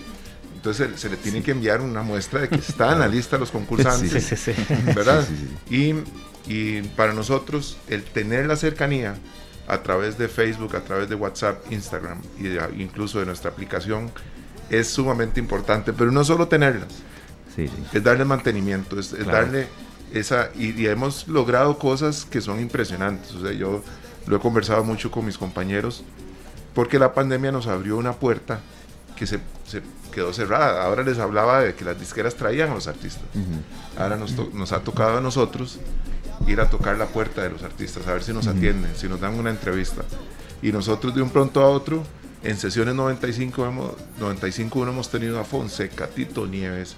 entonces 0.60 0.99
se, 0.99 1.10
le 1.10 1.16
tiene 1.16 1.41
que 1.41 1.51
enviar 1.51 1.80
una 1.80 2.03
muestra 2.03 2.41
de 2.41 2.49
que 2.49 2.55
está 2.55 2.91
en 2.91 2.99
la 2.99 3.07
lista 3.07 3.38
los 3.38 3.49
concursantes. 3.49 4.26
Sí, 4.26 4.36
sí, 4.36 4.53
¿Verdad? 4.93 5.26
Y, 5.70 5.93
y, 6.47 6.82
para 6.97 7.14
nosotros 7.14 7.78
el 7.88 8.03
tener 8.03 8.45
la 8.45 8.57
cercanía 8.57 9.16
a 9.70 9.82
través 9.84 10.18
de 10.18 10.28
Facebook, 10.28 10.76
a 10.76 10.82
través 10.82 11.07
de 11.07 11.16
WhatsApp, 11.16 11.72
Instagram 11.72 12.22
e 12.41 12.60
incluso 12.78 13.22
de 13.22 13.26
nuestra 13.26 13.51
aplicación 13.51 14.12
es 14.70 14.89
sumamente 14.89 15.39
importante, 15.39 15.93
pero 15.93 16.12
no 16.12 16.26
solo 16.26 16.49
tenerlas, 16.49 16.89
es 17.93 18.03
darle 18.03 18.26
mantenimiento, 18.26 18.99
es, 18.99 19.16
darle 19.26 19.68
esa, 20.14 20.49
y, 20.55 20.86
hemos 20.88 21.26
logrado 21.30 21.80
cosas 21.80 22.26
que 22.26 22.41
son 22.41 22.60
impresionantes. 22.60 23.32
O 23.32 23.41
sea, 23.43 23.53
yo 23.53 23.82
lo 24.28 24.36
he 24.36 24.39
conversado 24.41 24.84
mucho 24.84 25.10
con 25.10 25.26
mis 25.26 25.38
compañeros, 25.38 26.03
porque 26.74 26.99
la 26.99 27.14
pandemia 27.14 27.53
nos 27.53 27.68
abrió 27.68 27.95
una 27.95 28.12
puerta 28.12 28.60
que 29.20 29.28
se, 29.28 29.41
quedó 30.13 30.32
cerrada. 30.32 30.86
Ahora 30.86 31.03
les 31.03 31.20
hablaba 31.20 31.59
de 31.59 31.76
que 31.76 31.84
las 31.84 31.99
disqueras 31.99 32.36
traían 32.36 32.72
a 32.72 32.74
los 32.74 32.88
artistas. 32.88 33.26
Ahora 33.97 34.15
nos, 34.15 34.34
nos, 34.53 34.72
ha 34.72 34.80
tocado 34.80 35.17
a 35.17 35.22
nosotros 35.22 35.78
ir 36.47 36.61
a 36.61 36.70
tocar 36.70 36.97
la 36.97 37.07
puerta 37.07 37.43
de 37.43 37.49
los 37.49 37.61
artistas, 37.63 38.07
a 38.07 38.13
ver 38.13 38.24
si 38.24 38.32
nos 38.32 38.47
atienden, 38.47 38.95
si 38.95 39.09
nos 39.09 39.20
dan 39.20 39.34
una 39.34 39.49
entrevista. 39.49 40.03
Y 40.61 40.72
nosotros 40.72 41.13
de 41.13 41.22
un 41.22 41.32
pronto 41.32 41.61
a 41.61 41.67
otro, 41.67 42.05
en 42.43 42.55
sesiones 42.57 42.95
95, 42.95 43.65
hemos, 43.65 43.91
95 44.20 44.88
hemos 44.88 45.09
tenido 45.09 45.38
a 45.38 45.43
Fonseca, 45.43 46.07
Tito 46.07 46.47
Nieves, 46.47 46.95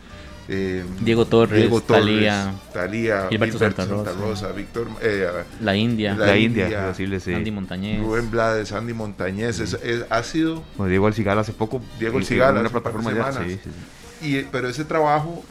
eh, 0.54 0.84
Diego 1.00 1.26
Torres, 1.26 1.62
Diego 1.62 1.80
Talía, 1.80 2.54
Talía 2.74 3.28
Gilberto, 3.30 3.58
Santa, 3.58 4.12
Rosa, 4.12 4.52
Víctor, 4.52 4.90
eh, 5.02 5.26
la 5.62 5.78
India, 5.78 6.14
la, 6.14 6.38
India, 6.38 6.94
Andy 6.94 7.52
Montañez, 7.52 8.02
Rubén 8.02 8.30
Blades, 8.30 8.74
Andy 8.74 8.94
Montañez, 8.94 9.78
ha 10.10 10.24
sido 10.24 10.62
Diego 10.78 11.08
Alcigal 11.08 11.40
hace 11.40 11.54
poco, 11.54 11.82
Diego 11.98 12.18
Alcigal, 12.18 12.58
una 12.58 12.68
plataforma 12.68 13.14
ya, 13.14 13.32
sí, 13.32 13.60
sí, 13.64 14.28
Y, 14.28 14.42
pero 14.52 14.68
ese 14.68 14.84
trabajo 14.84 15.42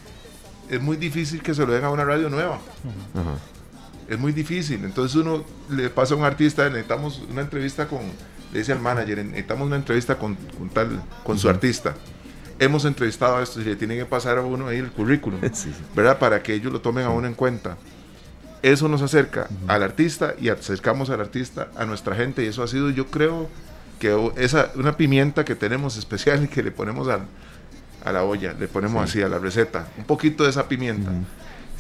es 0.69 0.83
muy 0.83 0.99
difícil 0.99 1.41
que 1.41 1.55
se 1.55 1.65
lo 1.65 1.73
den 1.73 1.85
a 1.85 1.91
una 1.91 2.05
radio 2.05 2.29
nueva. 2.29 2.59
Es 4.07 4.19
muy 4.19 4.33
difícil. 4.33 4.85
Entonces 4.85 5.17
uno 5.17 5.45
le 5.71 5.89
pasa 5.89 6.13
a 6.13 6.19
un 6.19 6.25
artista, 6.25 6.69
necesitamos 6.69 7.23
una 7.31 7.41
entrevista 7.41 7.89
con, 7.89 8.01
le 8.53 8.59
dice 8.59 8.73
al 8.73 8.81
manager, 8.81 9.25
necesitamos 9.25 9.67
una 9.67 9.77
entrevista 9.77 10.19
con, 10.19 10.37
tal, 10.75 11.03
con 11.25 11.39
su 11.39 11.49
artista 11.49 11.95
hemos 12.61 12.85
entrevistado 12.85 13.39
a 13.39 13.43
estos 13.43 13.63
y 13.63 13.65
le 13.65 13.75
tienen 13.75 13.99
que 13.99 14.05
pasar 14.05 14.39
a 14.39 14.43
uno 14.43 14.69
ahí 14.69 14.79
el 14.79 14.93
currículum, 14.93 15.41
¿verdad? 15.97 16.19
Para 16.19 16.43
que 16.43 16.55
ellos 16.55 16.73
lo 16.73 16.81
tomen 16.81 17.05
a 17.05 17.11
uno 17.11 17.27
en 17.27 17.35
cuenta. 17.35 17.77
Eso 18.63 18.89
nos 18.89 19.01
acerca 19.01 19.49
al 19.67 19.83
artista 19.83 20.35
y 20.39 20.51
acercamos 20.51 21.09
al 21.09 21.21
artista 21.21 21.69
a 21.75 21.87
nuestra 21.87 22.15
gente 22.15 22.45
y 22.45 22.47
eso 22.47 22.63
ha 22.63 22.69
sido, 22.69 22.91
yo 22.91 23.07
creo, 23.07 23.49
que 23.99 24.33
esa 24.37 24.71
una 24.77 24.97
pimienta 24.97 25.45
que 25.45 25.55
tenemos 25.55 25.97
especial 25.97 26.45
y 26.45 26.49
que 26.55 26.63
le 26.63 26.71
ponemos 26.71 27.09
a, 27.09 27.21
a 28.05 28.13
la 28.13 28.23
olla, 28.23 28.53
le 28.53 28.69
ponemos 28.69 29.03
así 29.03 29.23
a 29.23 29.29
la 29.29 29.39
receta, 29.39 29.89
un 29.97 30.05
poquito 30.05 30.45
de 30.45 30.51
esa 30.51 30.69
pimienta 30.69 31.11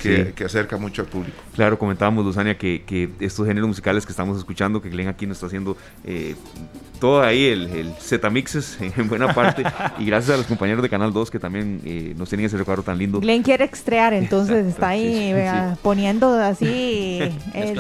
que, 0.01 0.44
acerca 0.44 0.76
mucho 0.76 1.03
al 1.03 1.09
público. 1.09 1.36
Claro, 1.55 1.78
comentábamos, 1.78 2.24
Luzania, 2.24 2.57
que, 2.57 2.82
que, 2.86 3.11
estos 3.20 3.46
géneros 3.46 3.68
musicales 3.68 4.07
que 4.07 4.12
estamos 4.12 4.38
escuchando, 4.38 4.80
que 4.80 4.88
Glenn 4.88 5.09
aquí 5.09 5.26
nos 5.26 5.36
está 5.36 5.46
haciendo 5.46 5.76
eh, 6.05 6.34
todo 6.98 7.22
ahí, 7.22 7.46
el, 7.46 7.66
el 7.70 7.92
Z-Mixes 7.94 8.78
en 8.96 9.09
buena 9.09 9.34
parte, 9.34 9.62
y 9.98 10.07
gracias 10.07 10.34
a 10.34 10.36
los 10.38 10.46
compañeros 10.46 10.82
de 10.82 10.88
Canal 10.88 11.12
2 11.12 11.30
que 11.30 11.38
también 11.38 11.80
eh, 11.84 12.14
nos 12.16 12.28
tienen 12.28 12.46
ese 12.46 12.57
recuadro 12.57 12.82
tan 12.82 12.98
lindo. 12.98 13.20
Glenn 13.20 13.42
quiere 13.42 13.64
extrear, 13.64 14.12
entonces 14.14 14.66
está 14.66 14.88
ahí 14.88 15.34
poniendo 15.82 16.32
así 16.34 17.20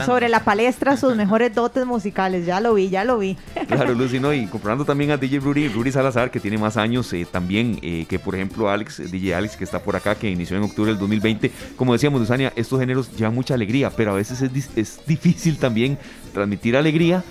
sobre 0.04 0.28
la 0.28 0.44
palestra 0.44 0.96
sus 0.96 1.16
mejores 1.16 1.54
dotes 1.54 1.86
musicales, 1.86 2.46
ya 2.46 2.60
lo 2.60 2.74
vi, 2.74 2.90
ya 2.90 3.04
lo 3.04 3.18
vi. 3.18 3.36
Claro, 3.68 3.94
Lucy, 3.94 4.20
¿no? 4.20 4.32
y 4.32 4.46
comprando 4.50 4.84
también 4.84 5.10
a 5.10 5.16
DJ 5.16 5.40
Rudy, 5.40 5.68
Rudy 5.68 5.92
Salazar, 5.92 6.30
que 6.30 6.40
tiene 6.40 6.58
más 6.58 6.76
años 6.76 7.12
eh, 7.12 7.26
también 7.30 7.78
que, 7.80 8.18
por 8.18 8.34
ejemplo, 8.34 8.68
Alex, 8.68 9.10
DJ 9.10 9.34
Alex, 9.34 9.56
que 9.56 9.64
está 9.64 9.82
por 9.82 9.96
acá, 9.96 10.14
que 10.14 10.30
inició 10.30 10.56
en 10.56 10.64
octubre 10.64 10.90
del 10.90 10.98
2020, 10.98 11.50
como 11.76 11.92
decía 11.92 12.09
decíamos, 12.18 12.52
estos 12.56 12.80
géneros 12.80 13.16
llevan 13.16 13.34
mucha 13.34 13.54
alegría, 13.54 13.90
pero 13.90 14.12
a 14.12 14.14
veces 14.14 14.42
es, 14.42 14.70
es 14.76 15.00
difícil 15.06 15.58
también 15.58 15.98
transmitir 16.32 16.76
alegría 16.76 17.22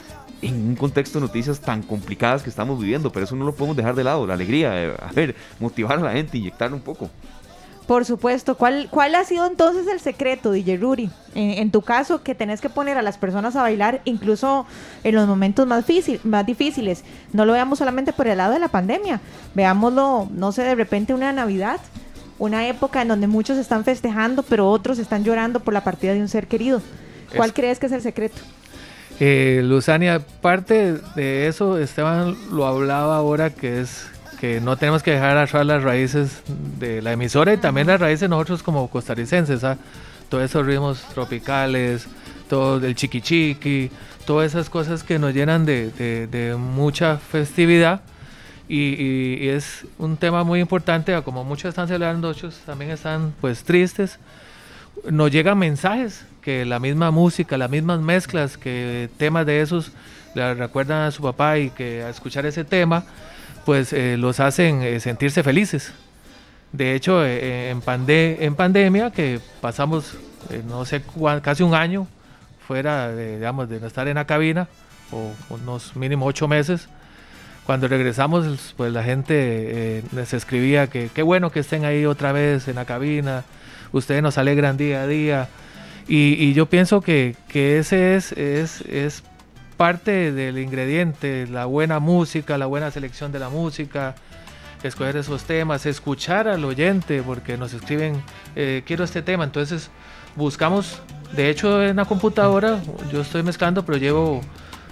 en 0.41 0.69
un 0.69 0.75
contexto 0.75 1.19
de 1.19 1.25
noticias 1.25 1.59
tan 1.59 1.83
complicadas 1.83 2.43
que 2.43 2.49
estamos 2.49 2.79
viviendo, 2.79 3.11
pero 3.11 3.25
eso 3.25 3.35
no 3.35 3.45
lo 3.45 3.53
podemos 3.53 3.75
dejar 3.75 3.95
de 3.95 4.03
lado, 4.03 4.25
la 4.25 4.35
alegría, 4.35 4.83
eh, 4.83 4.95
a 4.99 5.11
ver, 5.11 5.35
motivar 5.59 5.97
a 5.99 6.01
la 6.01 6.11
gente, 6.11 6.37
inyectarle 6.37 6.75
un 6.75 6.81
poco. 6.81 7.09
Por 7.89 8.05
supuesto. 8.05 8.55
¿Cuál, 8.55 8.87
¿Cuál 8.91 9.15
ha 9.15 9.23
sido 9.23 9.47
entonces 9.47 9.87
el 9.87 9.99
secreto, 9.99 10.51
DJ 10.51 10.77
Ruri? 10.77 11.09
En, 11.33 11.71
tu 11.71 11.81
caso, 11.81 12.21
que 12.21 12.35
tenés 12.35 12.61
que 12.61 12.69
poner 12.69 12.99
a 12.99 13.01
las 13.01 13.17
personas 13.17 13.55
a 13.55 13.63
bailar 13.63 14.01
incluso 14.05 14.67
en 15.03 15.15
los 15.15 15.27
momentos 15.27 15.65
más 15.65 15.87
difíciles. 16.45 17.03
No 17.33 17.45
lo 17.45 17.53
veamos 17.53 17.79
solamente 17.79 18.13
por 18.13 18.27
el 18.27 18.37
lado 18.37 18.53
de 18.53 18.59
la 18.59 18.67
pandemia. 18.67 19.21
Veámoslo, 19.55 20.27
no 20.31 20.51
sé, 20.51 20.61
de 20.61 20.75
repente 20.75 21.15
una 21.15 21.33
Navidad 21.33 21.79
una 22.39 22.67
época 22.67 23.01
en 23.01 23.09
donde 23.09 23.27
muchos 23.27 23.57
están 23.57 23.83
festejando, 23.83 24.43
pero 24.43 24.69
otros 24.69 24.97
están 24.97 25.23
llorando 25.23 25.59
por 25.59 25.73
la 25.73 25.83
partida 25.83 26.13
de 26.13 26.21
un 26.21 26.29
ser 26.29 26.47
querido. 26.47 26.81
¿Cuál 27.35 27.53
crees 27.53 27.77
que 27.77 27.85
es 27.85 27.91
el 27.91 28.01
secreto? 28.01 28.37
Eh, 29.19 29.61
Luzania, 29.63 30.19
parte 30.41 30.95
de 31.15 31.47
eso, 31.47 31.77
Esteban 31.77 32.35
lo 32.51 32.65
hablaba 32.65 33.17
ahora, 33.17 33.49
que 33.49 33.81
es 33.81 34.07
que 34.39 34.61
no 34.61 34.77
tenemos 34.77 35.03
que 35.03 35.11
dejar 35.11 35.37
atrás 35.37 35.65
las 35.65 35.83
raíces 35.83 36.41
de 36.79 37.01
la 37.01 37.11
emisora 37.11 37.53
y 37.53 37.57
también 37.57 37.87
las 37.87 37.99
raíces 37.99 38.21
de 38.21 38.29
nosotros 38.29 38.63
como 38.63 38.89
costarricenses, 38.89 39.65
¿ah? 39.65 39.77
todos 40.29 40.45
esos 40.45 40.65
ritmos 40.65 41.01
tropicales, 41.13 42.07
todo 42.49 42.77
el 42.85 42.95
chiqui 42.95 43.19
chiqui, 43.19 43.91
todas 44.25 44.47
esas 44.47 44.69
cosas 44.69 45.03
que 45.03 45.19
nos 45.19 45.33
llenan 45.33 45.65
de, 45.65 45.91
de 45.91 46.55
mucha 46.55 47.17
festividad 47.17 47.99
y, 48.69 49.49
es 49.49 49.85
un 49.97 50.15
tema 50.15 50.43
muy 50.43 50.59
importante, 50.59 51.19
como 51.23 51.43
muchos 51.43 51.69
están 51.69 51.87
celebrando, 51.87 52.29
otros 52.29 52.55
también 52.65 52.91
están 52.91 53.33
pues 53.41 53.63
tristes. 53.63 54.19
Nos 55.09 55.31
llegan 55.31 55.57
mensajes 55.57 56.25
que 56.41 56.65
la 56.65 56.79
misma 56.79 57.09
música, 57.09 57.57
las 57.57 57.69
mismas 57.69 57.99
mezclas, 57.99 58.57
que 58.57 59.09
temas 59.17 59.45
de 59.47 59.61
esos 59.61 59.91
le 60.35 60.53
recuerdan 60.53 61.01
a 61.01 61.11
su 61.11 61.23
papá 61.23 61.57
y 61.57 61.71
que 61.71 62.03
al 62.03 62.11
escuchar 62.11 62.45
ese 62.45 62.63
tema, 62.63 63.05
pues 63.65 63.91
eh, 63.91 64.17
los 64.17 64.39
hacen 64.39 64.83
eh, 64.83 64.99
sentirse 64.99 65.41
felices. 65.41 65.91
De 66.71 66.93
hecho, 66.93 67.25
eh, 67.25 67.71
en, 67.71 67.81
en 68.07 68.55
pandemia, 68.55 69.09
que 69.09 69.39
pasamos, 69.61 70.15
no 70.67 70.85
sé, 70.85 71.01
casi 71.41 71.63
un 71.63 71.73
año 71.73 72.07
fuera 72.67 73.09
de, 73.09 73.37
digamos, 73.37 73.67
de 73.67 73.79
no 73.79 73.87
estar 73.87 74.07
en 74.07 74.15
la 74.15 74.25
cabina, 74.25 74.67
o 75.11 75.31
unos 75.49 75.95
mínimo 75.95 76.27
ocho 76.27 76.47
meses, 76.47 76.87
cuando 77.69 77.87
regresamos, 77.87 78.73
pues 78.77 78.91
la 78.91 79.03
gente 79.03 79.35
eh, 79.37 80.03
les 80.11 80.33
escribía 80.33 80.87
que 80.87 81.11
qué 81.13 81.21
bueno 81.21 81.51
que 81.51 81.59
estén 81.59 81.85
ahí 81.85 82.03
otra 82.07 82.31
vez 82.31 82.67
en 82.67 82.77
la 82.77 82.85
cabina, 82.85 83.43
ustedes 83.91 84.23
nos 84.23 84.39
alegran 84.39 84.75
día 84.75 85.03
a 85.03 85.05
día. 85.05 85.49
Y, 86.07 86.51
yo 86.53 86.65
pienso 86.65 87.01
que, 87.01 87.35
que, 87.47 87.77
ese 87.77 88.15
es, 88.15 88.31
es, 88.31 88.81
es 88.81 89.23
parte 89.77 90.31
del 90.31 90.57
ingrediente, 90.57 91.45
la 91.45 91.65
buena 91.65 91.99
música, 91.99 92.57
la 92.57 92.65
buena 92.65 92.89
selección 92.89 93.31
de 93.31 93.37
la 93.37 93.49
música, 93.49 94.15
escoger 94.81 95.17
esos 95.17 95.43
temas, 95.43 95.85
escuchar 95.85 96.47
al 96.47 96.65
oyente, 96.65 97.21
porque 97.21 97.55
nos 97.55 97.75
escriben, 97.75 98.19
eh, 98.55 98.81
quiero 98.83 99.03
este 99.03 99.21
tema, 99.21 99.43
entonces 99.43 99.91
buscamos, 100.35 101.03
de 101.33 101.51
hecho 101.51 101.83
en 101.83 101.97
la 101.97 102.05
computadora, 102.05 102.79
yo 103.11 103.21
estoy 103.21 103.43
mezclando, 103.43 103.85
pero 103.85 103.99
llevo 103.99 104.41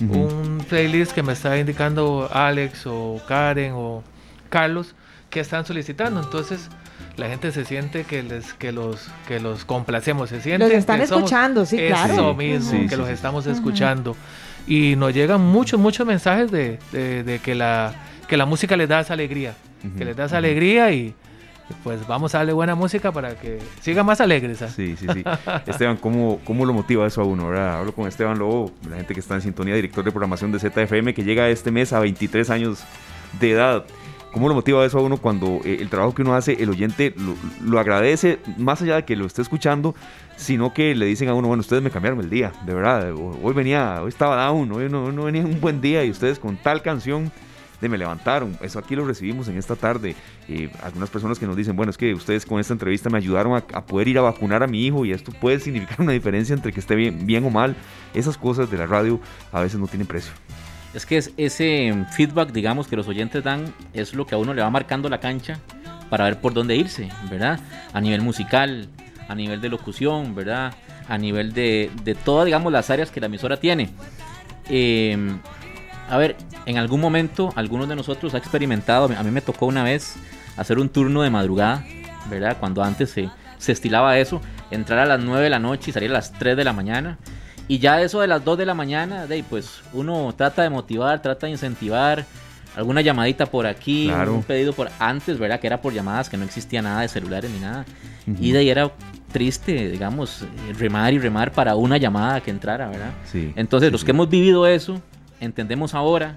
un 0.01 0.63
playlist 0.69 1.11
que 1.11 1.23
me 1.23 1.33
está 1.33 1.57
indicando 1.57 2.29
Alex 2.31 2.85
o 2.85 3.21
Karen 3.27 3.73
o 3.75 4.03
Carlos 4.49 4.95
que 5.29 5.39
están 5.39 5.65
solicitando. 5.65 6.21
Entonces 6.21 6.69
la 7.17 7.27
gente 7.27 7.51
se 7.51 7.65
siente 7.65 8.03
que 8.03 8.23
les 8.23 8.53
que 8.53 8.71
los 8.71 9.09
que 9.27 9.39
los 9.39 9.65
complacemos, 9.65 10.29
se 10.29 10.41
siente 10.41 10.67
los 10.67 10.77
están 10.77 11.01
escuchando, 11.01 11.65
sí, 11.65 11.77
claro. 11.77 12.13
Eso 12.13 12.33
mismo, 12.35 12.87
que 12.87 12.97
los 12.97 13.09
estamos 13.09 13.47
escuchando. 13.47 14.15
Y 14.67 14.95
nos 14.97 15.13
llegan 15.13 15.41
muchos 15.41 15.79
muchos 15.79 16.05
mensajes 16.05 16.51
de, 16.51 16.79
de, 16.91 17.39
que 17.43 17.55
la 17.55 17.93
que 18.27 18.37
la 18.37 18.45
música 18.45 18.75
les 18.77 18.89
da 18.89 18.99
esa 18.99 19.13
alegría, 19.13 19.55
que 19.97 20.05
les 20.05 20.15
da 20.15 20.25
esa 20.25 20.37
alegría 20.37 20.91
y 20.91 21.15
pues 21.83 22.07
vamos 22.07 22.33
a 22.33 22.39
darle 22.39 22.53
buena 22.53 22.75
música 22.75 23.11
para 23.11 23.35
que 23.35 23.59
siga 23.81 24.03
más 24.03 24.21
alegres. 24.21 24.59
Sí, 24.75 24.95
sí, 24.97 25.07
sí. 25.13 25.23
Esteban, 25.65 25.97
¿cómo, 25.97 26.39
¿cómo 26.43 26.65
lo 26.65 26.73
motiva 26.73 27.05
eso 27.05 27.21
a 27.21 27.25
uno? 27.25 27.49
¿verdad? 27.49 27.79
Hablo 27.79 27.93
con 27.93 28.07
Esteban 28.07 28.39
Lobo, 28.39 28.71
la 28.89 28.97
gente 28.97 29.13
que 29.13 29.19
está 29.19 29.35
en 29.35 29.41
sintonía, 29.41 29.75
director 29.75 30.03
de 30.03 30.11
programación 30.11 30.51
de 30.51 30.59
ZFM, 30.59 31.13
que 31.13 31.23
llega 31.23 31.49
este 31.49 31.71
mes 31.71 31.93
a 31.93 31.99
23 31.99 32.49
años 32.49 32.83
de 33.39 33.51
edad. 33.51 33.85
¿Cómo 34.31 34.49
lo 34.49 34.55
motiva 34.55 34.85
eso 34.85 34.99
a 34.99 35.01
uno 35.01 35.17
cuando 35.17 35.61
eh, 35.63 35.77
el 35.79 35.89
trabajo 35.89 36.13
que 36.13 36.21
uno 36.21 36.35
hace, 36.35 36.61
el 36.61 36.69
oyente 36.69 37.13
lo, 37.61 37.79
agradece, 37.79 38.39
más 38.57 38.81
allá 38.81 38.97
de 38.97 39.05
que 39.05 39.15
lo 39.15 39.25
esté 39.25 39.41
escuchando, 39.41 39.95
sino 40.35 40.73
que 40.73 40.93
le 40.95 41.05
dicen 41.05 41.29
a 41.29 41.33
uno, 41.33 41.47
bueno, 41.47 41.61
ustedes 41.61 41.81
me 41.81 41.89
cambiaron 41.89 42.19
el 42.19 42.29
día, 42.29 42.51
de 42.65 42.73
verdad, 42.73 43.11
hoy 43.13 43.53
venía, 43.53 43.99
hoy 44.01 44.09
estaba 44.09 44.45
down, 44.45 44.71
hoy 44.71 44.89
no, 44.89 45.11
no 45.11 45.23
venía 45.23 45.43
un 45.43 45.59
buen 45.59 45.81
día 45.81 46.03
y 46.03 46.11
ustedes 46.11 46.39
con 46.39 46.57
tal 46.57 46.81
canción 46.81 47.31
de 47.81 47.89
me 47.89 47.97
levantaron. 47.97 48.57
Eso 48.61 48.79
aquí 48.79 48.95
lo 48.95 49.05
recibimos 49.05 49.47
en 49.47 49.57
esta 49.57 49.75
tarde. 49.75 50.15
Eh, 50.47 50.69
algunas 50.81 51.09
personas 51.09 51.39
que 51.39 51.45
nos 51.45 51.55
dicen, 51.55 51.75
bueno, 51.75 51.89
es 51.89 51.97
que 51.97 52.13
ustedes 52.13 52.45
con 52.45 52.59
esta 52.59 52.73
entrevista 52.73 53.09
me 53.09 53.17
ayudaron 53.17 53.55
a, 53.55 53.85
poder 53.85 54.07
ir 54.07 54.17
a 54.17 54.21
vacunar 54.21 54.63
a 54.63 54.67
mi 54.67 54.85
hijo 54.85 55.05
y 55.05 55.11
esto 55.11 55.31
puede 55.31 55.59
significar 55.59 56.01
una 56.01 56.11
diferencia 56.11 56.53
entre 56.53 56.71
que 56.73 56.79
esté 56.79 56.95
bien, 56.95 57.25
bien 57.25 57.45
o 57.45 57.49
mal. 57.49 57.75
Esas 58.13 58.37
cosas 58.37 58.69
de 58.71 58.77
la 58.77 58.85
radio 58.85 59.19
a 59.51 59.61
veces 59.61 59.79
no 59.79 59.87
tienen 59.87 60.07
precio. 60.07 60.31
Es 60.93 61.05
que 61.05 61.17
es 61.17 61.31
ese 61.37 62.05
feedback, 62.11 62.51
digamos, 62.51 62.87
que 62.87 62.95
los 62.95 63.07
oyentes 63.07 63.43
dan, 63.43 63.73
es 63.93 64.13
lo 64.13 64.25
que 64.25 64.35
a 64.35 64.37
uno 64.37 64.53
le 64.53 64.61
va 64.61 64.69
marcando 64.69 65.09
la 65.09 65.19
cancha 65.19 65.59
para 66.09 66.23
ver 66.23 66.39
por 66.39 66.53
dónde 66.53 66.75
irse, 66.75 67.09
¿verdad? 67.29 67.59
A 67.93 68.01
nivel 68.01 68.21
musical, 68.21 68.87
a 69.27 69.35
nivel 69.35 69.61
de 69.61 69.69
locución, 69.69 70.33
¿verdad? 70.33 70.73
A 71.07 71.17
nivel 71.17 71.53
de, 71.53 71.91
de 72.03 72.15
todas, 72.15 72.45
digamos, 72.45 72.71
las 72.71 72.89
áreas 72.89 73.11
que 73.11 73.19
la 73.19 73.27
emisora 73.27 73.57
tiene. 73.57 73.89
Eh, 74.69 75.17
a 76.09 76.17
ver, 76.17 76.35
en 76.65 76.77
algún 76.77 77.01
momento 77.01 77.53
algunos 77.55 77.87
de 77.87 77.95
nosotros 77.95 78.33
ha 78.33 78.37
experimentado, 78.37 79.05
a 79.05 79.23
mí 79.23 79.31
me 79.31 79.41
tocó 79.41 79.65
una 79.65 79.83
vez 79.83 80.15
hacer 80.57 80.79
un 80.79 80.89
turno 80.89 81.21
de 81.21 81.29
madrugada 81.29 81.83
¿verdad? 82.29 82.57
Cuando 82.59 82.83
antes 82.83 83.09
se, 83.09 83.29
se 83.57 83.71
estilaba 83.71 84.17
eso, 84.19 84.41
entrar 84.71 84.99
a 84.99 85.05
las 85.05 85.19
9 85.19 85.43
de 85.43 85.49
la 85.49 85.59
noche 85.59 85.89
y 85.89 85.93
salir 85.93 86.09
a 86.11 86.13
las 86.13 86.33
3 86.33 86.57
de 86.57 86.63
la 86.63 86.73
mañana. 86.73 87.17
Y 87.67 87.79
ya 87.79 88.01
eso 88.01 88.21
de 88.21 88.27
las 88.27 88.43
2 88.43 88.57
de 88.57 88.65
la 88.65 88.73
mañana, 88.73 89.27
de, 89.27 89.43
pues 89.43 89.81
uno 89.93 90.33
trata 90.35 90.63
de 90.63 90.69
motivar, 90.69 91.21
trata 91.21 91.47
de 91.47 91.53
incentivar, 91.53 92.25
alguna 92.75 93.01
llamadita 93.01 93.45
por 93.45 93.67
aquí, 93.67 94.09
un 94.09 94.43
pedido 94.43 94.71
por 94.73 94.89
antes, 94.99 95.37
¿verdad? 95.37 95.59
Que 95.59 95.67
era 95.67 95.81
por 95.81 95.93
llamadas, 95.93 96.29
que 96.29 96.37
no 96.37 96.45
existía 96.45 96.81
nada 96.81 97.01
de 97.01 97.07
celulares 97.07 97.51
ni 97.51 97.59
nada. 97.59 97.85
Y 98.39 98.51
de 98.51 98.59
ahí 98.59 98.69
era 98.69 98.91
triste, 99.31 99.89
digamos, 99.89 100.45
remar 100.77 101.13
y 101.13 101.19
remar 101.19 101.51
para 101.51 101.75
una 101.75 101.97
llamada 101.97 102.41
que 102.41 102.51
entrara, 102.51 102.87
¿verdad? 102.87 103.11
Sí, 103.31 103.51
Entonces, 103.55 103.91
los 103.91 104.03
que 104.03 104.11
hemos 104.11 104.29
vivido 104.29 104.65
eso, 104.67 105.01
entendemos 105.39 105.93
ahora 105.93 106.35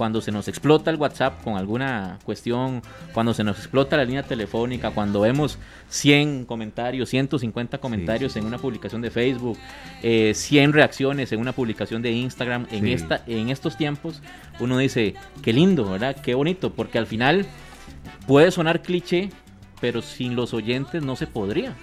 cuando 0.00 0.22
se 0.22 0.32
nos 0.32 0.48
explota 0.48 0.90
el 0.90 0.96
WhatsApp 0.96 1.44
con 1.44 1.58
alguna 1.58 2.18
cuestión, 2.24 2.80
cuando 3.12 3.34
se 3.34 3.44
nos 3.44 3.58
explota 3.58 3.98
la 3.98 4.04
línea 4.06 4.22
telefónica, 4.22 4.92
cuando 4.92 5.20
vemos 5.20 5.58
100 5.90 6.46
comentarios, 6.46 7.10
150 7.10 7.76
comentarios 7.76 8.34
en 8.36 8.46
una 8.46 8.56
publicación 8.56 9.02
de 9.02 9.10
Facebook, 9.10 9.58
100 10.00 10.02
eh, 10.02 10.72
reacciones 10.72 11.32
en 11.32 11.40
una 11.40 11.52
publicación 11.52 12.00
de 12.00 12.12
Instagram, 12.12 12.66
en, 12.70 12.86
esta, 12.86 13.22
en 13.26 13.50
estos 13.50 13.76
tiempos, 13.76 14.22
uno 14.58 14.78
dice, 14.78 15.16
qué 15.42 15.52
lindo, 15.52 15.90
¿verdad? 15.90 16.16
Qué 16.22 16.34
bonito, 16.34 16.72
porque 16.72 16.96
al 16.96 17.06
final 17.06 17.44
puede 18.26 18.50
sonar 18.50 18.80
cliché, 18.80 19.28
pero 19.82 20.00
sin 20.00 20.34
los 20.34 20.54
oyentes 20.54 21.02
no 21.02 21.14
se 21.14 21.26
podría 21.26 21.76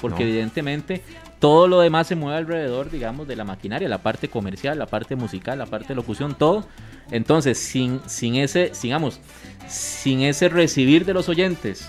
porque 0.00 0.22
evidentemente 0.22 1.02
todo 1.40 1.66
lo 1.68 1.80
demás 1.80 2.06
se 2.06 2.16
mueve 2.16 2.38
alrededor, 2.38 2.90
digamos, 2.90 3.26
de 3.26 3.34
la 3.34 3.44
maquinaria, 3.44 3.88
la 3.88 4.02
parte 4.02 4.28
comercial, 4.28 4.78
la 4.78 4.86
parte 4.86 5.16
musical, 5.16 5.58
la 5.58 5.66
parte 5.66 5.88
de 5.88 5.94
locución, 5.94 6.34
todo. 6.36 6.66
Entonces, 7.10 7.58
sin, 7.58 8.00
sin 8.06 8.36
ese, 8.36 8.70
digamos, 8.82 9.20
sin 9.66 10.20
ese 10.20 10.50
recibir 10.50 11.06
de 11.06 11.14
los 11.14 11.28
oyentes 11.30 11.88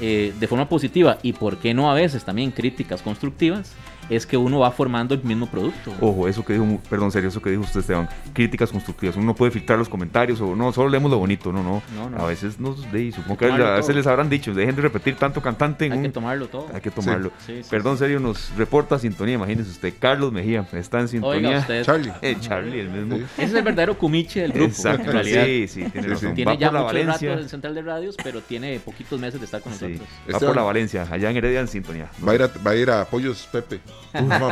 eh, 0.00 0.34
de 0.38 0.48
forma 0.48 0.68
positiva 0.68 1.18
y, 1.22 1.32
por 1.32 1.58
qué 1.58 1.72
no 1.72 1.90
a 1.90 1.94
veces 1.94 2.24
también 2.24 2.50
críticas 2.50 3.00
constructivas, 3.00 3.72
es 4.10 4.26
que 4.26 4.36
uno 4.36 4.58
va 4.58 4.70
formando 4.70 5.14
el 5.14 5.22
mismo 5.22 5.46
producto. 5.46 5.92
Ojo, 6.00 6.28
eso 6.28 6.44
que 6.44 6.54
dijo, 6.54 6.66
perdón, 6.90 7.12
serio, 7.12 7.28
eso 7.28 7.40
que 7.40 7.50
dijo 7.50 7.62
usted, 7.62 7.80
Esteban, 7.80 8.08
críticas 8.32 8.70
constructivas. 8.70 9.16
Uno 9.16 9.34
puede 9.34 9.52
filtrar 9.52 9.78
los 9.78 9.88
comentarios 9.88 10.40
o 10.40 10.56
no, 10.56 10.72
solo 10.72 10.88
leemos 10.88 11.10
lo 11.10 11.18
bonito, 11.18 11.52
no, 11.52 11.62
no. 11.62 11.82
A 12.18 12.26
veces 12.26 12.58
nos, 12.58 12.90
de, 12.90 13.12
supongo 13.12 13.38
que 13.38 13.46
a 13.46 13.76
veces 13.76 13.94
les 13.94 14.06
habrán 14.06 14.28
dicho, 14.28 14.52
dejen 14.52 14.76
de 14.76 14.82
repetir 14.82 15.14
tanto 15.16 15.40
cantante. 15.40 15.90
hay 15.90 16.02
que 16.02 16.08
tomarlo 16.08 16.48
todo. 16.48 16.66
Hay 16.74 16.80
que 16.80 16.90
tomarlo. 16.90 17.32
perdón, 17.70 17.96
serio, 17.96 18.20
nos 18.20 18.54
reporta 18.56 18.98
sintonía, 18.98 19.36
imagínese 19.36 19.70
usted, 19.70 19.94
Carlos 19.98 20.32
Mejía, 20.32 20.66
está 20.72 21.00
en 21.00 21.08
sintonía. 21.08 21.58
usted. 21.58 21.84
Charlie. 21.84 22.12
Eh, 22.22 22.36
Charlie, 22.38 22.80
el 22.80 22.90
mismo. 22.90 23.16
Ese 23.16 23.44
es 23.44 23.54
el 23.54 23.62
verdadero 23.62 23.96
cumiche 23.96 24.40
del 24.42 24.52
grupo. 24.52 24.66
Exacto, 24.66 25.06
en 25.06 25.12
realidad. 25.12 25.44
sí, 25.44 25.68
sí, 25.68 25.84
tiene 25.84 26.08
razón. 26.08 26.34
Tiene 26.34 26.58
ya 26.58 26.70
mucho 26.70 26.84
Valencia. 26.84 27.30
rato 27.30 27.42
en 27.42 27.48
Central 27.48 27.74
de 27.74 27.82
Radios, 27.82 28.16
pero 28.22 28.40
tiene 28.42 28.78
poquitos 28.80 29.18
meses 29.18 29.40
de 29.40 29.46
estar 29.46 29.60
con 29.62 29.72
nosotros. 29.72 30.00
Va 30.32 30.38
por 30.38 30.56
la 30.56 30.62
Valencia, 30.62 31.06
allá 31.10 31.30
en 31.30 31.36
Heredia 31.36 31.60
en 31.60 31.68
sintonía. 31.68 32.10
Va 32.26 32.32
a 32.32 32.34
ir 32.34 32.42
a, 32.42 32.46
va 32.48 32.70
a, 32.72 32.76
ir 32.76 32.90
a 32.90 33.00
Apoyos 33.02 33.48
Pepe. 33.50 33.80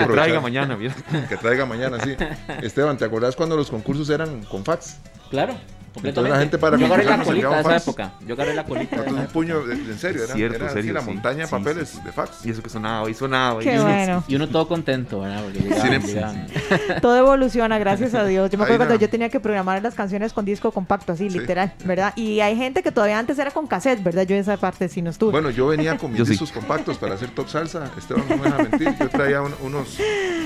Traiga 0.07 0.41
mañana, 0.41 0.77
bien. 0.77 0.95
Que 1.29 1.37
traiga 1.37 1.67
mañana, 1.67 1.99
sí. 2.03 2.17
Esteban, 2.63 2.97
¿te 2.97 3.05
acordás 3.05 3.37
cuando 3.37 3.57
los 3.57 3.71
concursos 3.71 4.09
eran 4.11 4.43
con 4.45 4.65
fax? 4.65 4.99
Claro. 5.31 5.55
Entonces 6.03 6.33
la 6.33 6.39
gente 6.39 6.59
para 6.59 6.77
Yo 6.77 6.87
agarré 6.87 7.05
la 7.05 7.23
colita 7.23 7.61
esa 7.61 7.77
época. 7.77 8.13
Yo 8.27 8.35
agarré 8.35 8.55
la 8.55 8.65
colita. 8.65 9.03
un 9.03 9.27
puño, 9.27 9.63
en 9.71 9.99
serio, 9.99 10.25
era, 10.25 10.35
Cierto, 10.35 10.57
era 10.57 10.73
serio, 10.73 10.93
la 10.93 11.03
montaña 11.03 11.45
de 11.45 11.49
papeles 11.49 12.03
de 12.05 12.13
fax. 12.13 12.45
Y 12.47 12.51
eso 12.51 12.63
que 12.63 12.69
sonaba 12.69 13.09
y 13.11 13.15
sonaba. 13.15 13.61
Qué 13.61 13.75
y, 13.75 13.79
bueno. 13.79 14.25
y 14.27 14.37
uno 14.37 14.49
todo 14.49 14.69
contento, 14.69 15.21
¿verdad? 15.21 15.43
Porque 15.43 15.59
Todo 17.01 17.17
evoluciona, 17.17 17.79
gracias 17.79 18.15
a 18.15 18.25
Dios. 18.25 18.51
Yo 18.51 18.59
me 18.59 18.65
acuerdo 18.65 18.87
cuando 18.87 19.01
yo 19.01 19.09
tenía 19.09 19.29
que 19.29 19.41
programar 19.41 19.83
las 19.83 19.95
canciones 19.95 20.33
con 20.33 20.45
disco 20.45 20.73
compacto, 20.73 21.13
así, 21.13 21.29
literal, 21.29 21.73
¿verdad? 21.85 22.13
Y 22.17 22.41
hay 22.41 22.57
gente 22.57 22.83
que 22.83 22.93
todavía 22.93 23.19
antes 23.19 23.39
era 23.39 23.51
con 23.51 23.67
cassette, 23.67 24.03
¿verdad? 24.03 24.27
Yo 24.27 24.37
esa 24.37 24.57
parte 24.57 24.89
sí 24.89 25.03
no 25.03 25.11
estuve. 25.11 25.33
Bueno, 25.33 25.51
yo 25.51 25.67
venía 25.67 25.97
con 25.97 26.13
mis 26.13 26.27
discos 26.29 26.53
compactos 26.53 26.99
para 26.99 27.15
hacer 27.15 27.31
top 27.31 27.49
salsa. 27.49 27.91
Esteban 27.97 28.25
no 28.29 28.37
me 28.37 28.45
deja 28.45 28.59
mentir. 28.59 28.95
Yo 28.99 29.09
traía 29.09 29.43
unos, 29.43 29.99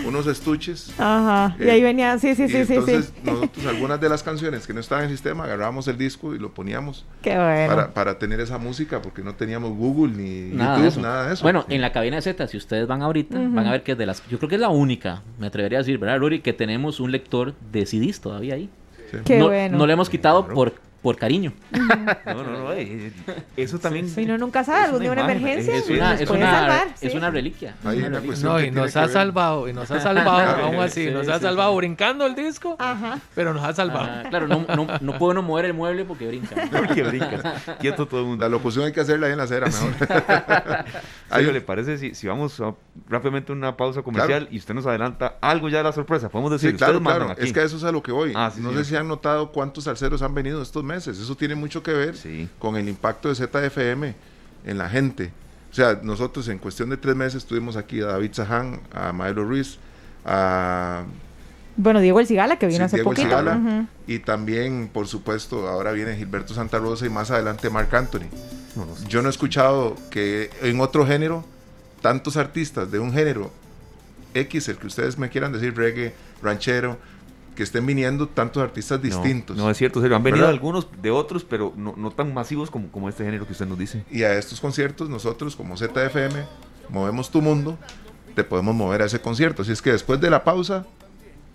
unos 0.07 0.27
estuches. 0.27 0.93
Ajá. 0.99 1.57
y 1.59 1.69
ahí 1.69 1.81
eh, 1.81 1.85
venía, 1.85 2.19
sí, 2.19 2.35
sí, 2.35 2.49
sí, 2.49 2.65
sí. 2.65 2.75
Entonces, 2.75 3.13
nosotros, 3.23 3.67
algunas 3.67 4.01
de 4.01 4.09
las 4.09 4.23
canciones 4.23 4.67
que 4.67 4.73
no 4.73 4.81
estaban 4.81 5.05
en 5.05 5.11
el 5.11 5.17
sistema, 5.17 5.32
agarrábamos 5.41 5.89
el 5.89 5.99
disco 5.99 6.35
y 6.35 6.39
lo 6.39 6.53
poníamos 6.53 7.05
para, 7.95 8.19
tener 8.19 8.41
esa 8.41 8.59
música, 8.59 9.01
porque 9.03 9.23
no 9.23 9.35
teníamos 9.35 9.77
Google 9.77 10.15
ni 10.17 10.55
nada 10.55 10.79
YouTube, 10.79 10.97
de 10.97 11.03
nada 11.03 11.27
de 11.29 11.35
eso. 11.35 11.43
Bueno, 11.43 11.65
en 11.69 11.81
la 11.81 11.93
cabina 11.93 12.17
de 12.17 12.23
Z, 12.23 12.47
si 12.49 12.57
ustedes 12.57 12.87
van 12.87 13.03
ahorita, 13.03 13.39
van 13.39 13.67
a 13.67 13.71
ver 13.71 13.83
que 13.83 13.93
es 13.93 13.99
de 13.99 14.07
las. 14.07 14.27
Yo 14.29 14.39
creo 14.39 14.49
que 14.49 14.57
es 14.57 14.61
la 14.61 14.69
única, 14.69 15.23
me 15.39 15.47
atrevería 15.47 15.79
a 15.79 15.83
decir, 15.83 15.99
¿verdad, 15.99 16.19
Lori? 16.19 16.41
Que 16.41 16.53
tenemos 16.53 17.01
un 17.01 17.13
lector 17.13 17.55
de 17.73 17.87
CDs 17.87 18.21
todavía 18.21 18.55
ahí. 18.55 18.69
no, 19.29 19.69
no 19.71 19.87
le 19.87 19.93
hemos 19.93 20.11
quitado 20.11 20.47
por 20.47 20.75
por 21.03 21.17
cariño. 21.17 21.53
no, 21.73 22.45
no, 22.45 22.45
no. 22.45 22.73
Eh, 22.73 23.13
eso 23.57 23.79
también. 23.81 24.09
Y 24.17 24.25
no 24.25 24.39
nunca 24.39 24.63
sabe, 24.63 24.85
algún 24.85 25.01
día 25.01 25.11
una 25.11 25.23
emergencia. 25.23 25.77
Es 25.77 25.89
una, 25.91 26.15
es 26.15 26.31
una, 26.31 26.85
es 27.01 27.15
una 27.15 27.31
reliquia. 27.31 27.75
no, 27.83 28.61
y 28.61 28.71
nos 28.71 28.97
ha 28.97 29.09
salvado, 29.09 29.69
y 29.69 29.73
nos 29.73 29.91
ha 29.91 30.01
salvado, 30.01 30.65
aún 30.65 30.77
así, 30.77 31.11
nos 31.11 31.29
ha 31.29 31.41
salvado 31.41 31.75
brincando 31.77 32.25
el 32.25 32.37
disco, 32.37 32.77
Ajá. 32.79 33.19
pero 33.35 33.53
nos 33.53 33.65
ha 33.65 33.73
salvado. 33.73 34.09
Ah, 34.09 34.23
claro, 34.31 34.47
no, 34.47 34.65
no, 34.77 34.87
no 35.01 35.19
puedo 35.19 35.35
no 35.35 35.43
mover 35.43 35.65
el 35.65 35.75
mueble 35.75 36.05
porque 36.05 36.29
brinca. 36.29 36.55
porque 36.71 37.03
brinca. 37.03 37.55
Quieto 37.81 38.07
todo 38.07 38.21
el 38.21 38.27
mundo. 38.27 38.45
La 38.45 38.49
locución 38.49 38.85
hay 38.85 38.93
que 38.93 39.01
hacerla 39.01 39.27
ahí 39.27 39.33
en 39.33 39.39
la 39.39 39.45
acera 39.45 39.67
mejor. 39.67 39.93
¿A 41.31 41.41
le 41.41 41.61
parece 41.61 41.99
si, 41.99 42.15
si 42.15 42.29
vamos 42.29 42.63
rápidamente 43.09 43.53
a 43.53 43.55
una 43.55 43.77
pausa 43.77 44.03
comercial 44.03 44.49
y 44.51 44.59
usted 44.59 44.75
nos 44.75 44.87
adelanta 44.87 45.39
algo 45.41 45.69
ya 45.69 45.79
de 45.79 45.85
la 45.85 45.93
sorpresa? 45.93 46.29
Podemos 46.29 46.53
decir, 46.53 46.71
sí, 46.71 46.77
claro, 46.77 47.01
claro. 47.01 47.35
Es 47.37 47.53
que 47.53 47.63
eso 47.63 47.77
es 47.77 47.85
a 47.85 47.91
lo 47.91 48.03
que 48.03 48.13
voy. 48.13 48.33
Ah, 48.37 48.53
no 48.59 48.73
sé 48.73 48.85
si 48.85 48.95
han 48.95 49.09
notado 49.09 49.51
cuántos 49.51 49.85
salseros 49.85 50.23
han 50.23 50.35
venido 50.35 50.63
estos 50.63 50.85
meses 50.85 50.92
eso 50.93 51.37
tiene 51.37 51.55
mucho 51.55 51.83
que 51.83 51.93
ver 51.93 52.15
con 52.59 52.77
el 52.77 52.89
impacto 52.89 53.29
de 53.29 53.35
ZFM 53.35 54.15
en 54.65 54.79
la 54.79 54.89
gente. 54.89 55.33
O 55.71 55.75
sea, 55.75 56.01
nosotros 56.03 56.49
en 56.49 56.59
cuestión 56.59 56.91
de 56.91 56.99
tres 56.99 57.17
meses 57.17 57.45
tuvimos 57.45 57.77
aquí 57.77 58.01
a 58.03 58.07
David 58.07 58.33
Saján, 58.35 58.81
a 58.93 59.13
Maelo 59.13 59.45
Ruiz, 59.45 59.79
a... 60.25 61.05
Bueno, 61.77 62.01
Diego 62.01 62.21
El 62.21 62.27
Cigala, 62.27 62.59
que 62.59 62.67
vino 62.67 62.85
hace 62.85 63.03
poquito. 63.03 63.43
Y 64.07 64.19
también, 64.19 64.91
por 64.93 65.09
supuesto, 65.09 65.69
ahora 65.69 65.93
viene 65.93 66.15
Gilberto 66.17 66.53
Santa 66.53 66.79
Rosa 66.79 67.07
y 67.07 67.09
más 67.09 67.31
adelante 67.31 67.71
Marc 67.71 67.93
Anthony. 67.95 68.29
Yo 69.09 69.23
no 69.23 69.29
he 69.29 69.31
escuchado 69.31 69.97
que 70.11 70.51
en 70.61 70.81
otro 70.81 71.07
género, 71.07 71.45
tantos 72.03 72.37
artistas 72.37 72.91
de 72.91 72.99
un 72.99 73.13
género 73.13 73.51
X, 74.35 74.69
el 74.69 74.77
que 74.77 74.87
ustedes 74.87 75.17
me 75.17 75.31
quieran 75.31 75.53
decir, 75.53 75.75
reggae, 75.75 76.15
ranchero, 76.43 76.99
que 77.55 77.63
estén 77.63 77.85
viniendo 77.87 78.29
tantos 78.29 78.63
artistas 78.63 79.01
distintos. 79.01 79.57
No, 79.57 79.71
es 79.71 79.77
cierto, 79.77 80.01
se 80.01 80.13
han 80.13 80.23
venido 80.23 80.49
algunos 80.49 80.89
de 81.01 81.11
otros, 81.11 81.45
pero 81.45 81.73
no, 81.77 82.11
tan 82.11 82.33
masivos 82.33 82.71
como, 82.71 82.89
como 82.91 83.09
este 83.09 83.25
género 83.25 83.47
que 83.47 83.53
usted 83.53 83.67
nos 83.67 83.79
dice. 83.79 84.05
Y 84.11 84.23
a 84.23 84.39
estos 84.39 84.61
conciertos 84.61 85.09
nosotros 85.09 85.57
como 85.57 85.77
ZFM 85.77 86.45
movemos 86.89 87.31
tu 87.31 87.43
mundo, 87.43 87.79
te 88.35 88.45
podemos 88.45 88.75
mover 88.75 89.03
a 89.03 89.05
ese 89.07 89.21
concierto. 89.21 89.63
Así 89.63 89.73
es 89.73 89.83
que 89.83 89.93
después 89.93 90.21
de 90.21 90.31
la 90.31 90.45
pausa 90.45 90.87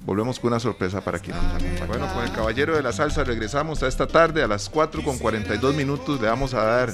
volvemos 0.05 0.39
con 0.39 0.49
una 0.49 0.59
sorpresa 0.59 1.01
para 1.01 1.19
quienes 1.19 1.41
nos 1.41 1.53
acompañan. 1.53 1.87
Bueno, 1.87 2.13
con 2.13 2.23
el 2.23 2.31
Caballero 2.31 2.75
de 2.75 2.83
la 2.83 2.93
Salsa 2.93 3.23
regresamos 3.23 3.81
a 3.83 3.87
esta 3.87 4.07
tarde 4.07 4.43
a 4.43 4.47
las 4.47 4.69
4 4.69 5.03
con 5.03 5.17
42 5.17 5.75
minutos. 5.75 6.21
Le 6.21 6.27
vamos 6.27 6.53
a 6.53 6.63
dar 6.63 6.93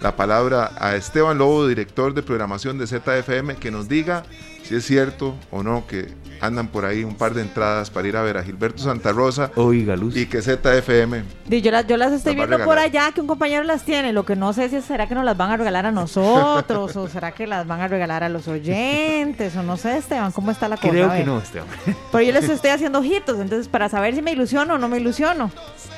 la 0.00 0.16
palabra 0.16 0.72
a 0.78 0.94
Esteban 0.96 1.38
Lobo, 1.38 1.66
director 1.66 2.14
de 2.14 2.22
programación 2.22 2.78
de 2.78 2.86
ZFM, 2.86 3.56
que 3.56 3.70
nos 3.70 3.88
diga 3.88 4.24
si 4.64 4.74
es 4.76 4.84
cierto 4.86 5.34
o 5.50 5.62
no 5.62 5.86
que 5.86 6.08
andan 6.40 6.68
por 6.68 6.84
ahí 6.84 7.04
un 7.04 7.14
par 7.14 7.34
de 7.34 7.42
entradas 7.42 7.90
para 7.90 8.08
ir 8.08 8.16
a 8.16 8.22
ver 8.22 8.36
a 8.36 8.42
Gilberto 8.42 8.82
Santa 8.82 9.12
Rosa 9.12 9.50
Oiga, 9.56 9.96
Luz. 9.96 10.16
y 10.16 10.26
que 10.26 10.42
ZFM. 10.42 11.22
Yo 11.48 11.70
las, 11.70 11.86
yo 11.86 11.96
las 11.96 12.12
estoy 12.12 12.34
viendo 12.34 12.58
por 12.64 12.78
allá, 12.78 13.12
que 13.12 13.20
un 13.20 13.26
compañero 13.26 13.62
las 13.64 13.84
tiene. 13.84 14.12
Lo 14.12 14.24
que 14.24 14.36
no 14.36 14.52
sé 14.52 14.68
si 14.68 14.80
será 14.80 15.06
que 15.06 15.14
nos 15.14 15.24
las 15.24 15.36
van 15.36 15.50
a 15.50 15.56
regalar 15.56 15.86
a 15.86 15.92
nosotros 15.92 16.96
o 16.96 17.08
será 17.08 17.32
que 17.32 17.46
las 17.46 17.66
van 17.66 17.80
a 17.80 17.88
regalar 17.88 18.24
a 18.24 18.28
los 18.28 18.48
oyentes 18.48 19.54
o 19.56 19.62
no 19.62 19.76
sé, 19.76 19.98
Esteban, 19.98 20.32
¿cómo 20.32 20.50
está 20.50 20.68
la 20.68 20.76
cosa? 20.76 20.88
Creo 20.88 21.12
que 21.12 21.24
no, 21.24 21.38
Esteban. 21.38 21.68
Pero 22.10 22.24
yo 22.24 22.32
les 22.32 22.48
estoy 22.48 22.70
haciendo 22.70 22.98
ojitos, 22.98 23.38
entonces 23.38 23.68
para 23.68 23.88
saber 23.88 24.14
si 24.14 24.22
me 24.22 24.32
ilusiono 24.32 24.74
o 24.74 24.78
no 24.78 24.88
me 24.88 24.98
ilusiono 24.98 25.50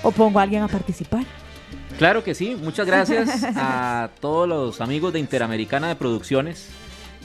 o 0.02 0.10
pongo 0.10 0.38
a 0.40 0.42
alguien 0.42 0.62
a 0.62 0.68
participar. 0.68 1.24
Claro 1.98 2.22
que 2.22 2.34
sí, 2.34 2.56
muchas 2.62 2.86
gracias 2.86 3.44
a 3.56 4.10
todos 4.20 4.48
los 4.48 4.80
amigos 4.80 5.12
de 5.12 5.18
Interamericana 5.18 5.88
de 5.88 5.96
Producciones 5.96 6.68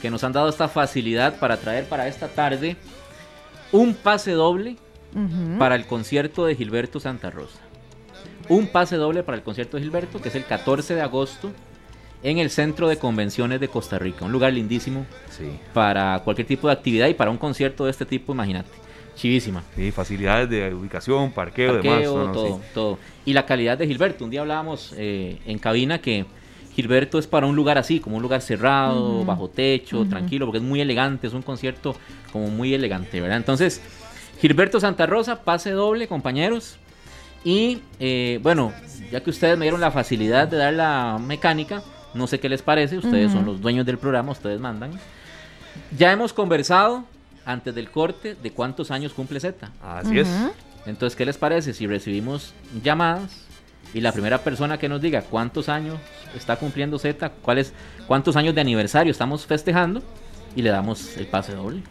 que 0.02 0.10
nos 0.10 0.24
han 0.24 0.32
dado 0.32 0.48
esta 0.48 0.66
facilidad 0.66 1.38
para 1.38 1.56
traer 1.58 1.84
para 1.84 2.08
esta 2.08 2.26
tarde 2.26 2.76
un 3.70 3.94
pase 3.94 4.32
doble 4.32 4.76
para 5.60 5.76
el 5.76 5.86
concierto 5.86 6.44
de 6.44 6.56
Gilberto 6.56 6.98
Santa 6.98 7.30
Rosa. 7.30 7.60
Un 8.48 8.66
pase 8.66 8.96
doble 8.96 9.22
para 9.22 9.36
el 9.36 9.44
concierto 9.44 9.76
de 9.76 9.84
Gilberto, 9.84 10.20
que 10.20 10.28
es 10.28 10.34
el 10.34 10.44
14 10.44 10.96
de 10.96 11.02
agosto 11.02 11.52
en 12.24 12.38
el 12.38 12.50
Centro 12.50 12.88
de 12.88 12.96
Convenciones 12.96 13.60
de 13.60 13.68
Costa 13.68 13.96
Rica. 13.98 14.24
Un 14.24 14.32
lugar 14.32 14.52
lindísimo 14.52 15.06
para 15.72 16.18
cualquier 16.24 16.48
tipo 16.48 16.66
de 16.66 16.72
actividad 16.72 17.06
y 17.06 17.14
para 17.14 17.30
un 17.30 17.38
concierto 17.38 17.84
de 17.84 17.92
este 17.92 18.04
tipo, 18.04 18.32
imagínate. 18.32 18.70
Chivísima. 19.14 19.62
Sí, 19.76 19.92
facilidades 19.92 20.50
de 20.50 20.74
ubicación, 20.74 21.30
parqueo, 21.30 21.74
parqueo 21.74 22.18
demás. 22.18 22.32
todo, 22.32 22.60
todo. 22.74 22.98
Y 23.24 23.34
la 23.34 23.46
calidad 23.46 23.78
de 23.78 23.86
Gilberto. 23.86 24.24
Un 24.24 24.30
día 24.30 24.40
hablábamos 24.40 24.94
eh, 24.96 25.38
en 25.46 25.58
cabina 25.58 26.00
que 26.00 26.26
Gilberto 26.74 27.18
es 27.18 27.26
para 27.26 27.46
un 27.46 27.54
lugar 27.54 27.76
así, 27.76 28.00
como 28.00 28.16
un 28.16 28.22
lugar 28.22 28.40
cerrado, 28.40 29.24
bajo 29.24 29.48
techo, 29.48 30.06
tranquilo, 30.06 30.46
porque 30.46 30.58
es 30.58 30.64
muy 30.64 30.80
elegante, 30.80 31.26
es 31.26 31.34
un 31.34 31.42
concierto 31.42 31.94
como 32.32 32.48
muy 32.48 32.72
elegante, 32.72 33.20
¿verdad? 33.20 33.36
Entonces, 33.36 33.82
Gilberto 34.40 34.80
Santa 34.80 35.06
Rosa, 35.06 35.42
pase 35.44 35.70
doble, 35.70 36.08
compañeros. 36.08 36.76
Y 37.44 37.80
eh, 38.00 38.38
bueno, 38.42 38.72
ya 39.10 39.20
que 39.20 39.30
ustedes 39.30 39.58
me 39.58 39.64
dieron 39.64 39.80
la 39.80 39.90
facilidad 39.90 40.48
de 40.48 40.56
dar 40.56 40.72
la 40.72 41.18
mecánica, 41.20 41.82
No 42.14 42.26
sé 42.26 42.40
qué 42.40 42.48
les 42.48 42.62
parece, 42.62 42.98
ustedes 42.98 43.32
son 43.32 43.46
los 43.46 43.60
dueños 43.60 43.86
del 43.86 43.98
programa, 43.98 44.32
ustedes 44.32 44.60
mandan. 44.60 44.92
Ya 45.98 46.12
hemos 46.12 46.32
conversado 46.32 47.04
antes 47.44 47.74
del 47.74 47.90
corte 47.90 48.34
de 48.34 48.50
cuántos 48.52 48.90
años 48.90 49.12
cumple 49.12 49.40
Z. 49.40 49.70
Así 49.82 50.18
es. 50.18 50.28
Entonces, 50.86 51.16
¿qué 51.16 51.24
les 51.24 51.38
parece 51.38 51.72
si 51.72 51.86
recibimos 51.86 52.52
llamadas 52.82 53.46
y 53.94 54.00
la 54.00 54.12
primera 54.12 54.38
persona 54.38 54.78
que 54.78 54.88
nos 54.88 55.00
diga 55.00 55.22
cuántos 55.22 55.68
años 55.68 55.98
está 56.36 56.56
cumpliendo 56.56 56.98
Z, 56.98 57.30
cuáles, 57.42 57.72
cuántos 58.06 58.36
años 58.36 58.54
de 58.54 58.60
aniversario 58.60 59.10
estamos 59.10 59.46
festejando 59.46 60.02
y 60.56 60.62
le 60.62 60.70
damos 60.70 61.16
el 61.16 61.26
pase 61.26 61.54
doble? 61.54 61.82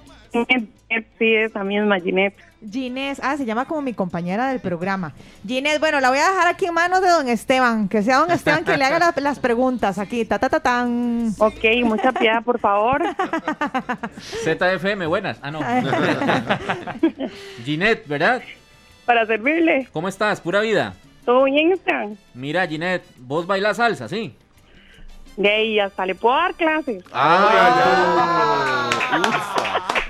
Sí, 1.18 1.34
esa 1.36 1.64
misma 1.64 2.00
Ginette. 2.00 2.36
Ginés, 2.60 3.20
ah, 3.24 3.38
se 3.38 3.46
llama 3.46 3.66
como 3.66 3.82
mi 3.82 3.94
compañera 3.94 4.50
del 4.50 4.60
programa. 4.60 5.14
Ginés, 5.46 5.80
bueno, 5.80 6.00
la 6.00 6.10
voy 6.10 6.18
a 6.18 6.30
dejar 6.30 6.48
aquí 6.48 6.66
en 6.66 6.74
manos 6.74 7.02
de 7.02 7.10
don 7.10 7.28
Esteban, 7.28 7.88
que 7.88 8.02
sea 8.02 8.18
don 8.18 8.32
Esteban 8.32 8.64
quien 8.64 8.80
le 8.80 8.86
haga 8.86 9.14
las 9.18 9.40
preguntas 9.40 10.00
aquí, 10.00 10.26
ta 10.26 10.40
ta 10.40 10.50
ta 10.50 10.60
tan. 10.60 11.34
Ok, 11.38 11.64
mucha 11.84 12.12
piedad, 12.12 12.44
por 12.44 12.60
favor. 12.60 13.04
ZFM, 14.44 15.06
buenas. 15.06 15.38
Ah, 15.42 15.52
no. 15.52 15.60
Ginette, 17.64 18.08
¿verdad? 18.08 18.42
Para 19.06 19.26
servirle. 19.26 19.88
¿Cómo 19.94 20.08
estás? 20.08 20.42
Pura 20.42 20.62
vida. 20.62 20.94
¿Todo 21.26 21.44
bien, 21.44 21.74
Esteban? 21.74 22.18
Mira, 22.34 22.66
Ginette, 22.68 23.06
vos 23.18 23.46
bailas 23.46 23.78
salsa, 23.78 24.08
¿sí? 24.08 24.36
Gay, 25.38 25.80
hasta 25.80 26.06
le 26.06 26.16
puedo 26.16 26.36
dar 26.36 26.56
clases. 26.56 27.04
¡Ah! 27.14 28.90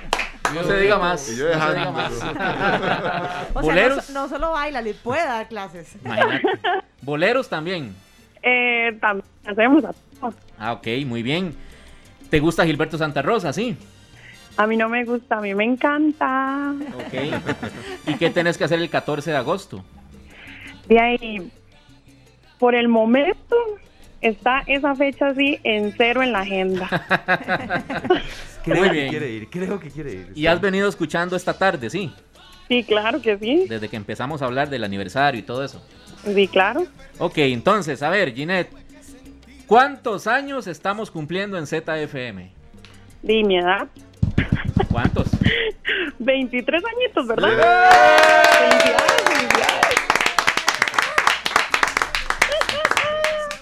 No 0.54 0.64
se 0.64 0.76
diga 0.80 0.98
más. 0.98 1.36
yo 1.36 1.48
no 1.48 1.66
se 1.66 1.74
diga 1.74 1.90
más. 1.90 2.12
O 2.18 2.20
sea, 2.20 3.48
Boleros. 3.62 4.10
no, 4.10 4.22
no 4.22 4.28
solo 4.28 4.52
baila, 4.52 4.80
le 4.82 4.94
puede 4.94 5.24
dar 5.24 5.48
clases. 5.48 5.94
Imagínate. 6.04 6.42
Boleros 7.02 7.48
también. 7.48 7.94
Eh, 8.42 8.96
también 9.00 9.26
hacemos 9.46 9.84
a 9.84 9.92
todos. 10.20 10.34
Ah, 10.58 10.72
ok, 10.72 10.86
muy 11.06 11.22
bien. 11.22 11.54
¿Te 12.30 12.40
gusta 12.40 12.64
Gilberto 12.64 12.98
Santa 12.98 13.22
Rosa, 13.22 13.52
sí? 13.52 13.76
A 14.56 14.66
mí 14.66 14.76
no 14.76 14.88
me 14.88 15.04
gusta, 15.04 15.38
a 15.38 15.40
mí 15.40 15.54
me 15.54 15.64
encanta. 15.64 16.74
Ok. 16.94 17.14
¿Y 18.08 18.14
qué 18.14 18.30
tenés 18.30 18.58
que 18.58 18.64
hacer 18.64 18.80
el 18.80 18.90
14 18.90 19.30
de 19.30 19.36
agosto? 19.36 19.84
De 20.88 20.98
ahí, 21.00 21.50
por 22.58 22.74
el 22.74 22.88
momento, 22.88 23.56
está 24.20 24.62
esa 24.66 24.94
fecha 24.94 25.28
así 25.28 25.60
en 25.62 25.94
cero 25.96 26.22
en 26.22 26.32
la 26.32 26.40
agenda. 26.40 26.88
Creo 28.68 28.82
Muy 28.82 28.88
que 28.90 28.94
bien. 28.94 29.08
quiere 29.10 29.30
ir, 29.30 29.48
creo 29.50 29.80
que 29.80 29.90
quiere 29.90 30.12
ir. 30.12 30.32
Y 30.34 30.46
has 30.46 30.60
venido 30.60 30.88
escuchando 30.88 31.36
esta 31.36 31.56
tarde, 31.56 31.88
sí. 31.90 32.12
Sí, 32.68 32.84
claro 32.84 33.22
que 33.22 33.38
sí. 33.38 33.66
Desde 33.68 33.88
que 33.88 33.96
empezamos 33.96 34.42
a 34.42 34.44
hablar 34.44 34.68
del 34.68 34.84
aniversario 34.84 35.40
y 35.40 35.42
todo 35.42 35.64
eso. 35.64 35.82
Sí, 36.24 36.46
claro. 36.48 36.86
Ok, 37.18 37.38
entonces, 37.38 38.02
a 38.02 38.10
ver, 38.10 38.34
Ginette. 38.34 38.70
¿Cuántos 39.66 40.26
años 40.26 40.66
estamos 40.66 41.10
cumpliendo 41.10 41.56
en 41.58 41.66
ZFM? 41.66 42.50
Di 43.22 43.44
mi 43.44 43.58
edad. 43.58 43.88
¿Cuántos? 44.90 45.28
23 46.18 46.82
añitos, 46.96 47.26
¿verdad? 47.26 47.48
Felicidades, 48.58 49.22
felicidades. 49.24 49.77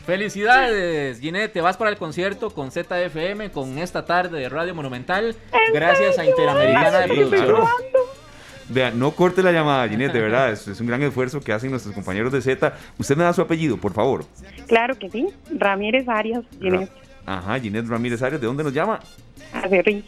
Felicidades, 0.06 1.18
Ginette. 1.20 1.52
Te 1.52 1.60
vas 1.60 1.76
para 1.76 1.90
el 1.90 1.96
concierto 1.96 2.50
con 2.50 2.70
ZFM, 2.70 3.50
con 3.50 3.76
esta 3.78 4.04
tarde 4.04 4.38
de 4.38 4.48
Radio 4.48 4.74
Monumental. 4.74 5.34
Gracias 5.74 6.18
a 6.18 6.24
Interamericana 6.24 6.98
de 7.00 7.08
Producción. 7.08 7.64
Vea, 8.68 8.90
no 8.92 9.10
corte 9.12 9.42
la 9.42 9.52
llamada, 9.52 9.88
Ginette, 9.88 10.12
de 10.12 10.20
verdad. 10.20 10.52
Es, 10.52 10.66
es 10.68 10.80
un 10.80 10.86
gran 10.86 11.02
esfuerzo 11.02 11.40
que 11.40 11.52
hacen 11.52 11.70
nuestros 11.70 11.94
compañeros 11.94 12.32
de 12.32 12.40
Z. 12.40 12.72
Usted 12.98 13.16
me 13.16 13.24
da 13.24 13.32
su 13.32 13.40
apellido, 13.42 13.76
por 13.76 13.92
favor. 13.92 14.24
Claro 14.68 14.96
que 14.96 15.10
sí. 15.10 15.28
Ramírez 15.56 16.08
Arias, 16.08 16.44
Ginette. 16.60 16.90
Ajá, 17.26 17.58
Ginette 17.58 17.88
Ramírez 17.88 18.22
Arias. 18.22 18.40
¿De 18.40 18.46
dónde 18.46 18.62
nos 18.64 18.72
llama? 18.72 19.00
Acerrí. 19.52 20.04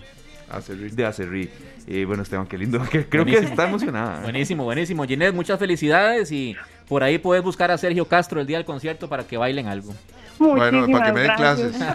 Acerrí. 0.49 0.91
De 0.91 1.05
Acerrí. 1.07 1.51
Eh, 1.87 2.05
bueno, 2.05 2.23
Esteban, 2.23 2.47
qué 2.47 2.57
lindo. 2.59 2.81
que- 2.91 3.07
Creo 3.09 3.25
que 3.25 3.33
Buenísimo. 3.33 3.49
está 3.51 3.69
emocionada. 3.69 4.21
Buenísimo, 4.23 4.65
buenísimo. 4.65 5.05
Ginette, 5.05 5.35
muchas 5.35 5.59
felicidades 5.59 6.31
y 6.33 6.57
por 6.89 7.03
ahí 7.03 7.19
puedes 7.19 7.43
buscar 7.45 7.71
a 7.71 7.79
Sergio 7.79 8.05
Castro 8.07 8.41
el 8.41 8.47
día 8.47 8.57
del 8.59 8.67
concierto 8.67 9.09
para 9.09 9.25
que 9.27 9.37
bailen 9.37 9.67
algo. 9.67 9.93
Bueno, 10.41 10.79
Muchísimas 10.87 11.01
para 11.01 11.07
que 11.07 11.13
me 11.15 11.21
den 11.21 11.31
gracias. 11.37 11.71
clases. 11.73 11.95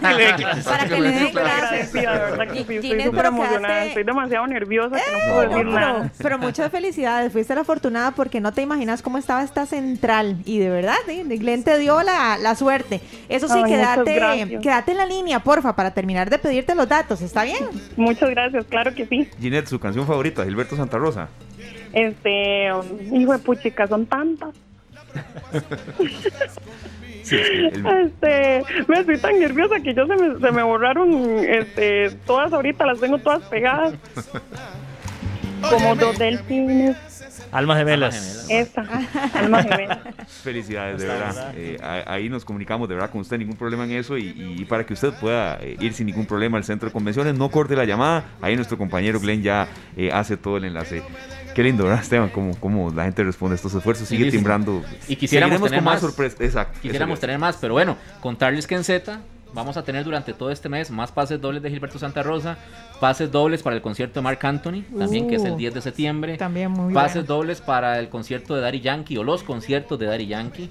Para 0.66 0.84
que 0.86 1.00
le 1.00 1.10
den 1.12 1.30
clases. 1.30 1.92
de 1.94 2.00
verdad 2.06 2.46
que 2.48 2.64
sí, 2.64 2.74
estoy 2.74 3.02
súper 3.04 3.24
emocionada. 3.24 3.74
quedaste- 3.74 3.88
Estoy 3.88 4.04
demasiado 4.04 4.46
nerviosa 4.46 4.96
que 4.96 5.12
no 5.12 5.18
No, 5.18 5.34
puedo 5.34 5.48
decir 5.48 5.66
nada. 5.66 5.94
pero, 6.00 6.10
pero 6.18 6.38
muchas 6.38 6.70
felicidades, 6.70 7.32
fuiste 7.32 7.54
la 7.54 7.62
afortunada 7.62 8.10
porque 8.10 8.42
no 8.42 8.52
te 8.52 8.60
imaginas 8.60 9.00
cómo 9.00 9.16
estaba 9.16 9.42
esta 9.42 9.64
central 9.64 10.36
y 10.44 10.58
de 10.58 10.68
verdad, 10.68 10.96
¿sí? 11.08 11.22
Glenn 11.22 11.64
te 11.64 11.78
dio 11.78 12.02
la, 12.02 12.36
la 12.36 12.54
suerte. 12.54 13.00
Eso 13.30 13.48
sí, 13.48 13.54
Ay, 13.64 13.70
quédate, 13.72 14.58
quédate 14.60 14.90
en 14.92 14.98
la 14.98 15.06
línea, 15.06 15.38
porfa, 15.40 15.74
para 15.74 15.92
terminar 15.92 16.28
de 16.28 16.38
pedirte 16.38 16.74
los 16.74 16.86
datos, 16.86 17.22
¿está 17.22 17.44
bien? 17.44 17.64
Muchas 17.96 18.28
gracias, 18.28 18.66
claro 18.66 18.94
que 18.94 19.06
sí. 19.06 19.26
Ginette, 19.40 19.68
su 19.68 19.80
canción 19.80 20.06
favorita, 20.06 20.44
Gilberto 20.44 20.76
Santa 20.76 20.98
Rosa. 20.98 21.28
Este, 21.94 22.66
hijo 23.10 23.32
de 23.32 23.38
puchica, 23.38 23.86
son 23.86 24.04
tantas. 24.04 24.50
Sí, 27.22 27.36
es 27.36 27.48
que 27.50 27.66
el- 27.68 27.86
Este, 27.86 28.64
me 28.86 29.00
estoy 29.00 29.18
tan 29.18 29.38
nerviosa 29.38 29.80
que 29.80 29.94
yo 29.94 30.06
se 30.06 30.14
me, 30.16 30.38
se 30.38 30.52
me 30.52 30.62
borraron 30.62 31.38
este, 31.48 32.10
todas 32.26 32.52
ahorita, 32.52 32.84
las 32.86 33.00
tengo 33.00 33.18
todas 33.18 33.42
pegadas. 33.44 33.94
Como 35.70 35.94
dos 35.96 36.18
delfines. 36.18 36.96
Almas 37.50 37.78
gemelas. 37.78 38.46
Esa, 38.50 38.84
alma 39.32 39.62
gemela. 39.62 40.02
Felicidades, 40.42 41.00
de 41.00 41.06
verdad. 41.06 41.54
Eh, 41.56 41.78
ahí 42.06 42.28
nos 42.28 42.44
comunicamos 42.44 42.88
de 42.88 42.94
verdad 42.96 43.10
con 43.10 43.20
usted, 43.22 43.38
ningún 43.38 43.56
problema 43.56 43.84
en 43.84 43.92
eso. 43.92 44.18
Y, 44.18 44.34
y 44.58 44.64
para 44.66 44.84
que 44.84 44.92
usted 44.92 45.12
pueda 45.14 45.56
eh, 45.62 45.76
ir 45.80 45.94
sin 45.94 46.06
ningún 46.06 46.26
problema 46.26 46.58
al 46.58 46.64
centro 46.64 46.88
de 46.88 46.92
convenciones, 46.92 47.34
no 47.38 47.48
corte 47.50 47.74
la 47.76 47.84
llamada. 47.84 48.24
Ahí 48.42 48.56
nuestro 48.56 48.76
compañero 48.76 49.18
Glenn 49.20 49.42
ya 49.42 49.68
eh, 49.96 50.10
hace 50.12 50.36
todo 50.36 50.58
el 50.58 50.64
enlace. 50.64 51.02
Qué 51.54 51.62
lindo, 51.62 51.84
¿verdad, 51.84 52.00
Esteban? 52.02 52.28
Cómo, 52.30 52.58
cómo 52.58 52.90
la 52.90 53.04
gente 53.04 53.22
responde 53.22 53.54
a 53.54 53.56
estos 53.56 53.74
esfuerzos. 53.74 54.08
Sigue 54.08 54.30
timbrando. 54.30 54.82
Y 55.08 55.16
quisiéramos 55.16 55.58
Seguiremos 55.58 55.62
tener 55.70 55.78
con 55.78 55.84
más 55.84 55.94
más. 55.94 56.00
sorpresas. 56.00 56.40
Exacto. 56.40 56.78
Quisiéramos 56.82 57.20
tener 57.20 57.38
más, 57.38 57.56
pero 57.60 57.74
bueno, 57.74 57.96
contarles 58.20 58.66
que 58.66 58.74
en 58.74 58.84
Z 58.84 59.20
vamos 59.52 59.76
a 59.76 59.84
tener 59.84 60.02
durante 60.04 60.32
todo 60.34 60.50
este 60.50 60.68
mes 60.68 60.90
más 60.90 61.12
pases 61.12 61.40
dobles 61.40 61.62
de 61.62 61.70
Gilberto 61.70 61.96
Santa 61.98 62.24
Rosa, 62.24 62.58
pases 63.00 63.30
dobles 63.30 63.62
para 63.62 63.76
el 63.76 63.82
concierto 63.82 64.18
de 64.18 64.24
Mark 64.24 64.40
Anthony, 64.42 64.82
también 64.98 65.28
que 65.28 65.36
es 65.36 65.44
el 65.44 65.52
Uh, 65.52 65.56
10 65.56 65.74
de 65.74 65.80
septiembre, 65.80 66.36
También 66.36 66.72
muy 66.72 66.92
pases 66.92 67.22
bueno. 67.26 67.34
dobles 67.36 67.60
para 67.60 68.00
el 68.00 68.08
concierto 68.08 68.56
de 68.56 68.60
Daddy 68.62 68.80
Yankee 68.80 69.16
o 69.16 69.22
los 69.22 69.44
conciertos 69.44 69.96
de 69.98 70.06
Daddy 70.06 70.26
Yankee. 70.26 70.68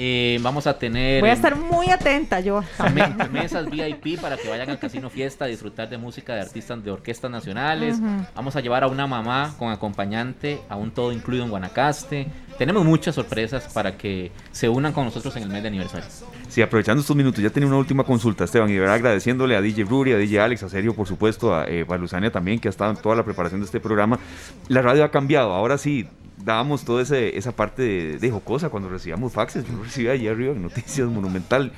Eh, 0.00 0.38
vamos 0.42 0.68
a 0.68 0.78
tener 0.78 1.20
Voy 1.20 1.30
a 1.30 1.32
estar 1.32 1.56
muy 1.56 1.90
atenta 1.90 2.38
yo. 2.38 2.62
me- 2.94 3.28
mesas 3.32 3.68
VIP 3.68 4.20
para 4.20 4.36
que 4.36 4.48
vayan 4.48 4.70
al 4.70 4.78
Casino 4.78 5.10
Fiesta 5.10 5.44
a 5.46 5.48
disfrutar 5.48 5.88
de 5.88 5.98
música 5.98 6.36
de 6.36 6.40
artistas 6.42 6.84
de 6.84 6.92
orquestas 6.92 7.28
nacionales. 7.32 7.98
Vamos 8.34 8.54
a 8.54 8.60
llevar 8.60 8.84
a 8.84 8.86
una 8.86 9.08
mamá 9.08 9.54
con 9.58 9.72
acompañante 9.72 10.60
a 10.68 10.76
un 10.76 10.92
todo 10.92 11.10
incluido 11.12 11.42
en 11.44 11.50
Guanacaste. 11.50 12.28
Tenemos 12.58 12.84
muchas 12.84 13.14
sorpresas 13.14 13.72
para 13.72 13.96
que 13.96 14.32
se 14.50 14.68
unan 14.68 14.92
con 14.92 15.04
nosotros 15.04 15.34
en 15.36 15.44
el 15.44 15.48
mes 15.48 15.62
de 15.62 15.68
aniversario. 15.68 16.08
Sí, 16.48 16.60
aprovechando 16.60 17.00
estos 17.00 17.14
minutos, 17.14 17.40
ya 17.40 17.50
tenía 17.50 17.68
una 17.68 17.76
última 17.76 18.02
consulta, 18.02 18.44
Esteban, 18.44 18.68
y 18.68 18.72
de 18.72 18.80
verdad 18.80 18.96
agradeciéndole 18.96 19.56
a 19.56 19.60
DJ 19.60 19.84
Bruri, 19.84 20.12
a 20.12 20.16
DJ 20.16 20.40
Alex, 20.40 20.64
a 20.64 20.68
Sergio, 20.68 20.92
por 20.92 21.06
supuesto, 21.06 21.54
a 21.54 21.66
eh, 21.68 21.86
también, 22.32 22.58
que 22.58 22.66
ha 22.66 22.70
estado 22.70 22.90
en 22.90 22.96
toda 22.96 23.14
la 23.14 23.24
preparación 23.24 23.60
de 23.60 23.66
este 23.66 23.78
programa. 23.78 24.18
La 24.66 24.82
radio 24.82 25.04
ha 25.04 25.10
cambiado, 25.12 25.52
ahora 25.52 25.78
sí, 25.78 26.08
dábamos 26.36 26.84
toda 26.84 27.02
esa 27.02 27.52
parte 27.52 27.82
de, 27.82 28.18
de 28.18 28.30
jocosa 28.30 28.70
cuando 28.70 28.88
recibíamos 28.88 29.32
faxes, 29.32 29.64
yo 29.64 29.80
recibía 29.82 30.12
allí 30.12 30.26
arriba 30.26 30.52
en 30.52 30.62
Noticias 30.62 31.08
Monumental. 31.08 31.72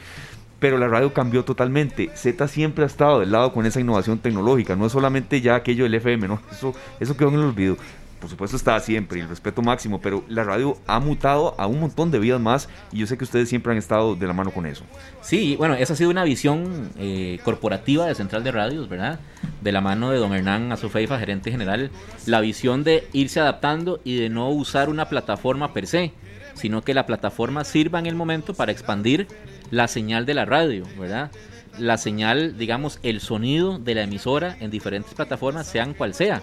Pero 0.60 0.76
la 0.76 0.88
radio 0.88 1.14
cambió 1.14 1.42
totalmente. 1.42 2.10
Z 2.14 2.46
siempre 2.46 2.84
ha 2.84 2.86
estado 2.86 3.20
del 3.20 3.32
lado 3.32 3.50
con 3.54 3.64
esa 3.64 3.80
innovación 3.80 4.18
tecnológica. 4.18 4.76
No 4.76 4.84
es 4.84 4.92
solamente 4.92 5.40
ya 5.40 5.54
aquello 5.54 5.84
del 5.84 5.94
FM, 5.94 6.28
no. 6.28 6.38
Eso, 6.52 6.74
eso 7.00 7.16
quedó 7.16 7.30
en 7.30 7.36
el 7.36 7.40
olvido. 7.40 7.78
Por 8.20 8.28
supuesto 8.28 8.56
está 8.56 8.78
siempre 8.80 9.20
el 9.20 9.28
respeto 9.28 9.62
máximo, 9.62 10.00
pero 10.00 10.24
la 10.28 10.44
radio 10.44 10.76
ha 10.86 11.00
mutado 11.00 11.54
a 11.58 11.66
un 11.66 11.80
montón 11.80 12.10
de 12.10 12.18
vidas 12.18 12.40
más 12.40 12.68
y 12.92 12.98
yo 12.98 13.06
sé 13.06 13.16
que 13.16 13.24
ustedes 13.24 13.48
siempre 13.48 13.72
han 13.72 13.78
estado 13.78 14.14
de 14.14 14.26
la 14.26 14.34
mano 14.34 14.50
con 14.50 14.66
eso. 14.66 14.84
Sí, 15.22 15.56
bueno, 15.56 15.74
esa 15.74 15.94
ha 15.94 15.96
sido 15.96 16.10
una 16.10 16.24
visión 16.24 16.90
eh, 16.98 17.40
corporativa 17.42 18.06
de 18.06 18.14
Central 18.14 18.44
de 18.44 18.52
Radios, 18.52 18.88
¿verdad? 18.88 19.20
De 19.62 19.72
la 19.72 19.80
mano 19.80 20.10
de 20.10 20.18
don 20.18 20.34
Hernán 20.34 20.70
Azufeifa, 20.70 21.18
gerente 21.18 21.50
general, 21.50 21.90
la 22.26 22.40
visión 22.40 22.84
de 22.84 23.08
irse 23.12 23.40
adaptando 23.40 24.00
y 24.04 24.16
de 24.16 24.28
no 24.28 24.50
usar 24.50 24.90
una 24.90 25.08
plataforma 25.08 25.72
per 25.72 25.86
se, 25.86 26.12
sino 26.54 26.82
que 26.82 26.94
la 26.94 27.06
plataforma 27.06 27.64
sirva 27.64 27.98
en 27.98 28.06
el 28.06 28.14
momento 28.14 28.52
para 28.52 28.70
expandir 28.70 29.26
la 29.70 29.88
señal 29.88 30.26
de 30.26 30.34
la 30.34 30.44
radio, 30.44 30.84
¿verdad? 30.98 31.30
La 31.78 31.96
señal, 31.96 32.58
digamos, 32.58 32.98
el 33.02 33.20
sonido 33.20 33.78
de 33.78 33.94
la 33.94 34.02
emisora 34.02 34.56
en 34.60 34.70
diferentes 34.70 35.14
plataformas, 35.14 35.66
sean 35.66 35.94
cual 35.94 36.12
sea 36.12 36.42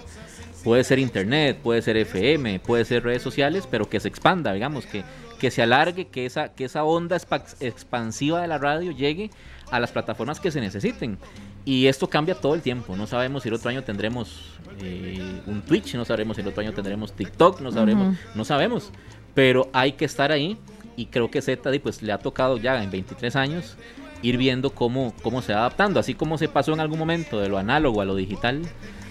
Puede 0.64 0.84
ser 0.84 1.00
internet, 1.00 1.60
puede 1.62 1.82
ser 1.82 1.98
FM, 1.98 2.60
puede 2.60 2.86
ser 2.86 3.04
redes 3.04 3.22
sociales, 3.22 3.68
pero 3.70 3.90
que 3.90 4.00
se 4.00 4.08
expanda, 4.08 4.54
digamos, 4.54 4.86
que, 4.86 5.04
que 5.40 5.52
se 5.52 5.62
alargue, 5.62 6.08
que 6.08 6.26
esa, 6.26 6.50
que 6.50 6.66
esa 6.66 6.84
onda 6.84 7.18
expansiva 7.60 8.42
de 8.42 8.48
la 8.48 8.58
radio 8.58 8.92
llegue 8.92 9.30
a 9.72 9.80
las 9.80 9.92
plataformas 9.92 10.40
que 10.40 10.52
se 10.52 10.60
necesiten. 10.60 11.18
Y 11.66 11.88
esto 11.88 12.10
cambia 12.10 12.36
todo 12.36 12.56
el 12.56 12.62
tiempo. 12.62 12.96
No 12.96 13.08
sabemos 13.08 13.44
si 13.44 13.50
el 13.50 13.56
otro 13.56 13.70
año 13.70 13.84
tendremos 13.84 14.58
eh, 14.82 15.42
un 15.46 15.62
Twitch, 15.62 15.96
no 15.96 16.06
sabemos 16.06 16.38
si 16.38 16.42
el 16.42 16.48
otro 16.48 16.62
año 16.62 16.74
tendremos 16.74 17.14
TikTok, 17.14 17.62
no 17.62 17.72
sabremos, 17.72 18.16
no 18.36 18.46
sabemos. 18.46 18.92
Pero 19.34 19.70
hay 19.74 19.94
que 19.94 20.06
estar 20.06 20.32
ahí 20.32 20.58
y 20.96 21.08
creo 21.08 21.30
que 21.30 21.42
Z 21.42 21.70
pues 21.84 22.02
le 22.02 22.12
ha 22.12 22.18
tocado 22.18 22.58
ya 22.58 22.82
en 22.82 22.90
23 22.90 23.36
años 23.36 23.78
ir 24.22 24.38
viendo 24.38 24.72
cómo, 24.72 25.14
cómo 25.22 25.42
se 25.42 25.54
va 25.54 25.60
adaptando, 25.60 26.00
así 26.00 26.14
como 26.14 26.38
se 26.38 26.48
pasó 26.48 26.74
en 26.74 26.80
algún 26.80 27.00
momento 27.00 27.40
de 27.40 27.50
lo 27.50 27.58
análogo 27.58 28.02
a 28.02 28.06
lo 28.06 28.16
digital, 28.16 28.62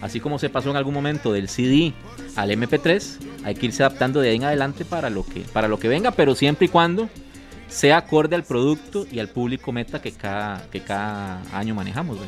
así 0.01 0.21
como 0.21 0.39
se 0.39 0.51
pasó 0.51 0.71
en 0.71 0.77
algún 0.77 0.95
momento 0.95 1.33
del 1.33 1.49
CD 1.49 1.93
al 2.37 2.51
MP3, 2.51 3.19
hay 3.45 3.55
que 3.55 3.67
irse 3.67 3.83
adaptando 3.83 4.21
de 4.21 4.31
ahí 4.31 4.37
en 4.37 4.45
adelante 4.45 4.85
para 4.85 5.11
lo 5.11 5.25
que, 5.25 5.41
para 5.41 5.69
lo 5.69 5.79
que 5.79 5.89
venga, 5.89 6.11
pero 6.11 6.35
siempre 6.35 6.67
y 6.67 6.69
cuando 6.69 7.09
sea 7.69 7.99
acorde 7.99 8.37
al 8.37 8.45
producto 8.45 9.07
y 9.11 9.19
al 9.19 9.29
público 9.29 9.73
meta 9.73 10.01
que 10.01 10.13
cada, 10.13 10.69
que 10.71 10.81
cada 10.81 11.43
año 11.57 11.75
manejamos. 11.75 12.19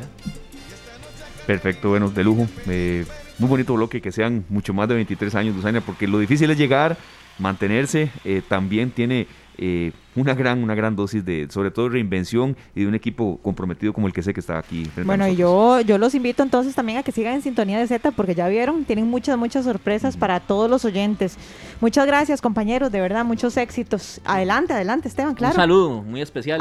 Perfecto, 1.47 1.91
bueno, 1.91 2.11
de 2.11 2.25
lujo. 2.25 2.47
Eh, 2.69 3.07
muy 3.39 3.49
bonito 3.49 3.75
bloque, 3.75 4.01
que 4.01 4.13
sean 4.13 4.45
mucho 4.49 4.75
más 4.75 4.89
de 4.89 4.97
23 4.97 5.35
años, 5.37 5.57
Luzania, 5.57 5.81
porque 5.81 6.07
lo 6.07 6.19
difícil 6.19 6.51
es 6.51 6.59
llegar, 6.59 6.97
mantenerse, 7.39 8.11
eh, 8.25 8.43
también 8.47 8.91
tiene 8.91 9.27
eh, 9.61 9.93
una 10.15 10.35
gran, 10.35 10.63
una 10.63 10.75
gran 10.77 10.95
dosis 10.95 11.25
de, 11.25 11.49
sobre 11.51 11.73
todo, 11.73 11.89
reinvención 11.89 12.57
y 12.75 12.83
de 12.83 12.87
un 12.87 12.95
equipo 12.95 13.39
comprometido 13.43 13.93
como 13.93 14.07
el 14.07 14.13
que 14.13 14.23
sé 14.23 14.33
que 14.33 14.41
está 14.41 14.59
aquí. 14.59 14.89
Bueno, 15.05 15.27
y 15.27 15.35
yo, 15.35 15.81
yo 15.81 15.99
los 15.99 16.15
invito 16.15 16.45
entonces 16.45 16.75
también 16.77 16.99
a 16.99 17.03
que 17.03 17.11
sigan 17.11 17.35
en 17.35 17.43
sintonía 17.43 17.79
de 17.79 17.87
Z, 17.87 18.13
porque 18.13 18.35
ya 18.35 18.49
vieron, 18.49 18.85
tienen 18.85 19.09
muchas, 19.09 19.37
muchas 19.37 19.65
sorpresas 19.65 20.17
para 20.17 20.39
todos 20.39 20.71
los 20.71 20.85
oyentes. 20.85 21.37
Muchas 21.81 22.07
gracias, 22.07 22.41
compañeros, 22.41 22.93
de 22.93 23.01
verdad, 23.01 23.25
muchos 23.25 23.57
éxitos. 23.57 24.21
Adelante, 24.25 24.73
adelante, 24.73 25.09
Esteban, 25.09 25.35
claro. 25.35 25.55
Un 25.55 25.61
saludo 25.61 26.03
muy 26.03 26.21
especial. 26.21 26.61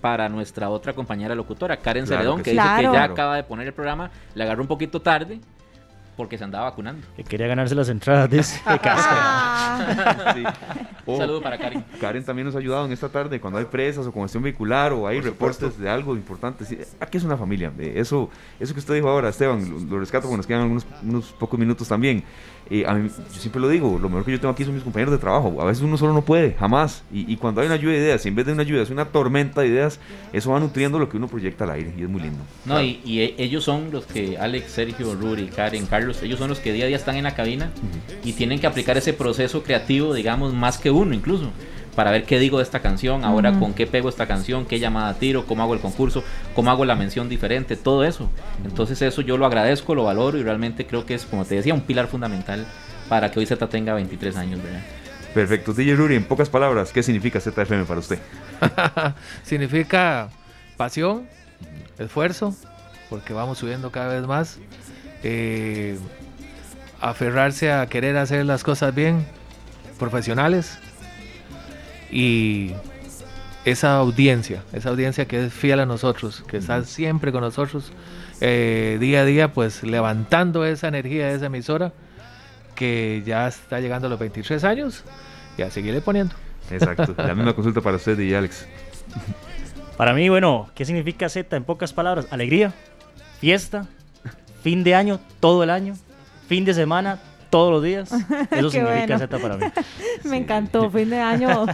Para 0.00 0.28
nuestra 0.28 0.70
otra 0.70 0.92
compañera 0.92 1.34
locutora, 1.34 1.78
Karen 1.78 2.06
Ceredón, 2.06 2.42
que, 2.42 2.52
dice 2.52 2.62
que 2.76 2.82
ya 2.82 3.04
acaba 3.04 3.36
de 3.36 3.42
poner 3.42 3.66
el 3.66 3.72
programa, 3.72 4.10
le 4.34 4.44
agarró 4.44 4.62
un 4.62 4.68
poquito 4.68 5.00
tarde, 5.00 5.40
porque 6.16 6.38
se 6.38 6.44
andaba 6.44 6.70
vacunando. 6.70 7.06
Que 7.14 7.24
quería 7.24 7.46
ganarse 7.46 7.74
las 7.74 7.88
entradas 7.88 8.30
de 8.30 8.38
ese 8.38 8.60
Un 11.06 11.18
saludo 11.18 11.42
para 11.42 11.58
Karen. 11.58 11.84
Karen 12.00 12.24
también 12.24 12.46
nos 12.46 12.56
ha 12.56 12.58
ayudado 12.58 12.86
en 12.86 12.92
esta 12.92 13.08
tarde 13.08 13.38
cuando 13.40 13.58
hay 13.58 13.66
presas 13.66 14.06
o 14.06 14.12
congestión 14.12 14.42
vehicular 14.42 14.92
o 14.92 15.06
hay 15.06 15.20
reportes 15.20 15.78
de 15.78 15.88
algo 15.88 16.16
importante. 16.16 16.64
aquí 16.98 17.18
es 17.18 17.24
una 17.24 17.36
familia. 17.36 17.72
Eso, 17.78 18.30
eso 18.58 18.74
que 18.74 18.80
usted 18.80 18.94
dijo 18.94 19.08
ahora, 19.08 19.28
Esteban, 19.28 19.88
lo, 19.88 20.00
rescato 20.00 20.26
porque 20.26 20.38
nos 20.38 20.46
quedan 20.46 20.62
algunos 20.62 20.86
unos 21.02 21.32
pocos 21.32 21.60
minutos 21.60 21.86
también. 21.86 22.24
Eh, 22.68 22.84
a 22.86 22.94
mí, 22.94 23.08
yo 23.08 23.40
siempre 23.40 23.60
lo 23.60 23.68
digo, 23.68 23.98
lo 24.00 24.08
mejor 24.08 24.24
que 24.24 24.32
yo 24.32 24.40
tengo 24.40 24.52
aquí 24.52 24.64
son 24.64 24.74
mis 24.74 24.82
compañeros 24.82 25.12
de 25.12 25.18
trabajo. 25.18 25.60
A 25.60 25.64
veces 25.64 25.82
uno 25.82 25.96
solo 25.96 26.12
no 26.12 26.22
puede, 26.22 26.54
jamás. 26.54 27.02
Y, 27.12 27.36
cuando 27.36 27.60
hay 27.60 27.66
una 27.66 27.76
lluvia 27.76 27.94
de 27.94 28.04
ideas, 28.04 28.26
en 28.26 28.34
vez 28.34 28.46
de 28.46 28.52
una 28.52 28.62
lluvia 28.62 28.82
es 28.82 28.90
una 28.90 29.06
tormenta 29.06 29.60
de 29.60 29.68
ideas, 29.68 30.00
eso 30.32 30.50
va 30.50 30.60
nutriendo 30.60 30.98
lo 30.98 31.08
que 31.08 31.16
uno 31.16 31.28
proyecta 31.28 31.64
al 31.64 31.70
aire 31.70 31.92
y 31.96 32.02
es 32.02 32.08
muy 32.08 32.22
lindo. 32.22 32.38
No, 32.64 32.82
y, 32.82 33.00
e, 33.20 33.34
ellos 33.38 33.64
son 33.64 33.90
los 33.92 34.06
que, 34.06 34.36
Alex, 34.38 34.70
Sergio, 34.70 35.14
Ruri, 35.14 35.46
Karen, 35.46 35.86
Carlos, 35.86 36.22
ellos 36.22 36.38
son 36.38 36.48
los 36.48 36.58
que 36.58 36.72
día 36.72 36.84
a 36.84 36.88
día 36.88 36.96
están 36.96 37.16
en 37.16 37.24
la 37.24 37.34
cabina 37.34 37.70
y 38.24 38.32
tienen 38.32 38.58
que 38.58 38.66
aplicar 38.66 38.96
ese 38.96 39.12
proceso 39.12 39.62
creativo, 39.62 40.14
digamos, 40.14 40.52
más 40.52 40.78
que 40.78 40.90
uno 40.90 41.14
incluso 41.14 41.50
para 41.96 42.10
ver 42.10 42.24
qué 42.24 42.38
digo 42.38 42.58
de 42.58 42.62
esta 42.62 42.80
canción, 42.80 43.24
ahora 43.24 43.58
con 43.58 43.72
qué 43.72 43.86
pego 43.86 44.10
esta 44.10 44.26
canción, 44.26 44.66
qué 44.66 44.78
llamada 44.78 45.14
tiro, 45.14 45.46
cómo 45.46 45.62
hago 45.62 45.72
el 45.74 45.80
concurso, 45.80 46.22
cómo 46.54 46.70
hago 46.70 46.84
la 46.84 46.94
mención 46.94 47.30
diferente, 47.30 47.74
todo 47.74 48.04
eso. 48.04 48.30
Entonces 48.64 49.00
eso 49.00 49.22
yo 49.22 49.38
lo 49.38 49.46
agradezco, 49.46 49.94
lo 49.94 50.04
valoro 50.04 50.38
y 50.38 50.42
realmente 50.42 50.86
creo 50.86 51.06
que 51.06 51.14
es, 51.14 51.24
como 51.24 51.46
te 51.46 51.56
decía, 51.56 51.72
un 51.72 51.80
pilar 51.80 52.06
fundamental 52.06 52.66
para 53.08 53.30
que 53.30 53.40
hoy 53.40 53.46
Z 53.46 53.66
tenga 53.68 53.94
23 53.94 54.36
años, 54.36 54.62
¿verdad? 54.62 54.82
Perfecto. 55.32 55.72
DJ 55.72 55.96
Ruri, 55.96 56.16
en 56.16 56.24
pocas 56.24 56.50
palabras, 56.50 56.92
¿qué 56.92 57.02
significa 57.02 57.40
ZFM 57.40 57.84
para 57.84 58.00
usted? 58.00 58.18
significa 59.42 60.28
pasión, 60.76 61.26
esfuerzo, 61.98 62.54
porque 63.08 63.32
vamos 63.32 63.58
subiendo 63.58 63.90
cada 63.90 64.14
vez 64.14 64.26
más. 64.26 64.58
Eh, 65.22 65.98
aferrarse 67.00 67.72
a 67.72 67.86
querer 67.86 68.18
hacer 68.18 68.44
las 68.44 68.64
cosas 68.64 68.94
bien, 68.94 69.26
profesionales, 69.98 70.78
y 72.10 72.72
esa 73.64 73.96
audiencia, 73.96 74.62
esa 74.72 74.90
audiencia 74.90 75.26
que 75.26 75.46
es 75.46 75.52
fiel 75.52 75.80
a 75.80 75.86
nosotros, 75.86 76.44
que 76.46 76.56
está 76.56 76.84
siempre 76.84 77.32
con 77.32 77.40
nosotros, 77.40 77.92
eh, 78.40 78.96
día 79.00 79.22
a 79.22 79.24
día, 79.24 79.52
pues 79.52 79.82
levantando 79.82 80.64
esa 80.64 80.88
energía 80.88 81.28
de 81.28 81.34
esa 81.34 81.46
emisora, 81.46 81.92
que 82.74 83.22
ya 83.26 83.48
está 83.48 83.80
llegando 83.80 84.06
a 84.06 84.10
los 84.10 84.18
23 84.18 84.62
años, 84.64 85.04
y 85.58 85.62
a 85.62 85.70
seguirle 85.70 86.00
poniendo. 86.00 86.34
Exacto, 86.70 87.14
la 87.16 87.34
misma 87.34 87.52
consulta 87.56 87.80
para 87.80 87.96
usted 87.96 88.18
y 88.18 88.34
Alex. 88.34 88.66
Para 89.96 90.12
mí, 90.12 90.28
bueno, 90.28 90.68
¿qué 90.74 90.84
significa 90.84 91.28
Z 91.28 91.56
en 91.56 91.64
pocas 91.64 91.92
palabras? 91.92 92.26
Alegría, 92.30 92.72
fiesta, 93.40 93.86
fin 94.62 94.84
de 94.84 94.94
año, 94.94 95.20
todo 95.40 95.64
el 95.64 95.70
año, 95.70 95.94
fin 96.48 96.64
de 96.64 96.74
semana, 96.74 97.18
todos 97.50 97.72
los 97.72 97.82
días. 97.82 98.12
Eso 98.50 98.70
significa 98.70 99.18
Z 99.18 99.38
para 99.38 99.56
mí. 99.56 99.66
Me 100.24 100.36
encantó, 100.36 100.90
fin 100.92 101.10
de 101.10 101.18
año, 101.18 101.66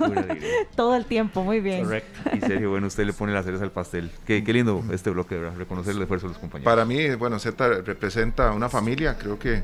todo 0.74 0.96
el 0.96 1.04
tiempo, 1.04 1.42
muy 1.42 1.60
bien. 1.60 1.84
Correcto. 1.84 2.30
Y 2.34 2.40
Sergio, 2.40 2.70
bueno, 2.70 2.86
usted 2.86 3.04
le 3.04 3.12
pone 3.12 3.32
la 3.32 3.42
cereza 3.42 3.64
al 3.64 3.72
pastel. 3.72 4.10
Qué, 4.26 4.44
qué 4.44 4.52
lindo 4.52 4.82
este 4.92 5.10
bloque, 5.10 5.36
¿verdad? 5.36 5.56
reconocer 5.56 5.94
el 5.94 6.02
esfuerzo 6.02 6.26
de 6.26 6.32
los 6.32 6.38
compañeros. 6.38 6.70
Para 6.70 6.84
mí, 6.84 7.14
bueno, 7.16 7.38
Z 7.38 7.68
representa 7.82 8.52
una 8.52 8.68
familia, 8.68 9.16
creo 9.18 9.38
que 9.38 9.62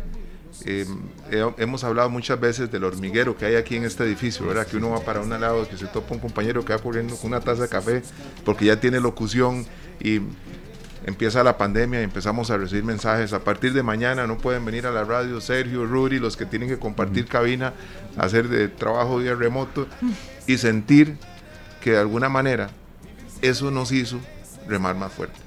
eh, 0.64 0.86
hemos 1.58 1.84
hablado 1.84 2.10
muchas 2.10 2.40
veces 2.40 2.70
del 2.70 2.84
hormiguero 2.84 3.36
que 3.36 3.46
hay 3.46 3.56
aquí 3.56 3.76
en 3.76 3.84
este 3.84 4.04
edificio, 4.04 4.46
¿verdad? 4.46 4.66
Que 4.66 4.76
uno 4.76 4.90
va 4.90 5.00
para 5.00 5.20
un 5.20 5.28
lado, 5.28 5.68
que 5.68 5.76
se 5.76 5.86
topa 5.86 6.14
un 6.14 6.20
compañero 6.20 6.64
que 6.64 6.72
va 6.72 6.78
corriendo 6.80 7.16
con 7.16 7.30
una 7.30 7.40
taza 7.40 7.62
de 7.62 7.68
café 7.68 8.02
porque 8.44 8.64
ya 8.64 8.80
tiene 8.80 9.00
locución 9.00 9.66
y 10.00 10.20
empieza 11.08 11.42
la 11.42 11.58
pandemia 11.58 12.00
y 12.00 12.04
empezamos 12.04 12.50
a 12.50 12.56
recibir 12.56 12.84
mensajes. 12.84 13.32
A 13.32 13.40
partir 13.40 13.72
de 13.72 13.82
mañana 13.82 14.26
no 14.26 14.38
pueden 14.38 14.64
venir 14.64 14.86
a 14.86 14.90
la 14.90 15.04
radio 15.04 15.40
Sergio, 15.40 15.86
Rudy, 15.86 16.18
los 16.18 16.36
que 16.36 16.46
tienen 16.46 16.68
que 16.68 16.78
compartir 16.78 17.26
cabina, 17.26 17.72
hacer 18.16 18.48
de 18.48 18.68
trabajo 18.68 19.18
vía 19.18 19.34
remoto 19.34 19.86
y 20.46 20.58
sentir 20.58 21.16
que 21.80 21.92
de 21.92 21.98
alguna 21.98 22.28
manera 22.28 22.70
eso 23.42 23.70
nos 23.70 23.90
hizo 23.90 24.20
remar 24.68 24.96
más 24.96 25.12
fuerte. 25.12 25.38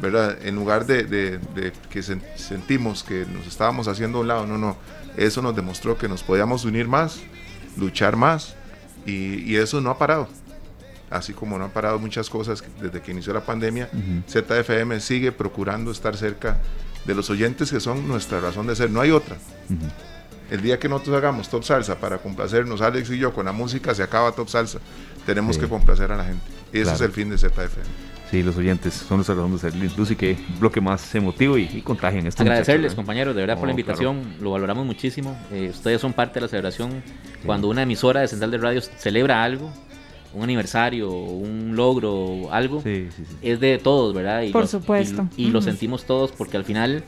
¿verdad? 0.00 0.36
En 0.44 0.56
lugar 0.56 0.84
de, 0.84 1.40
que 1.88 2.02
sentimos 2.02 3.04
que 3.04 3.24
nos 3.26 3.46
estábamos 3.46 3.86
haciendo 3.86 4.18
a 4.18 4.20
un 4.22 4.28
lado, 4.28 4.46
no, 4.46 4.58
no, 4.58 4.76
eso 5.16 5.42
nos 5.42 5.54
demostró 5.54 5.96
que 5.96 6.08
nos 6.08 6.24
podíamos 6.24 6.64
unir 6.64 6.88
más, 6.88 7.20
luchar 7.76 8.16
más 8.16 8.56
y 9.06 9.56
eso 9.56 9.80
no 9.80 9.90
ha 9.90 9.98
parado 9.98 10.28
así 11.12 11.32
como 11.32 11.58
no 11.58 11.64
han 11.64 11.70
parado 11.70 11.98
muchas 11.98 12.28
cosas 12.30 12.62
desde 12.80 13.00
que 13.00 13.12
inició 13.12 13.32
la 13.32 13.42
pandemia, 13.42 13.88
ZFM 14.28 15.00
sigue 15.00 15.32
procurando 15.32 15.90
estar 15.90 16.16
cerca 16.16 16.58
de 17.04 17.14
los 17.14 17.30
oyentes 17.30 17.70
que 17.70 17.80
son 17.80 18.06
nuestra 18.06 18.40
razón 18.40 18.66
de 18.66 18.76
ser, 18.76 18.90
no 18.90 19.00
hay 19.00 19.10
otra. 19.10 19.36
El 20.50 20.60
día 20.60 20.78
que 20.78 20.88
nosotros 20.88 21.16
hagamos 21.16 21.48
Top 21.48 21.64
Salsa 21.64 21.98
para 21.98 22.18
complacernos, 22.18 22.82
Alex 22.82 23.10
y 23.10 23.18
yo, 23.18 23.32
con 23.32 23.46
la 23.46 23.52
música 23.52 23.94
se 23.94 24.02
acaba 24.02 24.32
Top 24.32 24.48
Salsa, 24.48 24.78
tenemos 25.24 25.56
que 25.56 25.66
complacer 25.66 26.12
a 26.12 26.16
la 26.16 26.24
gente. 26.24 26.44
Y 26.72 26.80
ese 26.80 26.92
es 26.92 27.00
el 27.00 27.12
fin 27.12 27.30
de 27.30 27.38
ZFM. 27.38 28.12
Sí, 28.30 28.42
los 28.42 28.56
oyentes 28.56 28.94
son 28.94 29.18
nuestra 29.18 29.34
razón 29.34 29.52
de 29.52 29.58
ser. 29.58 29.74
Lucy, 29.74 30.16
que 30.16 30.38
bloque 30.58 30.80
más 30.80 31.14
emotivo 31.14 31.58
y, 31.58 31.64
y 31.64 31.82
contagian 31.82 32.26
esto. 32.26 32.42
Agradecerles, 32.42 32.94
compañeros, 32.94 33.34
de 33.34 33.42
verdad 33.42 33.58
por 33.58 33.66
la 33.66 33.72
invitación, 33.72 34.36
lo 34.40 34.52
valoramos 34.52 34.86
muchísimo. 34.86 35.38
Eh, 35.52 35.68
ustedes 35.70 36.00
son 36.00 36.14
parte 36.14 36.36
de 36.36 36.40
la 36.42 36.48
celebración. 36.48 37.02
Cuando 37.44 37.68
una 37.68 37.82
emisora 37.82 38.20
de 38.20 38.28
Central 38.28 38.50
de 38.50 38.56
Radio 38.56 38.80
celebra 38.80 39.44
algo, 39.44 39.70
un 40.34 40.42
aniversario, 40.42 41.10
un 41.10 41.76
logro, 41.76 42.52
algo, 42.52 42.82
es 43.42 43.60
de 43.60 43.78
todos, 43.78 44.14
¿verdad? 44.14 44.42
Y 44.42 44.50
Por 44.50 44.66
supuesto. 44.66 45.28
Y, 45.36 45.50
lo 45.50 45.60
sentimos 45.60 46.04
todos 46.04 46.32
porque 46.32 46.56
al 46.56 46.64
final 46.64 47.04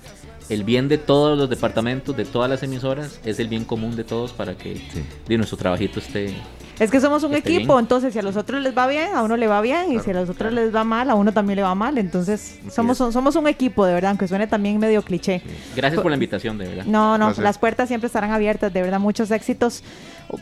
el 0.49 0.65
bien 0.65 0.89
de 0.89 0.99
todos 0.99 1.37
los 1.39 1.49
departamentos, 1.49 2.17
de 2.17 2.25
todas 2.25 2.51
las 2.51 2.63
emisoras, 2.63 3.21
es 3.25 3.39
el 3.39 3.49
bien 3.49 3.65
común 3.65 3.97
de 3.97 4.05
todos 4.05 4.33
para 4.33 4.57
que 4.57 4.81
nuestro 5.29 5.57
trabajito 5.57 6.01
esté 6.01 6.35
es 6.79 6.91
que 6.91 7.01
somos 7.01 7.23
un 7.23 7.35
equipo, 7.35 7.79
entonces 7.79 8.13
si 8.13 8.19
a 8.19 8.23
los 8.23 8.37
otros 8.37 8.61
les 8.61 8.77
va 8.77 8.87
bien, 8.87 9.15
a 9.15 9.23
uno 9.23 9.37
le 9.37 9.47
va 9.47 9.61
bien, 9.61 9.93
y 9.93 10.01
si 10.01 10.11
a 10.11 10.15
los 10.15 10.29
otros 10.29 10.53
les 10.53 10.75
va 10.75 10.83
mal, 10.83 11.09
a 11.09 11.15
uno 11.15 11.33
también 11.33 11.57
le 11.57 11.63
va 11.63 11.75
mal. 11.75 11.99
Entonces 11.99 12.59
somos, 12.71 12.99
somos 12.99 13.37
un 13.37 13.47
equipo, 13.47 13.87
de 13.87 13.95
verdad, 13.95 14.11
aunque 14.11 14.27
suene 14.27 14.47
también 14.47 14.79
medio 14.79 15.03
cliché. 15.03 15.41
Gracias 15.77 16.03
por 16.03 16.11
la 16.11 16.17
invitación, 16.17 16.59
de 16.59 16.69
verdad. 16.69 16.85
No, 16.85 17.17
no, 17.17 17.33
las 17.39 17.59
puertas 17.59 17.89
siempre 17.89 18.09
estarán 18.09 18.33
abiertas, 18.33 18.73
de 18.73 18.83
verdad, 18.83 18.99
muchos 18.99 19.31
éxitos 19.31 19.85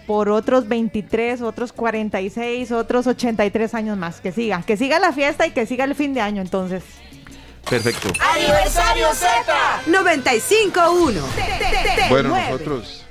por 0.07 0.31
otros 0.31 0.69
23, 0.69 1.43
otros 1.43 1.73
46, 1.73 2.73
otros 2.73 3.07
83 3.07 3.75
años 3.75 3.99
más. 3.99 4.21
Que 4.21 4.33
siga, 4.33 4.63
que 4.63 4.77
siga 4.79 4.99
la 4.99 5.13
fiesta 5.13 5.47
y 5.47 5.51
que 5.51 5.67
siga 5.67 5.85
el 5.85 5.95
fin 5.95 6.15
de 6.15 6.23
año, 6.23 6.41
entonces. 6.41 6.83
Perfecto. 7.69 8.09
Aniversario 8.21 9.15
Z 9.15 9.83
95.1. 9.87 12.09
Bueno, 12.11 12.37
nosotros 12.37 13.03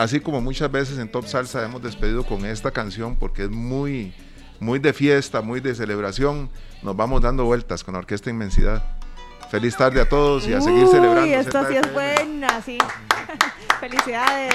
Así 0.00 0.20
como 0.20 0.40
muchas 0.40 0.70
veces 0.70 0.98
en 0.98 1.10
Top 1.10 1.26
Salsa 1.26 1.64
hemos 1.64 1.82
despedido 1.82 2.24
con 2.24 2.46
esta 2.46 2.70
canción 2.70 3.16
porque 3.16 3.44
es 3.44 3.50
muy, 3.50 4.14
muy 4.58 4.78
de 4.78 4.94
fiesta, 4.94 5.42
muy 5.42 5.60
de 5.60 5.74
celebración, 5.74 6.48
nos 6.82 6.96
vamos 6.96 7.20
dando 7.20 7.44
vueltas 7.44 7.84
con 7.84 7.92
la 7.92 7.98
Orquesta 7.98 8.30
Inmensidad. 8.30 8.82
Feliz 9.50 9.76
tarde 9.76 10.00
a 10.00 10.08
todos 10.08 10.46
y 10.46 10.54
a 10.54 10.60
seguir 10.62 10.86
celebrando. 10.86 11.22
Uy, 11.22 11.34
esto 11.34 11.66
sí 11.68 11.76
es 11.76 11.92
buena, 11.92 12.62
sí. 12.62 12.78
Felicidades. 13.80 14.54